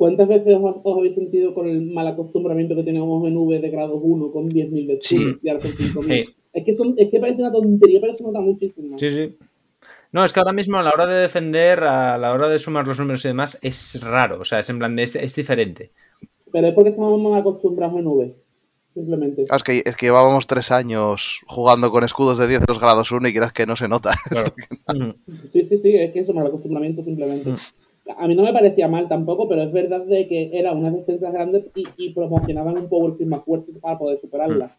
¿Cuántas 0.00 0.28
veces 0.28 0.56
os, 0.58 0.76
os 0.82 0.96
habéis 0.98 1.14
sentido 1.14 1.52
con 1.52 1.68
el 1.68 1.82
mal 1.82 2.06
acostumbramiento 2.08 2.74
que 2.74 2.84
teníamos 2.84 3.28
en 3.28 3.36
V 3.36 3.58
de 3.58 3.68
grado 3.68 3.96
1 3.96 4.32
con 4.32 4.48
10.000 4.48 4.86
de 4.86 4.98
Sí. 5.02 5.16
escudo 5.16 5.38
y 5.42 5.48
ahora 5.50 5.60
con 5.60 5.72
5.000? 5.72 6.24
Sí. 6.26 6.34
Es, 6.54 6.64
que 6.64 6.72
son, 6.72 6.94
es 6.96 7.10
que 7.10 7.20
parece 7.20 7.42
una 7.42 7.52
tontería, 7.52 8.00
pero 8.00 8.16
se 8.16 8.24
nota 8.24 8.40
muchísimo. 8.40 8.98
Sí, 8.98 9.12
sí. 9.12 9.36
No, 10.10 10.24
es 10.24 10.32
que 10.32 10.40
ahora 10.40 10.54
mismo 10.54 10.78
a 10.78 10.82
la 10.82 10.90
hora 10.92 11.04
de 11.04 11.20
defender, 11.20 11.84
a 11.84 12.16
la 12.16 12.32
hora 12.32 12.48
de 12.48 12.58
sumar 12.58 12.86
los 12.88 12.98
números 12.98 13.22
y 13.26 13.28
demás, 13.28 13.58
es 13.60 14.00
raro. 14.02 14.40
O 14.40 14.44
sea, 14.46 14.60
es 14.60 14.70
en 14.70 14.78
plan 14.78 14.96
de, 14.96 15.02
es, 15.02 15.16
es 15.16 15.34
diferente. 15.34 15.90
Pero 16.50 16.68
es 16.68 16.72
porque 16.72 16.88
estamos 16.90 17.20
más 17.20 17.38
acostumbrados 17.38 18.00
en 18.00 18.06
V. 18.06 18.34
Simplemente. 18.94 19.44
Claro, 19.44 19.56
Es 19.58 19.62
que, 19.62 19.82
es 19.84 19.96
que 19.98 20.06
llevábamos 20.06 20.46
tres 20.46 20.70
años 20.72 21.42
jugando 21.46 21.90
con 21.90 22.04
escudos 22.04 22.38
de 22.38 22.48
10 22.48 22.62
de 22.62 22.66
los 22.68 22.80
grados 22.80 23.12
1 23.12 23.28
y 23.28 23.32
quieras 23.32 23.52
que 23.52 23.66
no 23.66 23.76
se 23.76 23.86
nota. 23.86 24.14
Claro. 24.30 24.50
Sí, 25.50 25.62
sí, 25.62 25.76
sí, 25.76 25.94
es 25.94 26.10
que 26.14 26.20
eso, 26.20 26.32
mal 26.32 26.46
acostumbramiento 26.46 27.04
simplemente. 27.04 27.50
Mm. 27.50 27.56
A 28.16 28.26
mí 28.26 28.34
no 28.34 28.42
me 28.42 28.52
parecía 28.52 28.88
mal 28.88 29.08
tampoco, 29.08 29.48
pero 29.48 29.62
es 29.62 29.72
verdad 29.72 30.00
de 30.04 30.26
que 30.26 30.50
eran 30.52 30.78
unas 30.78 30.94
defensas 30.94 31.32
grandes 31.32 31.66
y, 31.74 31.84
y 31.96 32.12
promocionaban 32.12 32.78
un 32.78 32.88
power 32.88 33.14
flip 33.14 33.28
más 33.28 33.44
fuerte 33.44 33.72
para 33.80 33.98
poder 33.98 34.18
superarlas. 34.18 34.72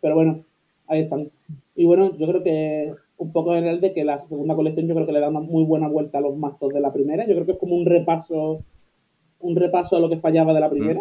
Pero 0.00 0.14
bueno, 0.14 0.44
ahí 0.86 1.00
están. 1.00 1.30
Y 1.74 1.84
bueno, 1.84 2.16
yo 2.16 2.26
creo 2.26 2.42
que 2.42 2.94
un 3.16 3.32
poco 3.32 3.54
en 3.54 3.64
el 3.66 3.80
de 3.80 3.92
que 3.92 4.04
la 4.04 4.20
segunda 4.20 4.54
colección 4.54 4.86
yo 4.86 4.94
creo 4.94 5.06
que 5.06 5.12
le 5.12 5.20
da 5.20 5.28
una 5.28 5.40
muy 5.40 5.64
buena 5.64 5.88
vuelta 5.88 6.18
a 6.18 6.20
los 6.20 6.36
mazos 6.36 6.72
de 6.72 6.80
la 6.80 6.92
primera. 6.92 7.26
Yo 7.26 7.34
creo 7.34 7.46
que 7.46 7.52
es 7.52 7.58
como 7.58 7.76
un 7.76 7.86
repaso, 7.86 8.62
un 9.40 9.56
repaso 9.56 9.96
a 9.96 10.00
lo 10.00 10.08
que 10.08 10.18
fallaba 10.18 10.54
de 10.54 10.60
la 10.60 10.70
primera. 10.70 11.00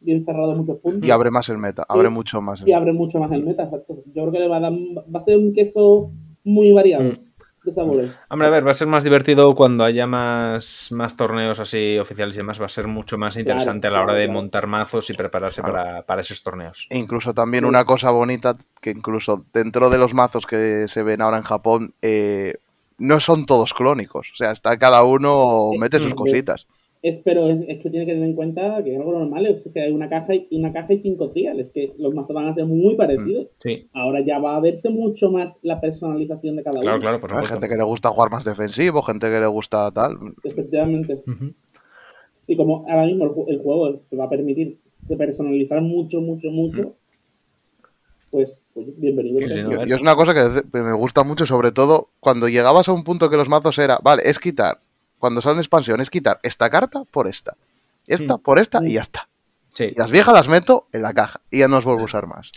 Bien 0.00 0.24
cerrado 0.24 0.50
de 0.50 0.56
muchos 0.56 0.78
puntos. 0.78 1.08
Y 1.08 1.10
abre 1.10 1.30
más 1.30 1.48
el 1.48 1.58
meta, 1.58 1.84
abre 1.88 2.10
mucho 2.10 2.40
más 2.40 2.60
el 2.60 2.68
y 2.68 2.72
abre 2.72 2.92
mucho 2.92 3.18
más 3.18 3.32
el 3.32 3.44
meta, 3.44 3.64
exacto. 3.64 4.02
Yo 4.14 4.22
creo 4.22 4.32
que 4.32 4.38
le 4.38 4.48
va 4.48 4.58
a 4.58 4.60
dar, 4.60 4.72
va 4.72 5.18
a 5.18 5.22
ser 5.22 5.38
un 5.38 5.52
queso 5.52 6.10
muy 6.44 6.72
variado 6.72 7.04
Mm. 7.04 7.18
De. 7.64 8.12
Hombre, 8.28 8.48
a 8.48 8.50
ver, 8.50 8.66
va 8.66 8.70
a 8.70 8.74
ser 8.74 8.86
más 8.88 9.04
divertido 9.04 9.54
cuando 9.54 9.84
haya 9.84 10.06
más, 10.06 10.88
más 10.90 11.16
torneos 11.16 11.58
así 11.60 11.98
oficiales 11.98 12.36
y 12.36 12.38
demás. 12.38 12.60
Va 12.60 12.66
a 12.66 12.68
ser 12.68 12.86
mucho 12.86 13.18
más 13.18 13.36
interesante 13.36 13.86
a 13.86 13.90
la 13.90 13.98
hora 13.98 14.06
claro, 14.06 14.18
de 14.18 14.24
claro. 14.26 14.40
montar 14.40 14.66
mazos 14.66 15.10
y 15.10 15.14
prepararse 15.14 15.62
Claro. 15.62 15.88
para, 15.88 16.02
para 16.02 16.20
esos 16.20 16.42
torneos. 16.42 16.86
E 16.90 16.98
incluso 16.98 17.32
también 17.34 17.64
una 17.64 17.84
cosa 17.84 18.10
bonita, 18.10 18.56
que 18.80 18.90
incluso 18.90 19.44
dentro 19.52 19.90
de 19.90 19.98
los 19.98 20.14
mazos 20.14 20.46
que 20.46 20.86
se 20.88 21.02
ven 21.02 21.22
ahora 21.22 21.38
en 21.38 21.44
Japón, 21.44 21.94
eh, 22.02 22.58
no 22.98 23.20
son 23.20 23.46
todos 23.46 23.74
clónicos. 23.74 24.30
O 24.32 24.36
sea, 24.36 24.52
está 24.52 24.78
cada 24.78 25.02
uno 25.02 25.70
mete 25.78 26.00
sus 26.00 26.14
cositas. 26.14 26.66
Es, 27.06 27.18
pero 27.18 27.48
es, 27.48 27.58
es 27.68 27.82
que 27.82 27.90
tiene 27.90 28.06
que 28.06 28.12
tener 28.12 28.30
en 28.30 28.34
cuenta 28.34 28.82
que 28.82 28.94
es 28.94 28.98
algo 28.98 29.12
normal, 29.12 29.44
es 29.44 29.68
que 29.74 29.78
hay 29.82 29.92
una 29.92 30.08
caja 30.08 30.34
y 30.34 30.46
una 30.52 30.72
caja 30.72 30.94
y 30.94 31.00
cinco 31.00 31.28
trials, 31.32 31.68
que 31.68 31.92
los 31.98 32.14
mazos 32.14 32.34
van 32.34 32.48
a 32.48 32.54
ser 32.54 32.64
muy 32.64 32.94
parecidos. 32.96 33.48
Sí, 33.58 33.86
Ahora 33.92 34.20
ya 34.24 34.38
va 34.38 34.56
a 34.56 34.60
verse 34.60 34.88
mucho 34.88 35.30
más 35.30 35.58
la 35.62 35.82
personalización 35.82 36.56
de 36.56 36.62
cada 36.62 36.80
claro, 36.80 36.96
uno. 36.96 37.00
claro, 37.02 37.20
por 37.20 37.30
Hay 37.30 37.34
supuesto. 37.36 37.54
gente 37.56 37.68
que 37.68 37.76
le 37.76 37.84
gusta 37.84 38.08
jugar 38.08 38.30
más 38.30 38.46
defensivo, 38.46 39.02
gente 39.02 39.28
que 39.28 39.38
le 39.38 39.46
gusta 39.46 39.90
tal. 39.90 40.16
Efectivamente. 40.42 41.22
Y 42.46 42.56
como 42.56 42.86
ahora 42.88 43.04
mismo 43.04 43.24
el, 43.26 43.30
ju- 43.32 43.46
el 43.48 43.58
juego 43.60 44.00
te 44.08 44.16
va 44.16 44.24
a 44.24 44.30
permitir 44.30 44.78
personalizar 45.18 45.82
mucho, 45.82 46.22
mucho, 46.22 46.50
mucho, 46.50 46.94
pues, 48.30 48.56
pues 48.72 48.86
bienvenido. 48.98 49.40
Yo, 49.40 49.84
yo 49.84 49.96
es 49.96 50.00
una 50.02 50.16
cosa 50.16 50.32
que 50.34 50.62
que 50.70 50.82
me 50.82 50.94
gusta 50.94 51.22
mucho, 51.22 51.44
sobre 51.46 51.70
todo 51.72 52.08
cuando 52.20 52.48
llegabas 52.48 52.88
a 52.88 52.92
un 52.92 53.04
punto 53.04 53.28
que 53.28 53.36
los 53.36 53.48
mazos 53.50 53.78
era, 53.78 53.98
vale, 54.02 54.22
es 54.24 54.38
quitar, 54.38 54.78
cuando 55.24 55.40
salen 55.40 55.58
expansión, 55.60 56.02
es 56.02 56.10
quitar 56.10 56.38
esta 56.42 56.68
carta 56.68 57.04
por 57.10 57.26
esta, 57.28 57.56
esta 58.06 58.36
Mm. 58.36 58.40
por 58.42 58.58
esta 58.58 58.82
Mm. 58.82 58.86
y 58.88 58.92
ya 58.92 59.00
está. 59.00 59.30
Sí. 59.72 59.84
Y 59.84 59.98
las 59.98 60.10
viejas 60.10 60.34
las 60.34 60.48
meto 60.48 60.86
en 60.92 61.00
la 61.00 61.14
caja 61.14 61.40
y 61.50 61.60
ya 61.60 61.68
no 61.68 61.78
os 61.78 61.84
vuelvo 61.86 62.02
a 62.02 62.04
usar 62.04 62.26
más. 62.26 62.52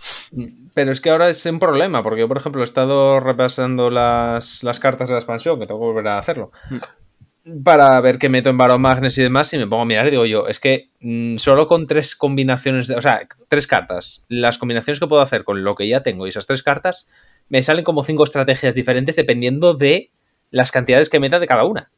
Pero 0.75 0.91
es 0.91 0.99
que 0.99 1.09
ahora 1.09 1.29
es 1.29 1.45
un 1.45 1.59
problema, 1.59 2.03
porque 2.03 2.19
yo, 2.19 2.27
por 2.27 2.35
ejemplo, 2.37 2.61
he 2.61 2.65
estado 2.65 3.21
repasando 3.21 3.89
las, 3.89 4.63
las 4.63 4.81
cartas 4.81 5.07
de 5.07 5.13
la 5.13 5.19
expansión, 5.19 5.57
que 5.59 5.65
tengo 5.65 5.79
que 5.79 5.85
volver 5.85 6.09
a 6.09 6.19
hacerlo, 6.19 6.51
para 7.63 7.99
ver 8.01 8.19
qué 8.19 8.27
meto 8.27 8.49
en 8.49 8.57
Baromagnes 8.57 9.17
y 9.17 9.23
demás, 9.23 9.53
y 9.53 9.57
me 9.57 9.65
pongo 9.67 9.83
a 9.83 9.85
mirar 9.85 10.05
y 10.07 10.11
digo 10.11 10.25
yo, 10.25 10.47
es 10.47 10.59
que 10.59 10.89
mm, 10.99 11.37
solo 11.37 11.67
con 11.67 11.87
tres 11.87 12.15
combinaciones, 12.17 12.87
de, 12.87 12.95
o 12.95 13.01
sea, 13.01 13.21
tres 13.47 13.67
cartas, 13.67 14.25
las 14.27 14.57
combinaciones 14.57 14.99
que 14.99 15.07
puedo 15.07 15.21
hacer 15.21 15.45
con 15.45 15.63
lo 15.63 15.73
que 15.75 15.87
ya 15.87 16.03
tengo 16.03 16.25
y 16.25 16.29
esas 16.29 16.45
tres 16.45 16.61
cartas, 16.61 17.09
me 17.47 17.63
salen 17.63 17.85
como 17.85 18.03
cinco 18.03 18.25
estrategias 18.25 18.75
diferentes 18.75 19.15
dependiendo 19.15 19.73
de 19.73 20.11
las 20.51 20.71
cantidades 20.71 21.09
que 21.09 21.19
meta 21.21 21.39
de 21.39 21.47
cada 21.47 21.63
una. 21.63 21.89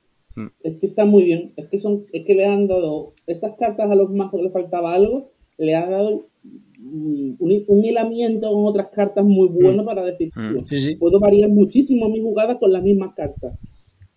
Es 0.64 0.78
que 0.80 0.86
está 0.86 1.06
muy 1.06 1.24
bien. 1.24 1.54
Es 1.58 1.68
que 1.70 1.80
son, 1.80 2.06
es 2.14 2.26
que 2.26 2.36
le 2.36 2.46
han 2.46 2.68
dado 2.68 3.14
esas 3.28 3.54
cartas 3.58 3.90
a 3.90 3.96
los 3.96 4.10
mazos 4.12 4.40
que 4.40 4.44
le 4.44 4.52
faltaba 4.52 4.94
algo, 4.94 5.32
le 5.58 5.76
han 5.76 5.90
dado 5.92 6.28
mm, 6.44 7.32
un, 7.40 7.64
un 7.68 7.86
hilamiento 7.86 8.52
con 8.52 8.66
otras 8.66 8.88
cartas 8.94 9.26
muy 9.26 9.48
bueno 9.50 9.84
para 9.86 10.04
decir, 10.04 10.32
Mm. 10.36 10.56
tío, 10.56 10.66
Sí, 10.66 10.78
sí. 10.78 10.96
puedo 10.96 11.20
variar 11.20 11.50
muchísimo 11.50 12.10
mis 12.10 12.22
jugadas 12.22 12.58
con 12.60 12.72
las 12.72 12.84
mismas 12.84 13.14
cartas. 13.16 13.54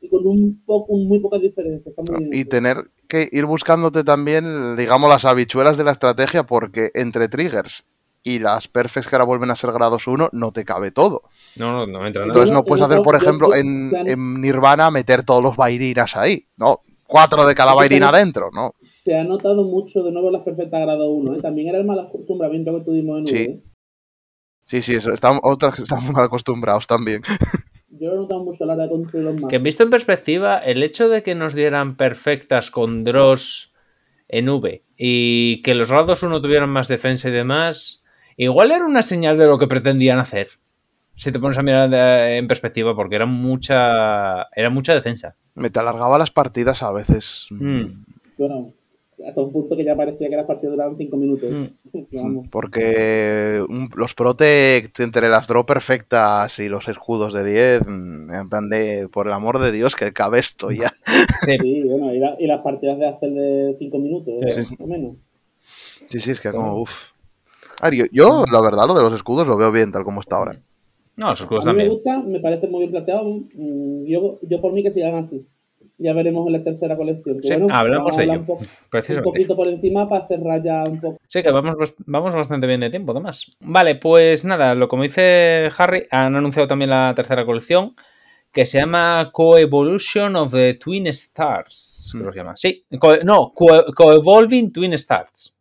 Y 0.01 0.09
con 0.09 0.27
un 0.27 0.63
poco, 0.67 0.97
muy 0.97 1.21
pocas 1.21 1.41
diferencias. 1.41 1.87
Está 1.97 2.03
muy 2.13 2.25
bien. 2.25 2.41
Y 2.41 2.45
tener 2.45 2.77
que 3.09 3.29
ir 3.31 3.47
buscándote 3.47 4.03
también, 4.03 4.75
digamos, 4.77 5.09
las 5.09 5.25
habichuelas 5.25 5.79
de 5.79 5.85
la 5.85 5.93
estrategia, 5.93 6.43
porque 6.45 6.91
entre 6.95 7.29
triggers 7.29 7.85
y 8.25 8.39
las 8.39 8.69
perfects 8.69 9.09
que 9.09 9.17
ahora 9.17 9.25
vuelven 9.25 9.51
a 9.51 9.57
ser 9.57 9.73
grados 9.73 10.07
1, 10.07 10.31
no 10.33 10.53
te 10.53 10.65
cabe 10.65 10.91
todo. 10.91 11.23
No, 11.57 11.73
no, 11.73 11.87
no 11.87 12.01
me 12.01 12.09
entra 12.09 12.23
nada. 12.23 12.33
Entonces 12.33 12.51
no 12.51 12.65
puedes 12.65 12.85
hacer, 12.85 13.03
por 13.03 13.17
ejemplo, 13.17 13.55
en, 13.55 14.41
Nirvana 14.41 14.91
meter 14.91 15.25
todos 15.25 15.43
los 15.43 15.57
Bairinas 15.57 16.17
ahí, 16.17 16.47
¿no? 16.57 16.81
Cuatro 17.07 17.47
de 17.47 17.55
cada 17.55 17.75
Bairina 17.75 18.09
adentro, 18.09 18.51
¿no? 18.53 18.75
Se 18.81 19.19
ha 19.19 19.25
notado 19.25 19.65
mucho 19.65 20.03
de 20.03 20.13
nuevo 20.13 20.31
las 20.31 20.43
perfectas 20.43 20.81
grado 20.81 21.11
1. 21.11 21.37
¿eh? 21.37 21.43
También 21.43 21.69
era 21.69 21.79
el 21.79 21.85
mal 21.85 21.99
acostumbramiento 21.99 22.73
que 22.79 22.85
tuvimos 22.85 23.19
en 23.19 23.27
Sí. 23.27 23.35
V. 23.35 23.43
¿eh? 23.43 23.63
Sí, 24.65 24.81
sí, 24.81 24.95
eso. 24.95 25.13
Estamos, 25.13 25.43
otras 25.45 25.75
que 25.75 25.83
estamos 25.83 26.11
mal 26.11 26.25
acostumbrados 26.25 26.87
también. 26.87 27.23
Yo 27.91 28.09
lo 28.09 28.15
he 28.15 28.17
notado 28.17 28.45
mucho 28.45 28.65
la 28.65 28.73
hora 28.73 28.85
de 28.85 28.89
construir 28.89 29.25
los 29.27 29.51
Que 29.51 29.59
visto 29.59 29.83
en 29.83 29.91
perspectiva, 29.91 30.59
el 30.59 30.83
hecho 30.83 31.09
de 31.09 31.23
que 31.23 31.35
nos 31.35 31.55
dieran 31.55 31.97
perfectas 31.97 32.71
con 32.71 33.05
Dross 33.05 33.73
en 34.29 34.49
V 34.49 34.83
y 34.97 35.61
que 35.63 35.75
los 35.75 35.91
grados 35.91 36.23
1 36.23 36.41
tuvieran 36.41 36.71
más 36.71 36.89
defensa 36.89 37.29
y 37.29 37.33
demás, 37.33 38.02
igual 38.37 38.71
era 38.73 38.85
una 38.85 39.03
señal 39.03 39.39
de 39.39 39.47
lo 39.47 39.59
que 39.59 39.67
pretendían 39.67 40.19
hacer. 40.19 40.49
Si 41.15 41.31
te 41.31 41.39
pones 41.39 41.59
a 41.59 41.63
mirar 41.63 41.91
de- 41.91 42.39
en 42.39 42.49
perspectiva, 42.49 42.95
porque 42.97 43.17
era 43.17 43.27
mucha, 43.27 44.45
era 44.57 44.71
mucha 44.71 44.95
defensa. 44.95 45.37
Me 45.55 45.69
te 45.71 45.79
alargaba 45.79 46.19
las 46.19 46.31
partidas 46.31 46.83
a 46.83 46.91
veces. 46.93 47.47
Mm. 47.51 48.05
Bueno, 48.39 48.73
hasta 49.29 49.41
un 49.41 49.53
punto 49.53 49.77
que 49.77 49.85
ya 49.85 49.95
parecía 49.95 50.29
que 50.31 50.37
las 50.37 50.47
partidas 50.47 50.73
duraban 50.73 50.97
5 50.97 51.17
minutos. 51.17 51.51
Vamos. 52.13 52.49
Porque 52.51 53.63
un- 53.69 53.91
los 53.95 54.15
Protect 54.15 54.99
entre 55.01 55.29
las 55.29 55.47
draw 55.49 55.65
perfectas 55.67 56.59
y 56.59 56.69
los 56.69 56.89
escudos 56.89 57.35
de 57.35 57.45
10, 57.45 57.83
mm, 57.87 58.33
en 58.35 58.49
plan 58.49 58.69
de, 58.71 59.09
por 59.13 59.27
el 59.27 59.33
amor 59.35 59.59
de 59.59 59.71
Dios, 59.71 59.95
que 59.95 60.13
cabe 60.13 60.39
esto 60.39 60.71
ya. 60.71 60.91
Sí, 61.61 61.83
bueno, 61.85 62.13
y, 62.15 62.19
la- 62.19 62.37
y 62.39 62.47
las 62.47 62.63
partidas 62.63 62.99
de 62.99 63.09
hacer 63.09 63.31
de 63.31 63.77
5 63.79 63.99
minutos, 63.99 64.35
Sí, 64.41 64.61
¿eh? 64.61 64.63
sí. 64.65 64.71
más 64.73 64.81
o 64.81 64.87
menos. 64.87 65.17
Sí, 66.09 66.19
sí, 66.21 66.31
es 66.33 66.41
que 66.41 66.51
como, 66.51 66.81
uff. 66.81 67.12
A 67.83 67.91
ver, 67.91 67.99
yo, 67.99 68.05
yo, 68.13 68.45
la 68.51 68.61
verdad, 68.61 68.87
lo 68.87 68.95
de 68.95 69.03
los 69.03 69.13
escudos 69.13 69.47
lo 69.47 69.57
veo 69.57 69.71
bien, 69.73 69.93
tal 69.93 70.05
como 70.05 70.21
está 70.21 70.37
ahora. 70.37 70.59
No, 71.17 71.31
los 71.31 71.41
escudos 71.41 71.67
A 71.67 71.73
mí 71.73 71.77
me 71.77 71.83
también. 71.85 71.89
gusta, 71.99 72.23
me 72.23 72.41
parece 72.41 72.67
muy 72.69 72.81
bien 72.81 72.93
planteado. 72.93 73.25
mm, 73.29 74.05
Yo, 74.07 74.39
yo 74.43 74.61
por 74.61 74.73
mí 74.73 74.83
que 74.83 74.91
sigan 74.93 75.17
así. 75.17 75.47
Ya 75.99 76.15
veremos 76.15 76.47
en 76.47 76.53
la 76.55 76.65
tercera 76.65 76.97
colección. 76.97 77.41
Sí, 77.43 77.49
bueno, 77.49 77.67
hablamos 77.71 78.17
de 78.17 78.25
ello, 78.25 78.41
Un, 78.49 79.17
un 79.19 79.23
poquito 79.23 79.57
por 79.57 79.69
encima 79.69 80.09
para 80.09 80.27
cerrar 80.27 80.63
ya 80.63 80.85
un 80.85 81.01
poco. 81.01 81.19
Sí, 81.29 81.43
que 81.43 81.51
vamos, 81.51 81.75
vamos 82.07 82.35
bastante 82.35 82.67
bien 82.67 82.81
de 82.81 82.91
tiempo, 82.91 83.13
además. 83.13 83.51
Vale, 83.61 83.97
pues 83.97 84.45
nada, 84.45 84.75
lo 84.75 84.89
como 84.89 85.03
dice 85.03 85.71
Harry, 85.77 86.07
han 86.11 86.35
anunciado 86.35 86.67
también 86.69 86.91
la 86.91 87.13
tercera 87.15 87.45
colección 87.45 87.95
que 88.53 88.65
se 88.67 88.79
llama 88.79 89.31
Coevolution 89.33 90.37
of 90.37 90.53
the 90.53 90.75
Twin 90.75 91.07
Stars. 91.09 92.11
Creo 92.13 92.27
que 92.27 92.33
se 92.33 92.39
llama. 92.39 92.57
Sí, 92.57 92.85
co- 92.99 93.17
no, 93.25 93.53
Co- 93.55 93.85
Coevolving 93.95 94.73
Twin 94.73 94.93
Stars. 94.95 95.52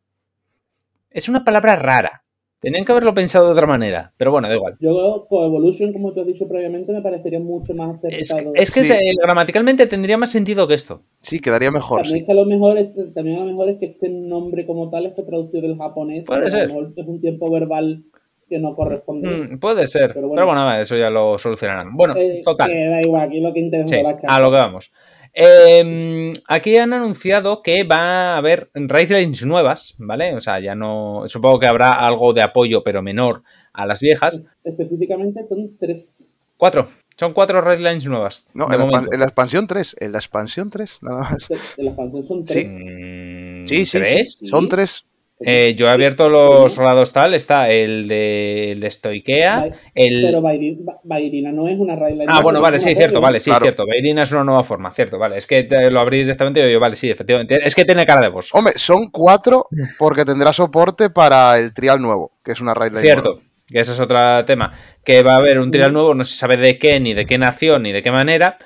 Es 1.11 1.29
una 1.29 1.43
palabra 1.43 1.75
rara. 1.75 2.23
Tenían 2.59 2.85
que 2.85 2.91
haberlo 2.91 3.11
pensado 3.15 3.47
de 3.47 3.53
otra 3.53 3.65
manera, 3.65 4.13
pero 4.17 4.29
bueno, 4.31 4.47
da 4.47 4.53
igual. 4.53 4.77
Yo, 4.79 5.25
Coevolution, 5.27 5.91
como 5.93 6.13
te 6.13 6.21
has 6.21 6.27
dicho 6.27 6.47
previamente, 6.47 6.93
me 6.93 7.01
parecería 7.01 7.39
mucho 7.39 7.73
más 7.73 7.95
Es, 8.03 8.31
acertado. 8.31 8.53
es 8.55 8.71
que 8.71 8.83
Sí. 8.85 8.93
eh, 8.93 9.15
gramaticalmente 9.19 9.87
tendría 9.87 10.15
más 10.19 10.29
sentido 10.31 10.67
que 10.67 10.75
esto. 10.75 11.01
Sí, 11.21 11.39
quedaría 11.39 11.71
mejor. 11.71 12.03
También 12.03 12.17
sí. 12.17 12.21
es 12.21 12.25
que 12.27 12.31
a 12.31 12.35
lo 12.35 12.45
mejor 12.45 12.77
es, 12.77 12.89
también 13.15 13.37
a 13.37 13.45
lo 13.45 13.47
mejor 13.47 13.69
es 13.69 13.79
que 13.79 13.87
este 13.87 14.09
nombre 14.09 14.67
como 14.67 14.91
tal 14.91 15.07
esté 15.07 15.23
traducido 15.23 15.63
del 15.67 15.75
japonés. 15.75 16.23
Puede 16.25 16.45
a 16.45 16.49
ser. 16.51 16.67
lo 16.67 16.75
mejor 16.75 16.93
es 16.95 17.07
un 17.07 17.19
tiempo 17.19 17.49
verbal 17.51 18.03
que 18.47 18.59
no 18.59 18.75
corresponde. 18.75 19.27
Mm, 19.55 19.59
puede 19.59 19.87
ser, 19.87 20.13
Pero 20.13 20.13
pero 20.13 20.27
bueno. 20.27 20.45
bueno, 20.45 20.75
eso 20.79 20.95
ya 20.95 21.09
lo 21.09 21.39
solucionarán. 21.39 21.95
Bueno, 21.95 22.15
Eh, 22.15 22.41
total. 22.45 22.69
que 22.69 22.85
da 22.85 23.01
igual, 23.01 23.27
aquí 23.27 23.39
lo 23.39 23.51
que 23.53 23.59
interesa 23.61 23.87
Sí, 23.87 23.95
es 23.95 24.03
la 24.03 24.19
a 24.35 24.39
lo 24.39 24.51
que 24.51 24.57
vamos. 24.57 24.91
Eh, 25.33 26.33
aquí 26.47 26.77
han 26.77 26.93
anunciado 26.93 27.61
que 27.61 27.83
va 27.83 28.33
a 28.33 28.37
haber 28.37 28.69
raidlines 28.73 29.45
nuevas, 29.45 29.95
¿vale? 29.99 30.35
O 30.35 30.41
sea, 30.41 30.59
ya 30.59 30.75
no. 30.75 31.23
Supongo 31.27 31.59
que 31.59 31.67
habrá 31.67 31.93
algo 31.93 32.33
de 32.33 32.41
apoyo, 32.41 32.83
pero 32.83 33.01
menor 33.01 33.43
a 33.73 33.85
las 33.85 34.01
viejas. 34.01 34.43
Específicamente 34.63 35.45
son 35.47 35.77
tres. 35.79 36.29
Cuatro. 36.57 36.87
Son 37.17 37.33
cuatro 37.33 37.61
Red 37.61 37.79
Lines 37.79 38.05
nuevas. 38.05 38.47
No, 38.53 38.71
en 38.71 38.79
la, 38.79 39.03
en 39.11 39.21
expansión 39.21 39.67
3. 39.67 39.95
En 39.99 40.11
la 40.11 40.17
expansión 40.17 40.69
3, 40.69 40.99
nada 41.01 41.19
más. 41.29 41.47
De 41.77 41.83
la 41.83 41.89
expansión 41.89 42.23
son 42.23 42.45
tres. 42.45 42.67
Mm, 42.67 43.67
Sí, 43.67 43.85
sí, 43.85 43.97
¿Tres? 43.99 44.37
sí. 44.39 44.47
Son 44.47 44.67
tres. 44.69 45.05
Eh, 45.45 45.73
yo 45.75 45.87
he 45.87 45.89
abierto 45.91 46.29
los 46.29 46.77
lados 46.77 47.11
tal, 47.11 47.33
está 47.33 47.69
el 47.69 48.07
de, 48.07 48.71
el 48.73 48.79
de 48.79 48.91
Stoikea, 48.91 49.65
el... 49.95 50.21
Pero 50.23 50.41
Bairi- 50.41 50.77
Ba- 50.83 50.99
Bairina 51.03 51.51
no 51.51 51.67
es 51.67 51.77
una 51.79 51.95
Raidline. 51.95 52.27
Ah, 52.29 52.41
bueno, 52.41 52.59
es 52.59 52.63
vale, 52.63 52.79
sí, 52.79 52.95
cierto, 52.95 53.19
vale, 53.21 53.39
sí, 53.39 53.49
Claro. 53.49 53.63
cierto. 53.65 53.85
Beirina 53.85 54.23
es 54.23 54.31
una 54.31 54.43
nueva 54.43 54.63
forma, 54.63 54.91
cierto, 54.91 55.17
vale. 55.17 55.37
Es 55.37 55.47
que 55.47 55.63
te 55.63 55.89
lo 55.89 55.99
abrí 55.99 56.19
directamente 56.19 56.67
y 56.67 56.71
yo, 56.73 56.79
vale, 56.79 56.95
sí, 56.95 57.09
efectivamente. 57.09 57.59
Es 57.65 57.73
que 57.75 57.85
tiene 57.85 58.05
cara 58.05 58.21
de 58.21 58.29
boss. 58.29 58.49
Hombre, 58.53 58.73
son 58.77 59.09
cuatro 59.09 59.65
porque 59.97 60.25
tendrá 60.25 60.53
soporte 60.53 61.09
para 61.09 61.57
el 61.57 61.73
trial 61.73 62.01
nuevo, 62.01 62.31
que 62.43 62.51
es 62.51 62.61
una 62.61 62.73
raid 62.73 62.91
line 62.91 63.01
Cierto, 63.01 63.39
que 63.67 63.79
ese 63.79 63.93
es 63.93 63.99
otro 63.99 64.17
tema. 64.45 64.71
Que 65.03 65.23
va 65.23 65.33
a 65.33 65.37
haber 65.37 65.57
un 65.59 65.71
trial 65.71 65.91
nuevo, 65.93 66.13
no 66.13 66.23
se 66.23 66.35
sabe 66.35 66.57
de 66.57 66.77
qué, 66.77 66.99
ni 66.99 67.15
de 67.15 67.25
qué 67.25 67.39
nación, 67.39 67.81
ni 67.81 67.91
de 67.91 68.03
qué 68.03 68.11
manera. 68.11 68.57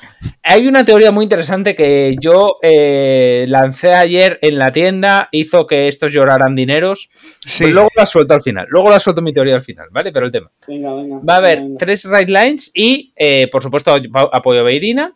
Hay 0.43 0.67
una 0.67 0.83
teoría 0.83 1.11
muy 1.11 1.23
interesante 1.23 1.75
que 1.75 2.15
yo 2.19 2.57
eh, 2.61 3.45
lancé 3.47 3.93
ayer 3.93 4.37
en 4.41 4.57
la 4.59 4.73
tienda, 4.73 5.29
hizo 5.31 5.65
que 5.65 5.87
estos 5.87 6.11
lloraran 6.11 6.53
dineros. 6.53 7.09
Sí. 7.39 7.63
Pues 7.63 7.73
luego 7.73 7.89
la 7.95 8.05
suelto 8.05 8.33
al 8.33 8.41
final, 8.41 8.65
luego 8.69 8.89
la 8.89 8.99
suelto 8.99 9.21
mi 9.21 9.31
teoría 9.31 9.55
al 9.55 9.63
final, 9.63 9.87
¿vale? 9.91 10.11
Pero 10.11 10.25
el 10.25 10.31
tema. 10.33 10.51
Venga, 10.67 10.93
venga. 10.93 11.19
Va 11.27 11.35
a 11.35 11.37
haber 11.37 11.59
venga. 11.61 11.77
tres 11.79 12.03
right 12.03 12.27
lines 12.29 12.69
y, 12.73 13.13
eh, 13.15 13.47
por 13.49 13.63
supuesto, 13.63 13.93
ap- 13.93 14.29
apoyo 14.33 14.59
a 14.59 14.63
Beirina. 14.63 15.15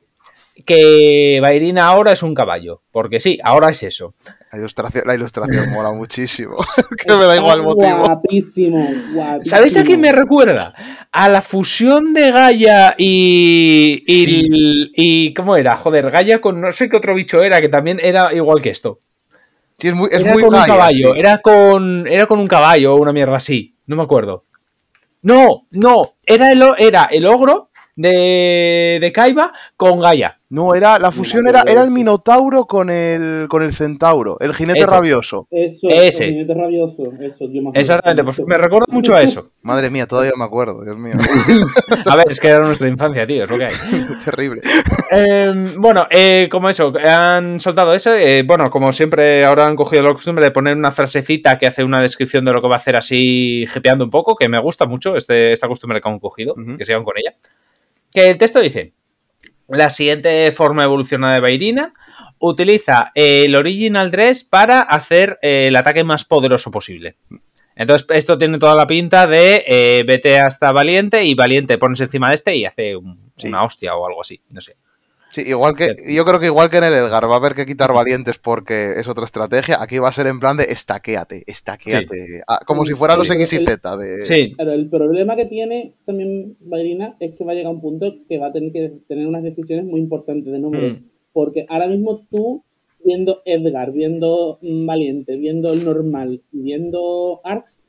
Que 0.65 1.39
Beirina 1.41 1.87
ahora 1.87 2.11
es 2.11 2.23
un 2.23 2.33
caballo. 2.35 2.81
Porque 2.91 3.19
sí, 3.19 3.39
ahora 3.43 3.69
es 3.69 3.83
eso. 3.83 4.15
La 4.51 4.59
ilustración, 4.59 5.03
la 5.07 5.15
ilustración 5.15 5.69
mola 5.73 5.91
muchísimo. 5.91 6.53
que 7.05 7.13
me 7.13 7.25
da 7.25 7.35
igual 7.35 7.59
el 7.59 7.63
motivo. 7.65 7.97
Guapísimo, 7.99 8.77
guapísimo. 9.13 9.43
¿Sabéis 9.43 9.77
a 9.77 9.83
quién 9.83 10.01
me 10.01 10.11
recuerda? 10.11 10.73
A 11.11 11.29
la 11.29 11.41
fusión 11.41 12.13
de 12.13 12.31
Gaia 12.31 12.95
y. 12.97 14.01
y, 14.05 14.25
Sí. 14.25 14.47
y- 14.95 15.33
¿Cómo 15.33 15.55
era? 15.55 15.77
Joder, 15.77 16.09
Gaia 16.11 16.39
con 16.41 16.59
no 16.61 16.71
sé 16.71 16.89
qué 16.89 16.97
otro 16.97 17.15
bicho 17.15 17.41
era, 17.43 17.61
que 17.61 17.69
también 17.69 17.99
era 18.01 18.33
igual 18.33 18.61
que 18.61 18.69
esto. 18.69 18.99
Sí, 19.77 19.87
es 19.87 19.95
muy, 19.95 20.09
es 20.11 20.19
era 20.21 20.33
muy 20.33 20.43
con 20.43 20.53
un 20.55 20.65
caballo, 20.65 21.13
sí. 21.13 21.19
era 21.19 21.37
con. 21.41 22.05
Era 22.07 22.25
con 22.25 22.39
un 22.39 22.47
caballo 22.47 22.95
o 22.95 23.01
una 23.01 23.13
mierda 23.13 23.37
así. 23.37 23.75
No 23.85 23.95
me 23.95 24.03
acuerdo. 24.03 24.45
No, 25.21 25.67
no, 25.71 26.13
era 26.25 26.49
el, 26.51 26.63
era 26.77 27.05
el 27.11 27.25
ogro 27.25 27.69
de, 27.95 28.99
de 29.01 29.11
Kaiba 29.11 29.51
con 29.75 29.99
Gaia. 29.99 30.38
No, 30.51 30.73
era, 30.73 30.97
la 30.97 31.11
fusión 31.11 31.47
era, 31.47 31.61
era 31.67 31.83
el 31.83 31.91
minotauro 31.91 32.65
con 32.65 32.89
el, 32.89 33.45
con 33.47 33.61
el 33.61 33.71
centauro, 33.71 34.37
el 34.39 34.55
jinete 34.55 34.79
Eso. 34.79 34.87
rabioso. 34.87 35.47
Eso, 35.51 35.89
Ese. 35.89 36.23
el 36.25 36.31
jinete 36.31 36.53
rabioso. 36.55 37.03
Eso, 37.21 37.45
yo 37.45 37.61
me 37.61 37.69
acuerdo. 37.69 37.79
Exactamente, 37.81 38.23
pues 38.23 38.41
me 38.47 38.57
recuerda 38.57 38.85
mucho 38.91 39.13
a 39.13 39.21
eso. 39.21 39.51
Madre 39.61 39.91
mía, 39.91 40.07
todavía 40.07 40.31
me 40.35 40.43
acuerdo, 40.43 40.83
Dios 40.83 40.97
mío. 40.97 41.13
A 42.07 42.15
ver, 42.15 42.25
es 42.31 42.39
que 42.39 42.47
era 42.47 42.61
nuestra 42.61 42.87
infancia, 42.87 43.27
tío, 43.27 43.43
es 43.43 43.49
lo 43.49 43.59
que 43.59 43.65
hay. 43.65 43.71
Terrible. 44.25 44.61
Eh, 45.11 45.53
bueno, 45.77 46.07
eh, 46.09 46.47
como 46.51 46.67
eso, 46.69 46.93
han 46.97 47.59
soltado 47.59 47.93
eso. 47.93 48.15
eh, 48.15 48.41
bueno, 48.41 48.71
como 48.71 48.91
siempre, 48.91 49.45
ahora 49.45 49.67
han 49.67 49.75
cogido 49.75 50.01
la 50.01 50.13
costumbre 50.13 50.45
de 50.45 50.51
poner 50.51 50.75
una 50.75 50.91
frasecita 50.91 51.59
que 51.59 51.67
hace 51.67 51.83
una 51.83 52.01
descripción 52.01 52.43
de 52.43 52.53
lo 52.53 52.59
que 52.61 52.67
va 52.67 52.73
a 52.73 52.79
hacer 52.79 52.95
así, 52.95 53.67
jepeando 53.69 54.03
un 54.03 54.09
poco, 54.09 54.35
que 54.35 54.49
me 54.49 54.57
gusta 54.57 54.87
mucho 54.87 55.15
este, 55.15 55.53
esta 55.53 55.67
costumbre 55.67 56.01
que 56.01 56.09
han 56.09 56.17
cogido, 56.17 56.55
Ujú. 56.57 56.75
que 56.75 56.85
sigan 56.85 57.03
con 57.03 57.13
ella. 57.19 57.35
Que 58.11 58.31
el 58.31 58.37
texto 58.39 58.59
dice: 58.59 58.93
La 59.69 59.89
siguiente 59.89 60.51
forma 60.51 60.83
evolucionada 60.83 61.35
de 61.35 61.39
Bairina 61.41 61.93
utiliza 62.39 63.11
el 63.15 63.55
Original 63.55 64.11
Dress 64.11 64.43
para 64.43 64.79
hacer 64.79 65.37
eh, 65.41 65.67
el 65.67 65.75
ataque 65.75 66.03
más 66.03 66.25
poderoso 66.25 66.71
posible. 66.71 67.17
Entonces, 67.75 68.07
esto 68.11 68.37
tiene 68.37 68.59
toda 68.59 68.75
la 68.75 68.87
pinta 68.87 69.25
de 69.27 69.63
eh, 69.67 70.03
vete 70.05 70.39
hasta 70.39 70.71
Valiente 70.71 71.23
y 71.23 71.33
Valiente 71.33 71.77
pones 71.77 72.01
encima 72.01 72.29
de 72.29 72.35
este 72.35 72.55
y 72.55 72.65
hace 72.65 72.95
un- 72.95 73.31
Sí. 73.37 73.47
una 73.47 73.63
hostia 73.63 73.95
o 73.95 74.05
algo 74.05 74.19
así. 74.21 74.41
No 74.49 74.59
sé. 74.59 74.75
Sí, 75.31 75.43
igual 75.45 75.75
que, 75.75 75.95
yo 76.11 76.25
creo 76.25 76.39
que 76.39 76.47
igual 76.47 76.69
que 76.69 76.77
en 76.77 76.85
el 76.85 76.93
Elgar 76.93 77.29
va 77.29 77.35
a 77.35 77.37
haber 77.37 77.53
que 77.53 77.65
quitar 77.65 77.93
valientes 77.93 78.39
porque 78.39 78.93
es 78.97 79.07
otra 79.07 79.25
estrategia. 79.25 79.77
Aquí 79.81 79.99
va 79.99 80.09
a 80.09 80.11
ser 80.11 80.27
en 80.27 80.39
plan 80.39 80.57
de 80.57 80.63
estaqueate, 80.63 81.43
estaqueate. 81.45 82.41
Ah, 82.47 82.59
como 82.65 82.85
si 82.85 82.93
fueran 82.93 83.19
los. 83.19 83.29
X 83.29 83.53
y 83.53 83.63
Z. 83.63 83.97
De... 83.97 84.25
Sí, 84.25 84.53
Pero 84.57 84.71
el 84.73 84.89
problema 84.89 85.35
que 85.35 85.45
tiene 85.45 85.93
también 86.05 86.57
Bairina 86.61 87.15
es 87.19 87.35
que 87.35 87.43
va 87.43 87.51
a 87.51 87.55
llegar 87.55 87.71
un 87.71 87.81
punto 87.81 88.15
que 88.27 88.39
va 88.39 88.47
a 88.47 88.51
tener 88.51 88.71
que 88.71 88.91
tener 89.07 89.27
unas 89.27 89.43
decisiones 89.43 89.85
muy 89.85 89.99
importantes 89.99 90.51
de 90.51 90.59
número. 90.59 90.95
Mm. 90.95 91.03
Porque 91.31 91.65
ahora 91.69 91.87
mismo 91.87 92.25
tú, 92.31 92.63
viendo 93.05 93.41
Edgar, 93.45 93.91
viendo 93.91 94.57
mm, 94.61 94.85
Valiente, 94.87 95.35
viendo 95.37 95.71
el 95.71 95.85
normal, 95.85 96.41
y 96.51 96.61
viendo 96.61 97.39
Arx, 97.43 97.81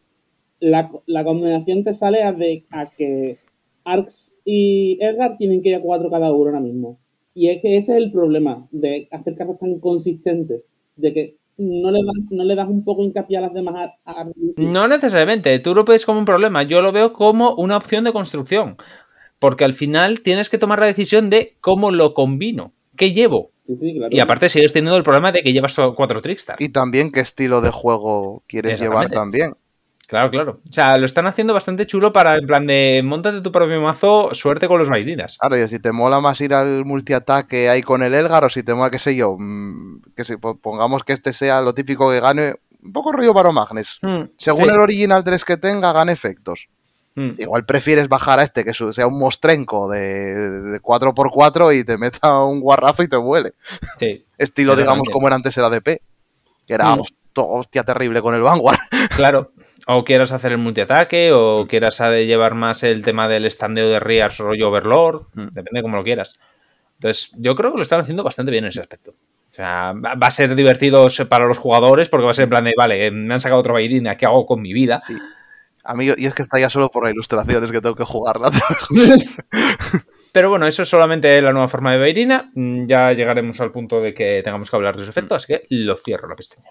la, 0.61 0.91
la 1.07 1.25
combinación 1.25 1.85
te 1.85 1.95
sale 1.95 2.23
a, 2.23 2.33
de, 2.33 2.65
a 2.71 2.91
que 2.91 3.39
Arx 3.85 4.37
y 4.45 4.99
Edgar 5.01 5.39
tienen 5.39 5.62
que 5.62 5.71
ir 5.71 5.77
a 5.77 5.81
cuatro 5.81 6.11
cada 6.11 6.33
uno 6.33 6.51
ahora 6.51 6.61
mismo. 6.61 6.99
Y 7.35 7.48
es 7.48 7.62
que 7.62 7.77
ese 7.78 7.93
es 7.97 8.02
el 8.05 8.12
problema 8.12 8.66
de 8.70 9.09
hacer 9.11 9.36
cartas 9.36 9.59
tan 9.61 9.78
consistentes, 9.78 10.62
de 10.97 11.12
que 11.12 11.36
no 11.59 11.90
le 11.90 12.01
das, 12.02 12.15
no 12.31 12.44
le 12.44 12.55
das 12.55 12.69
un 12.69 12.85
poco 12.85 13.02
hincapié 13.05 13.39
a 13.39 13.43
las 13.43 13.52
demás. 13.55 13.90
a- 14.05 14.20
a- 14.23 14.27
no 14.57 14.89
necesariamente. 14.89 15.59
Tú 15.59 15.74
lo 15.74 15.85
ves 15.85 16.05
como 16.07 16.19
un 16.19 16.24
problema. 16.24 16.62
Yo 16.62 16.81
lo 16.82 16.90
veo 16.93 17.12
como 17.12 17.55
una 17.55 17.77
opción 17.77 18.05
de 18.05 18.12
construcción. 18.12 18.77
Porque 19.39 19.65
al 19.65 19.74
final 19.74 20.20
tienes 20.20 20.51
que 20.51 20.59
tomar 20.59 20.81
la 20.81 20.86
decisión 20.86 21.31
de 21.31 21.57
cómo 21.61 21.90
lo 21.90 22.12
combino. 22.15 22.73
¿Qué 22.97 23.12
llevo? 23.12 23.52
Sí, 23.66 23.77
sí, 23.77 23.94
claro. 23.94 24.15
Y 24.15 24.20
aparte 24.20 24.48
sigues 24.48 24.73
teniendo 24.73 24.97
el 24.97 25.02
problema 25.05 25.32
de 25.32 25.43
que 25.43 25.52
llevas 25.52 25.73
solo 25.73 25.94
cuatro 25.94 26.20
Trickstar. 26.20 26.57
Y 26.61 26.70
también 26.70 27.11
qué 27.12 27.20
estilo 27.20 27.61
de 27.61 27.70
juego 27.70 28.43
quieres 28.47 28.78
llevar 28.81 29.09
también. 29.11 29.55
Claro, 30.11 30.28
claro. 30.31 30.61
O 30.69 30.73
sea, 30.73 30.99
lo 30.99 31.07
están 31.07 31.28
haciendo 31.28 31.55
bastante 31.55 31.87
chulo 31.87 32.12
para, 32.12 32.35
en 32.37 32.45
plan 32.45 32.66
de, 32.66 33.01
montate 33.05 33.41
tu 33.43 33.53
propio 33.53 33.81
mazo, 33.81 34.35
suerte 34.35 34.66
con 34.66 34.81
los 34.81 34.89
bailinas. 34.89 35.39
Claro, 35.39 35.57
y 35.57 35.69
si 35.69 35.78
te 35.78 35.93
mola 35.93 36.19
más 36.20 36.41
ir 36.41 36.53
al 36.53 36.85
multiataque 36.85 37.69
ahí 37.70 37.81
con 37.81 38.03
el 38.03 38.12
Elgar 38.16 38.45
o 38.45 38.51
si 38.51 38.65
te 38.65 38.74
mola, 38.74 38.91
qué 38.91 38.99
sé 38.99 39.15
yo, 39.15 39.37
mm, 39.39 40.03
que 40.16 40.24
po- 40.37 40.57
pongamos 40.59 41.05
que 41.05 41.12
este 41.12 41.32
sea 41.32 41.61
lo 41.61 41.74
típico 41.74 42.11
que 42.11 42.19
gane, 42.19 42.57
un 42.82 42.93
poco 42.93 43.12
rollo 43.12 43.32
Magnes. 43.53 43.99
Mm, 44.03 44.23
Según 44.37 44.65
sí. 44.65 44.70
el 44.70 44.81
original 44.81 45.23
3 45.23 45.45
que 45.45 45.57
tenga, 45.57 45.93
gane 45.93 46.11
efectos. 46.11 46.66
Mm. 47.15 47.31
Igual 47.39 47.65
prefieres 47.65 48.09
bajar 48.09 48.41
a 48.41 48.43
este, 48.43 48.65
que 48.65 48.74
sea 48.74 49.07
un 49.07 49.16
mostrenco 49.16 49.89
de, 49.89 50.01
de 50.73 50.81
4x4 50.81 51.78
y 51.78 51.85
te 51.85 51.99
meta 51.99 52.37
un 52.43 52.59
guarrazo 52.61 53.05
y 53.05 53.09
te 53.09 53.16
vuele. 53.16 53.53
Sí, 53.97 54.24
Estilo, 54.39 54.74
digamos, 54.74 55.09
como 55.12 55.28
era 55.28 55.37
antes 55.37 55.57
el 55.57 55.65
ADP. 55.66 56.01
Que 56.66 56.74
era 56.74 56.97
Mm. 56.97 57.03
hostia 57.37 57.85
terrible 57.85 58.20
con 58.23 58.35
el 58.35 58.43
Vanguard. 58.43 58.78
claro. 59.15 59.53
O 59.86 60.05
quieras 60.05 60.32
hacer 60.32 60.52
el 60.52 60.59
multiataque, 60.59 61.32
o 61.32 61.66
quieras 61.69 62.01
eh, 62.01 62.27
llevar 62.27 62.55
más 62.55 62.82
el 62.82 63.02
tema 63.02 63.28
del 63.28 63.47
estandeo 63.47 63.89
de 63.89 64.01
Riars 64.01 64.39
rollo 64.39 64.69
Overlord. 64.69 65.23
Mm. 65.35 65.48
Depende 65.52 65.82
como 65.82 65.97
lo 65.97 66.05
quieras. 66.05 66.39
Entonces, 66.94 67.32
yo 67.39 67.55
creo 67.55 67.70
que 67.73 67.78
lo 67.78 67.82
están 67.82 68.01
haciendo 68.01 68.23
bastante 68.23 68.51
bien 68.51 68.65
en 68.65 68.69
ese 68.69 68.81
aspecto. 68.81 69.12
O 69.12 69.52
sea, 69.52 69.93
va 69.94 70.27
a 70.27 70.31
ser 70.31 70.55
divertido 70.55 71.09
para 71.28 71.47
los 71.47 71.59
jugadores 71.59 72.09
porque 72.09 72.24
va 72.24 72.31
a 72.31 72.35
ser 72.35 72.44
en 72.44 72.51
plan 72.51 72.65
de, 72.65 72.74
vale, 72.77 73.07
eh, 73.07 73.11
me 73.11 73.35
han 73.35 73.40
sacado 73.40 73.61
otro 73.61 73.74
bailina, 73.74 74.16
¿qué 74.16 74.27
hago 74.27 74.47
con 74.47 74.62
mi 74.62 74.73
vida? 74.73 75.01
A 75.82 75.94
mí, 75.94 76.07
y 76.16 76.27
es 76.27 76.35
que 76.35 76.43
está 76.43 76.61
ya 76.61 76.70
solo 76.70 76.90
por 76.90 77.05
la 77.05 77.11
ilustración, 77.11 77.65
es 77.65 77.73
que 77.73 77.81
tengo 77.81 77.97
que 77.97 78.05
jugarla. 78.05 78.51
Pero 80.32 80.48
bueno, 80.51 80.66
eso 80.66 80.82
es 80.82 80.89
solamente 80.89 81.40
la 81.43 81.52
nueva 81.52 81.69
forma 81.69 81.93
de 81.93 81.98
Bairina. 81.98 82.51
Mm, 82.55 82.86
Ya 82.86 83.12
llegaremos 83.12 83.61
al 83.61 83.73
punto 83.73 84.01
de 84.01 84.15
que 84.15 84.43
tengamos 84.44 84.70
que 84.70 84.77
hablar 84.77 84.97
de 84.97 85.05
su 85.05 85.11
efecto, 85.11 85.35
así 85.35 85.48
que 85.48 85.66
lo 85.70 85.97
cierro 85.97 86.28
la 86.28 86.36
pestaña. 86.36 86.70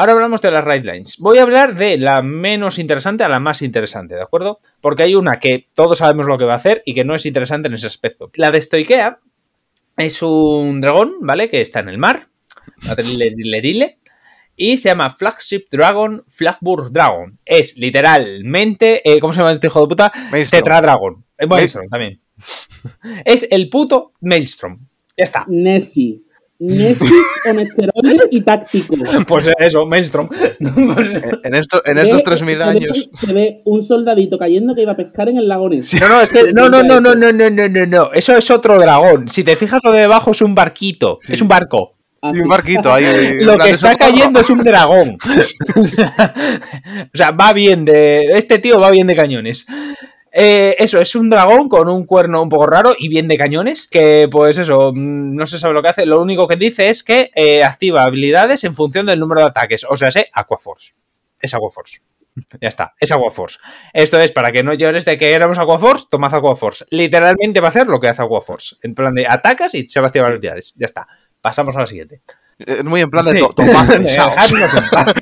Ahora 0.00 0.12
hablamos 0.12 0.40
de 0.42 0.52
las 0.52 0.64
right 0.64 0.84
lines. 0.84 1.16
Voy 1.18 1.38
a 1.38 1.42
hablar 1.42 1.74
de 1.74 1.98
la 1.98 2.22
menos 2.22 2.78
interesante 2.78 3.24
a 3.24 3.28
la 3.28 3.40
más 3.40 3.62
interesante, 3.62 4.14
¿de 4.14 4.22
acuerdo? 4.22 4.60
Porque 4.80 5.02
hay 5.02 5.16
una 5.16 5.40
que 5.40 5.66
todos 5.74 5.98
sabemos 5.98 6.26
lo 6.28 6.38
que 6.38 6.44
va 6.44 6.52
a 6.52 6.56
hacer 6.58 6.82
y 6.86 6.94
que 6.94 7.04
no 7.04 7.16
es 7.16 7.26
interesante 7.26 7.66
en 7.66 7.74
ese 7.74 7.88
aspecto. 7.88 8.30
La 8.34 8.52
de 8.52 8.60
Stoikea 8.60 9.18
es 9.96 10.22
un 10.22 10.80
dragón, 10.80 11.16
¿vale? 11.22 11.48
Que 11.50 11.60
está 11.60 11.80
en 11.80 11.88
el 11.88 11.98
mar. 11.98 12.28
Lerile. 12.96 13.98
Y 14.54 14.76
se 14.76 14.88
llama 14.90 15.10
Flagship 15.10 15.64
Dragon 15.68 16.24
Flagbur 16.28 16.92
Dragon. 16.92 17.36
Es 17.44 17.76
literalmente. 17.76 19.02
eh, 19.04 19.18
¿Cómo 19.18 19.32
se 19.32 19.40
llama 19.40 19.50
este 19.50 19.66
hijo 19.66 19.80
de 19.80 19.88
puta? 19.88 20.12
Maelstrom. 20.30 20.60
Tetra 20.60 20.80
Dragon. 20.80 21.24
Eh, 21.36 21.46
Maelstrom 21.48 21.88
también. 21.88 22.20
es 23.24 23.48
el 23.50 23.68
puto 23.68 24.12
Maelstrom. 24.20 24.78
Ya 25.16 25.24
está. 25.24 25.44
Nessie. 25.48 26.22
Nessie 26.60 27.08
con 27.44 27.60
esteroides 27.60 28.28
y 28.30 28.40
táctico. 28.40 28.94
Pues 29.26 29.48
eso, 29.58 29.86
Maelstrom. 29.86 30.28
Pues- 30.28 31.12
En, 31.44 31.54
esto- 31.54 31.82
en 31.86 31.98
estos 31.98 32.22
se 32.22 32.44
3.000 32.44 32.58
ve- 32.58 32.62
años. 32.64 33.08
Se 33.12 33.32
ve 33.32 33.62
un 33.64 33.82
soldadito 33.84 34.38
cayendo 34.38 34.74
que 34.74 34.82
iba 34.82 34.92
a 34.92 34.96
pescar 34.96 35.28
en 35.28 35.38
el 35.38 35.48
lago 35.48 35.68
Ness. 35.68 35.94
No, 36.00 36.08
no, 36.08 36.20
es 36.20 36.32
que, 36.32 36.52
no, 36.52 36.68
no, 36.68 36.82
no, 36.82 37.00
no, 37.00 37.14
no, 37.14 37.32
no, 37.32 37.48
no, 37.50 37.68
no, 37.68 37.86
no. 37.86 38.12
Eso 38.12 38.36
es 38.36 38.50
otro 38.50 38.78
dragón. 38.78 39.28
Si 39.28 39.44
te 39.44 39.54
fijas, 39.56 39.80
lo 39.84 39.92
de 39.92 40.00
debajo 40.00 40.32
es 40.32 40.42
un 40.42 40.54
barquito. 40.54 41.18
Sí. 41.20 41.34
Es 41.34 41.40
un 41.40 41.48
barco. 41.48 41.94
Sí, 42.32 42.40
un 42.40 42.48
barquito 42.48 42.92
ahí. 42.92 43.04
Lo 43.44 43.56
que 43.56 43.70
está 43.70 43.92
socorro. 43.92 44.10
cayendo 44.10 44.40
es 44.40 44.50
un 44.50 44.58
dragón. 44.64 45.16
o 45.76 47.16
sea, 47.16 47.30
va 47.30 47.52
bien 47.52 47.84
de. 47.84 48.24
Este 48.36 48.58
tío 48.58 48.80
va 48.80 48.90
bien 48.90 49.06
de 49.06 49.14
cañones. 49.16 49.66
Eh, 50.32 50.76
eso, 50.78 51.00
es 51.00 51.14
un 51.14 51.30
dragón 51.30 51.68
con 51.68 51.88
un 51.88 52.04
cuerno 52.06 52.42
un 52.42 52.48
poco 52.48 52.66
raro 52.66 52.94
y 52.98 53.08
bien 53.08 53.28
de 53.28 53.38
cañones. 53.38 53.88
Que, 53.90 54.28
pues 54.30 54.58
eso, 54.58 54.92
mm, 54.94 55.34
no 55.34 55.46
se 55.46 55.58
sabe 55.58 55.74
lo 55.74 55.82
que 55.82 55.88
hace. 55.88 56.06
Lo 56.06 56.20
único 56.20 56.46
que 56.46 56.56
dice 56.56 56.90
es 56.90 57.02
que 57.02 57.30
eh, 57.34 57.64
activa 57.64 58.02
habilidades 58.02 58.64
en 58.64 58.74
función 58.74 59.06
del 59.06 59.20
número 59.20 59.40
de 59.40 59.48
ataques. 59.48 59.84
O 59.88 59.96
sea, 59.96 60.08
es 60.08 60.18
Aquaforce. 60.32 60.94
Es 61.40 61.54
Aquaforce. 61.54 62.00
Ya 62.60 62.68
está, 62.68 62.94
es 63.00 63.10
Aquaforce. 63.10 63.58
Esto 63.92 64.20
es 64.20 64.30
para 64.30 64.52
que 64.52 64.62
no 64.62 64.72
llores 64.72 65.04
de 65.04 65.18
que 65.18 65.32
éramos 65.32 65.58
Aquaforce, 65.58 66.06
tomad 66.08 66.32
Aquaforce. 66.32 66.84
Literalmente 66.90 67.60
va 67.60 67.66
a 67.66 67.70
hacer 67.70 67.88
lo 67.88 67.98
que 67.98 68.06
hace 68.06 68.22
Aquaforce. 68.22 68.76
En 68.82 68.94
plan 68.94 69.12
de 69.12 69.26
atacas 69.26 69.74
y 69.74 69.88
se 69.88 69.98
va 69.98 70.06
a 70.06 70.08
activar 70.08 70.30
habilidades. 70.30 70.72
Ya 70.76 70.86
está. 70.86 71.08
Pasamos 71.40 71.76
a 71.76 71.80
la 71.80 71.86
siguiente. 71.86 72.22
Es 72.58 72.84
muy 72.84 73.00
en 73.00 73.10
plan 73.10 73.24
de 73.24 73.32
Sí. 73.32 73.40
paz. 74.92 75.12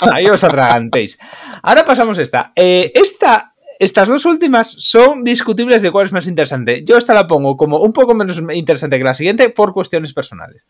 Ahí 0.12 0.26
os 0.26 0.42
atragantéis. 0.42 1.18
Ahora 1.62 1.84
pasamos 1.84 2.18
esta. 2.18 2.52
Eh, 2.56 2.90
esta. 2.94 3.53
Estas 3.78 4.08
dos 4.08 4.24
últimas 4.24 4.70
son 4.70 5.24
discutibles 5.24 5.82
de 5.82 5.90
cuál 5.90 6.06
es 6.06 6.12
más 6.12 6.26
interesante. 6.26 6.82
Yo 6.84 6.96
esta 6.96 7.14
la 7.14 7.26
pongo 7.26 7.56
como 7.56 7.78
un 7.78 7.92
poco 7.92 8.14
menos 8.14 8.40
interesante 8.52 8.98
que 8.98 9.04
la 9.04 9.14
siguiente 9.14 9.48
por 9.50 9.72
cuestiones 9.72 10.12
personales. 10.12 10.66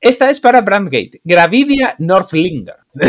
Esta 0.00 0.28
es 0.30 0.38
para 0.38 0.60
Brandgate. 0.60 1.20
Gravidia 1.24 1.94
Northlinger. 1.98 2.76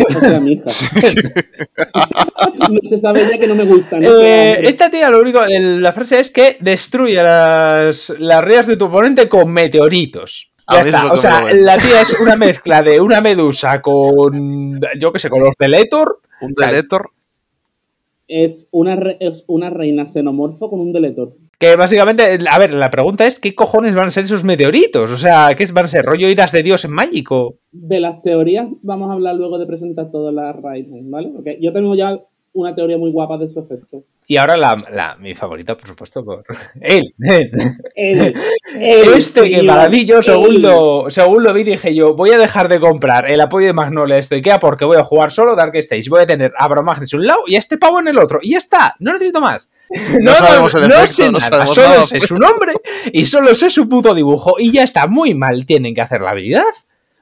No 2.70 2.80
se 2.84 2.98
sabe 2.98 3.28
ya 3.32 3.38
que 3.38 3.48
no 3.48 3.56
me 3.56 3.66
gusta. 3.66 3.98
¿no? 4.00 4.22
Eh, 4.22 4.68
esta 4.68 4.90
tía, 4.90 5.10
lo 5.10 5.20
único, 5.20 5.44
el- 5.44 5.82
la 5.82 5.92
frase 5.94 6.20
es 6.20 6.32
que 6.32 6.58
destruye 6.60 7.22
las, 7.22 8.14
las 8.20 8.44
rías 8.44 8.68
de 8.68 8.78
tu 8.78 8.86
oponente 8.86 9.28
con 9.30 9.52
meteoritos. 9.52 10.52
Ya 10.72 10.82
está. 10.82 11.12
O 11.12 11.18
sea, 11.18 11.54
la 11.54 11.78
tía 11.78 12.02
es 12.02 12.20
una 12.20 12.36
mezcla 12.36 12.82
de 12.82 13.00
una 13.00 13.22
medusa 13.22 13.82
con, 13.82 14.80
yo 15.00 15.12
qué 15.14 15.20
sé, 15.20 15.30
con 15.30 15.42
los 15.44 15.54
Deletor. 15.60 16.22
Un 16.42 16.54
sea, 16.58 16.68
deletor. 16.68 17.12
Es 18.28 18.68
una, 18.72 18.96
re- 18.96 19.18
es 19.20 19.44
una 19.48 19.70
reina 19.70 20.06
xenomorfo 20.06 20.70
con 20.70 20.80
un 20.80 20.94
deletor. 20.94 21.34
Que 21.60 21.76
básicamente, 21.76 22.38
a 22.52 22.60
ver, 22.60 22.74
la 22.74 22.90
pregunta 22.92 23.26
es: 23.26 23.40
¿qué 23.40 23.56
cojones 23.56 23.96
van 23.96 24.08
a 24.08 24.12
ser 24.12 24.26
esos 24.26 24.44
meteoritos? 24.44 25.12
O 25.12 25.18
sea, 25.18 25.56
¿qué 25.56 25.66
van 25.74 25.86
a 25.86 25.88
ser? 25.88 26.06
¿Rollo 26.06 26.28
iras 26.28 26.52
de 26.52 26.64
Dios 26.64 26.84
en 26.86 26.92
mágico? 26.92 27.60
De 27.72 28.00
las 28.00 28.22
teorías 28.22 28.68
vamos 28.82 29.10
a 29.10 29.14
hablar 29.14 29.36
luego 29.36 29.58
de 29.58 29.66
presentar 29.66 30.12
todas 30.12 30.34
las 30.34 30.56
raíces, 30.56 31.02
¿vale? 31.10 31.30
Porque 31.34 31.58
yo 31.62 31.72
tengo 31.72 31.96
ya 31.96 32.20
una 32.56 32.73
teoría 32.73 32.98
muy 32.98 33.11
guapa 33.11 33.38
de 33.38 33.48
su 33.52 33.60
efecto. 33.60 34.03
Y 34.27 34.38
ahora 34.38 34.57
la, 34.57 34.76
la- 34.91 35.15
mi 35.18 35.36
favorita, 35.36 35.77
por 35.77 35.88
supuesto, 35.90 36.26
por 36.26 36.44
él. 36.82 37.14
él. 37.19 37.52
El- 37.95 38.34
el 38.76 39.14
Este 39.18 39.41
que 39.44 39.57
señor, 39.57 39.76
para 39.76 39.90
mí, 39.90 40.06
yo 40.06 40.22
según 40.23 40.61
lo, 40.64 41.06
según 41.10 41.44
lo 41.44 41.53
vi, 41.53 41.64
dije 41.64 41.94
yo, 41.94 42.15
voy 42.15 42.32
a 42.32 42.38
dejar 42.40 42.68
de 42.69 42.80
comprar 42.80 43.30
el 43.30 43.40
apoyo 43.40 43.68
de 43.68 43.73
Magnolia 43.73 44.18
esto 44.18 44.34
Ikea 44.34 44.57
porque 44.60 44.84
voy 44.86 44.98
a 44.98 45.03
jugar 45.03 45.32
solo 45.32 45.56
Dark 45.56 45.76
Stage. 45.76 46.10
Voy 46.10 46.22
a 46.22 46.26
tener 46.26 46.52
a 46.57 46.68
Bromagnes 46.68 47.14
un 47.14 47.27
lado 47.27 47.41
y 47.45 47.56
a 47.56 47.60
este 47.60 47.77
pavo 47.77 47.99
en 47.99 48.07
el 48.07 48.18
otro. 48.18 48.40
Y 48.41 48.52
ya 48.53 48.57
está, 48.57 48.95
no 48.99 49.14
necesito 49.14 49.41
más. 49.41 49.72
No, 50.22 50.34
sabemos 50.36 50.73
el 50.73 50.82
no 50.82 50.95
efecto, 50.95 51.07
sé 51.14 51.26
no 51.26 51.32
nada, 51.34 51.48
sabemos 51.49 51.76
solo 51.76 51.88
nada. 51.90 52.06
sé 52.07 52.19
su 52.22 52.36
nombre 52.38 52.73
y 53.14 53.26
solo 53.26 53.53
sé 53.53 53.69
su 53.69 53.88
puto 53.88 54.15
dibujo. 54.15 54.56
Y 54.57 54.72
ya 54.72 54.82
está, 54.84 55.06
muy 55.06 55.36
mal 55.36 55.65
tienen 55.68 55.94
que 55.94 56.02
hacer 56.02 56.22
la 56.22 56.32
habilidad 56.32 56.64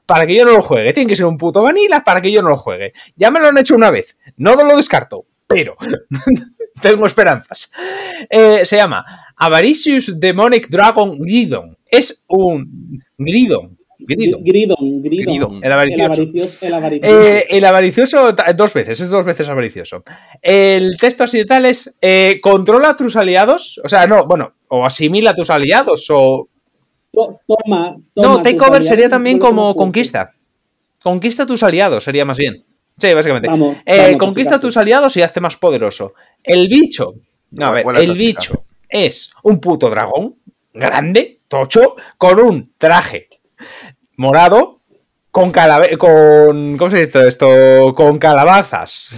para 0.06 0.26
que 0.26 0.34
yo 0.34 0.44
no 0.44 0.52
lo 0.52 0.62
juegue. 0.62 0.92
Tiene 0.92 1.08
que 1.08 1.16
ser 1.16 1.26
un 1.26 1.38
puto 1.38 1.62
vanilla 1.62 2.02
para 2.04 2.20
que 2.20 2.30
yo 2.30 2.42
no 2.42 2.50
lo 2.50 2.56
juegue. 2.56 2.92
Ya 3.16 3.30
me 3.30 3.40
lo 3.40 3.48
han 3.48 3.58
hecho 3.58 3.74
una 3.74 3.90
vez, 3.90 4.16
no 4.36 4.54
lo 4.54 4.76
descarto, 4.76 5.26
pero 5.46 5.76
tengo 6.80 7.06
esperanzas. 7.06 7.72
Eh, 8.28 8.64
se 8.64 8.76
llama 8.76 9.04
Avaricious 9.36 10.18
Demonic 10.18 10.68
Dragon 10.68 11.18
Gridon. 11.18 11.76
Es 11.86 12.24
un 12.28 13.00
Gridon. 13.18 13.78
Gridon. 14.06 14.44
Gridon, 14.44 15.02
Gridon. 15.02 15.26
Gridon. 15.26 15.56
El 15.56 15.64
El 15.64 15.72
avaricioso. 15.72 16.12
avaricioso. 16.12 16.66
El 16.66 16.74
avaricioso. 16.74 17.22
Eh, 17.22 17.46
el 17.48 17.64
avaricioso, 17.64 18.32
dos 18.54 18.74
veces, 18.74 19.00
es 19.00 19.08
dos 19.08 19.24
veces 19.24 19.48
avaricioso. 19.48 20.02
El 20.42 20.96
texto 20.98 21.24
así 21.24 21.38
de 21.38 21.44
tal 21.46 21.64
es, 21.64 21.96
eh, 22.00 22.38
controla 22.42 22.90
a 22.90 22.96
tus 22.96 23.16
aliados, 23.16 23.80
o 23.82 23.88
sea, 23.88 24.06
no, 24.06 24.26
bueno, 24.26 24.54
o 24.68 24.84
asimila 24.84 25.30
a 25.30 25.34
tus 25.34 25.50
aliados, 25.50 26.06
o... 26.10 26.48
To- 27.14 27.40
toma, 27.46 27.90
No, 27.92 28.02
toma 28.14 28.34
tus 28.34 28.42
takeover 28.42 28.84
sería 28.84 29.08
también 29.08 29.38
como 29.38 29.74
conquista. 29.74 30.30
Conquista 31.02 31.42
a 31.44 31.46
tus 31.46 31.62
aliados, 31.62 32.04
sería 32.04 32.24
más 32.24 32.38
bien. 32.38 32.64
Sí, 32.96 33.12
básicamente. 33.12 33.48
Vamos, 33.48 33.76
Eh, 33.84 34.02
vamos, 34.02 34.16
conquista 34.18 34.58
tus 34.60 34.76
aliados 34.76 35.16
y 35.16 35.22
hazte 35.22 35.40
más 35.40 35.56
poderoso. 35.56 36.14
El 36.42 36.68
bicho, 36.68 37.14
no, 37.50 37.66
a 37.66 37.70
ver, 37.72 37.84
el 37.96 38.12
bicho 38.14 38.64
es 38.88 39.32
un 39.42 39.60
puto 39.60 39.90
dragón, 39.90 40.36
grande, 40.72 41.38
tocho, 41.48 41.96
con 42.18 42.40
un 42.40 42.72
traje 42.78 43.28
morado, 44.16 44.80
con 45.30 45.50
calabe 45.50 45.96
con 45.98 46.76
¿cómo 46.76 46.90
se 46.90 47.06
dice 47.06 47.26
esto? 47.26 47.92
Con 47.96 48.18
calabazas. 48.18 49.10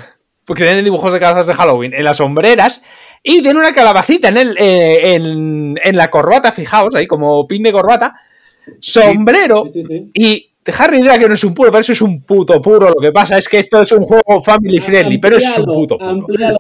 Porque 0.44 0.64
tienen 0.64 0.85
dibujos 0.85 1.12
de 1.12 1.18
calabazas 1.20 1.48
de 1.48 1.55
Halloween 1.55 1.93
en 1.93 2.05
las 2.05 2.16
sombreras 2.18 2.82
y 3.22 3.43
tiene 3.43 3.59
una 3.59 3.72
calabacita 3.74 4.28
en, 4.28 4.36
el, 4.36 4.56
eh, 4.59 5.14
en, 5.14 5.78
en 5.82 5.97
la 5.97 6.10
corbata, 6.10 6.52
fijaos, 6.52 6.94
ahí 6.94 7.06
como 7.06 7.47
pin 7.47 7.62
de 7.62 7.72
corbata, 7.72 8.14
sombrero 8.80 9.64
Sí, 9.72 9.82
sí, 9.82 9.86
sí. 9.88 10.10
y 10.14 10.51
Harry 10.78 11.01
dirá 11.01 11.18
que 11.18 11.28
no 11.28 11.34
es 11.34 11.44
un 11.44 11.55
puro, 11.55 11.70
pero 11.70 11.80
eso 11.80 11.93
es 11.93 12.02
un 12.02 12.22
puto 12.22 12.60
puro. 12.60 12.88
Lo 12.88 12.97
que 13.01 13.12
pasa 13.12 13.38
es 13.38 13.48
que 13.48 13.60
esto 13.60 13.82
es 13.82 13.93
un 13.93 14.02
juego 14.02 14.43
family 14.43 14.80
friendly, 14.80 15.18
pero 15.18 15.36
eso 15.36 15.48
es 15.51 15.59
un 15.59 15.66
puto 15.66 15.97
puro. 15.97 16.10
amplíalo. 16.10 16.59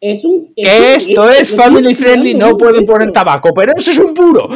Es 0.00 0.24
un. 0.24 0.52
es 0.56 0.68
Que 0.68 0.78
un- 0.78 0.84
esto 1.16 1.30
es 1.30 1.54
family 1.54 1.94
friendly, 1.96 2.34
no 2.34 2.56
pueden 2.56 2.84
poner 2.86 3.10
tabaco, 3.10 3.52
pero 3.52 3.72
eso 3.76 3.90
es 3.90 3.98
un 3.98 4.14
puro. 4.14 4.48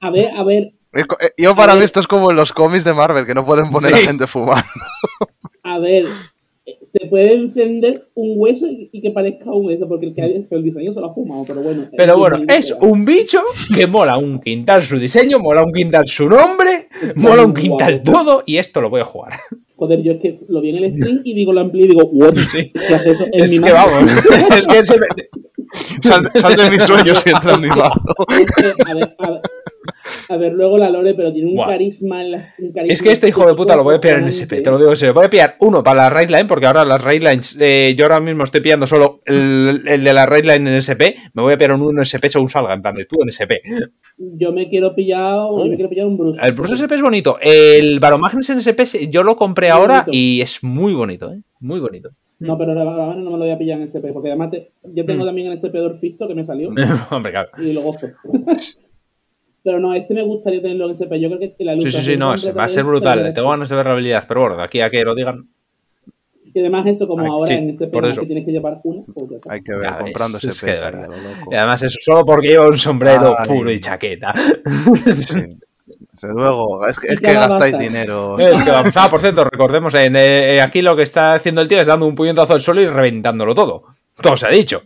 A 0.00 0.10
ver, 0.10 0.28
a 0.34 0.42
ver, 0.42 0.72
eh, 0.94 1.02
Yo 1.36 1.54
para 1.54 1.74
mí 1.76 1.84
esto 1.84 2.00
es 2.00 2.06
como 2.06 2.30
en 2.30 2.36
los 2.36 2.52
cómics 2.52 2.84
de 2.84 2.94
Marvel, 2.94 3.26
que 3.26 3.34
no 3.34 3.44
pueden 3.44 3.70
poner 3.70 3.94
Sí. 3.94 4.00
a 4.00 4.04
gente 4.06 4.26
fumando. 4.26 4.64
a 5.62 5.78
ver. 5.78 6.06
Te 6.92 7.06
puede 7.06 7.34
encender 7.34 8.08
un 8.14 8.34
hueso 8.36 8.66
y 8.68 9.00
que 9.00 9.10
parezca 9.10 9.50
un 9.50 9.66
hueso, 9.66 9.88
porque 9.88 10.06
el, 10.06 10.14
que 10.14 10.22
hay- 10.22 10.46
el 10.50 10.62
diseño 10.62 10.92
se 10.92 11.00
lo 11.00 11.06
ha 11.06 11.14
fumado, 11.14 11.44
pero 11.46 11.62
bueno. 11.62 11.88
Pero 11.96 12.18
bueno, 12.18 12.40
es 12.48 12.74
un 12.80 13.04
bicho 13.06 13.40
que 13.74 13.86
mola 13.86 14.18
un 14.18 14.40
quintal 14.40 14.82
su 14.82 14.98
diseño, 14.98 15.38
mola 15.38 15.62
un 15.62 15.72
quintal 15.72 16.06
su 16.06 16.28
nombre, 16.28 16.88
Está 17.00 17.18
mola 17.18 17.44
un 17.46 17.54
quintal 17.54 18.02
guapo. 18.04 18.12
todo 18.12 18.42
y 18.46 18.58
esto 18.58 18.80
lo 18.82 18.90
voy 18.90 19.00
a 19.00 19.04
jugar. 19.06 19.32
Joder, 19.76 20.02
yo 20.02 20.12
es 20.12 20.20
que 20.20 20.38
lo 20.48 20.60
vi 20.60 20.68
en 20.70 20.84
el 20.84 20.92
stream 20.92 21.20
y 21.24 21.34
digo, 21.34 21.52
lo 21.52 21.60
amplié 21.60 21.86
y 21.86 21.88
digo, 21.88 22.04
what? 22.12 22.34
¿Qué 22.52 22.94
hace 22.94 23.10
eso 23.12 23.24
en 23.32 23.42
Es 23.42 23.50
mi 23.50 23.56
que 23.66 23.72
mano? 23.72 23.86
vamos, 23.86 24.12
es 24.58 24.66
que 24.66 24.84
se 24.84 24.98
me- 25.00 25.06
Sal, 26.02 26.30
sal 26.34 26.54
de 26.56 26.70
mis 26.70 26.82
sueños 26.82 27.26
y 27.26 27.30
entra 27.30 27.54
en 27.54 27.60
mi 27.62 27.68
mano. 27.68 27.90
Es 28.38 28.46
que, 28.54 28.90
a 28.90 28.94
ver, 28.94 29.14
a 29.18 29.30
ver, 29.30 29.40
a 30.28 30.36
ver, 30.36 30.52
luego 30.52 30.78
la 30.78 30.90
Lore, 30.90 31.14
pero 31.14 31.32
tiene 31.32 31.50
un 31.50 31.56
Buah. 31.56 31.68
carisma 31.68 32.22
un 32.22 32.72
carisma 32.72 32.92
Es 32.92 33.02
que 33.02 33.12
este 33.12 33.28
hijo 33.28 33.46
de 33.46 33.54
puta 33.54 33.76
lo 33.76 33.84
voy 33.84 33.94
a 33.96 34.00
pillar 34.00 34.18
en 34.18 34.28
SP, 34.30 34.60
te 34.62 34.70
lo 34.70 34.78
digo 34.78 34.90
en 34.90 34.96
serio. 34.96 35.14
Voy 35.14 35.26
a 35.26 35.30
pillar 35.30 35.56
uno 35.60 35.82
para 35.82 35.96
la 36.04 36.10
raid 36.10 36.28
line, 36.30 36.44
porque 36.46 36.66
ahora 36.66 36.84
las 36.84 37.02
raid 37.02 37.22
lines, 37.22 37.56
eh, 37.60 37.94
yo 37.96 38.04
ahora 38.04 38.20
mismo 38.20 38.44
estoy 38.44 38.60
pillando 38.60 38.86
solo 38.86 39.20
el, 39.26 39.82
el 39.86 40.04
de 40.04 40.12
la 40.12 40.26
raid 40.26 40.44
line 40.44 40.68
en 40.70 40.74
SP. 40.82 41.16
Me 41.34 41.42
voy 41.42 41.52
a 41.54 41.56
pillar 41.58 41.72
un 41.72 41.82
uno 41.82 42.00
en 42.00 42.06
SP 42.06 42.28
según 42.28 42.48
salga, 42.48 42.74
en 42.74 42.82
plan 42.82 42.94
de 42.94 43.04
tú 43.06 43.22
en 43.22 43.28
SP. 43.30 43.62
Yo 44.18 44.52
me 44.52 44.68
quiero 44.68 44.94
pillar, 44.94 45.36
yo 45.36 45.64
me 45.66 45.74
quiero 45.76 45.88
pillar 45.90 46.06
un 46.06 46.16
Bruce. 46.18 46.40
El 46.44 46.52
Bruce 46.52 46.74
SP 46.78 46.94
es 46.96 47.02
bonito. 47.02 47.38
El 47.40 47.98
Baromagnes 48.00 48.48
en 48.50 48.58
SP 48.62 48.84
yo 49.10 49.22
lo 49.22 49.36
compré 49.36 49.70
ahora 49.70 50.02
bonito. 50.02 50.10
y 50.12 50.40
es 50.40 50.62
muy 50.62 50.92
bonito, 50.94 51.32
¿eh? 51.32 51.40
Muy 51.60 51.80
bonito. 51.80 52.10
No, 52.38 52.58
pero 52.58 52.74
la 52.74 52.84
no 52.84 53.14
me 53.14 53.30
lo 53.30 53.38
voy 53.38 53.50
a 53.50 53.58
pillar 53.58 53.78
en 53.78 53.84
SP, 53.86 54.10
porque 54.12 54.30
además 54.30 54.50
te- 54.50 54.72
yo 54.82 55.04
Mm. 55.04 55.06
tengo 55.06 55.24
también 55.24 55.46
el 55.46 55.52
SP 55.54 55.78
de 55.78 55.86
Orfisto 55.86 56.26
que 56.26 56.34
me 56.34 56.44
salió 56.44 56.70
Hombre, 57.10 57.30
claro. 57.32 57.50
y 57.58 57.72
lo 57.72 57.82
gozo. 57.82 58.08
pero 59.64 59.78
no, 59.80 59.94
este 59.94 60.14
me 60.14 60.22
gustaría 60.22 60.60
tenerlo 60.60 60.86
en 60.86 60.90
SP. 60.98 61.20
Yo 61.20 61.28
creo 61.28 61.38
que 61.38 61.64
la 61.64 61.72
Sí, 61.74 61.78
lucha. 61.84 61.98
sí, 62.00 62.04
sí, 62.12 62.16
no, 62.16 62.34
va 62.56 62.64
a 62.64 62.68
ser 62.68 62.84
brutal. 62.84 63.32
Tengo 63.34 63.50
ganas 63.50 63.68
de 63.68 63.76
ver 63.76 63.86
la 63.86 63.92
habilidad, 63.92 64.24
pero 64.26 64.40
bueno, 64.42 64.56
de 64.56 64.62
aquí 64.64 64.80
a 64.80 64.90
que 64.90 65.02
lo 65.04 65.14
digan. 65.14 65.48
Y 66.54 66.60
además, 66.60 66.86
eso, 66.86 67.08
como 67.08 67.22
Ay, 67.22 67.28
ahora 67.30 67.46
sí, 67.46 67.54
en 67.54 67.70
eso. 67.70 67.90
que 67.90 68.26
tienes 68.26 68.44
que 68.44 68.52
llevar 68.52 68.78
una, 68.84 69.02
está. 69.36 69.52
Hay 69.54 69.62
que 69.62 69.72
ver, 69.74 69.84
Ya 69.84 69.98
comprando 69.98 70.36
es 70.38 70.44
ese 70.44 70.66
verdad. 70.66 71.08
Y 71.50 71.54
además 71.54 71.82
eso 71.82 71.98
solo 72.02 72.24
porque 72.26 72.48
lleva 72.48 72.66
un 72.66 72.76
sombrero 72.76 73.34
Ay. 73.38 73.48
puro 73.48 73.70
y 73.70 73.80
chaqueta. 73.80 74.34
Sí. 75.16 75.40
Desde 76.12 76.34
luego, 76.34 76.86
es 76.86 77.00
que, 77.00 77.14
es 77.14 77.20
gastáis 77.20 77.78
dinero. 77.78 78.38
Es 78.38 78.62
que 78.62 78.70
vamos. 78.70 78.92
Ah, 78.96 79.08
por 79.10 79.20
cierto, 79.20 79.44
recordemos, 79.44 79.94
en, 79.94 80.14
eh, 80.16 80.60
aquí 80.60 80.82
lo 80.82 80.94
que 80.94 81.04
está 81.04 81.32
haciendo 81.34 81.62
el 81.62 81.68
tío 81.68 81.80
es 81.80 81.86
dando 81.86 82.04
un 82.06 82.14
puñetazo 82.14 82.52
al 82.52 82.60
suelo 82.60 82.82
y 82.82 82.86
reventándolo 82.86 83.54
todo. 83.54 83.84
Todo 84.20 84.36
se 84.36 84.46
ha 84.46 84.50
dicho. 84.50 84.82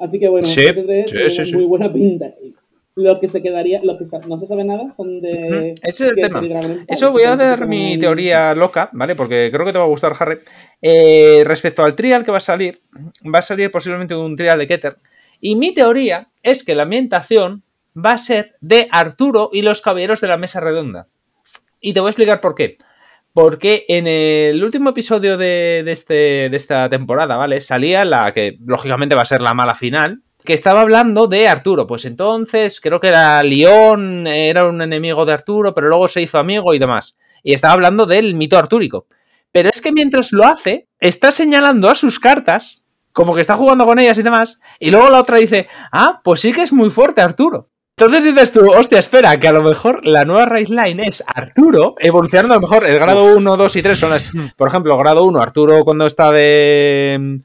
Así 0.00 0.18
que 0.18 0.28
bueno, 0.28 0.46
Sí, 0.46 0.60
GT3 0.62 1.04
sí, 1.04 1.10
tiene 1.12 1.30
sí, 1.30 1.44
sí. 1.44 1.54
muy 1.54 1.64
buena 1.66 1.92
pinta. 1.92 2.32
Los 2.98 3.18
que 3.18 3.28
se 3.28 3.42
quedaría, 3.42 3.80
los 3.84 3.98
que 3.98 4.04
no 4.26 4.38
se 4.38 4.46
sabe 4.46 4.64
nada 4.64 4.90
son 4.90 5.20
de. 5.20 5.74
Ese 5.82 6.06
es 6.06 6.10
el 6.12 6.16
tema. 6.16 6.42
Eso 6.88 7.12
voy 7.12 7.24
a 7.24 7.36
dar 7.36 7.66
mi 7.66 7.98
teoría 7.98 8.54
loca, 8.54 8.88
¿vale? 8.92 9.14
Porque 9.14 9.50
creo 9.52 9.66
que 9.66 9.72
te 9.72 9.78
va 9.78 9.84
a 9.84 9.88
gustar, 9.88 10.16
Harry. 10.18 10.38
Eh, 10.80 11.42
respecto 11.44 11.84
al 11.84 11.94
trial 11.94 12.24
que 12.24 12.30
va 12.30 12.38
a 12.38 12.40
salir, 12.40 12.80
va 13.22 13.40
a 13.40 13.42
salir 13.42 13.70
posiblemente 13.70 14.14
un 14.14 14.34
trial 14.34 14.58
de 14.58 14.66
Keter. 14.66 14.96
Y 15.42 15.56
mi 15.56 15.74
teoría 15.74 16.28
es 16.42 16.64
que 16.64 16.74
la 16.74 16.84
ambientación 16.84 17.64
va 17.94 18.12
a 18.12 18.18
ser 18.18 18.56
de 18.62 18.88
Arturo 18.90 19.50
y 19.52 19.60
los 19.60 19.82
caballeros 19.82 20.22
de 20.22 20.28
la 20.28 20.38
mesa 20.38 20.60
redonda. 20.60 21.08
Y 21.82 21.92
te 21.92 22.00
voy 22.00 22.08
a 22.08 22.12
explicar 22.12 22.40
por 22.40 22.54
qué. 22.54 22.78
Porque 23.34 23.84
en 23.88 24.06
el 24.06 24.64
último 24.64 24.88
episodio 24.88 25.36
de, 25.36 25.82
de 25.84 25.92
este, 25.92 26.48
de 26.48 26.56
esta 26.56 26.88
temporada, 26.88 27.36
¿vale? 27.36 27.60
Salía 27.60 28.06
la 28.06 28.32
que 28.32 28.56
lógicamente 28.64 29.14
va 29.14 29.20
a 29.20 29.26
ser 29.26 29.42
la 29.42 29.52
mala 29.52 29.74
final, 29.74 30.22
que 30.46 30.54
estaba 30.54 30.80
hablando 30.80 31.26
de 31.26 31.46
Arturo. 31.46 31.86
Pues 31.86 32.06
entonces 32.06 32.80
creo 32.80 32.98
que 32.98 33.08
era 33.08 33.42
León, 33.42 34.26
era 34.26 34.66
un 34.66 34.80
enemigo 34.80 35.26
de 35.26 35.34
Arturo, 35.34 35.74
pero 35.74 35.88
luego 35.88 36.08
se 36.08 36.22
hizo 36.22 36.38
amigo 36.38 36.72
y 36.72 36.78
demás. 36.78 37.18
Y 37.42 37.52
estaba 37.52 37.74
hablando 37.74 38.06
del 38.06 38.34
mito 38.34 38.56
artúrico. 38.56 39.06
Pero 39.52 39.68
es 39.68 39.82
que 39.82 39.92
mientras 39.92 40.32
lo 40.32 40.46
hace, 40.46 40.88
está 40.98 41.30
señalando 41.30 41.90
a 41.90 41.94
sus 41.94 42.18
cartas, 42.18 42.86
como 43.12 43.34
que 43.34 43.42
está 43.42 43.56
jugando 43.56 43.84
con 43.84 43.98
ellas 43.98 44.18
y 44.18 44.22
demás, 44.22 44.60
y 44.78 44.90
luego 44.90 45.10
la 45.10 45.20
otra 45.20 45.38
dice, 45.38 45.68
ah, 45.92 46.20
pues 46.24 46.40
sí 46.40 46.52
que 46.52 46.62
es 46.62 46.72
muy 46.72 46.88
fuerte 46.90 47.20
Arturo. 47.20 47.68
Entonces 47.98 48.24
dices 48.24 48.52
tú, 48.52 48.70
hostia, 48.70 48.98
espera, 48.98 49.40
que 49.40 49.48
a 49.48 49.52
lo 49.52 49.62
mejor 49.62 50.06
la 50.06 50.26
nueva 50.26 50.44
race 50.44 50.74
es 51.06 51.24
Arturo, 51.26 51.94
evolucionando 51.98 52.52
a 52.52 52.56
lo 52.58 52.68
mejor 52.68 52.86
el 52.86 52.98
grado 52.98 53.36
1, 53.36 53.56
2 53.56 53.76
y 53.76 53.82
3 53.82 53.98
son 53.98 54.10
las, 54.10 54.32
por 54.58 54.68
ejemplo, 54.68 54.98
grado 54.98 55.24
1, 55.24 55.40
Arturo 55.40 55.82
cuando 55.82 56.04
está 56.04 56.30
de, 56.30 57.40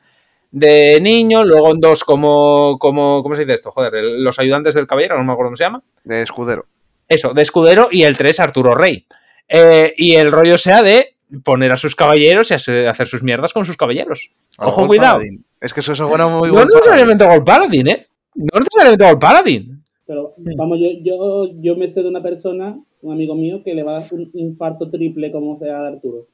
de 0.52 1.00
niño, 1.02 1.44
luego 1.44 1.72
en 1.72 1.80
2 1.80 2.04
como, 2.04 2.78
como, 2.80 3.24
¿cómo 3.24 3.36
se 3.36 3.42
dice 3.42 3.54
esto? 3.54 3.72
Joder, 3.72 3.96
el- 3.96 4.24
los 4.24 4.38
ayudantes 4.40 4.76
del 4.76 4.88
caballero, 4.88 5.18
no 5.18 5.24
me 5.24 5.32
acuerdo 5.32 5.48
cómo 5.50 5.58
se 5.58 5.64
llama. 5.64 5.82
De 6.04 6.22
escudero. 6.22 6.66
Eso, 7.08 7.34
de 7.34 7.42
escudero 7.42 7.88
y 7.92 8.04
el 8.04 8.18
3 8.18 8.40
Arturo 8.40 8.76
Rey. 8.76 9.06
Eh, 9.48 9.94
y 9.98 10.16
el 10.16 10.32
rollo 10.32 10.58
sea 10.58 10.82
de 10.82 11.16
poner 11.44 11.72
a 11.72 11.78
sus 11.78 11.96
caballeros 11.96 12.52
y 12.52 12.54
hacer 12.54 13.08
sus 13.08 13.24
mierdas 13.24 13.54
con 13.54 13.64
sus 13.66 13.78
caballeros. 13.78 14.32
A 14.58 14.68
Ojo, 14.68 14.88
cuidado. 14.88 15.16
Paladín. 15.20 15.46
Es 15.60 15.74
que 15.74 15.80
eso 15.82 15.94
suena 15.96 16.28
muy 16.28 16.52
No 16.52 16.66
necesariamente 16.66 17.26
Gold 17.26 17.46
Paladin, 17.46 17.88
¿eh? 17.88 18.08
No 18.36 18.60
necesariamente 18.60 19.06
Gold 19.06 19.20
Paladin. 19.20 19.84
Pero 20.06 20.34
vamos, 20.58 20.80
yo, 20.80 20.88
yo, 21.02 21.48
yo 21.62 21.76
me 21.78 21.90
sé 21.90 22.02
de 22.02 22.10
una 22.10 22.22
persona, 22.22 22.78
un 23.02 23.14
amigo 23.14 23.36
mío, 23.36 23.62
que 23.64 23.74
le 23.74 23.84
va 23.84 23.98
a 23.98 24.00
dar 24.02 24.14
un 24.14 24.30
infarto 24.34 24.90
triple 24.90 25.32
como 25.32 25.58
sea 25.60 25.78
a 25.80 25.88
Arturo. 25.88 26.28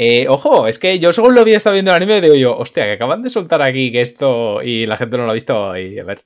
Eh, 0.00 0.26
ojo, 0.28 0.68
es 0.68 0.78
que 0.78 1.00
yo 1.00 1.12
según 1.12 1.34
lo 1.34 1.40
había 1.40 1.56
estado 1.56 1.74
viendo 1.74 1.90
el 1.90 1.96
anime, 1.96 2.20
digo 2.20 2.34
yo, 2.36 2.56
hostia, 2.56 2.84
que 2.84 2.92
acaban 2.92 3.20
de 3.22 3.30
soltar 3.30 3.60
aquí 3.62 3.90
que 3.90 4.00
esto 4.00 4.62
y 4.62 4.86
la 4.86 4.96
gente 4.96 5.16
no 5.16 5.24
lo 5.24 5.30
ha 5.30 5.34
visto 5.34 5.76
y 5.76 5.98
a 5.98 6.04
ver. 6.04 6.20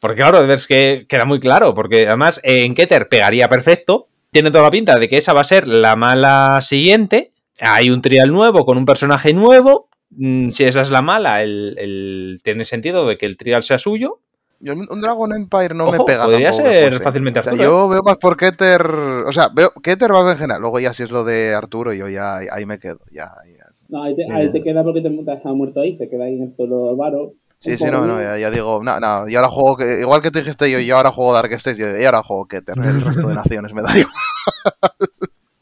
Porque 0.00 0.18
claro, 0.22 0.44
es 0.52 0.66
que 0.68 1.06
queda 1.08 1.24
muy 1.26 1.40
claro, 1.40 1.74
porque 1.74 2.06
además 2.08 2.40
eh, 2.44 2.64
en 2.64 2.74
Keter 2.74 3.08
pegaría 3.08 3.48
perfecto, 3.48 4.08
tiene 4.32 4.50
toda 4.52 4.64
la 4.64 4.70
pinta 4.70 4.98
de 4.98 5.08
que 5.08 5.18
esa 5.18 5.32
va 5.34 5.42
a 5.42 5.44
ser 5.44 5.68
la 5.68 5.96
mala 5.96 6.60
siguiente, 6.62 7.32
hay 7.60 7.90
un 7.90 8.02
trial 8.02 8.32
nuevo 8.32 8.64
con 8.66 8.78
un 8.78 8.86
personaje 8.86 9.34
nuevo, 9.34 9.88
mm, 10.10 10.50
si 10.50 10.64
esa 10.64 10.82
es 10.82 10.90
la 10.90 11.02
mala, 11.02 11.42
el, 11.42 11.76
el- 11.78 12.40
tiene 12.44 12.64
sentido 12.64 13.06
de 13.08 13.18
que 13.18 13.26
el 13.26 13.36
trial 13.36 13.62
sea 13.64 13.78
suyo. 13.78 14.20
Yo, 14.62 14.74
un 14.74 15.00
Dragon 15.00 15.32
Empire 15.34 15.74
no 15.74 15.90
me 15.90 15.98
pega 16.04 16.24
podría 16.26 16.50
tampoco 16.50 16.68
ser 16.68 17.02
fácilmente 17.02 17.40
O 17.40 17.42
sea, 17.42 17.52
Arturo. 17.52 17.64
¿eh? 17.64 17.66
yo 17.66 17.88
veo 17.88 18.02
más 18.02 18.16
por 18.18 18.36
Keter. 18.36 18.86
O 18.86 19.32
sea, 19.32 19.48
veo 19.48 19.70
Keter 19.82 20.12
va 20.12 20.22
bien 20.22 20.36
general. 20.36 20.60
Luego 20.60 20.78
ya 20.80 20.92
si 20.92 21.02
es 21.02 21.10
lo 21.10 21.24
de 21.24 21.54
Arturo, 21.54 21.94
yo 21.94 22.08
ya 22.08 22.36
ahí, 22.36 22.66
me 22.66 22.78
quedo. 22.78 23.00
Ya, 23.10 23.32
ya. 23.46 23.64
No, 23.88 24.02
ahí 24.04 24.14
te, 24.14 24.30
ahí 24.30 24.52
te 24.52 24.62
queda 24.62 24.84
porque 24.84 25.00
te, 25.00 25.08
te 25.10 25.32
has 25.32 25.44
muerto 25.46 25.80
ahí, 25.80 25.96
te 25.96 26.08
queda 26.10 26.24
ahí 26.24 26.34
en 26.36 26.42
el 26.44 26.56
suelo 26.56 26.94
varo. 26.94 27.32
Sí, 27.58 27.76
sí, 27.76 27.84
no, 27.90 28.06
no, 28.06 28.20
ya, 28.20 28.38
ya 28.38 28.50
digo, 28.50 28.80
no, 28.82 28.98
no, 29.00 29.28
yo 29.28 29.38
ahora 29.38 29.50
juego, 29.50 29.76
que- 29.76 30.00
igual 30.00 30.22
que 30.22 30.30
te 30.30 30.38
dijiste 30.38 30.70
yo, 30.70 30.78
yo 30.78 30.96
ahora 30.96 31.10
juego 31.10 31.34
Dark 31.34 31.52
Stage 31.52 32.00
y 32.00 32.04
ahora 32.06 32.22
juego 32.22 32.46
Keter, 32.46 32.78
el 32.78 33.02
resto 33.02 33.28
de 33.28 33.34
naciones 33.42 33.74
me 33.74 33.82
da 33.82 33.98
igual. 33.98 34.14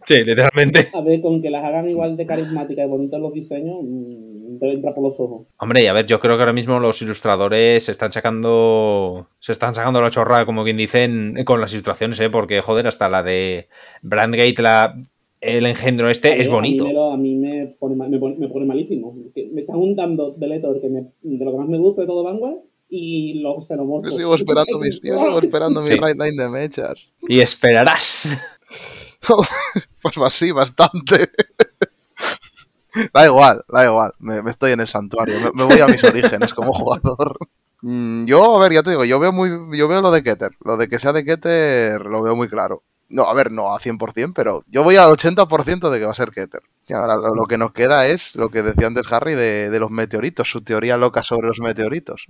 Sí, 0.08 0.24
literalmente. 0.24 0.88
A 0.94 1.00
ver, 1.02 1.20
con 1.20 1.42
que 1.42 1.50
las 1.50 1.62
hagan 1.64 1.88
igual 1.88 2.16
de 2.16 2.24
carismáticas 2.26 2.86
y 2.86 2.88
bonitos 2.88 3.20
los 3.20 3.32
diseños, 3.34 3.76
mm, 3.82 4.58
te 4.58 4.72
entra 4.72 4.94
por 4.94 5.04
los 5.04 5.20
ojos. 5.20 5.46
Hombre, 5.58 5.82
y 5.82 5.86
a 5.86 5.92
ver, 5.92 6.06
yo 6.06 6.18
creo 6.18 6.36
que 6.36 6.42
ahora 6.42 6.54
mismo 6.54 6.80
los 6.80 7.02
ilustradores 7.02 7.84
se 7.84 7.92
están 7.92 8.10
sacando. 8.10 9.28
Se 9.38 9.52
están 9.52 9.74
sacando 9.74 10.00
la 10.00 10.10
chorra, 10.10 10.46
como 10.46 10.64
quien 10.64 10.78
dicen, 10.78 11.34
con 11.44 11.60
las 11.60 11.72
ilustraciones, 11.72 12.18
¿eh? 12.20 12.30
Porque, 12.30 12.62
joder, 12.62 12.86
hasta 12.86 13.08
la 13.10 13.22
de 13.22 13.68
Brandgate, 14.02 14.62
la, 14.62 14.96
el 15.42 15.66
engendro 15.66 16.08
este, 16.08 16.40
es 16.40 16.48
bonito. 16.48 16.84
A 16.84 16.88
mí 16.88 16.92
me, 16.92 16.94
lo- 16.94 17.12
a 17.12 17.16
mí 17.18 17.36
me, 17.36 17.66
pone, 17.78 17.94
mal- 17.94 18.08
me, 18.10 18.18
pone, 18.18 18.36
me 18.38 18.48
pone 18.48 18.64
malísimo. 18.64 19.14
Que 19.34 19.50
Me 19.52 19.60
están 19.60 19.76
juntando 19.76 20.34
Veletor, 20.38 20.80
que 20.80 20.88
me, 20.88 21.02
de 21.22 21.44
lo 21.44 21.52
que 21.52 21.58
más 21.58 21.68
me 21.68 21.78
gusta 21.78 22.00
de 22.00 22.06
todo 22.08 22.24
Vanguard, 22.24 22.56
y 22.88 23.40
los 23.42 23.66
xenomorfos. 23.68 24.10
Yo 24.10 24.16
sigo 24.16 24.34
esperando 24.34 24.78
mis, 24.78 24.98
yo 25.02 25.18
sigo 25.18 25.38
esperando 25.38 25.82
mi 25.82 25.90
Sí. 25.90 25.96
right 25.96 26.16
line 26.18 26.42
de 26.42 26.48
mechas. 26.48 27.12
Y 27.28 27.40
esperarás. 27.40 28.38
Pues 30.02 30.16
así, 30.18 30.52
bastante. 30.52 31.30
Da 33.12 33.26
igual, 33.26 33.64
da 33.68 33.84
igual, 33.84 34.12
me, 34.18 34.50
estoy 34.50 34.72
en 34.72 34.80
el 34.80 34.88
santuario, 34.88 35.36
me, 35.54 35.64
voy 35.64 35.80
a 35.80 35.86
mis 35.86 36.02
orígenes 36.02 36.52
como 36.54 36.72
jugador. 36.72 37.36
Mm, 37.82 38.24
Yo, 38.24 38.56
a 38.56 38.60
ver, 38.60 38.72
ya 38.72 38.82
te 38.82 38.90
digo, 38.90 39.04
yo 39.04 39.20
veo 39.20 39.30
muy, 39.30 39.50
yo 39.78 39.86
veo 39.86 40.00
lo 40.00 40.10
de 40.10 40.22
Keter, 40.22 40.52
lo 40.64 40.76
de 40.76 40.88
que 40.88 40.98
sea 40.98 41.12
de 41.12 41.24
Keter 41.24 42.00
lo 42.00 42.22
veo 42.22 42.34
muy 42.34 42.48
claro. 42.48 42.82
No, 43.10 43.24
a 43.24 43.34
ver, 43.34 43.52
no 43.52 43.74
a 43.74 43.78
100%, 43.78 44.32
pero 44.34 44.64
yo 44.68 44.82
voy 44.82 44.96
al 44.96 45.10
80% 45.10 45.90
de 45.90 45.98
que 45.98 46.04
va 46.04 46.10
a 46.10 46.14
ser 46.14 46.30
Keter. 46.30 46.60
Y 46.88 46.92
ahora 46.92 47.16
lo, 47.16 47.46
que 47.46 47.56
nos 47.56 47.72
queda 47.72 48.06
es 48.06 48.34
lo 48.34 48.48
que 48.48 48.62
decía 48.62 48.86
antes 48.86 49.10
Harry 49.12 49.34
de, 49.34 49.70
de 49.70 49.80
los 49.80 49.90
meteoritos, 49.90 50.50
su 50.50 50.62
teoría 50.62 50.96
loca 50.96 51.22
sobre 51.22 51.46
los 51.46 51.60
meteoritos. 51.60 52.26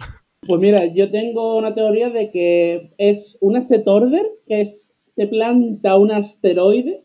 Pues 0.47 0.61
mira, 0.61 0.85
yo 0.87 1.11
tengo 1.11 1.57
una 1.57 1.75
teoría 1.75 2.11
de 2.11 2.31
que 2.31 2.95
es 2.99 3.39
una 3.41 3.61
set 3.61 3.87
order, 3.87 4.25
que 4.47 4.61
es, 4.61 4.95
te 5.17 5.27
planta 5.27 5.97
un 5.97 6.13
asteroide, 6.13 7.05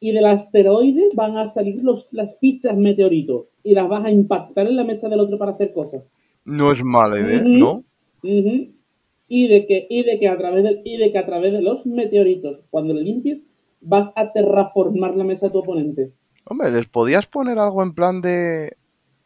y 0.00 0.12
del 0.12 0.26
asteroide 0.26 1.08
van 1.14 1.36
a 1.36 1.48
salir 1.48 1.82
los, 1.82 2.12
las 2.12 2.38
fichas 2.38 2.76
meteoritos, 2.76 3.46
y 3.62 3.74
las 3.74 3.88
vas 3.88 4.04
a 4.04 4.10
impactar 4.10 4.66
en 4.66 4.76
la 4.76 4.84
mesa 4.84 5.08
del 5.08 5.20
otro 5.20 5.38
para 5.38 5.52
hacer 5.52 5.72
cosas. 5.72 6.02
No 6.44 6.72
es 6.72 6.82
mala 6.82 7.20
idea. 7.20 7.42
¿no? 7.44 7.84
Y 8.22 9.48
de 9.48 9.66
que, 9.66 9.86
y 9.90 10.04
de 10.04 10.18
que 10.18 10.28
a 10.28 10.38
través 10.38 10.62
de, 10.64 10.80
y 10.84 10.96
de 10.96 11.12
que 11.12 11.18
a 11.18 11.26
través 11.26 11.52
de 11.52 11.60
los 11.60 11.86
meteoritos, 11.86 12.64
cuando 12.70 12.94
lo 12.94 13.00
limpies, 13.00 13.44
vas 13.80 14.12
a 14.16 14.32
terraformar 14.32 15.14
la 15.16 15.24
mesa 15.24 15.46
de 15.46 15.52
tu 15.52 15.58
oponente. 15.58 16.12
Hombre, 16.44 16.70
¿les 16.70 16.86
podías 16.86 17.26
poner 17.26 17.58
algo 17.58 17.82
en 17.82 17.92
plan 17.92 18.20
de... 18.20 18.76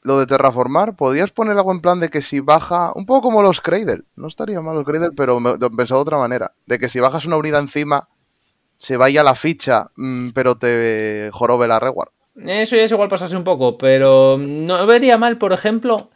Lo 0.05 0.19
de 0.19 0.27
terraformar, 0.27 0.97
podías 0.97 1.31
poner 1.31 1.57
algo 1.57 1.71
en 1.71 1.81
plan 1.81 2.01
de 2.01 2.09
que 2.09 2.23
si 2.23 2.41
baja, 2.41 2.91
un 2.97 3.07
poco 3.07 3.21
como 3.21 3.41
los 3.41 3.61
Cradle, 3.61 4.03
no 4.17 4.27
estaría 4.27 4.61
mal 4.61 4.75
los 4.75 4.85
Cradle, 4.85 5.11
pero 5.17 5.39
me, 5.39 5.57
pensado 5.57 6.01
de 6.01 6.03
otra 6.03 6.19
manera, 6.19 6.57
de 6.67 6.81
que 6.81 6.89
si 6.89 6.99
bajas 6.99 7.25
una 7.25 7.37
unidad 7.37 7.61
encima, 7.61 8.09
se 8.83 8.97
vaya 8.97 9.23
la 9.23 9.37
ficha, 9.37 9.93
mm, 9.95 10.31
pero 10.31 10.57
te 10.57 11.31
jorobe 11.33 11.69
la 11.69 11.79
reward. 11.79 12.09
Eso 12.45 12.75
ya 12.75 12.83
es 12.83 12.91
igual 12.91 13.09
pasarse 13.09 13.37
un 13.37 13.45
poco, 13.45 13.79
pero 13.79 14.37
no 14.41 14.85
vería 14.89 15.17
mal, 15.19 15.39
por 15.39 15.53
ejemplo, 15.53 16.11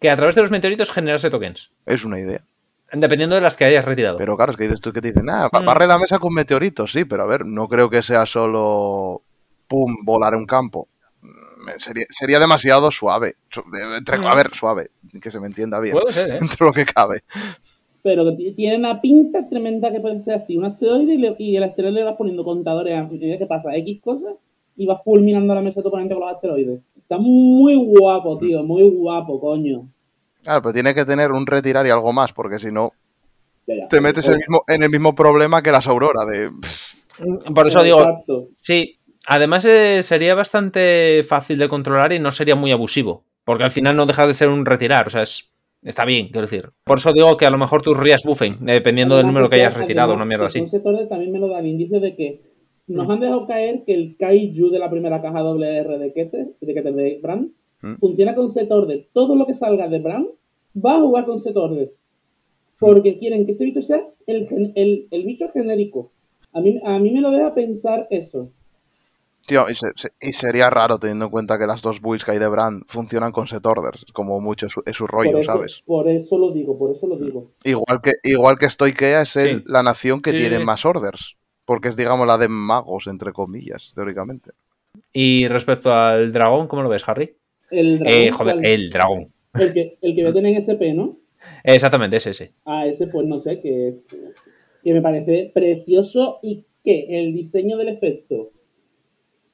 que 0.00 0.10
a 0.10 0.16
través 0.16 0.34
de 0.34 0.42
los 0.42 0.50
meteoritos 0.50 0.90
generase 0.90 1.30
tokens. 1.30 1.70
Es 1.86 2.04
una 2.04 2.18
idea. 2.18 2.40
Dependiendo 2.92 3.36
de 3.36 3.42
las 3.42 3.54
que 3.56 3.66
hayas 3.66 3.84
retirado. 3.84 4.18
Pero 4.18 4.36
claro, 4.36 4.50
es 4.50 4.56
que 4.56 4.64
hay 4.64 4.68
de 4.68 4.74
estos 4.74 4.92
que 4.92 5.00
te 5.00 5.08
dicen, 5.08 5.30
ah, 5.30 5.48
Mm. 5.52 5.64
barre 5.64 5.86
la 5.86 5.96
mesa 5.98 6.18
con 6.18 6.34
meteoritos, 6.34 6.90
sí, 6.90 7.04
pero 7.04 7.22
a 7.22 7.26
ver, 7.26 7.46
no 7.46 7.68
creo 7.68 7.88
que 7.88 8.02
sea 8.02 8.26
solo, 8.26 9.22
pum, 9.68 9.94
volar 10.02 10.34
un 10.34 10.46
campo. 10.46 10.88
Mm, 11.22 11.68
Sería, 11.76 12.06
sería 12.08 12.38
demasiado 12.40 12.90
suave. 12.90 13.36
Su- 13.50 13.60
eh, 13.60 13.96
entre- 13.98 14.16
a 14.16 14.20
Mm. 14.32 14.34
ver, 14.36 14.50
suave, 14.54 14.90
que 15.20 15.30
se 15.30 15.38
me 15.38 15.46
entienda 15.46 15.78
bien, 15.78 15.92
Puede 15.96 16.12
ser, 16.14 16.30
¿eh? 16.30 16.38
dentro 16.40 16.64
de 16.66 16.70
lo 16.70 16.72
que 16.72 16.84
cabe. 16.92 17.22
Pero 18.02 18.36
tiene 18.36 18.76
una 18.76 19.00
pinta 19.00 19.48
tremenda 19.48 19.90
que 19.90 20.00
puede 20.00 20.22
ser 20.22 20.34
así, 20.34 20.56
un 20.56 20.64
asteroide 20.64 21.14
y, 21.14 21.18
le- 21.18 21.36
y 21.38 21.56
el 21.56 21.62
asteroide 21.64 21.96
le 21.96 22.04
vas 22.04 22.16
poniendo 22.16 22.44
contadores 22.44 22.96
a 22.96 23.04
medida 23.06 23.38
que 23.38 23.46
pasa 23.46 23.74
X 23.76 24.00
cosas 24.00 24.34
y 24.76 24.86
vas 24.86 25.02
fulminando 25.02 25.54
la 25.54 25.60
mesa 25.62 25.80
de 25.80 25.82
tu 25.82 25.88
oponente 25.88 26.14
con 26.14 26.22
los 26.24 26.32
asteroides. 26.34 26.80
Está 26.96 27.18
muy 27.18 27.74
guapo, 27.76 28.38
tío, 28.38 28.62
muy 28.62 28.82
guapo, 28.90 29.40
coño. 29.40 29.88
Claro, 30.42 30.62
pero 30.62 30.72
tiene 30.72 30.94
que 30.94 31.04
tener 31.04 31.32
un 31.32 31.46
retirar 31.46 31.84
y 31.86 31.90
algo 31.90 32.12
más, 32.12 32.32
porque 32.32 32.58
si 32.60 32.70
no, 32.70 32.92
Ya, 33.66 33.74
ya. 33.76 33.88
te 33.88 34.00
metes 34.00 34.26
en 34.28 34.34
el 34.34 34.38
mismo, 34.38 34.62
en 34.68 34.82
el 34.84 34.90
mismo 34.90 35.14
problema 35.14 35.62
que 35.62 35.72
las 35.72 35.88
Aurora, 35.88 36.24
de... 36.24 36.48
pff, 36.48 36.94
Por 37.54 37.66
eso 37.66 37.82
digo, 37.82 38.00
Exacto. 38.00 38.48
sí. 38.56 38.94
Además, 39.26 39.64
eh, 39.66 40.02
sería 40.02 40.34
bastante 40.34 41.22
fácil 41.28 41.58
de 41.58 41.68
controlar 41.68 42.12
y 42.12 42.18
no 42.18 42.32
sería 42.32 42.54
muy 42.54 42.70
abusivo. 42.72 43.24
Porque 43.44 43.64
al 43.64 43.70
final 43.72 43.94
no 43.96 44.06
deja 44.06 44.26
de 44.26 44.32
ser 44.32 44.48
un 44.48 44.64
retirar. 44.64 45.06
O 45.08 45.10
sea, 45.10 45.22
es, 45.22 45.50
está 45.82 46.04
bien, 46.04 46.26
quiero 46.26 46.42
decir. 46.42 46.70
Por 46.84 46.98
eso 46.98 47.12
digo 47.12 47.36
que 47.36 47.46
a 47.46 47.50
lo 47.50 47.58
mejor 47.58 47.82
tus 47.82 47.96
rías 47.98 48.22
buffen, 48.24 48.58
dependiendo 48.64 49.16
del 49.16 49.26
número 49.26 49.48
que 49.48 49.56
sea- 49.56 49.68
hayas 49.68 49.78
retirado, 49.78 50.10
además 50.12 50.22
una 50.24 50.28
mierda 50.28 50.46
así. 50.46 50.66
sectores 50.66 51.08
también 51.08 51.32
me 51.32 51.38
lo 51.38 51.48
da 51.48 51.60
el 51.60 51.66
indicio 51.66 52.00
de 52.00 52.14
que 52.16 52.40
nos 52.86 53.08
han 53.10 53.20
dejado 53.20 53.46
caer 53.46 53.84
que 53.84 53.92
el 53.94 54.16
Kaiju 54.16 54.70
de 54.70 54.78
la 54.78 54.90
primera 54.90 55.20
caja 55.20 55.42
WR 55.42 55.98
de 55.98 56.12
Keter, 56.12 56.48
de 56.60 56.74
Keter 56.74 56.94
de 56.94 57.18
Brand, 57.22 57.50
Mm. 57.80 57.94
funciona 58.00 58.34
con 58.34 58.50
set 58.50 58.70
order. 58.72 59.06
Todo 59.12 59.36
lo 59.36 59.46
que 59.46 59.54
salga 59.54 59.86
de 59.88 60.00
Brand 60.00 60.26
va 60.74 60.96
a 60.96 61.00
jugar 61.00 61.26
con 61.26 61.38
set 61.38 61.56
order. 61.56 61.92
Porque 62.80 63.18
quieren 63.18 63.44
que 63.46 63.52
ese 63.52 63.64
bicho 63.64 63.82
sea 63.82 64.02
el, 64.26 64.72
el, 64.74 65.06
el 65.10 65.22
bicho 65.24 65.48
genérico. 65.52 66.10
A 66.52 66.60
mí, 66.60 66.78
a 66.84 66.98
mí 66.98 67.10
me 67.12 67.20
lo 67.20 67.30
deja 67.30 67.54
pensar 67.54 68.06
eso. 68.10 68.50
Tío, 69.48 69.68
y, 69.70 69.74
se- 69.74 69.92
se- 69.96 70.12
y 70.20 70.30
sería 70.32 70.68
raro 70.70 70.98
teniendo 70.98 71.24
en 71.24 71.30
cuenta 71.30 71.58
que 71.58 71.66
las 71.66 71.80
dos 71.82 72.00
builds 72.02 72.24
que 72.24 72.32
hay 72.32 72.38
de 72.38 72.48
Brand 72.48 72.84
funcionan 72.86 73.32
con 73.32 73.48
set 73.48 73.64
orders, 73.64 74.04
como 74.12 74.38
mucho 74.40 74.66
es 74.66 74.72
su, 74.72 74.82
es 74.86 74.94
su 74.94 75.06
rollo, 75.06 75.32
por, 75.32 75.40
eso, 75.40 75.52
¿sabes? 75.52 75.82
por 75.86 76.08
eso 76.08 76.38
lo 76.38 76.52
digo, 76.52 76.78
por 76.78 76.90
eso 76.92 77.06
lo 77.06 77.16
digo. 77.16 77.50
Igual 77.64 78.00
que, 78.02 78.12
igual 78.24 78.58
que 78.58 78.68
Stoikea 78.68 79.22
es 79.22 79.36
el- 79.36 79.58
Sí. 79.60 79.64
la 79.66 79.82
nación 79.82 80.20
que 80.20 80.30
Sí, 80.32 80.36
tiene 80.36 80.58
sí. 80.58 80.64
más 80.64 80.84
orders, 80.84 81.36
porque 81.64 81.88
es, 81.88 81.96
digamos, 81.96 82.26
la 82.26 82.36
de 82.38 82.48
magos, 82.48 83.06
entre 83.06 83.32
comillas, 83.32 83.92
teóricamente. 83.94 84.50
Y 85.12 85.48
respecto 85.48 85.92
al 85.92 86.32
dragón, 86.32 86.68
¿cómo 86.68 86.82
lo 86.82 86.88
ves, 86.90 87.02
Harry? 87.08 87.34
El 87.70 87.98
dragón, 88.00 88.20
Eh, 88.22 88.30
joder, 88.30 88.54
¿cuál? 88.56 88.66
el 88.66 88.90
dragón. 88.90 89.32
el 89.54 89.72
que, 89.72 89.98
el 90.02 90.14
que 90.14 90.32
tener 90.32 90.46
en 90.54 90.56
SP, 90.62 90.92
¿no? 90.94 91.16
Exactamente, 91.64 92.16
ese, 92.18 92.30
ese. 92.30 92.52
a 92.66 92.86
ese, 92.86 93.06
pues 93.06 93.26
no 93.26 93.40
sé, 93.40 93.60
que, 93.60 93.94
que 94.84 94.92
me 94.92 95.00
parece 95.00 95.50
precioso 95.54 96.38
y 96.42 96.64
que 96.84 97.06
el 97.20 97.32
diseño 97.32 97.76
del 97.78 97.88
efecto. 97.88 98.50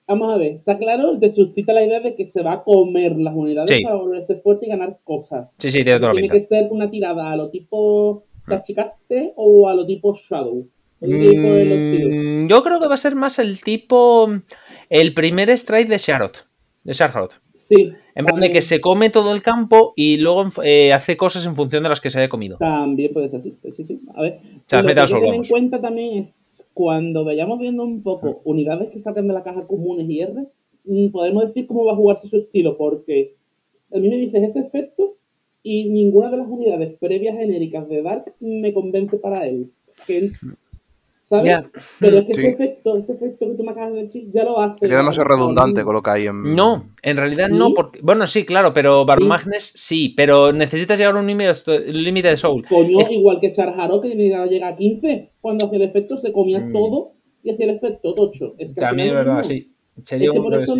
Vamos 0.06 0.32
a 0.34 0.36
ver, 0.36 0.52
está 0.56 0.76
claro, 0.78 1.18
te 1.18 1.32
suscita 1.32 1.72
la 1.72 1.82
idea 1.82 2.00
de 2.00 2.14
que 2.14 2.26
se 2.26 2.42
va 2.42 2.52
a 2.54 2.62
comer 2.62 3.16
las 3.16 3.34
unidades 3.34 3.70
Sí. 3.74 3.82
para 3.82 3.96
volverse 3.96 4.36
fuerte 4.36 4.66
y 4.66 4.68
ganar 4.68 4.98
cosas. 5.02 5.56
Sí, 5.58 5.70
sí, 5.70 5.82
tiene 5.82 5.98
toda 5.98 6.08
la 6.12 6.20
Tiene 6.20 6.28
pinta. 6.28 6.34
que 6.34 6.40
ser 6.40 6.68
una 6.70 6.90
tirada 6.90 7.30
a 7.32 7.36
lo 7.36 7.48
tipo 7.50 8.24
Tachicaste 8.46 9.32
o 9.36 9.66
a 9.68 9.74
lo 9.74 9.86
tipo 9.86 10.14
Shadow. 10.14 10.66
Tipo. 11.00 11.48
Mm, 11.48 12.46
yo 12.48 12.62
creo 12.62 12.80
que 12.80 12.88
va 12.88 12.94
a 12.94 12.98
ser 12.98 13.14
más 13.14 13.38
el 13.38 13.62
tipo. 13.62 14.28
El 14.90 15.14
primer 15.14 15.48
strike 15.50 15.88
de 15.88 15.98
Sharot. 15.98 16.46
De 16.82 16.92
Sharot. 16.92 17.32
Sí. 17.54 17.92
En 18.14 18.26
plan 18.26 18.40
de 18.40 18.52
que 18.52 18.60
se 18.62 18.80
come 18.80 19.10
todo 19.10 19.32
el 19.32 19.42
campo 19.42 19.92
y 19.96 20.18
luego 20.18 20.48
eh, 20.62 20.92
hace 20.92 21.16
cosas 21.16 21.46
en 21.46 21.56
función 21.56 21.82
de 21.82 21.88
las 21.88 22.00
que 22.00 22.10
se 22.10 22.18
haya 22.18 22.28
comido. 22.28 22.58
También 22.58 23.12
puede 23.12 23.28
ser 23.28 23.40
así. 23.40 23.54
pues 23.62 23.76
sí, 23.76 23.84
sí. 23.84 24.00
A 24.14 24.20
ver. 24.22 24.40
lo 24.42 24.66
que 24.68 24.76
hay 24.76 24.94
que 25.06 25.14
tener 25.14 25.34
en 25.34 25.44
cuenta 25.44 25.80
también 25.80 26.18
es 26.18 26.53
cuando 26.74 27.24
vayamos 27.24 27.58
viendo 27.58 27.84
un 27.84 28.02
poco 28.02 28.42
unidades 28.44 28.90
que 28.90 29.00
saquen 29.00 29.28
de 29.28 29.34
la 29.34 29.42
caja 29.42 29.66
comunes 29.66 30.08
y 30.10 30.20
R, 30.20 30.46
mm, 30.84 31.08
podemos 31.08 31.46
decir 31.46 31.66
cómo 31.66 31.84
va 31.84 31.92
a 31.92 31.96
jugarse 31.96 32.28
su 32.28 32.36
estilo, 32.36 32.76
porque 32.76 33.36
a 33.92 33.98
mí 33.98 34.08
me 34.08 34.16
dices 34.18 34.42
ese 34.42 34.60
efecto 34.60 35.16
y 35.62 35.88
ninguna 35.88 36.30
de 36.30 36.36
las 36.36 36.48
unidades 36.48 36.98
previas 36.98 37.36
genéricas 37.36 37.88
de 37.88 38.02
Dark 38.02 38.34
me 38.40 38.74
convence 38.74 39.16
para 39.16 39.46
él. 39.46 39.70
Que- 40.06 40.30
¿Sabes? 41.24 41.46
Ya. 41.46 41.70
Pero 42.00 42.18
es 42.18 42.26
que 42.26 42.34
Sí. 42.34 42.40
ese 42.40 42.50
efecto, 42.50 42.98
ese 42.98 43.12
efecto 43.14 43.46
que 43.48 43.54
tú 43.54 43.64
me 43.64 43.70
acabas 43.72 43.94
de 43.94 44.02
decir, 44.04 44.28
ya 44.30 44.44
lo 44.44 44.60
hace. 44.60 44.86
Queda 44.86 44.98
demasiado 44.98 45.26
redundante 45.28 45.82
con 45.82 45.94
lo 45.94 46.02
que 46.02 46.10
hay 46.10 46.26
en. 46.26 46.54
No, 46.54 46.90
en 47.02 47.16
realidad 47.16 47.48
¿Sí? 47.48 47.54
no, 47.54 47.72
porque. 47.72 48.00
Bueno, 48.02 48.26
sí, 48.26 48.44
claro, 48.44 48.74
pero 48.74 49.02
Sí. 49.02 49.08
Baromagnes 49.08 49.72
sí, 49.74 50.12
pero 50.16 50.52
necesitas 50.52 50.98
llegar 50.98 51.16
a 51.16 51.20
un 51.20 51.26
límite 51.26 52.28
de 52.28 52.36
soul. 52.36 52.66
Coño, 52.68 53.00
Es- 53.00 53.10
igual 53.10 53.40
que 53.40 53.52
Charjaro, 53.52 54.00
que 54.02 54.10
llega 54.10 54.68
a 54.68 54.76
15, 54.76 55.30
cuando 55.40 55.64
hacía 55.66 55.78
el 55.78 55.84
efecto 55.84 56.18
se 56.18 56.30
comía 56.30 56.60
Mm. 56.60 56.72
todo 56.74 57.12
y 57.42 57.50
hacía 57.52 57.70
el 57.70 57.76
efecto 57.76 58.12
tocho. 58.12 58.54
Es 58.58 58.74
que 58.74 58.80
También 58.82 59.08
es 59.08 59.14
lo 59.14 59.18
verdad, 59.20 59.38
mismo. 59.38 59.50
sí. 59.54 59.72
Sería 60.04 60.26
Es 60.26 60.32
que 60.32 60.38
un- 60.38 60.44
por 60.44 60.54
eso 60.60 60.76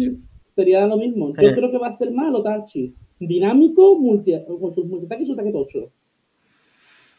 sería 0.55 0.87
lo 0.87 0.99
mismo. 0.99 1.33
Yo 1.41 1.49
Eh. 1.49 1.55
creo 1.55 1.71
que 1.71 1.79
va 1.79 1.89
a 1.89 1.93
ser 1.95 2.11
malo 2.13 2.43
Tachi. 2.43 2.95
Dinámico, 3.19 3.99
multi, 3.99 4.35
con 4.47 4.71
sus 4.71 4.85
multitaques 4.85 5.25
y 5.25 5.27
su 5.29 5.33
ataque 5.33 5.53
tocho. 5.53 5.91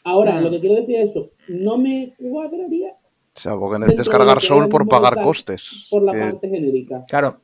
Ahora, 0.04 0.40
Mm. 0.40 0.44
lo 0.44 0.52
que 0.52 0.60
quiero 0.60 0.76
decir 0.76 0.96
es 0.98 1.10
eso. 1.10 1.32
No 1.48 1.78
me 1.80 2.14
cuadraría 2.20 2.94
O 3.36 3.40
sea, 3.40 3.54
porque 3.58 3.80
necesitas 3.80 4.08
cargar 4.10 4.42
Soul 4.42 4.70
por 4.70 4.88
pagar 4.88 5.16
costes. 5.22 5.88
por 5.90 6.04
la 6.04 6.14
Que- 6.14 6.20
parte 6.20 6.48
genérica. 6.50 7.04
Claro. 7.08 7.42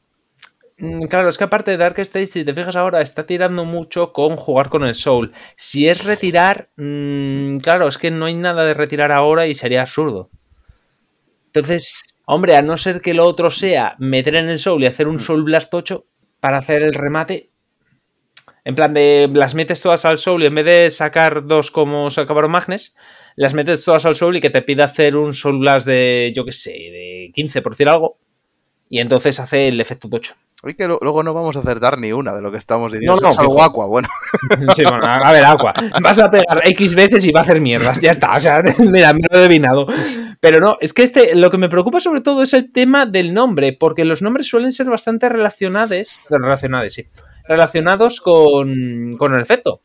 Mm, 0.77 1.03
Claro, 1.07 1.30
es 1.30 1.38
que 1.38 1.43
aparte 1.43 1.72
de 1.72 1.77
Dark 1.77 1.99
Stage, 1.99 2.26
si 2.27 2.43
te 2.45 2.53
fijas 2.53 2.76
ahora, 2.76 3.01
está 3.01 3.26
tirando 3.26 3.65
mucho 3.65 4.13
con 4.13 4.35
jugar 4.38 4.69
con 4.69 4.84
el 4.84 4.95
Soul. 4.95 5.31
Si 5.57 5.88
es 5.88 6.03
retirar, 6.05 6.68
mm, 6.77 7.57
claro, 7.57 7.88
es 7.88 7.97
que 7.97 8.09
no 8.09 8.26
hay 8.26 8.35
nada 8.35 8.63
de 8.65 8.73
retirar 8.73 9.11
ahora 9.11 9.45
y 9.47 9.53
sería 9.53 9.81
absurdo. 9.81 10.30
Entonces, 11.47 12.15
hombre, 12.26 12.55
a 12.55 12.61
no 12.61 12.77
ser 12.77 13.01
que 13.01 13.13
lo 13.13 13.26
otro 13.26 13.51
sea 13.51 13.95
meter 13.99 14.35
en 14.38 14.49
el 14.49 14.59
Soul 14.59 14.84
y 14.84 14.88
hacer 14.88 15.07
un 15.07 15.19
Soul 15.19 15.43
Blast 15.43 15.73
8 15.73 16.05
para 16.39 16.57
hacer 16.57 16.81
el 16.81 16.93
remate. 16.93 17.49
En 18.63 18.76
plan 18.76 18.93
de 18.93 19.30
las 19.34 19.55
metes 19.55 19.81
todas 19.81 20.05
al 20.05 20.18
Soul 20.19 20.43
y 20.43 20.45
en 20.45 20.55
vez 20.55 20.65
de 20.65 20.91
sacar 20.91 21.45
dos 21.45 21.72
como 21.72 22.09
sacaron 22.09 22.51
Magnes, 22.51 22.95
las 23.41 23.55
metes 23.55 23.84
todas 23.84 24.05
al 24.05 24.13
Soul 24.13 24.38
y 24.38 24.39
que 24.39 24.51
te 24.51 24.61
pida 24.61 24.85
hacer 24.85 25.15
un 25.15 25.34
Soul 25.34 25.57
Blast 25.57 25.88
de, 25.88 26.31
yo 26.35 26.45
qué 26.45 26.51
sé, 26.51 26.69
de 26.69 27.31
15 27.34 27.63
por 27.63 27.72
decir 27.72 27.89
algo. 27.89 28.19
Y 28.88 28.99
entonces 28.99 29.39
hace 29.39 29.69
el 29.69 29.81
efecto 29.81 30.07
tocho. 30.09 30.35
Oye, 30.61 30.76
que 30.76 30.85
luego 30.85 31.23
no 31.23 31.34
vamos 31.34 31.55
a 31.55 31.61
acertar 31.61 31.97
ni 31.97 32.11
una 32.11 32.35
de 32.35 32.41
lo 32.43 32.51
que 32.51 32.59
estamos 32.59 32.91
diciendo. 32.91 33.15
No, 33.15 33.30
no, 33.30 33.31
Salvo 33.31 33.53
fijo. 33.53 33.63
Aqua, 33.63 33.88
bueno. 33.88 34.07
Sí, 34.76 34.84
bueno, 34.84 35.07
a 35.07 35.15
a 35.15 35.31
ver, 35.31 35.43
Aqua. 35.43 35.73
Vas 36.03 36.19
a 36.19 36.30
pegar 36.30 36.61
X 36.65 36.93
veces 36.93 37.26
y 37.26 37.31
va 37.31 37.39
a 37.39 37.43
hacer 37.43 37.59
mierdas. 37.61 37.99
Ya 37.99 38.11
está. 38.11 38.35
O 38.35 38.39
sea, 38.39 38.61
mira, 38.77 39.11
me 39.13 39.22
lo 39.27 39.39
he 39.39 39.39
adivinado. 39.39 39.88
Pero 40.39 40.59
no, 40.59 40.77
es 40.80 40.93
que 40.93 41.01
este, 41.01 41.34
lo 41.34 41.49
que 41.49 41.57
me 41.57 41.68
preocupa 41.68 41.99
sobre 41.99 42.22
todo 42.22 42.43
es 42.43 42.53
el 42.53 42.72
tema 42.72 43.07
del 43.07 43.34
nombre, 43.34 43.73
porque 43.73 44.05
los 44.05 44.22
nombres 44.22 44.47
suelen 44.47 44.72
ser 44.72 44.88
bastante 44.88 45.30
relacionados. 45.30 46.19
Relacionados, 46.30 46.93
sí. 46.93 47.07
Relacionados 47.47 48.22
con, 48.22 49.15
con 49.18 49.34
el 49.34 49.41
efecto. 49.41 49.81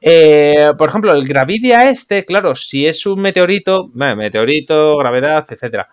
Eh, 0.00 0.68
por 0.76 0.88
ejemplo, 0.88 1.12
el 1.12 1.26
Gravidia 1.26 1.90
este, 1.90 2.24
claro, 2.24 2.54
si 2.54 2.86
es 2.86 3.04
un 3.06 3.20
meteorito, 3.20 3.88
bueno, 3.92 4.16
meteorito, 4.16 4.96
gravedad, 4.96 5.44
etcétera. 5.48 5.88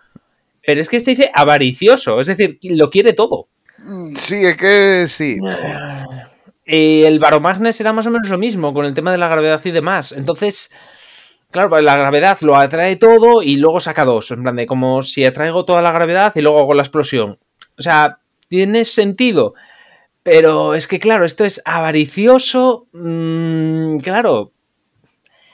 Pero 0.64 0.80
es 0.80 0.88
que 0.88 0.96
este 0.96 1.12
dice 1.12 1.30
avaricioso, 1.34 2.20
es 2.20 2.26
decir, 2.26 2.58
lo 2.62 2.90
quiere 2.90 3.12
todo. 3.12 3.48
Mm, 3.78 4.14
Sí, 4.14 4.44
es 4.44 4.56
que 4.56 5.06
sí. 5.08 5.38
Y 6.64 7.04
el 7.04 7.20
Baromagnes 7.20 7.80
era 7.80 7.92
más 7.92 8.06
o 8.06 8.10
menos 8.10 8.28
lo 8.28 8.38
mismo 8.38 8.74
con 8.74 8.84
el 8.86 8.94
tema 8.94 9.12
de 9.12 9.18
la 9.18 9.28
gravedad 9.28 9.60
y 9.64 9.70
demás. 9.70 10.10
Entonces, 10.12 10.72
claro, 11.52 11.80
la 11.80 11.96
gravedad 11.96 12.38
lo 12.40 12.56
atrae 12.56 12.96
todo 12.96 13.42
y 13.42 13.56
luego 13.56 13.80
saca 13.80 14.04
dos. 14.04 14.32
En 14.32 14.42
plan 14.42 14.56
de 14.56 14.66
como 14.66 15.02
si 15.02 15.24
atraigo 15.24 15.64
toda 15.64 15.82
la 15.82 15.92
gravedad 15.92 16.32
y 16.34 16.40
luego 16.40 16.58
hago 16.58 16.74
la 16.74 16.82
explosión. 16.82 17.38
O 17.78 17.82
sea, 17.82 18.18
tiene 18.48 18.84
sentido. 18.84 19.54
Pero 20.26 20.74
es 20.74 20.86
que, 20.86 20.98
claro, 20.98 21.24
esto 21.24 21.44
es 21.44 21.62
avaricioso. 21.64 22.88
mm, 22.92 23.98
claro. 23.98 24.52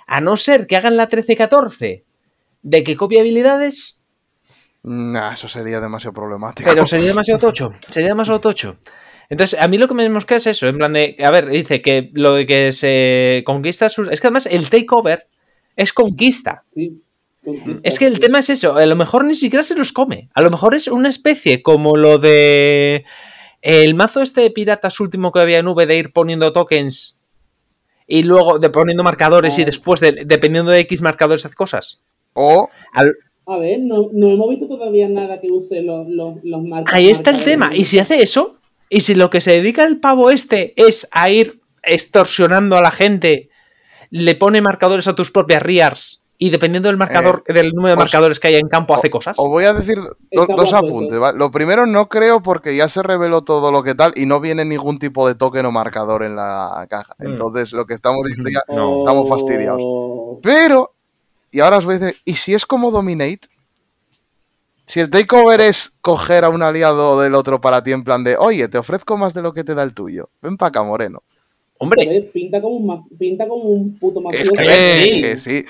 A 0.06 0.20
no 0.20 0.36
ser 0.36 0.66
que 0.66 0.76
hagan 0.76 0.96
la 0.96 1.08
13-14 1.08 2.02
de 2.62 2.84
que 2.84 2.96
copie 2.96 3.20
habilidades, 3.20 4.00
Nah, 4.84 5.32
eso 5.34 5.46
sería 5.46 5.80
demasiado 5.80 6.12
problemático. 6.12 6.68
pero 6.68 6.86
sería 6.88 7.06
demasiado 7.06 7.38
tocho. 7.38 7.72
Sería 7.88 8.08
demasiado 8.08 8.40
tocho. 8.40 8.78
Entonces, 9.30 9.58
a 9.60 9.68
mí 9.68 9.78
lo 9.78 9.86
que 9.86 9.94
me 9.94 10.08
mosquea 10.08 10.38
es 10.38 10.46
eso, 10.48 10.66
en 10.66 10.76
plan 10.76 10.92
de, 10.92 11.16
a 11.24 11.30
ver, 11.30 11.48
dice 11.48 11.80
que 11.80 12.10
lo 12.14 12.34
de 12.34 12.46
que 12.46 12.72
se 12.72 13.44
conquista 13.46 13.88
sus... 13.88 14.08
Es 14.08 14.20
que 14.20 14.26
además 14.26 14.46
el 14.46 14.68
takeover 14.70 15.28
es 15.76 15.92
conquista. 15.92 16.64
Sí, 16.74 17.00
conquista, 17.44 17.80
Es 17.84 17.98
que 18.00 18.06
el 18.08 18.18
tema 18.18 18.40
es 18.40 18.50
eso, 18.50 18.74
a 18.74 18.84
lo 18.84 18.96
mejor 18.96 19.24
ni 19.24 19.36
siquiera 19.36 19.62
se 19.62 19.76
los 19.76 19.92
come. 19.92 20.28
A 20.34 20.42
lo 20.42 20.50
mejor 20.50 20.74
es 20.74 20.88
una 20.88 21.08
especie 21.08 21.62
como 21.62 21.96
lo 21.96 22.18
de... 22.18 23.04
El 23.62 23.94
mazo 23.94 24.20
este 24.22 24.40
de 24.42 24.50
piratas 24.50 25.00
último 25.00 25.32
que 25.32 25.40
había 25.40 25.58
en 25.58 25.68
V 25.68 25.86
de 25.86 25.96
ir 25.96 26.12
poniendo 26.12 26.52
tokens 26.52 27.20
y 28.06 28.24
luego 28.24 28.58
de 28.58 28.68
poniendo 28.70 29.02
marcadores 29.04 29.58
y 29.58 29.62
Ah. 29.62 29.66
después, 29.66 30.00
de- 30.00 30.24
dependiendo 30.26 30.70
de 30.72 30.80
X 30.80 31.00
marcadores, 31.00 31.46
hace 31.46 31.54
cosas. 31.54 32.02
O 32.34 32.68
Al- 32.92 33.14
A 33.46 33.58
ver, 33.58 33.80
no, 33.80 34.08
no 34.12 34.28
hemos 34.28 34.50
visto 34.50 34.68
todavía 34.68 35.08
nada 35.08 35.40
que 35.40 35.48
use 35.50 35.80
los, 35.82 36.06
los, 36.08 36.36
los 36.44 36.62
marcas. 36.62 36.94
Ahí 36.94 37.08
está 37.08 37.30
el 37.30 37.36
marcadores. 37.36 37.68
tema. 37.68 37.76
Y 37.76 37.84
si 37.84 37.98
hace 37.98 38.22
eso, 38.22 38.56
y 38.88 39.00
si 39.00 39.14
lo 39.14 39.30
que 39.30 39.40
se 39.40 39.52
dedica 39.52 39.84
el 39.84 39.98
pavo 39.98 40.30
este 40.30 40.74
es 40.76 41.08
a 41.12 41.30
ir 41.30 41.60
extorsionando 41.82 42.76
a 42.76 42.82
la 42.82 42.90
gente, 42.90 43.48
le 44.10 44.34
pone 44.36 44.60
marcadores 44.60 45.08
a 45.08 45.14
tus 45.14 45.30
propias 45.30 45.62
RIARs 45.62 46.21
y 46.46 46.50
dependiendo 46.50 46.88
del 46.88 46.96
marcador, 46.96 47.44
del 47.46 47.72
número 47.72 47.94
de 47.94 47.98
marcadores 47.98 48.40
que 48.40 48.48
haya 48.48 48.58
en 48.58 48.68
campo, 48.68 48.94
hace 48.94 49.10
cosas. 49.10 49.36
Os 49.38 49.48
voy 49.48 49.64
a 49.64 49.72
decir 49.72 49.96
do- 49.98 50.46
dos 50.56 50.72
apuntes. 50.72 51.18
¿vale? 51.18 51.38
Lo 51.38 51.50
primero 51.50 51.86
no 51.86 52.08
creo 52.08 52.42
porque 52.42 52.74
ya 52.74 52.88
se 52.88 53.02
reveló 53.02 53.42
todo 53.42 53.70
lo 53.70 53.82
que 53.82 53.94
tal 53.94 54.12
y 54.16 54.26
no 54.26 54.40
viene 54.40 54.64
ningún 54.64 54.98
tipo 54.98 55.28
de 55.28 55.34
token 55.34 55.66
o 55.66 55.70
marcador 55.72 56.22
en 56.24 56.34
la 56.36 56.86
caja. 56.90 57.14
Mm. 57.18 57.26
Entonces 57.26 57.72
lo 57.72 57.86
que 57.86 57.94
estamos 57.94 58.18
diciendo 58.26 58.50
ya... 58.50 58.62
No. 58.74 59.00
estamos 59.00 59.28
fastidiados. 59.28 59.82
Pero, 60.42 60.94
y 61.50 61.60
ahora 61.60 61.78
os 61.78 61.84
voy 61.84 61.94
a 61.94 61.98
decir, 62.00 62.20
¿y 62.24 62.34
si 62.34 62.54
es 62.54 62.66
como 62.66 62.90
Dominate? 62.90 63.48
Si 64.84 65.00
el 65.00 65.10
takeover 65.10 65.60
es 65.60 65.94
coger 66.00 66.44
a 66.44 66.48
un 66.48 66.62
aliado 66.62 67.20
del 67.20 67.34
otro 67.34 67.60
para 67.60 67.82
ti 67.84 67.92
en 67.92 68.02
plan 68.04 68.24
de, 68.24 68.36
oye, 68.36 68.66
te 68.68 68.78
ofrezco 68.78 69.16
más 69.16 69.32
de 69.32 69.42
lo 69.42 69.52
que 69.52 69.62
te 69.64 69.74
da 69.74 69.84
el 69.84 69.94
tuyo. 69.94 70.28
Ven 70.42 70.56
para 70.56 70.68
acá, 70.68 70.82
Moreno. 70.82 71.22
Hombre, 71.82 72.30
pinta 72.32 72.60
como 72.60 72.76
un, 72.76 73.08
pinta 73.18 73.48
como 73.48 73.64
un 73.64 73.98
puto 73.98 74.20
Es 74.20 74.24
mafioso. 74.24 74.52
que, 74.54 75.02
sí. 75.02 75.20
que 75.20 75.36
sí. 75.38 75.64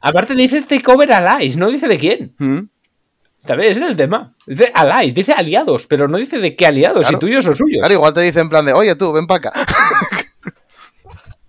aparte 0.00 0.34
dice 0.34 0.62
takeover 0.62 1.12
allies, 1.12 1.56
no 1.56 1.70
dice 1.70 1.88
de 1.88 1.98
quién. 1.98 2.34
¿Mm? 2.38 2.58
¿Sabes? 3.46 3.72
Ese 3.72 3.84
es 3.84 3.90
el 3.90 3.96
tema. 3.96 4.34
Dice 4.46 4.70
allies, 4.74 5.14
dice 5.14 5.32
aliados, 5.32 5.86
pero 5.86 6.08
no 6.08 6.18
dice 6.18 6.38
de 6.38 6.56
qué 6.56 6.66
aliados, 6.66 7.00
Claro. 7.02 7.16
si 7.18 7.20
tuyos 7.20 7.46
o 7.46 7.52
suyos. 7.54 7.78
Claro, 7.80 7.94
igual 7.94 8.12
te 8.14 8.20
dice 8.22 8.40
en 8.40 8.48
plan 8.48 8.64
de, 8.66 8.72
oye 8.72 8.94
tú, 8.96 9.12
ven 9.12 9.26
para 9.26 9.38
acá. 9.38 9.52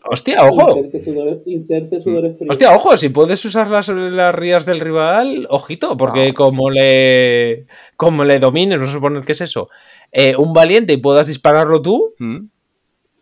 Hostia, 0.10 0.38
ojo. 0.46 0.78
Inserte 0.78 1.02
sudores, 1.02 1.38
inserte 1.46 2.00
sudores 2.00 2.38
fríos. 2.38 2.52
Hostia, 2.52 2.74
ojo, 2.74 2.96
si 2.96 3.10
puedes 3.10 3.44
usar 3.44 3.68
las, 3.70 3.90
las 3.90 4.34
rías 4.34 4.66
del 4.66 4.80
rival, 4.80 5.48
ojito, 5.50 5.98
porque 5.98 6.30
No. 6.30 6.34
como 6.34 6.70
le 6.70 7.66
como 7.98 8.24
le 8.24 8.40
domines, 8.40 8.78
vamos 8.78 8.92
a 8.92 8.94
suponer 8.98 9.24
que 9.26 9.34
es 9.34 9.42
eso, 9.42 9.70
eh, 10.14 10.34
un 10.38 10.54
valiente 10.54 10.94
y 10.94 10.98
puedas 10.98 11.28
dispararlo 11.28 11.82
tú, 11.82 12.14
¿Mm? 12.20 12.38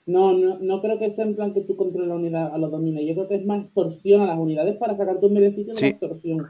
No, 0.08 0.34
no, 0.34 0.60
no 0.60 0.82
creo 0.82 1.00
que 1.00 1.12
sea 1.12 1.26
en 1.26 1.36
plan 1.36 1.54
que 1.54 1.62
tú 1.62 1.76
controles 1.76 2.10
la 2.10 2.16
unidad 2.16 2.54
a 2.54 2.58
los 2.60 2.70
domines. 2.72 3.06
Yo 3.08 3.14
creo 3.16 3.28
que 3.28 3.36
es 3.36 3.46
más 3.46 3.64
extorsión 3.64 4.22
a 4.22 4.28
las 4.28 4.38
unidades 4.38 4.78
para 4.78 4.96
sacarte 4.96 5.26
un 5.26 5.34
beneficio 5.34 5.74
de 5.74 5.80
Sí. 5.80 5.86
la 5.86 5.90
extorsión. 5.92 6.48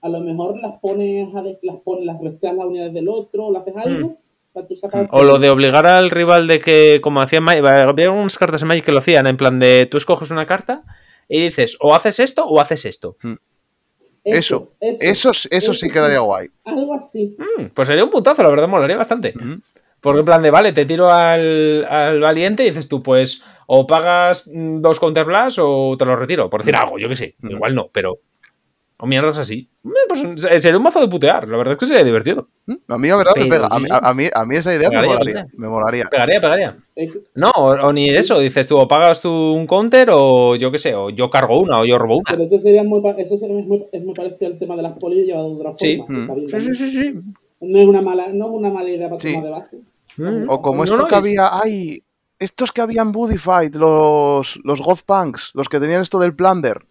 A 0.00 0.08
lo 0.08 0.20
mejor 0.20 0.58
las 0.60 0.78
pones, 0.80 1.34
a 1.34 1.42
des- 1.42 1.58
las 1.62 1.76
pones, 1.76 2.06
las 2.06 2.20
resteas 2.20 2.54
las 2.56 2.64
unidades 2.66 2.94
del 2.94 3.08
otro, 3.08 3.46
o 3.46 3.52
le 3.52 3.58
haces 3.58 3.76
algo 3.76 4.16
para 4.52 4.66
tú 4.66 4.76
sacar. 4.76 5.08
O 5.10 5.24
lo 5.24 5.38
de 5.38 5.50
obligar 5.50 5.86
al 5.86 6.08
rival 6.10 6.46
de 6.46 6.58
que, 6.58 7.00
como 7.02 7.20
hacían 7.20 7.42
Magic, 7.44 7.64
había 7.66 8.10
unas 8.10 8.38
cartas 8.38 8.62
en 8.62 8.68
Magic 8.68 8.84
que 8.86 8.92
lo 8.92 9.00
hacían, 9.00 9.26
en 9.26 9.36
plan 9.36 9.58
de 9.58 9.84
tú 9.86 9.98
escoges 9.98 10.30
una 10.30 10.46
carta 10.46 10.82
y 11.28 11.40
dices 11.42 11.76
o 11.80 11.94
haces 11.94 12.18
esto 12.20 12.46
o 12.46 12.60
haces 12.60 12.84
esto. 12.86 13.16
Eso, 14.24 14.72
eso, 14.80 15.30
eso 15.50 15.74
sí 15.74 15.88
quedaría 15.90 16.18
guay. 16.20 16.48
Algo 16.64 16.94
así. 16.94 17.36
Mm, 17.38 17.66
pues 17.74 17.86
sería 17.88 18.04
un 18.04 18.10
puntazo, 18.10 18.42
la 18.42 18.48
verdad, 18.48 18.68
molaría 18.68 18.96
bastante. 18.96 19.34
¿Mm? 19.36 19.58
Porque 20.00 20.20
en 20.20 20.24
plan 20.24 20.42
de, 20.42 20.50
vale, 20.50 20.72
te 20.72 20.84
tiro 20.86 21.10
al, 21.10 21.84
al 21.84 22.20
valiente 22.20 22.62
y 22.64 22.66
dices 22.68 22.88
tú, 22.88 23.02
pues, 23.02 23.42
o 23.66 23.86
pagas 23.86 24.48
mm, 24.52 24.80
dos 24.80 25.00
counterblast 25.00 25.58
o 25.60 25.96
te 25.98 26.04
lo 26.04 26.16
retiro. 26.16 26.48
Por 26.48 26.60
decir 26.60 26.76
algo, 26.76 26.98
yo 26.98 27.08
que 27.08 27.16
sé. 27.16 27.34
Mm. 27.40 27.50
Igual 27.52 27.74
no, 27.74 27.88
pero. 27.92 28.18
O 28.98 29.06
mierdas 29.06 29.36
así. 29.36 29.68
Eh, 29.84 29.88
Pues 30.08 30.44
eh, 30.44 30.58
sería 30.58 30.78
un 30.78 30.82
mazo 30.82 31.00
de 31.00 31.08
putear. 31.08 31.46
La 31.48 31.58
verdad 31.58 31.74
es 31.74 31.78
que 31.78 31.86
sería 31.86 32.02
divertido. 32.02 32.48
¿Mm? 32.64 32.74
A 32.88 32.96
mí 32.96 33.08
la 33.08 33.16
verdad 33.16 33.32
me 33.36 33.42
Pero 33.42 33.64
pega. 33.64 33.66
A 33.66 33.78
mí, 33.78 33.88
a, 33.90 34.14
mí, 34.14 34.24
a 34.32 34.44
mí 34.46 34.56
esa 34.56 34.74
idea 34.74 34.88
me 34.88 35.06
molaría. 35.06 35.46
Me 35.52 35.68
molaría. 35.68 36.06
Pegaría, 36.06 36.40
pegaría. 36.40 36.76
No, 37.34 37.50
o, 37.50 37.72
o 37.72 37.92
ni 37.92 38.08
eso. 38.08 38.38
Dices 38.38 38.66
tú, 38.66 38.78
o 38.78 38.88
pagas 38.88 39.20
tú 39.20 39.30
un 39.30 39.66
counter 39.66 40.08
o 40.10 40.56
yo 40.56 40.72
qué 40.72 40.78
sé, 40.78 40.94
o 40.94 41.10
yo 41.10 41.28
cargo 41.28 41.60
una 41.60 41.80
o 41.80 41.84
yo 41.84 41.98
robo 41.98 42.16
una. 42.16 42.30
Pero 42.30 42.44
eso 42.44 42.58
sería 42.58 42.84
muy, 42.84 43.02
eso 43.18 43.36
sería 43.36 43.62
muy, 43.62 43.84
es 43.92 44.02
muy 44.02 44.14
parecido 44.14 44.52
al 44.52 44.58
tema 44.58 44.76
de 44.76 44.82
las 44.82 44.92
polis 44.98 45.26
llevado 45.26 45.50
de 45.50 45.56
otra 45.56 45.72
forma. 45.72 45.78
Sí. 45.78 46.02
bien 46.08 46.48
Sí, 46.48 46.60
sí, 46.60 46.74
sí, 46.74 46.90
sí. 46.90 47.14
No 47.60 47.78
es 47.78 47.86
una 47.88 48.02
mala, 48.02 48.28
no 48.32 48.46
es 48.46 48.50
una 48.52 48.70
mala 48.70 48.88
idea 48.90 49.08
para 49.08 49.20
Sí. 49.20 49.28
tomar 49.32 49.44
de 49.44 49.50
base. 49.50 49.80
Mm. 50.18 50.48
O 50.48 50.62
como 50.62 50.78
No, 50.78 50.84
esto 50.84 50.96
no, 50.96 51.06
que 51.06 51.14
había, 51.14 51.48
ay, 51.52 52.02
estos 52.38 52.70
que 52.72 52.80
habían 52.82 53.12
Buddy 53.12 53.38
Fight, 53.38 53.74
los, 53.74 54.58
los 54.64 54.80
God 54.80 54.98
Punks, 55.06 55.52
los 55.54 55.68
que 55.68 55.80
tenían 55.80 56.02
esto 56.02 56.18
del 56.18 56.34
Plunder. 56.34 56.82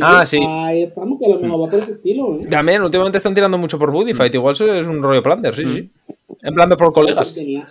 Ah, 0.00 0.24
sí. 0.24 0.38
Ahí 0.48 0.84
estamos, 0.84 1.18
que 1.18 1.26
a 1.26 1.34
lo 1.34 1.40
mejor 1.40 1.62
va 1.62 1.70
por 1.70 1.80
ese 1.80 1.92
estilo, 1.92 2.38
¿eh? 2.40 2.46
También, 2.48 2.80
últimamente 2.82 3.18
están 3.18 3.34
tirando 3.34 3.58
mucho 3.58 3.78
por 3.78 3.90
Buddy 3.90 4.14
Fight. 4.14 4.34
Igual 4.34 4.54
eso 4.54 4.72
es 4.72 4.86
un 4.86 5.02
rollo 5.02 5.22
Plunder, 5.22 5.54
sí, 5.54 5.64
sí. 5.64 5.90
En 6.42 6.54
Plunder 6.54 6.78
por 6.78 6.92
colegas. 6.92 7.34
Tenía- 7.34 7.68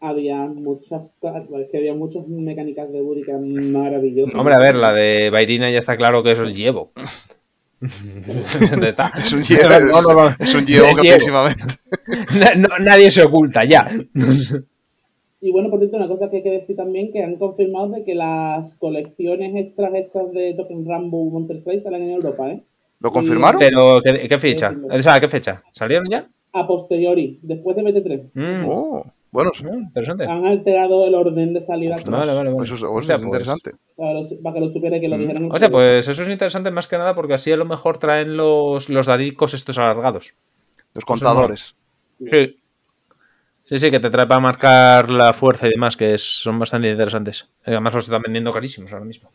había 0.00 0.36
muchas 0.46 1.02
es 1.22 1.68
que 1.72 1.78
había 1.78 1.94
muchas 1.94 2.24
mecánicas 2.28 2.92
de 2.92 3.00
Buddy 3.00 3.22
que 3.24 3.30
eran 3.32 3.72
maravillosas. 3.72 4.34
Hombre, 4.36 4.54
a 4.54 4.58
ver, 4.60 4.76
la 4.76 4.92
de 4.92 5.30
Bairina 5.30 5.68
ya 5.72 5.80
está 5.80 5.96
claro 5.96 6.22
que 6.22 6.30
eso 6.32 6.44
es 6.44 6.54
llevo. 6.54 6.92
Es 9.18 9.32
un 9.32 9.42
llevo, 9.42 9.68
No, 9.92 10.02
no, 10.02 10.14
no. 10.14 10.34
es 10.38 10.54
un 10.54 10.66
llevo 10.66 10.86
Es 10.86 10.96
llevo. 10.96 11.02
clarísimamente. 11.02 11.64
Na- 12.40 12.54
no- 12.54 12.78
nadie 12.84 13.10
se 13.10 13.22
oculta, 13.22 13.64
ya. 13.64 13.88
Y 15.40 15.52
bueno, 15.52 15.70
por 15.70 15.78
cierto, 15.78 15.96
una 15.96 16.08
cosa 16.08 16.28
que 16.30 16.38
hay 16.38 16.42
que 16.42 16.50
decir 16.50 16.74
también, 16.76 17.12
que 17.12 17.22
han 17.22 17.36
confirmado 17.36 17.90
de 17.90 18.04
que 18.04 18.14
las 18.14 18.74
colecciones 18.74 19.54
extras 19.54 19.92
hechas 19.94 20.32
de 20.32 20.54
Token 20.54 20.84
Rambo 20.86 21.30
Monster 21.30 21.58
Strike 21.58 21.82
salen 21.82 22.02
en 22.02 22.10
Europa, 22.12 22.50
¿eh? 22.50 22.62
¿Lo 23.00 23.12
confirmaron? 23.12 23.60
Pero, 23.60 24.00
¿qué, 24.02 24.28
qué 24.28 24.38
fecha? 24.40 24.74
O 24.90 25.00
sea, 25.00 25.20
¿qué 25.20 25.28
fecha? 25.28 25.62
¿Salieron 25.70 26.08
ya? 26.10 26.28
A 26.52 26.66
posteriori, 26.66 27.38
después 27.42 27.76
de 27.76 27.82
BT3. 27.84 28.22
Mm, 28.34 28.64
Oh, 28.68 29.06
bueno, 29.30 29.50
mm, 29.62 29.82
interesante. 29.84 30.24
Han 30.26 30.46
alterado 30.46 31.06
el 31.06 31.14
orden 31.14 31.54
de 31.54 31.60
salida 31.60 31.96
ostras, 31.96 32.20
Vale, 32.20 32.34
vale, 32.34 32.50
vale. 32.50 32.64
Eso, 32.64 32.74
es- 32.74 32.80
eso 32.80 32.92
Hostia, 32.92 33.14
es 33.16 33.20
pues. 33.20 33.26
interesante. 33.26 33.72
para, 33.96 34.12
los- 34.14 34.34
para 34.42 34.54
que 34.54 34.60
lo 34.60 34.68
supiera 34.70 34.96
y 34.96 35.00
que 35.00 35.08
lo 35.08 35.18
dijeran. 35.18 35.44
en 35.44 35.52
O 35.52 35.58
sea, 35.58 35.70
pues 35.70 36.08
eso 36.08 36.22
es 36.22 36.28
interesante 36.28 36.70
más 36.70 36.86
que 36.86 36.98
nada 36.98 37.14
porque 37.14 37.34
así 37.34 37.50
a 37.52 37.56
lo 37.56 37.64
mejor 37.64 37.98
traen 37.98 38.36
los, 38.36 38.88
los 38.88 39.06
dadicos 39.06 39.54
estos 39.54 39.76
alargados. 39.78 40.34
Los 40.94 41.04
contadores. 41.04 41.74
Sí. 42.18 42.56
Sí, 43.66 43.78
sí, 43.78 43.90
que 43.90 44.00
te 44.00 44.08
trae 44.08 44.26
para 44.26 44.40
marcar 44.40 45.10
la 45.10 45.34
fuerza 45.34 45.66
y 45.66 45.70
demás, 45.72 45.94
que 45.96 46.14
es- 46.14 46.22
son 46.42 46.58
bastante 46.58 46.90
interesantes. 46.90 47.50
Además 47.64 47.94
los 47.94 48.04
están 48.04 48.22
vendiendo 48.22 48.50
carísimos 48.52 48.90
ahora 48.92 49.04
mismo. 49.04 49.28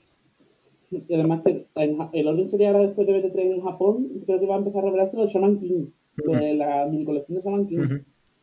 Y 0.90 1.14
además 1.14 1.42
que 1.46 1.66
el 1.76 2.28
orden 2.28 2.48
sería 2.48 2.70
ahora 2.70 2.82
después 2.86 3.06
de 3.08 3.14
BT3 3.14 3.52
en 3.56 3.62
Japón, 3.64 4.08
creo 4.26 4.40
que 4.40 4.46
va 4.48 4.56
a 4.56 4.58
empezar 4.60 4.82
a 4.82 4.86
revelarse 4.86 5.18
lo 5.18 5.26
de 5.26 5.32
Shaman 5.32 5.60
King, 5.60 5.86
de 6.18 6.54
la 6.56 6.86
mini 6.90 7.06
colección 7.06 7.38
de 7.38 7.44
Shaman 7.44 7.68
King, 7.68 8.00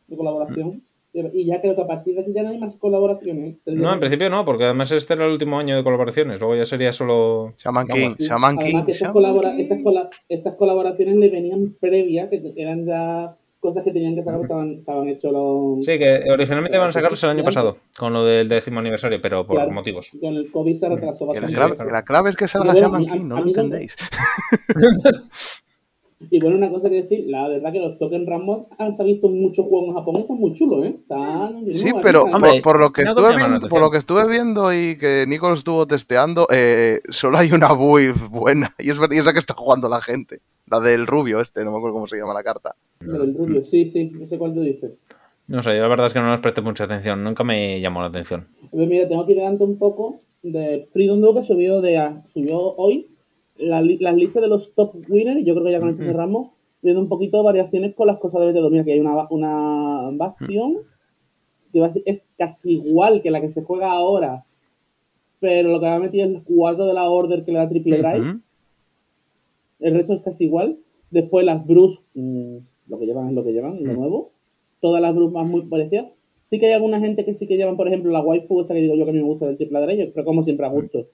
de 0.07 0.17
colaboración. 0.17 0.81
Y 1.13 1.45
ya 1.45 1.59
creo 1.59 1.75
que 1.75 1.81
a 1.81 1.87
partir 1.87 2.15
de 2.15 2.21
aquí 2.21 2.31
ya 2.33 2.41
no 2.43 2.49
hay 2.49 2.57
más 2.57 2.77
colaboraciones. 2.77 3.57
No, 3.65 3.93
en 3.93 3.99
principio 3.99 4.29
no, 4.29 4.45
porque 4.45 4.63
además 4.63 4.91
este 4.91 5.13
era 5.13 5.25
el 5.25 5.31
último 5.33 5.59
año 5.59 5.75
de 5.75 5.83
colaboraciones. 5.83 6.39
Luego 6.39 6.55
ya 6.55 6.65
sería 6.65 6.93
solo. 6.93 7.53
Shaman 7.57 7.87
King, 7.87 8.15
Shaman 8.17 8.57
King. 8.57 8.77
estas, 8.77 8.95
Shaman 8.97 9.13
colabora- 9.13 9.51
King. 9.55 9.63
estas, 9.63 9.83
cola- 9.83 10.09
estas 10.29 10.55
colaboraciones 10.55 11.15
le 11.17 11.29
venían 11.29 11.75
previas, 11.79 12.29
que 12.29 12.53
eran 12.55 12.85
ya 12.85 13.35
cosas 13.59 13.83
que 13.83 13.91
tenían 13.91 14.15
que 14.15 14.23
sacar, 14.23 14.41
estaban, 14.41 14.71
estaban 14.79 15.07
hechos 15.09 15.31
los... 15.31 15.85
Sí, 15.85 15.99
que 15.99 16.23
originalmente 16.31 16.77
iban 16.77 16.89
a 16.89 16.91
sacarlos 16.91 17.23
el 17.25 17.29
año 17.29 17.43
pasado, 17.43 17.77
con 17.95 18.11
lo 18.11 18.25
del 18.25 18.49
décimo 18.49 18.79
aniversario, 18.79 19.21
pero 19.21 19.45
por 19.45 19.57
Claro. 19.57 19.71
motivos. 19.71 20.11
Con 20.19 20.33
el 20.33 20.49
COVID 20.49 20.75
se 20.75 20.89
retrasó 20.89 21.27
Que 21.31 21.41
la, 21.41 21.47
bastante. 21.47 21.75
clave, 21.75 21.91
la 21.91 22.01
clave 22.03 22.29
es 22.31 22.35
que 22.37 22.47
salga 22.47 22.73
Shaman 22.73 23.05
King, 23.05 23.25
no 23.27 23.39
lo 23.39 23.45
entendéis. 23.47 23.95
Y 26.29 26.39
bueno, 26.39 26.57
una 26.57 26.69
cosa 26.69 26.89
que 26.89 27.01
decir, 27.01 27.25
la 27.27 27.47
verdad 27.47 27.71
que 27.71 27.79
los 27.79 27.97
Token 27.97 28.27
Ramos 28.27 28.67
han 28.77 28.93
se 28.95 29.01
han 29.01 29.07
visto 29.07 29.27
muchos 29.29 29.65
juegos 29.65 29.89
en 29.89 29.93
Japón, 29.95 30.15
están 30.17 30.37
muy 30.37 30.53
chulos, 30.53 30.85
¿eh? 30.85 30.95
Están... 30.99 31.73
Sí, 31.73 31.89
no, 31.91 31.99
pero 32.01 32.23
por, 32.25 32.61
por 32.61 32.79
lo 32.79 32.91
que 32.91 33.03
no 33.03 33.09
estuve 33.09 33.29
la 33.31 33.35
viendo, 33.35 33.67
por 33.67 33.81
lo 33.81 33.89
que 33.91 33.97
estuve 33.97 34.27
viendo 34.29 34.73
y 34.73 34.97
que 34.97 35.25
Nico 35.27 35.51
estuvo 35.53 35.87
testeando, 35.87 36.47
eh, 36.53 37.01
solo 37.09 37.37
hay 37.37 37.51
una 37.51 37.73
build 37.73 38.29
buena. 38.29 38.69
Y 38.79 38.89
es 38.89 38.99
ver- 38.99 39.13
y 39.13 39.17
esa 39.17 39.33
que 39.33 39.39
está 39.39 39.53
jugando 39.53 39.89
la 39.89 40.01
gente. 40.01 40.39
La 40.67 40.79
del 40.79 41.07
rubio 41.07 41.39
este, 41.39 41.63
no 41.65 41.71
me 41.71 41.77
acuerdo 41.77 41.95
cómo 41.95 42.07
se 42.07 42.17
llama 42.17 42.33
la 42.33 42.43
carta. 42.43 42.75
Pero 42.99 43.23
el 43.23 43.33
rubio, 43.35 43.63
sí, 43.63 43.85
sí, 43.87 44.11
no 44.13 44.27
sé 44.27 44.37
cuál 44.37 44.53
tú 44.53 44.61
dices. 44.61 44.91
No 45.47 45.61
sé, 45.63 45.75
yo 45.75 45.81
la 45.81 45.87
verdad 45.87 46.05
es 46.07 46.13
que 46.13 46.19
no 46.19 46.31
les 46.31 46.39
presté 46.39 46.61
mucha 46.61 46.85
atención, 46.85 47.23
nunca 47.23 47.43
me 47.43 47.81
llamó 47.81 47.99
la 48.01 48.07
atención. 48.07 48.47
Pues 48.69 48.87
mira, 48.87 49.07
tengo 49.07 49.23
aquí 49.23 49.33
delante 49.33 49.63
un 49.63 49.77
poco 49.77 50.19
de 50.43 50.87
Freedom 50.93 51.19
Dog 51.19 51.39
que 51.39 51.43
subió, 51.43 51.81
de, 51.81 52.21
subió 52.31 52.57
hoy 52.57 53.07
la 53.61 53.81
las 53.81 54.15
listas 54.15 54.41
de 54.41 54.47
los 54.49 54.73
top 54.73 54.95
winners. 55.09 55.45
Yo 55.45 55.53
creo 55.53 55.65
que 55.65 55.71
ya 55.71 55.79
con 55.79 55.89
esto 55.89 56.03
cerramos, 56.03 56.49
viendo 56.81 57.01
un 57.01 57.09
poquito 57.09 57.37
de 57.37 57.43
variaciones 57.43 57.95
con 57.95 58.07
las 58.07 58.19
cosas 58.19 58.41
de 58.41 58.53
BT2. 58.53 58.71
Mira, 58.71 58.83
que 58.83 58.93
hay 58.93 58.99
una, 58.99 59.27
una 59.29 60.09
Bastion 60.11 60.77
que 61.71 61.89
es 62.05 62.29
casi 62.37 62.73
igual 62.73 63.21
que 63.21 63.31
la 63.31 63.41
que 63.41 63.49
se 63.49 63.63
juega 63.63 63.91
ahora, 63.91 64.45
pero 65.39 65.69
lo 65.69 65.79
que 65.79 65.85
me 65.85 65.91
ha 65.91 65.99
metido 65.99 66.25
es 66.25 66.31
el 66.35 66.43
cuadro 66.43 66.85
de 66.85 66.93
la 66.93 67.09
Order 67.09 67.43
que 67.45 67.51
le 67.51 67.57
da 67.59 67.69
triple 67.69 67.97
drive. 67.97 68.39
El 69.79 69.93
resto 69.95 70.13
es 70.13 70.21
casi 70.21 70.45
igual. 70.45 70.77
Después 71.09 71.45
las 71.45 71.65
Bruce, 71.65 72.01
mm, 72.13 72.57
lo 72.87 72.99
que 72.99 73.05
llevan 73.05 73.29
es 73.29 73.33
lo 73.33 73.43
que 73.43 73.53
llevan, 73.53 73.83
lo 73.83 73.93
nuevo. 73.93 74.31
Todas 74.79 75.01
las 75.01 75.15
Bruce 75.15 75.33
más 75.33 75.47
muy 75.47 75.61
parecidas. 75.63 76.07
Sí 76.45 76.59
que 76.59 76.67
hay 76.67 76.73
alguna 76.73 76.99
gente 76.99 77.25
que 77.25 77.33
sí 77.33 77.47
que 77.47 77.57
llevan, 77.57 77.77
por 77.77 77.87
ejemplo, 77.87 78.11
la 78.11 78.21
waifu, 78.21 78.61
esta 78.61 78.73
que 78.73 78.81
digo 78.81 78.95
yo 78.95 79.05
que 79.05 79.11
a 79.11 79.13
mí 79.13 79.19
me 79.19 79.25
gusta 79.25 79.47
del 79.47 79.57
triple 79.57 79.81
drive, 79.81 80.11
pero 80.13 80.25
como 80.25 80.43
siempre 80.43 80.65
a 80.65 80.69
gusto. 80.69 81.07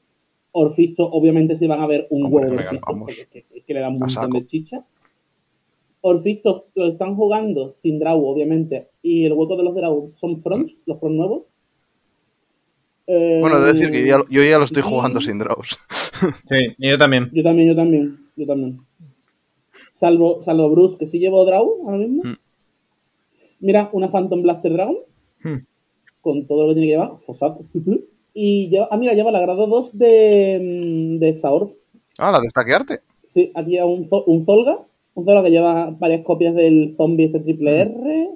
Orfisto, 0.60 1.06
obviamente 1.10 1.56
sí 1.58 1.68
van 1.68 1.82
a 1.82 1.88
ver 1.88 2.08
un 2.10 2.24
Hombre, 2.26 2.46
huevo 2.46 2.56
venga, 2.58 2.82
Orfisto, 2.88 3.30
que, 3.32 3.46
es 3.56 3.64
que 3.64 3.74
le 3.74 3.80
dan 3.80 3.94
un 3.94 4.00
montón 4.00 4.32
de 4.32 4.46
chicha. 4.48 4.86
Orfisto 6.02 6.64
lo 6.76 6.88
están 6.88 7.16
jugando 7.16 7.72
sin 7.72 8.00
Draw, 8.00 8.26
obviamente, 8.26 8.88
y 9.02 9.26
el 9.26 9.34
hueco 9.34 9.56
de 9.58 9.64
los 9.64 9.76
Draw 9.76 10.14
son 10.16 10.42
fronts, 10.42 10.78
los 10.86 11.00
fronts 11.00 11.18
nuevos. 11.18 11.44
Eh, 13.08 13.40
Bueno, 13.42 13.60
de 13.62 13.74
decir 13.74 13.90
que 13.92 14.02
yo 14.02 14.08
ya, 14.08 14.18
lo- 14.18 14.28
yo 14.30 14.44
ya 14.44 14.58
lo 14.58 14.66
estoy 14.66 14.82
y- 14.84 14.86
jugando 14.90 15.22
sin 15.22 15.40
draws. 15.40 15.78
Sí, 16.50 16.56
y 16.80 16.90
yo 16.90 16.98
también. 16.98 17.30
Yo 17.32 17.44
también, 17.44 17.68
yo 17.70 17.76
también, 17.76 18.18
yo 18.36 18.46
también. 18.48 18.80
Salvo, 19.94 20.42
salvo 20.42 20.70
Bruce, 20.72 20.98
que 20.98 21.08
sí 21.08 21.20
llevo 21.20 21.46
Draw 21.46 21.84
ahora 21.86 21.98
mismo. 22.00 22.24
Mm. 22.24 22.38
Mira, 23.60 23.90
una 23.94 24.10
Phantom 24.10 24.42
Blaster 24.42 24.74
Dragon, 24.74 24.98
Hmm. 25.44 25.58
con 26.22 26.48
todo 26.48 26.64
lo 26.64 26.70
que 26.70 26.74
tiene 26.76 26.88
que 26.88 26.92
llevar, 26.94 27.12
fosato. 27.20 27.64
y 28.40 28.70
lleva, 28.70 28.88
ah, 28.92 28.98
mira, 28.98 29.14
lleva 29.14 29.32
la 29.32 29.42
grado 29.42 29.66
2 29.68 29.98
de, 29.98 30.60
mm, 30.62 31.20
de 31.20 31.30
Exaor. 31.30 31.72
Ah, 32.20 32.32
la 32.32 32.40
de 32.40 32.48
estaquearte. 32.48 33.00
Sí, 33.26 33.52
aquí 33.56 33.78
hay 33.78 33.84
un, 33.88 34.08
un 34.28 34.46
Zolga, 34.46 34.80
un 35.16 35.26
Zolga 35.26 35.44
que 35.44 35.50
lleva 35.52 35.90
varias 36.00 36.24
copias 36.24 36.54
del 36.56 36.94
zombie 36.98 37.26
este 37.26 37.40
triple 37.40 37.80
R. 37.82 38.30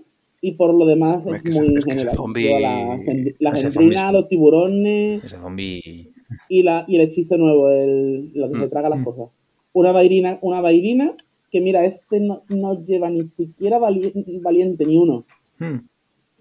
Y 0.43 0.53
por 0.53 0.73
lo 0.73 0.87
demás 0.87 1.23
es, 1.27 1.35
Es 1.35 1.55
muy 1.55 1.67
es 1.67 1.73
que 1.73 1.79
ese 1.79 1.89
general. 1.91 2.15
zombie- 2.15 2.59
la, 2.59 2.97
gendrina, 2.97 4.09
zombie- 4.09 4.11
los 4.13 4.27
tiburones 4.27 5.23
Ese 5.23 5.37
zombie. 5.37 6.09
y, 6.49 6.63
la, 6.63 6.83
y 6.87 6.95
el 6.95 7.01
hechizo 7.01 7.37
nuevo, 7.37 7.69
el, 7.69 8.31
lo 8.33 8.51
que 8.51 8.59
se 8.59 8.67
traga 8.67 8.89
las 8.89 9.03
cosas. 9.03 9.29
Una 9.73 9.91
vairina, 9.91 10.39
una 10.41 10.59
vairina 10.61 11.13
que 11.51 11.61
mira, 11.61 11.85
este 11.85 12.19
no, 12.21 12.41
no 12.49 12.83
lleva 12.83 13.09
ni 13.11 13.25
siquiera 13.27 13.77
vali- 13.77 14.13
valiente 14.41 14.83
ni 14.85 14.97
uno. 14.97 15.25
Hmm. 15.59 15.77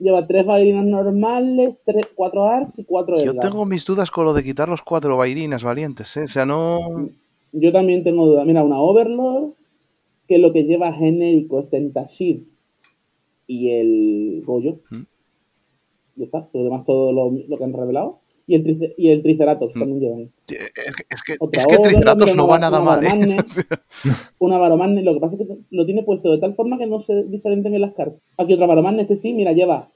Lleva 0.01 0.27
tres 0.27 0.47
vairinas 0.47 0.87
normales, 0.87 1.77
tres, 1.85 2.07
cuatro 2.15 2.45
arcs 2.45 2.79
y 2.79 2.85
cuatro 2.85 3.23
Yo 3.23 3.35
tengo 3.35 3.67
mis 3.67 3.85
dudas 3.85 4.11
con 4.11 4.25
lo 4.25 4.33
de 4.33 4.43
quitar 4.43 4.69
los 4.69 4.81
cuatro 4.81 5.17
vairinas 5.17 5.63
valientes, 5.63 6.17
¿eh? 6.17 6.25
O 6.25 6.29
sea, 6.29 6.47
no... 6.47 7.11
Yo 7.53 7.71
también 7.71 8.03
tengo 8.03 8.27
duda. 8.27 8.45
Mira, 8.45 8.65
una 8.65 8.81
Overlord, 8.81 9.51
que 10.27 10.39
lo 10.39 10.53
que 10.53 10.65
lleva 10.65 10.93
genérico 10.93 11.61
es 11.61 11.69
Tentashir 11.69 12.47
y 13.47 13.71
el 13.71 14.43
Goyo. 14.47 14.79
Mm. 14.91 15.03
Ya 16.17 16.25
está, 16.25 16.49
lo 16.53 16.65
demás 16.65 16.87
todo 16.87 17.13
lo, 17.13 17.31
lo 17.47 17.59
que 17.59 17.65
han 17.65 17.73
revelado. 17.73 18.21
Y 18.51 18.55
el, 18.57 18.65
trice- 18.65 18.95
y 18.99 19.11
el 19.11 19.23
Triceratops 19.23 19.77
Mm. 19.77 19.79
también 19.79 20.01
llevan. 20.01 20.31
Es 20.49 20.57
que, 20.97 21.03
es 21.09 21.23
que, 21.23 21.37
Otra 21.39 21.61
es 21.61 21.67
que 21.67 21.75
Overlord, 21.77 21.89
Triceratops 21.93 22.35
no 22.37 22.45
una- 22.45 22.53
va 22.53 22.59
nada 22.59 22.81
una 22.81 22.91
mal, 22.97 23.05
¿eh? 23.05 23.37
Una 24.41 24.59
Baromanne, 24.59 25.03
lo 25.05 25.15
que 25.15 25.21
pasa 25.21 25.37
es 25.37 25.47
que 25.47 25.57
lo 25.71 25.87
tiene 25.87 26.03
puesto 26.03 26.33
de 26.33 26.39
tal 26.39 26.55
forma 26.55 26.77
que 26.79 26.89
no 26.89 27.01
se 27.01 27.23
diferencian 27.25 27.75
en 27.75 27.81
las 27.81 27.93
cartas. 27.95 28.21
Aquí 28.39 28.55
otra 28.55 28.67
Baromanne, 28.67 29.03
este 29.03 29.15
sí, 29.17 29.35
mira, 29.35 29.53
lleva. 29.53 29.89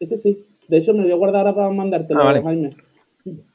Este 0.00 0.18
sí. 0.18 0.44
De 0.68 0.76
hecho, 0.78 0.92
me 0.92 0.98
lo 0.98 1.04
voy 1.04 1.12
a 1.12 1.16
guardar 1.16 1.40
ahora 1.46 1.54
para 1.54 1.70
mandártelo, 1.70 2.20
Ah, 2.20 2.24
vale. 2.24 2.42
Jaime. 2.42 2.70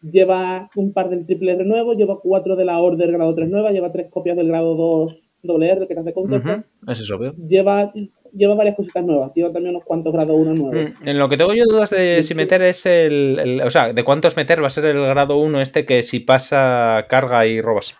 Lleva 0.01 0.69
un 0.76 0.93
par 0.93 1.09
del 1.09 1.26
triple 1.27 1.51
R 1.51 1.63
nuevo, 1.65 1.93
lleva 1.93 2.19
cuatro 2.19 2.55
de 2.55 2.65
la 2.65 2.80
Order 2.80 3.11
grado 3.11 3.35
3 3.35 3.49
nueva, 3.49 3.71
lleva 3.71 3.91
tres 3.91 4.07
copias 4.09 4.35
del 4.35 4.47
grado 4.47 4.73
2 4.76 5.21
doble 5.43 5.69
R 5.69 5.88
que 5.88 5.93
te 5.93 5.99
hace 5.99 6.13
counter. 6.13 6.39
Ujú, 6.41 6.91
Eso 6.91 7.03
es 7.03 7.11
obvio. 7.11 7.35
Lleva, 7.35 7.93
lleva 8.34 8.56
varias 8.56 8.76
cositas 8.76 9.03
nuevas, 9.06 9.31
lleva 9.34 9.51
también 9.51 9.76
unos 9.76 9.85
cuantos 9.85 10.14
grado 10.14 10.34
1 10.35 10.53
nuevos. 10.53 10.91
Mm, 11.01 11.07
En 11.07 11.18
lo 11.19 11.30
que 11.30 11.38
tengo 11.38 11.53
yo 11.53 11.64
dudas 11.68 11.89
de 11.89 12.22
si 12.23 12.35
meter 12.35 12.61
es 12.64 12.85
el, 12.85 13.39
el- 13.39 13.61
O 13.61 13.69
sea, 13.69 13.93
de 13.93 14.03
cuántos 14.03 14.35
meter 14.38 14.61
va 14.64 14.68
a 14.68 14.72
ser 14.72 14.85
el 14.85 14.99
grado 15.01 15.38
1 15.38 15.61
este 15.61 15.85
que 15.85 16.03
si 16.03 16.19
pasa 16.19 17.06
carga 17.10 17.45
y 17.47 17.61
robas. 17.61 17.95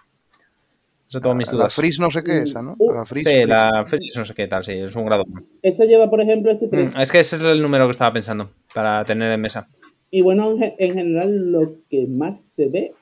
Eso 1.08 1.20
tengo 1.22 1.34
mis 1.34 1.48
La 1.48 1.54
dudas. 1.54 1.74
Freeze 1.74 2.00
no 2.00 2.12
sé 2.12 2.24
qué 2.24 2.44
esa, 2.44 2.62
¿no? 2.62 2.76
Uh, 2.78 2.92
La 2.94 3.06
Freeze. 3.06 3.30
Sí, 3.30 3.36
Freeze. 3.36 3.48
la 3.48 3.86
Freeze 3.88 4.20
no 4.20 4.26
sé 4.26 4.34
qué 4.36 4.48
tal, 4.48 4.64
sí, 4.64 4.74
es 4.74 4.96
un 4.96 5.06
grado 5.06 5.24
1. 5.28 5.42
Ese 5.64 5.88
lleva, 5.88 6.08
por 6.10 6.22
ejemplo, 6.22 6.52
este 6.52 6.68
3. 6.68 6.96
Mm, 6.96 7.00
Es 7.02 7.12
que 7.12 7.20
ese 7.20 7.36
es 7.38 7.42
el 7.42 7.62
número 7.64 7.86
que 7.88 7.92
estaba 7.92 8.14
pensando 8.14 8.52
para 8.76 9.04
tener 9.06 9.32
en 9.32 9.42
mesa. 9.42 9.68
Y 10.12 10.22
bueno, 10.22 10.56
en 10.60 10.94
general, 10.94 11.52
lo 11.52 11.74
que 11.90 12.06
más 12.08 12.40
se 12.42 12.68
ve, 12.68 12.94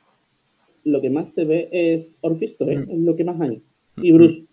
lo 0.86 1.02
que 1.02 1.10
más 1.10 1.34
se 1.34 1.44
ve 1.44 1.68
es 1.72 2.20
Orfisto, 2.22 2.70
¿eh? 2.70 2.78
Mm. 2.78 2.92
Es 2.92 3.00
lo 3.00 3.16
que 3.18 3.24
más 3.26 3.42
hay. 3.42 3.62
Y 3.98 4.12
Bruce. 4.14 4.46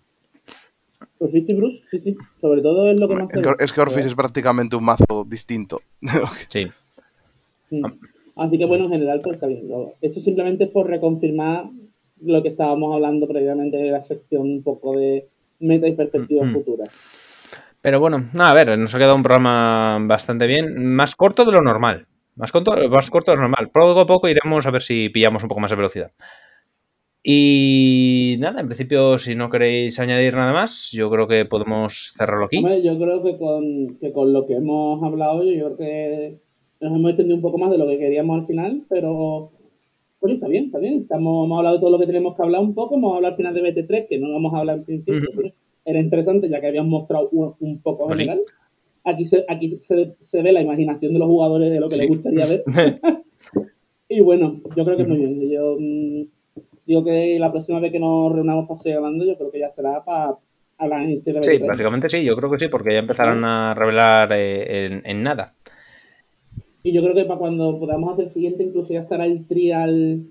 Orfisto 1.21 1.53
y 1.53 1.55
Bruce, 1.55 1.83
sí, 1.91 2.01
sí. 2.01 2.17
Sobre 2.41 2.61
todo 2.63 2.91
es 2.91 2.99
lo 2.99 3.09
que 3.09 3.15
más 3.17 3.31
se 3.31 3.39
Es 3.41 3.47
que, 3.47 3.65
es 3.65 3.73
que 3.73 3.81
Orphis 3.81 4.07
es 4.07 4.15
prácticamente 4.15 4.77
un 4.77 4.85
mazo 4.85 5.25
distinto. 5.29 5.81
Sí. 6.51 6.67
Sí. 7.71 7.83
Así 8.37 8.59
que 8.59 8.65
bueno, 8.65 8.85
en 8.85 8.91
general, 8.91 9.21
pues 9.23 9.35
está 9.35 9.47
bien. 9.47 9.69
Lo- 9.69 9.93
Esto 10.01 10.21
simplemente 10.21 10.65
es 10.65 10.71
por 10.71 10.89
reconfirmar 10.89 11.67
lo 12.23 12.43
que 12.43 12.49
estábamos 12.49 12.95
hablando 12.95 13.27
previamente 13.29 13.77
de 13.77 13.91
la 13.91 14.01
sección 14.03 14.43
un 14.43 14.63
poco 14.63 14.97
de 14.97 15.27
meta 15.61 15.87
y 15.87 15.93
perspectivas 15.93 16.49
Mm. 16.49 16.53
futuras. 16.53 16.89
Pero 17.81 18.01
bueno, 18.01 18.31
no, 18.33 18.45
a 18.45 18.55
ver, 18.55 18.77
nos 18.79 18.95
ha 18.95 18.99
quedado 18.99 19.15
un 19.15 19.23
programa 19.23 19.99
bastante 20.03 20.47
bien. 20.47 20.95
Más 20.95 21.15
corto 21.15 21.45
de 21.45 21.53
lo 21.53 21.61
normal. 21.61 22.07
Más 22.37 22.51
corto, 22.51 22.73
más 22.89 23.11
corto 23.11 23.33
es 23.33 23.39
normal. 23.39 23.71
Poco 23.71 24.01
a 24.01 24.07
poco 24.07 24.29
iremos 24.29 24.67
a 24.67 24.71
ver 24.71 24.83
si 24.83 25.09
pillamos 25.11 25.43
un 25.43 25.49
poco 25.49 25.61
más 25.61 25.71
de 25.71 25.77
velocidad. 25.77 26.11
Y 27.27 28.37
nada, 28.39 28.61
en 28.61 28.67
principio, 28.67 29.19
si 29.19 29.35
no 29.35 29.49
queréis 29.49 29.99
añadir 29.99 30.35
nada 30.35 30.53
más, 30.53 30.91
yo 30.93 31.11
creo 31.11 31.27
que 31.27 31.47
podemos 31.47 32.13
cerrarlo 32.15 32.45
aquí. 32.45 32.59
Hombre, 32.59 32.83
yo 32.83 32.99
creo 32.99 33.23
que 33.23 33.39
con, 33.39 33.97
que 33.99 34.13
con 34.13 34.35
lo 34.35 34.45
que 34.47 34.57
hemos 34.57 35.03
hablado, 35.03 35.43
yo 35.43 35.75
creo 35.75 35.77
que 35.79 36.39
nos 36.83 36.95
hemos 36.95 37.11
extendido 37.13 37.37
un 37.37 37.43
poco 37.43 37.57
más 37.57 37.71
de 37.71 37.79
lo 37.79 37.87
que 37.89 37.99
queríamos 37.99 38.41
al 38.41 38.47
final, 38.47 38.83
pero 38.91 39.51
pues 40.21 40.35
está 40.35 40.49
bien, 40.49 40.67
está 40.67 40.79
bien. 40.79 41.01
Estamos, 41.01 41.47
hemos 41.47 41.57
hablado 41.59 41.77
de 41.77 41.81
todo 41.81 41.93
lo 41.93 41.99
que 41.99 42.07
tenemos 42.07 42.37
que 42.37 42.43
hablar 42.43 42.61
un 42.61 42.75
poco, 42.75 42.97
hemos 42.97 43.17
hablado 43.17 43.33
al 43.33 43.37
final 43.39 43.55
de 43.55 43.63
BT3, 43.63 44.07
que 44.07 44.19
no 44.19 44.31
vamos 44.31 44.53
a 44.53 44.59
hablar 44.59 44.77
en 44.79 44.85
principio, 44.85 45.31
pero 45.35 45.51
era 45.87 46.01
interesante 46.01 46.51
ya 46.51 46.61
que 46.61 46.67
habíamos 46.67 46.91
mostrado 46.91 47.31
un, 47.33 47.55
un 47.59 47.79
poco 47.81 48.05
Pues 48.07 48.19
sí. 48.19 48.25
general. 48.25 48.45
Aquí, 49.05 49.25
se, 49.25 49.47
aquí 49.49 49.71
se, 49.81 50.15
se 50.21 50.43
ve 50.43 50.53
la 50.53 50.61
imaginación 50.61 51.15
de 51.15 51.19
los 51.21 51.29
jugadores 51.29 51.71
de 51.71 51.81
lo 51.81 51.89
que 51.89 51.95
Sí. 51.97 52.01
les 52.03 52.09
gustaría 52.11 52.45
ver. 52.47 52.65
y 54.11 54.21
bueno, 54.21 54.61
yo 54.77 54.85
creo 54.85 54.97
que 54.97 55.03
es 55.05 55.09
muy 55.09 55.19
bien. 55.19 55.41
Yo 55.51 55.77
mm, 55.81 56.23
digo 56.87 57.05
que 57.05 57.39
la 57.39 57.51
próxima 57.53 57.81
vez 57.81 57.93
que 57.93 58.01
nos 58.01 58.33
reunamos 58.33 58.67
para 58.69 58.81
seguir 58.81 58.99
hablando, 58.99 59.25
yo 59.27 59.37
creo 59.37 59.51
que 59.51 59.61
ya 59.61 59.71
será 59.71 60.05
para 60.05 60.39
hablar 60.79 61.03
en 61.03 61.17
Sí, 61.41 61.59
BT3. 61.59 61.65
básicamente 61.65 62.09
sí, 62.09 62.25
yo 62.25 62.35
creo 62.37 62.51
que 62.51 62.59
sí, 62.59 62.69
porque 62.69 62.93
ya 62.95 62.99
empezarán 63.01 63.45
a 63.45 63.75
revelar 63.75 64.33
eh, 64.33 64.87
en, 64.87 65.03
en 65.05 65.23
nada. 65.23 65.55
Y 66.83 66.93
yo 66.93 67.03
creo 67.03 67.15
que 67.15 67.25
para 67.25 67.39
cuando 67.39 67.79
podamos 67.81 68.13
hacer 68.13 68.27
el 68.27 68.31
siguiente, 68.31 68.63
incluso 68.65 68.93
ya 68.93 69.01
estará 69.01 69.25
el 69.27 69.47
trial 69.47 70.27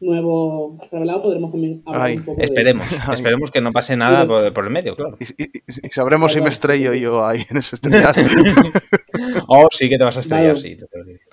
nuevo 0.00 0.78
revelado, 0.92 1.22
podremos 1.22 1.50
también 1.52 1.82
hablar 1.86 2.02
Ay, 2.02 2.16
un 2.18 2.24
poco 2.24 2.38
de 2.38 2.44
Esperemos, 2.44 2.86
esperemos 3.12 3.50
que 3.50 3.60
no 3.60 3.70
pase 3.70 3.96
nada 3.96 4.22
Sí. 4.22 4.28
por, 4.28 4.52
por 4.52 4.64
el 4.64 4.70
medio, 4.70 4.94
claro. 4.96 5.16
Y, 5.20 5.42
y- 5.42 5.50
y 5.82 5.88
sabremos 5.90 6.32
si 6.32 6.40
me 6.40 6.48
estrello 6.50 6.92
yo 6.94 7.24
ahí 7.26 7.42
en 7.50 7.56
ese 7.58 7.76
estrellado. 7.76 8.14
Oh, 9.46 9.68
sí 9.70 9.88
que 9.88 9.96
te 9.96 10.04
vas 10.04 10.16
a 10.16 10.20
estrellar, 10.20 10.54
Vale. 10.54 10.60
sí. 10.60 10.76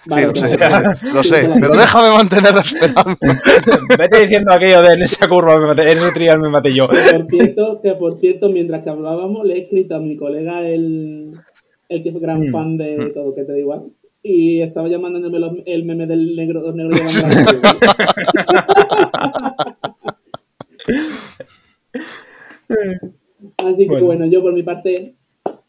Vale, 0.08 0.28
lo 0.28 0.36
sé, 0.36 0.58
lo 0.58 0.70
sé, 0.70 1.14
lo 1.14 1.24
sé, 1.24 1.42
Sí, 1.42 1.50
pero 1.60 1.74
déjame 1.74 2.10
mantener 2.16 2.54
la 2.54 2.62
esperanza. 2.62 3.16
Vete 3.98 4.22
diciendo 4.22 4.54
aquello 4.54 4.82
de 4.84 4.94
en 4.94 5.02
esa 5.02 5.28
curva, 5.28 5.60
me 5.60 5.66
maté, 5.68 5.92
en 5.92 5.98
ese 5.98 6.12
trial 6.12 6.40
me 6.40 6.50
maté 6.50 6.74
yo. 6.74 6.88
Que 6.88 6.98
por 7.14 7.26
cierto, 7.26 7.80
que 7.82 7.94
por 7.96 8.20
cierto, 8.20 8.50
mientras 8.50 8.84
que 8.84 8.90
hablábamos, 8.92 9.46
le 9.46 9.56
he 9.56 9.62
escrito 9.64 9.96
a 9.96 10.00
mi 10.00 10.16
colega 10.16 10.62
el, 10.68 11.34
el 11.90 12.04
que 12.04 12.10
es 12.10 12.20
gran 12.20 12.42
Mm. 12.50 12.52
fan 12.52 12.78
de 12.78 13.12
todo, 13.14 13.34
que 13.34 13.44
te 13.46 13.52
da 13.54 13.58
igual. 13.60 13.86
Y 14.24 14.62
estaba 14.62 14.88
ya 14.88 15.00
mandándome 15.00 15.40
los- 15.40 15.54
el 15.66 15.84
meme 15.86 16.06
del 16.06 16.36
negro, 16.36 16.62
dos 16.62 16.76
negros 16.76 16.98
llevando 17.16 17.52
la 17.62 17.82
Así 23.58 23.84
que 23.84 23.90
Bueno. 23.90 24.06
bueno. 24.06 24.26
yo 24.28 24.42
por 24.42 24.54
mi 24.54 24.64
parte, 24.64 25.16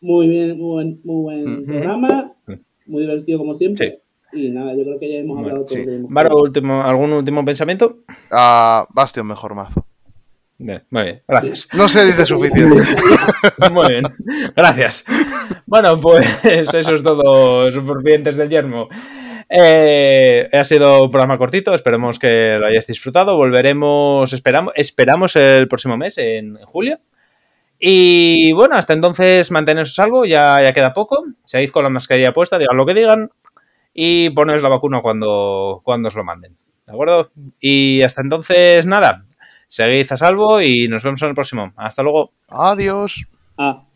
muy 0.01 0.29
bien, 0.29 0.59
muy 0.59 0.67
buen, 0.75 1.01
muy 1.05 1.23
buen 1.23 1.55
Ujú. 1.57 1.65
programa, 1.67 2.33
muy 2.87 3.03
divertido 3.03 3.39
como 3.39 3.55
siempre. 3.55 4.01
Y 4.33 4.51
nada, 4.51 4.75
yo 4.75 4.83
creo 4.85 4.99
que 4.99 5.09
ya 5.11 5.19
hemos 5.19 5.37
Bueno, 5.37 5.49
hablado 5.51 5.67
todo. 5.67 5.77
sí. 5.79 5.85
hemos 5.89 6.11
Varo, 6.11 6.29
hablado. 6.31 6.43
último, 6.43 6.83
¿algún 6.83 7.13
último 7.13 7.45
pensamiento? 7.45 7.99
Ah, 8.31 8.87
Bastion, 8.95 9.27
mejor 9.27 9.55
mazo. 9.55 9.85
Bien, 10.65 10.85
muy 10.91 11.03
bien, 11.03 11.23
gracias. 11.27 11.69
No 11.73 11.89
se 11.89 12.07
dice 12.07 12.25
suficiente. 12.25 12.83
Muy 13.73 13.89
bien, 13.89 14.05
gracias. 14.55 15.05
Bueno, 15.67 15.99
pues 15.99 16.25
eso 16.45 16.79
es 16.79 17.03
todo, 17.03 17.69
supervivientes 17.73 18.37
del 18.37 18.49
yermo. 18.49 18.89
Eh, 19.49 20.47
ha 20.53 20.63
sido 20.63 21.03
un 21.03 21.11
programa 21.11 21.37
cortito, 21.37 21.75
esperemos 21.75 22.21
que 22.21 22.59
lo 22.61 22.67
hayáis 22.69 22.87
disfrutado. 22.87 23.37
Volveremos, 23.37 24.33
esperamos, 24.33 24.73
esperamos 24.77 25.35
el 25.35 25.67
próximo 25.67 25.97
mes, 25.97 26.17
en 26.19 26.55
julio. 26.59 27.01
Y 27.81 28.53
bueno, 28.53 28.77
hasta 28.77 28.93
entonces 28.93 29.51
manteneros 29.51 29.91
a 29.91 30.05
salvo, 30.05 30.25
ya, 30.25 30.63
ya 30.63 30.73
queda 30.73 30.95
poco. 30.95 31.25
Seguid 31.45 31.71
con 31.71 31.83
la 31.83 31.91
mascarilla 31.91 32.33
puesta, 32.33 32.57
digan 32.57 32.77
lo 32.77 32.87
que 32.87 32.95
digan. 32.95 33.31
Y 33.93 34.31
poneos 34.31 34.63
la 34.63 34.69
vacuna 34.69 35.03
cuando, 35.03 35.81
cuando 35.83 36.07
os 36.07 36.15
lo 36.15 36.23
manden. 36.23 36.57
¿De 36.87 36.93
acuerdo? 36.93 37.33
Y 37.59 38.03
hasta 38.03 38.23
entonces, 38.23 38.87
nada. 38.87 39.25
Seguid 39.73 40.13
a 40.13 40.19
salvo 40.19 40.61
y 40.61 40.87
nos 40.87 41.03
vemos 41.03 41.23
en 41.23 41.31
el 41.31 41.35
próximo. 41.35 41.73
Hasta 41.77 42.03
luego. 42.03 42.35
Adiós. 42.47 43.25
Ah, 43.57 43.87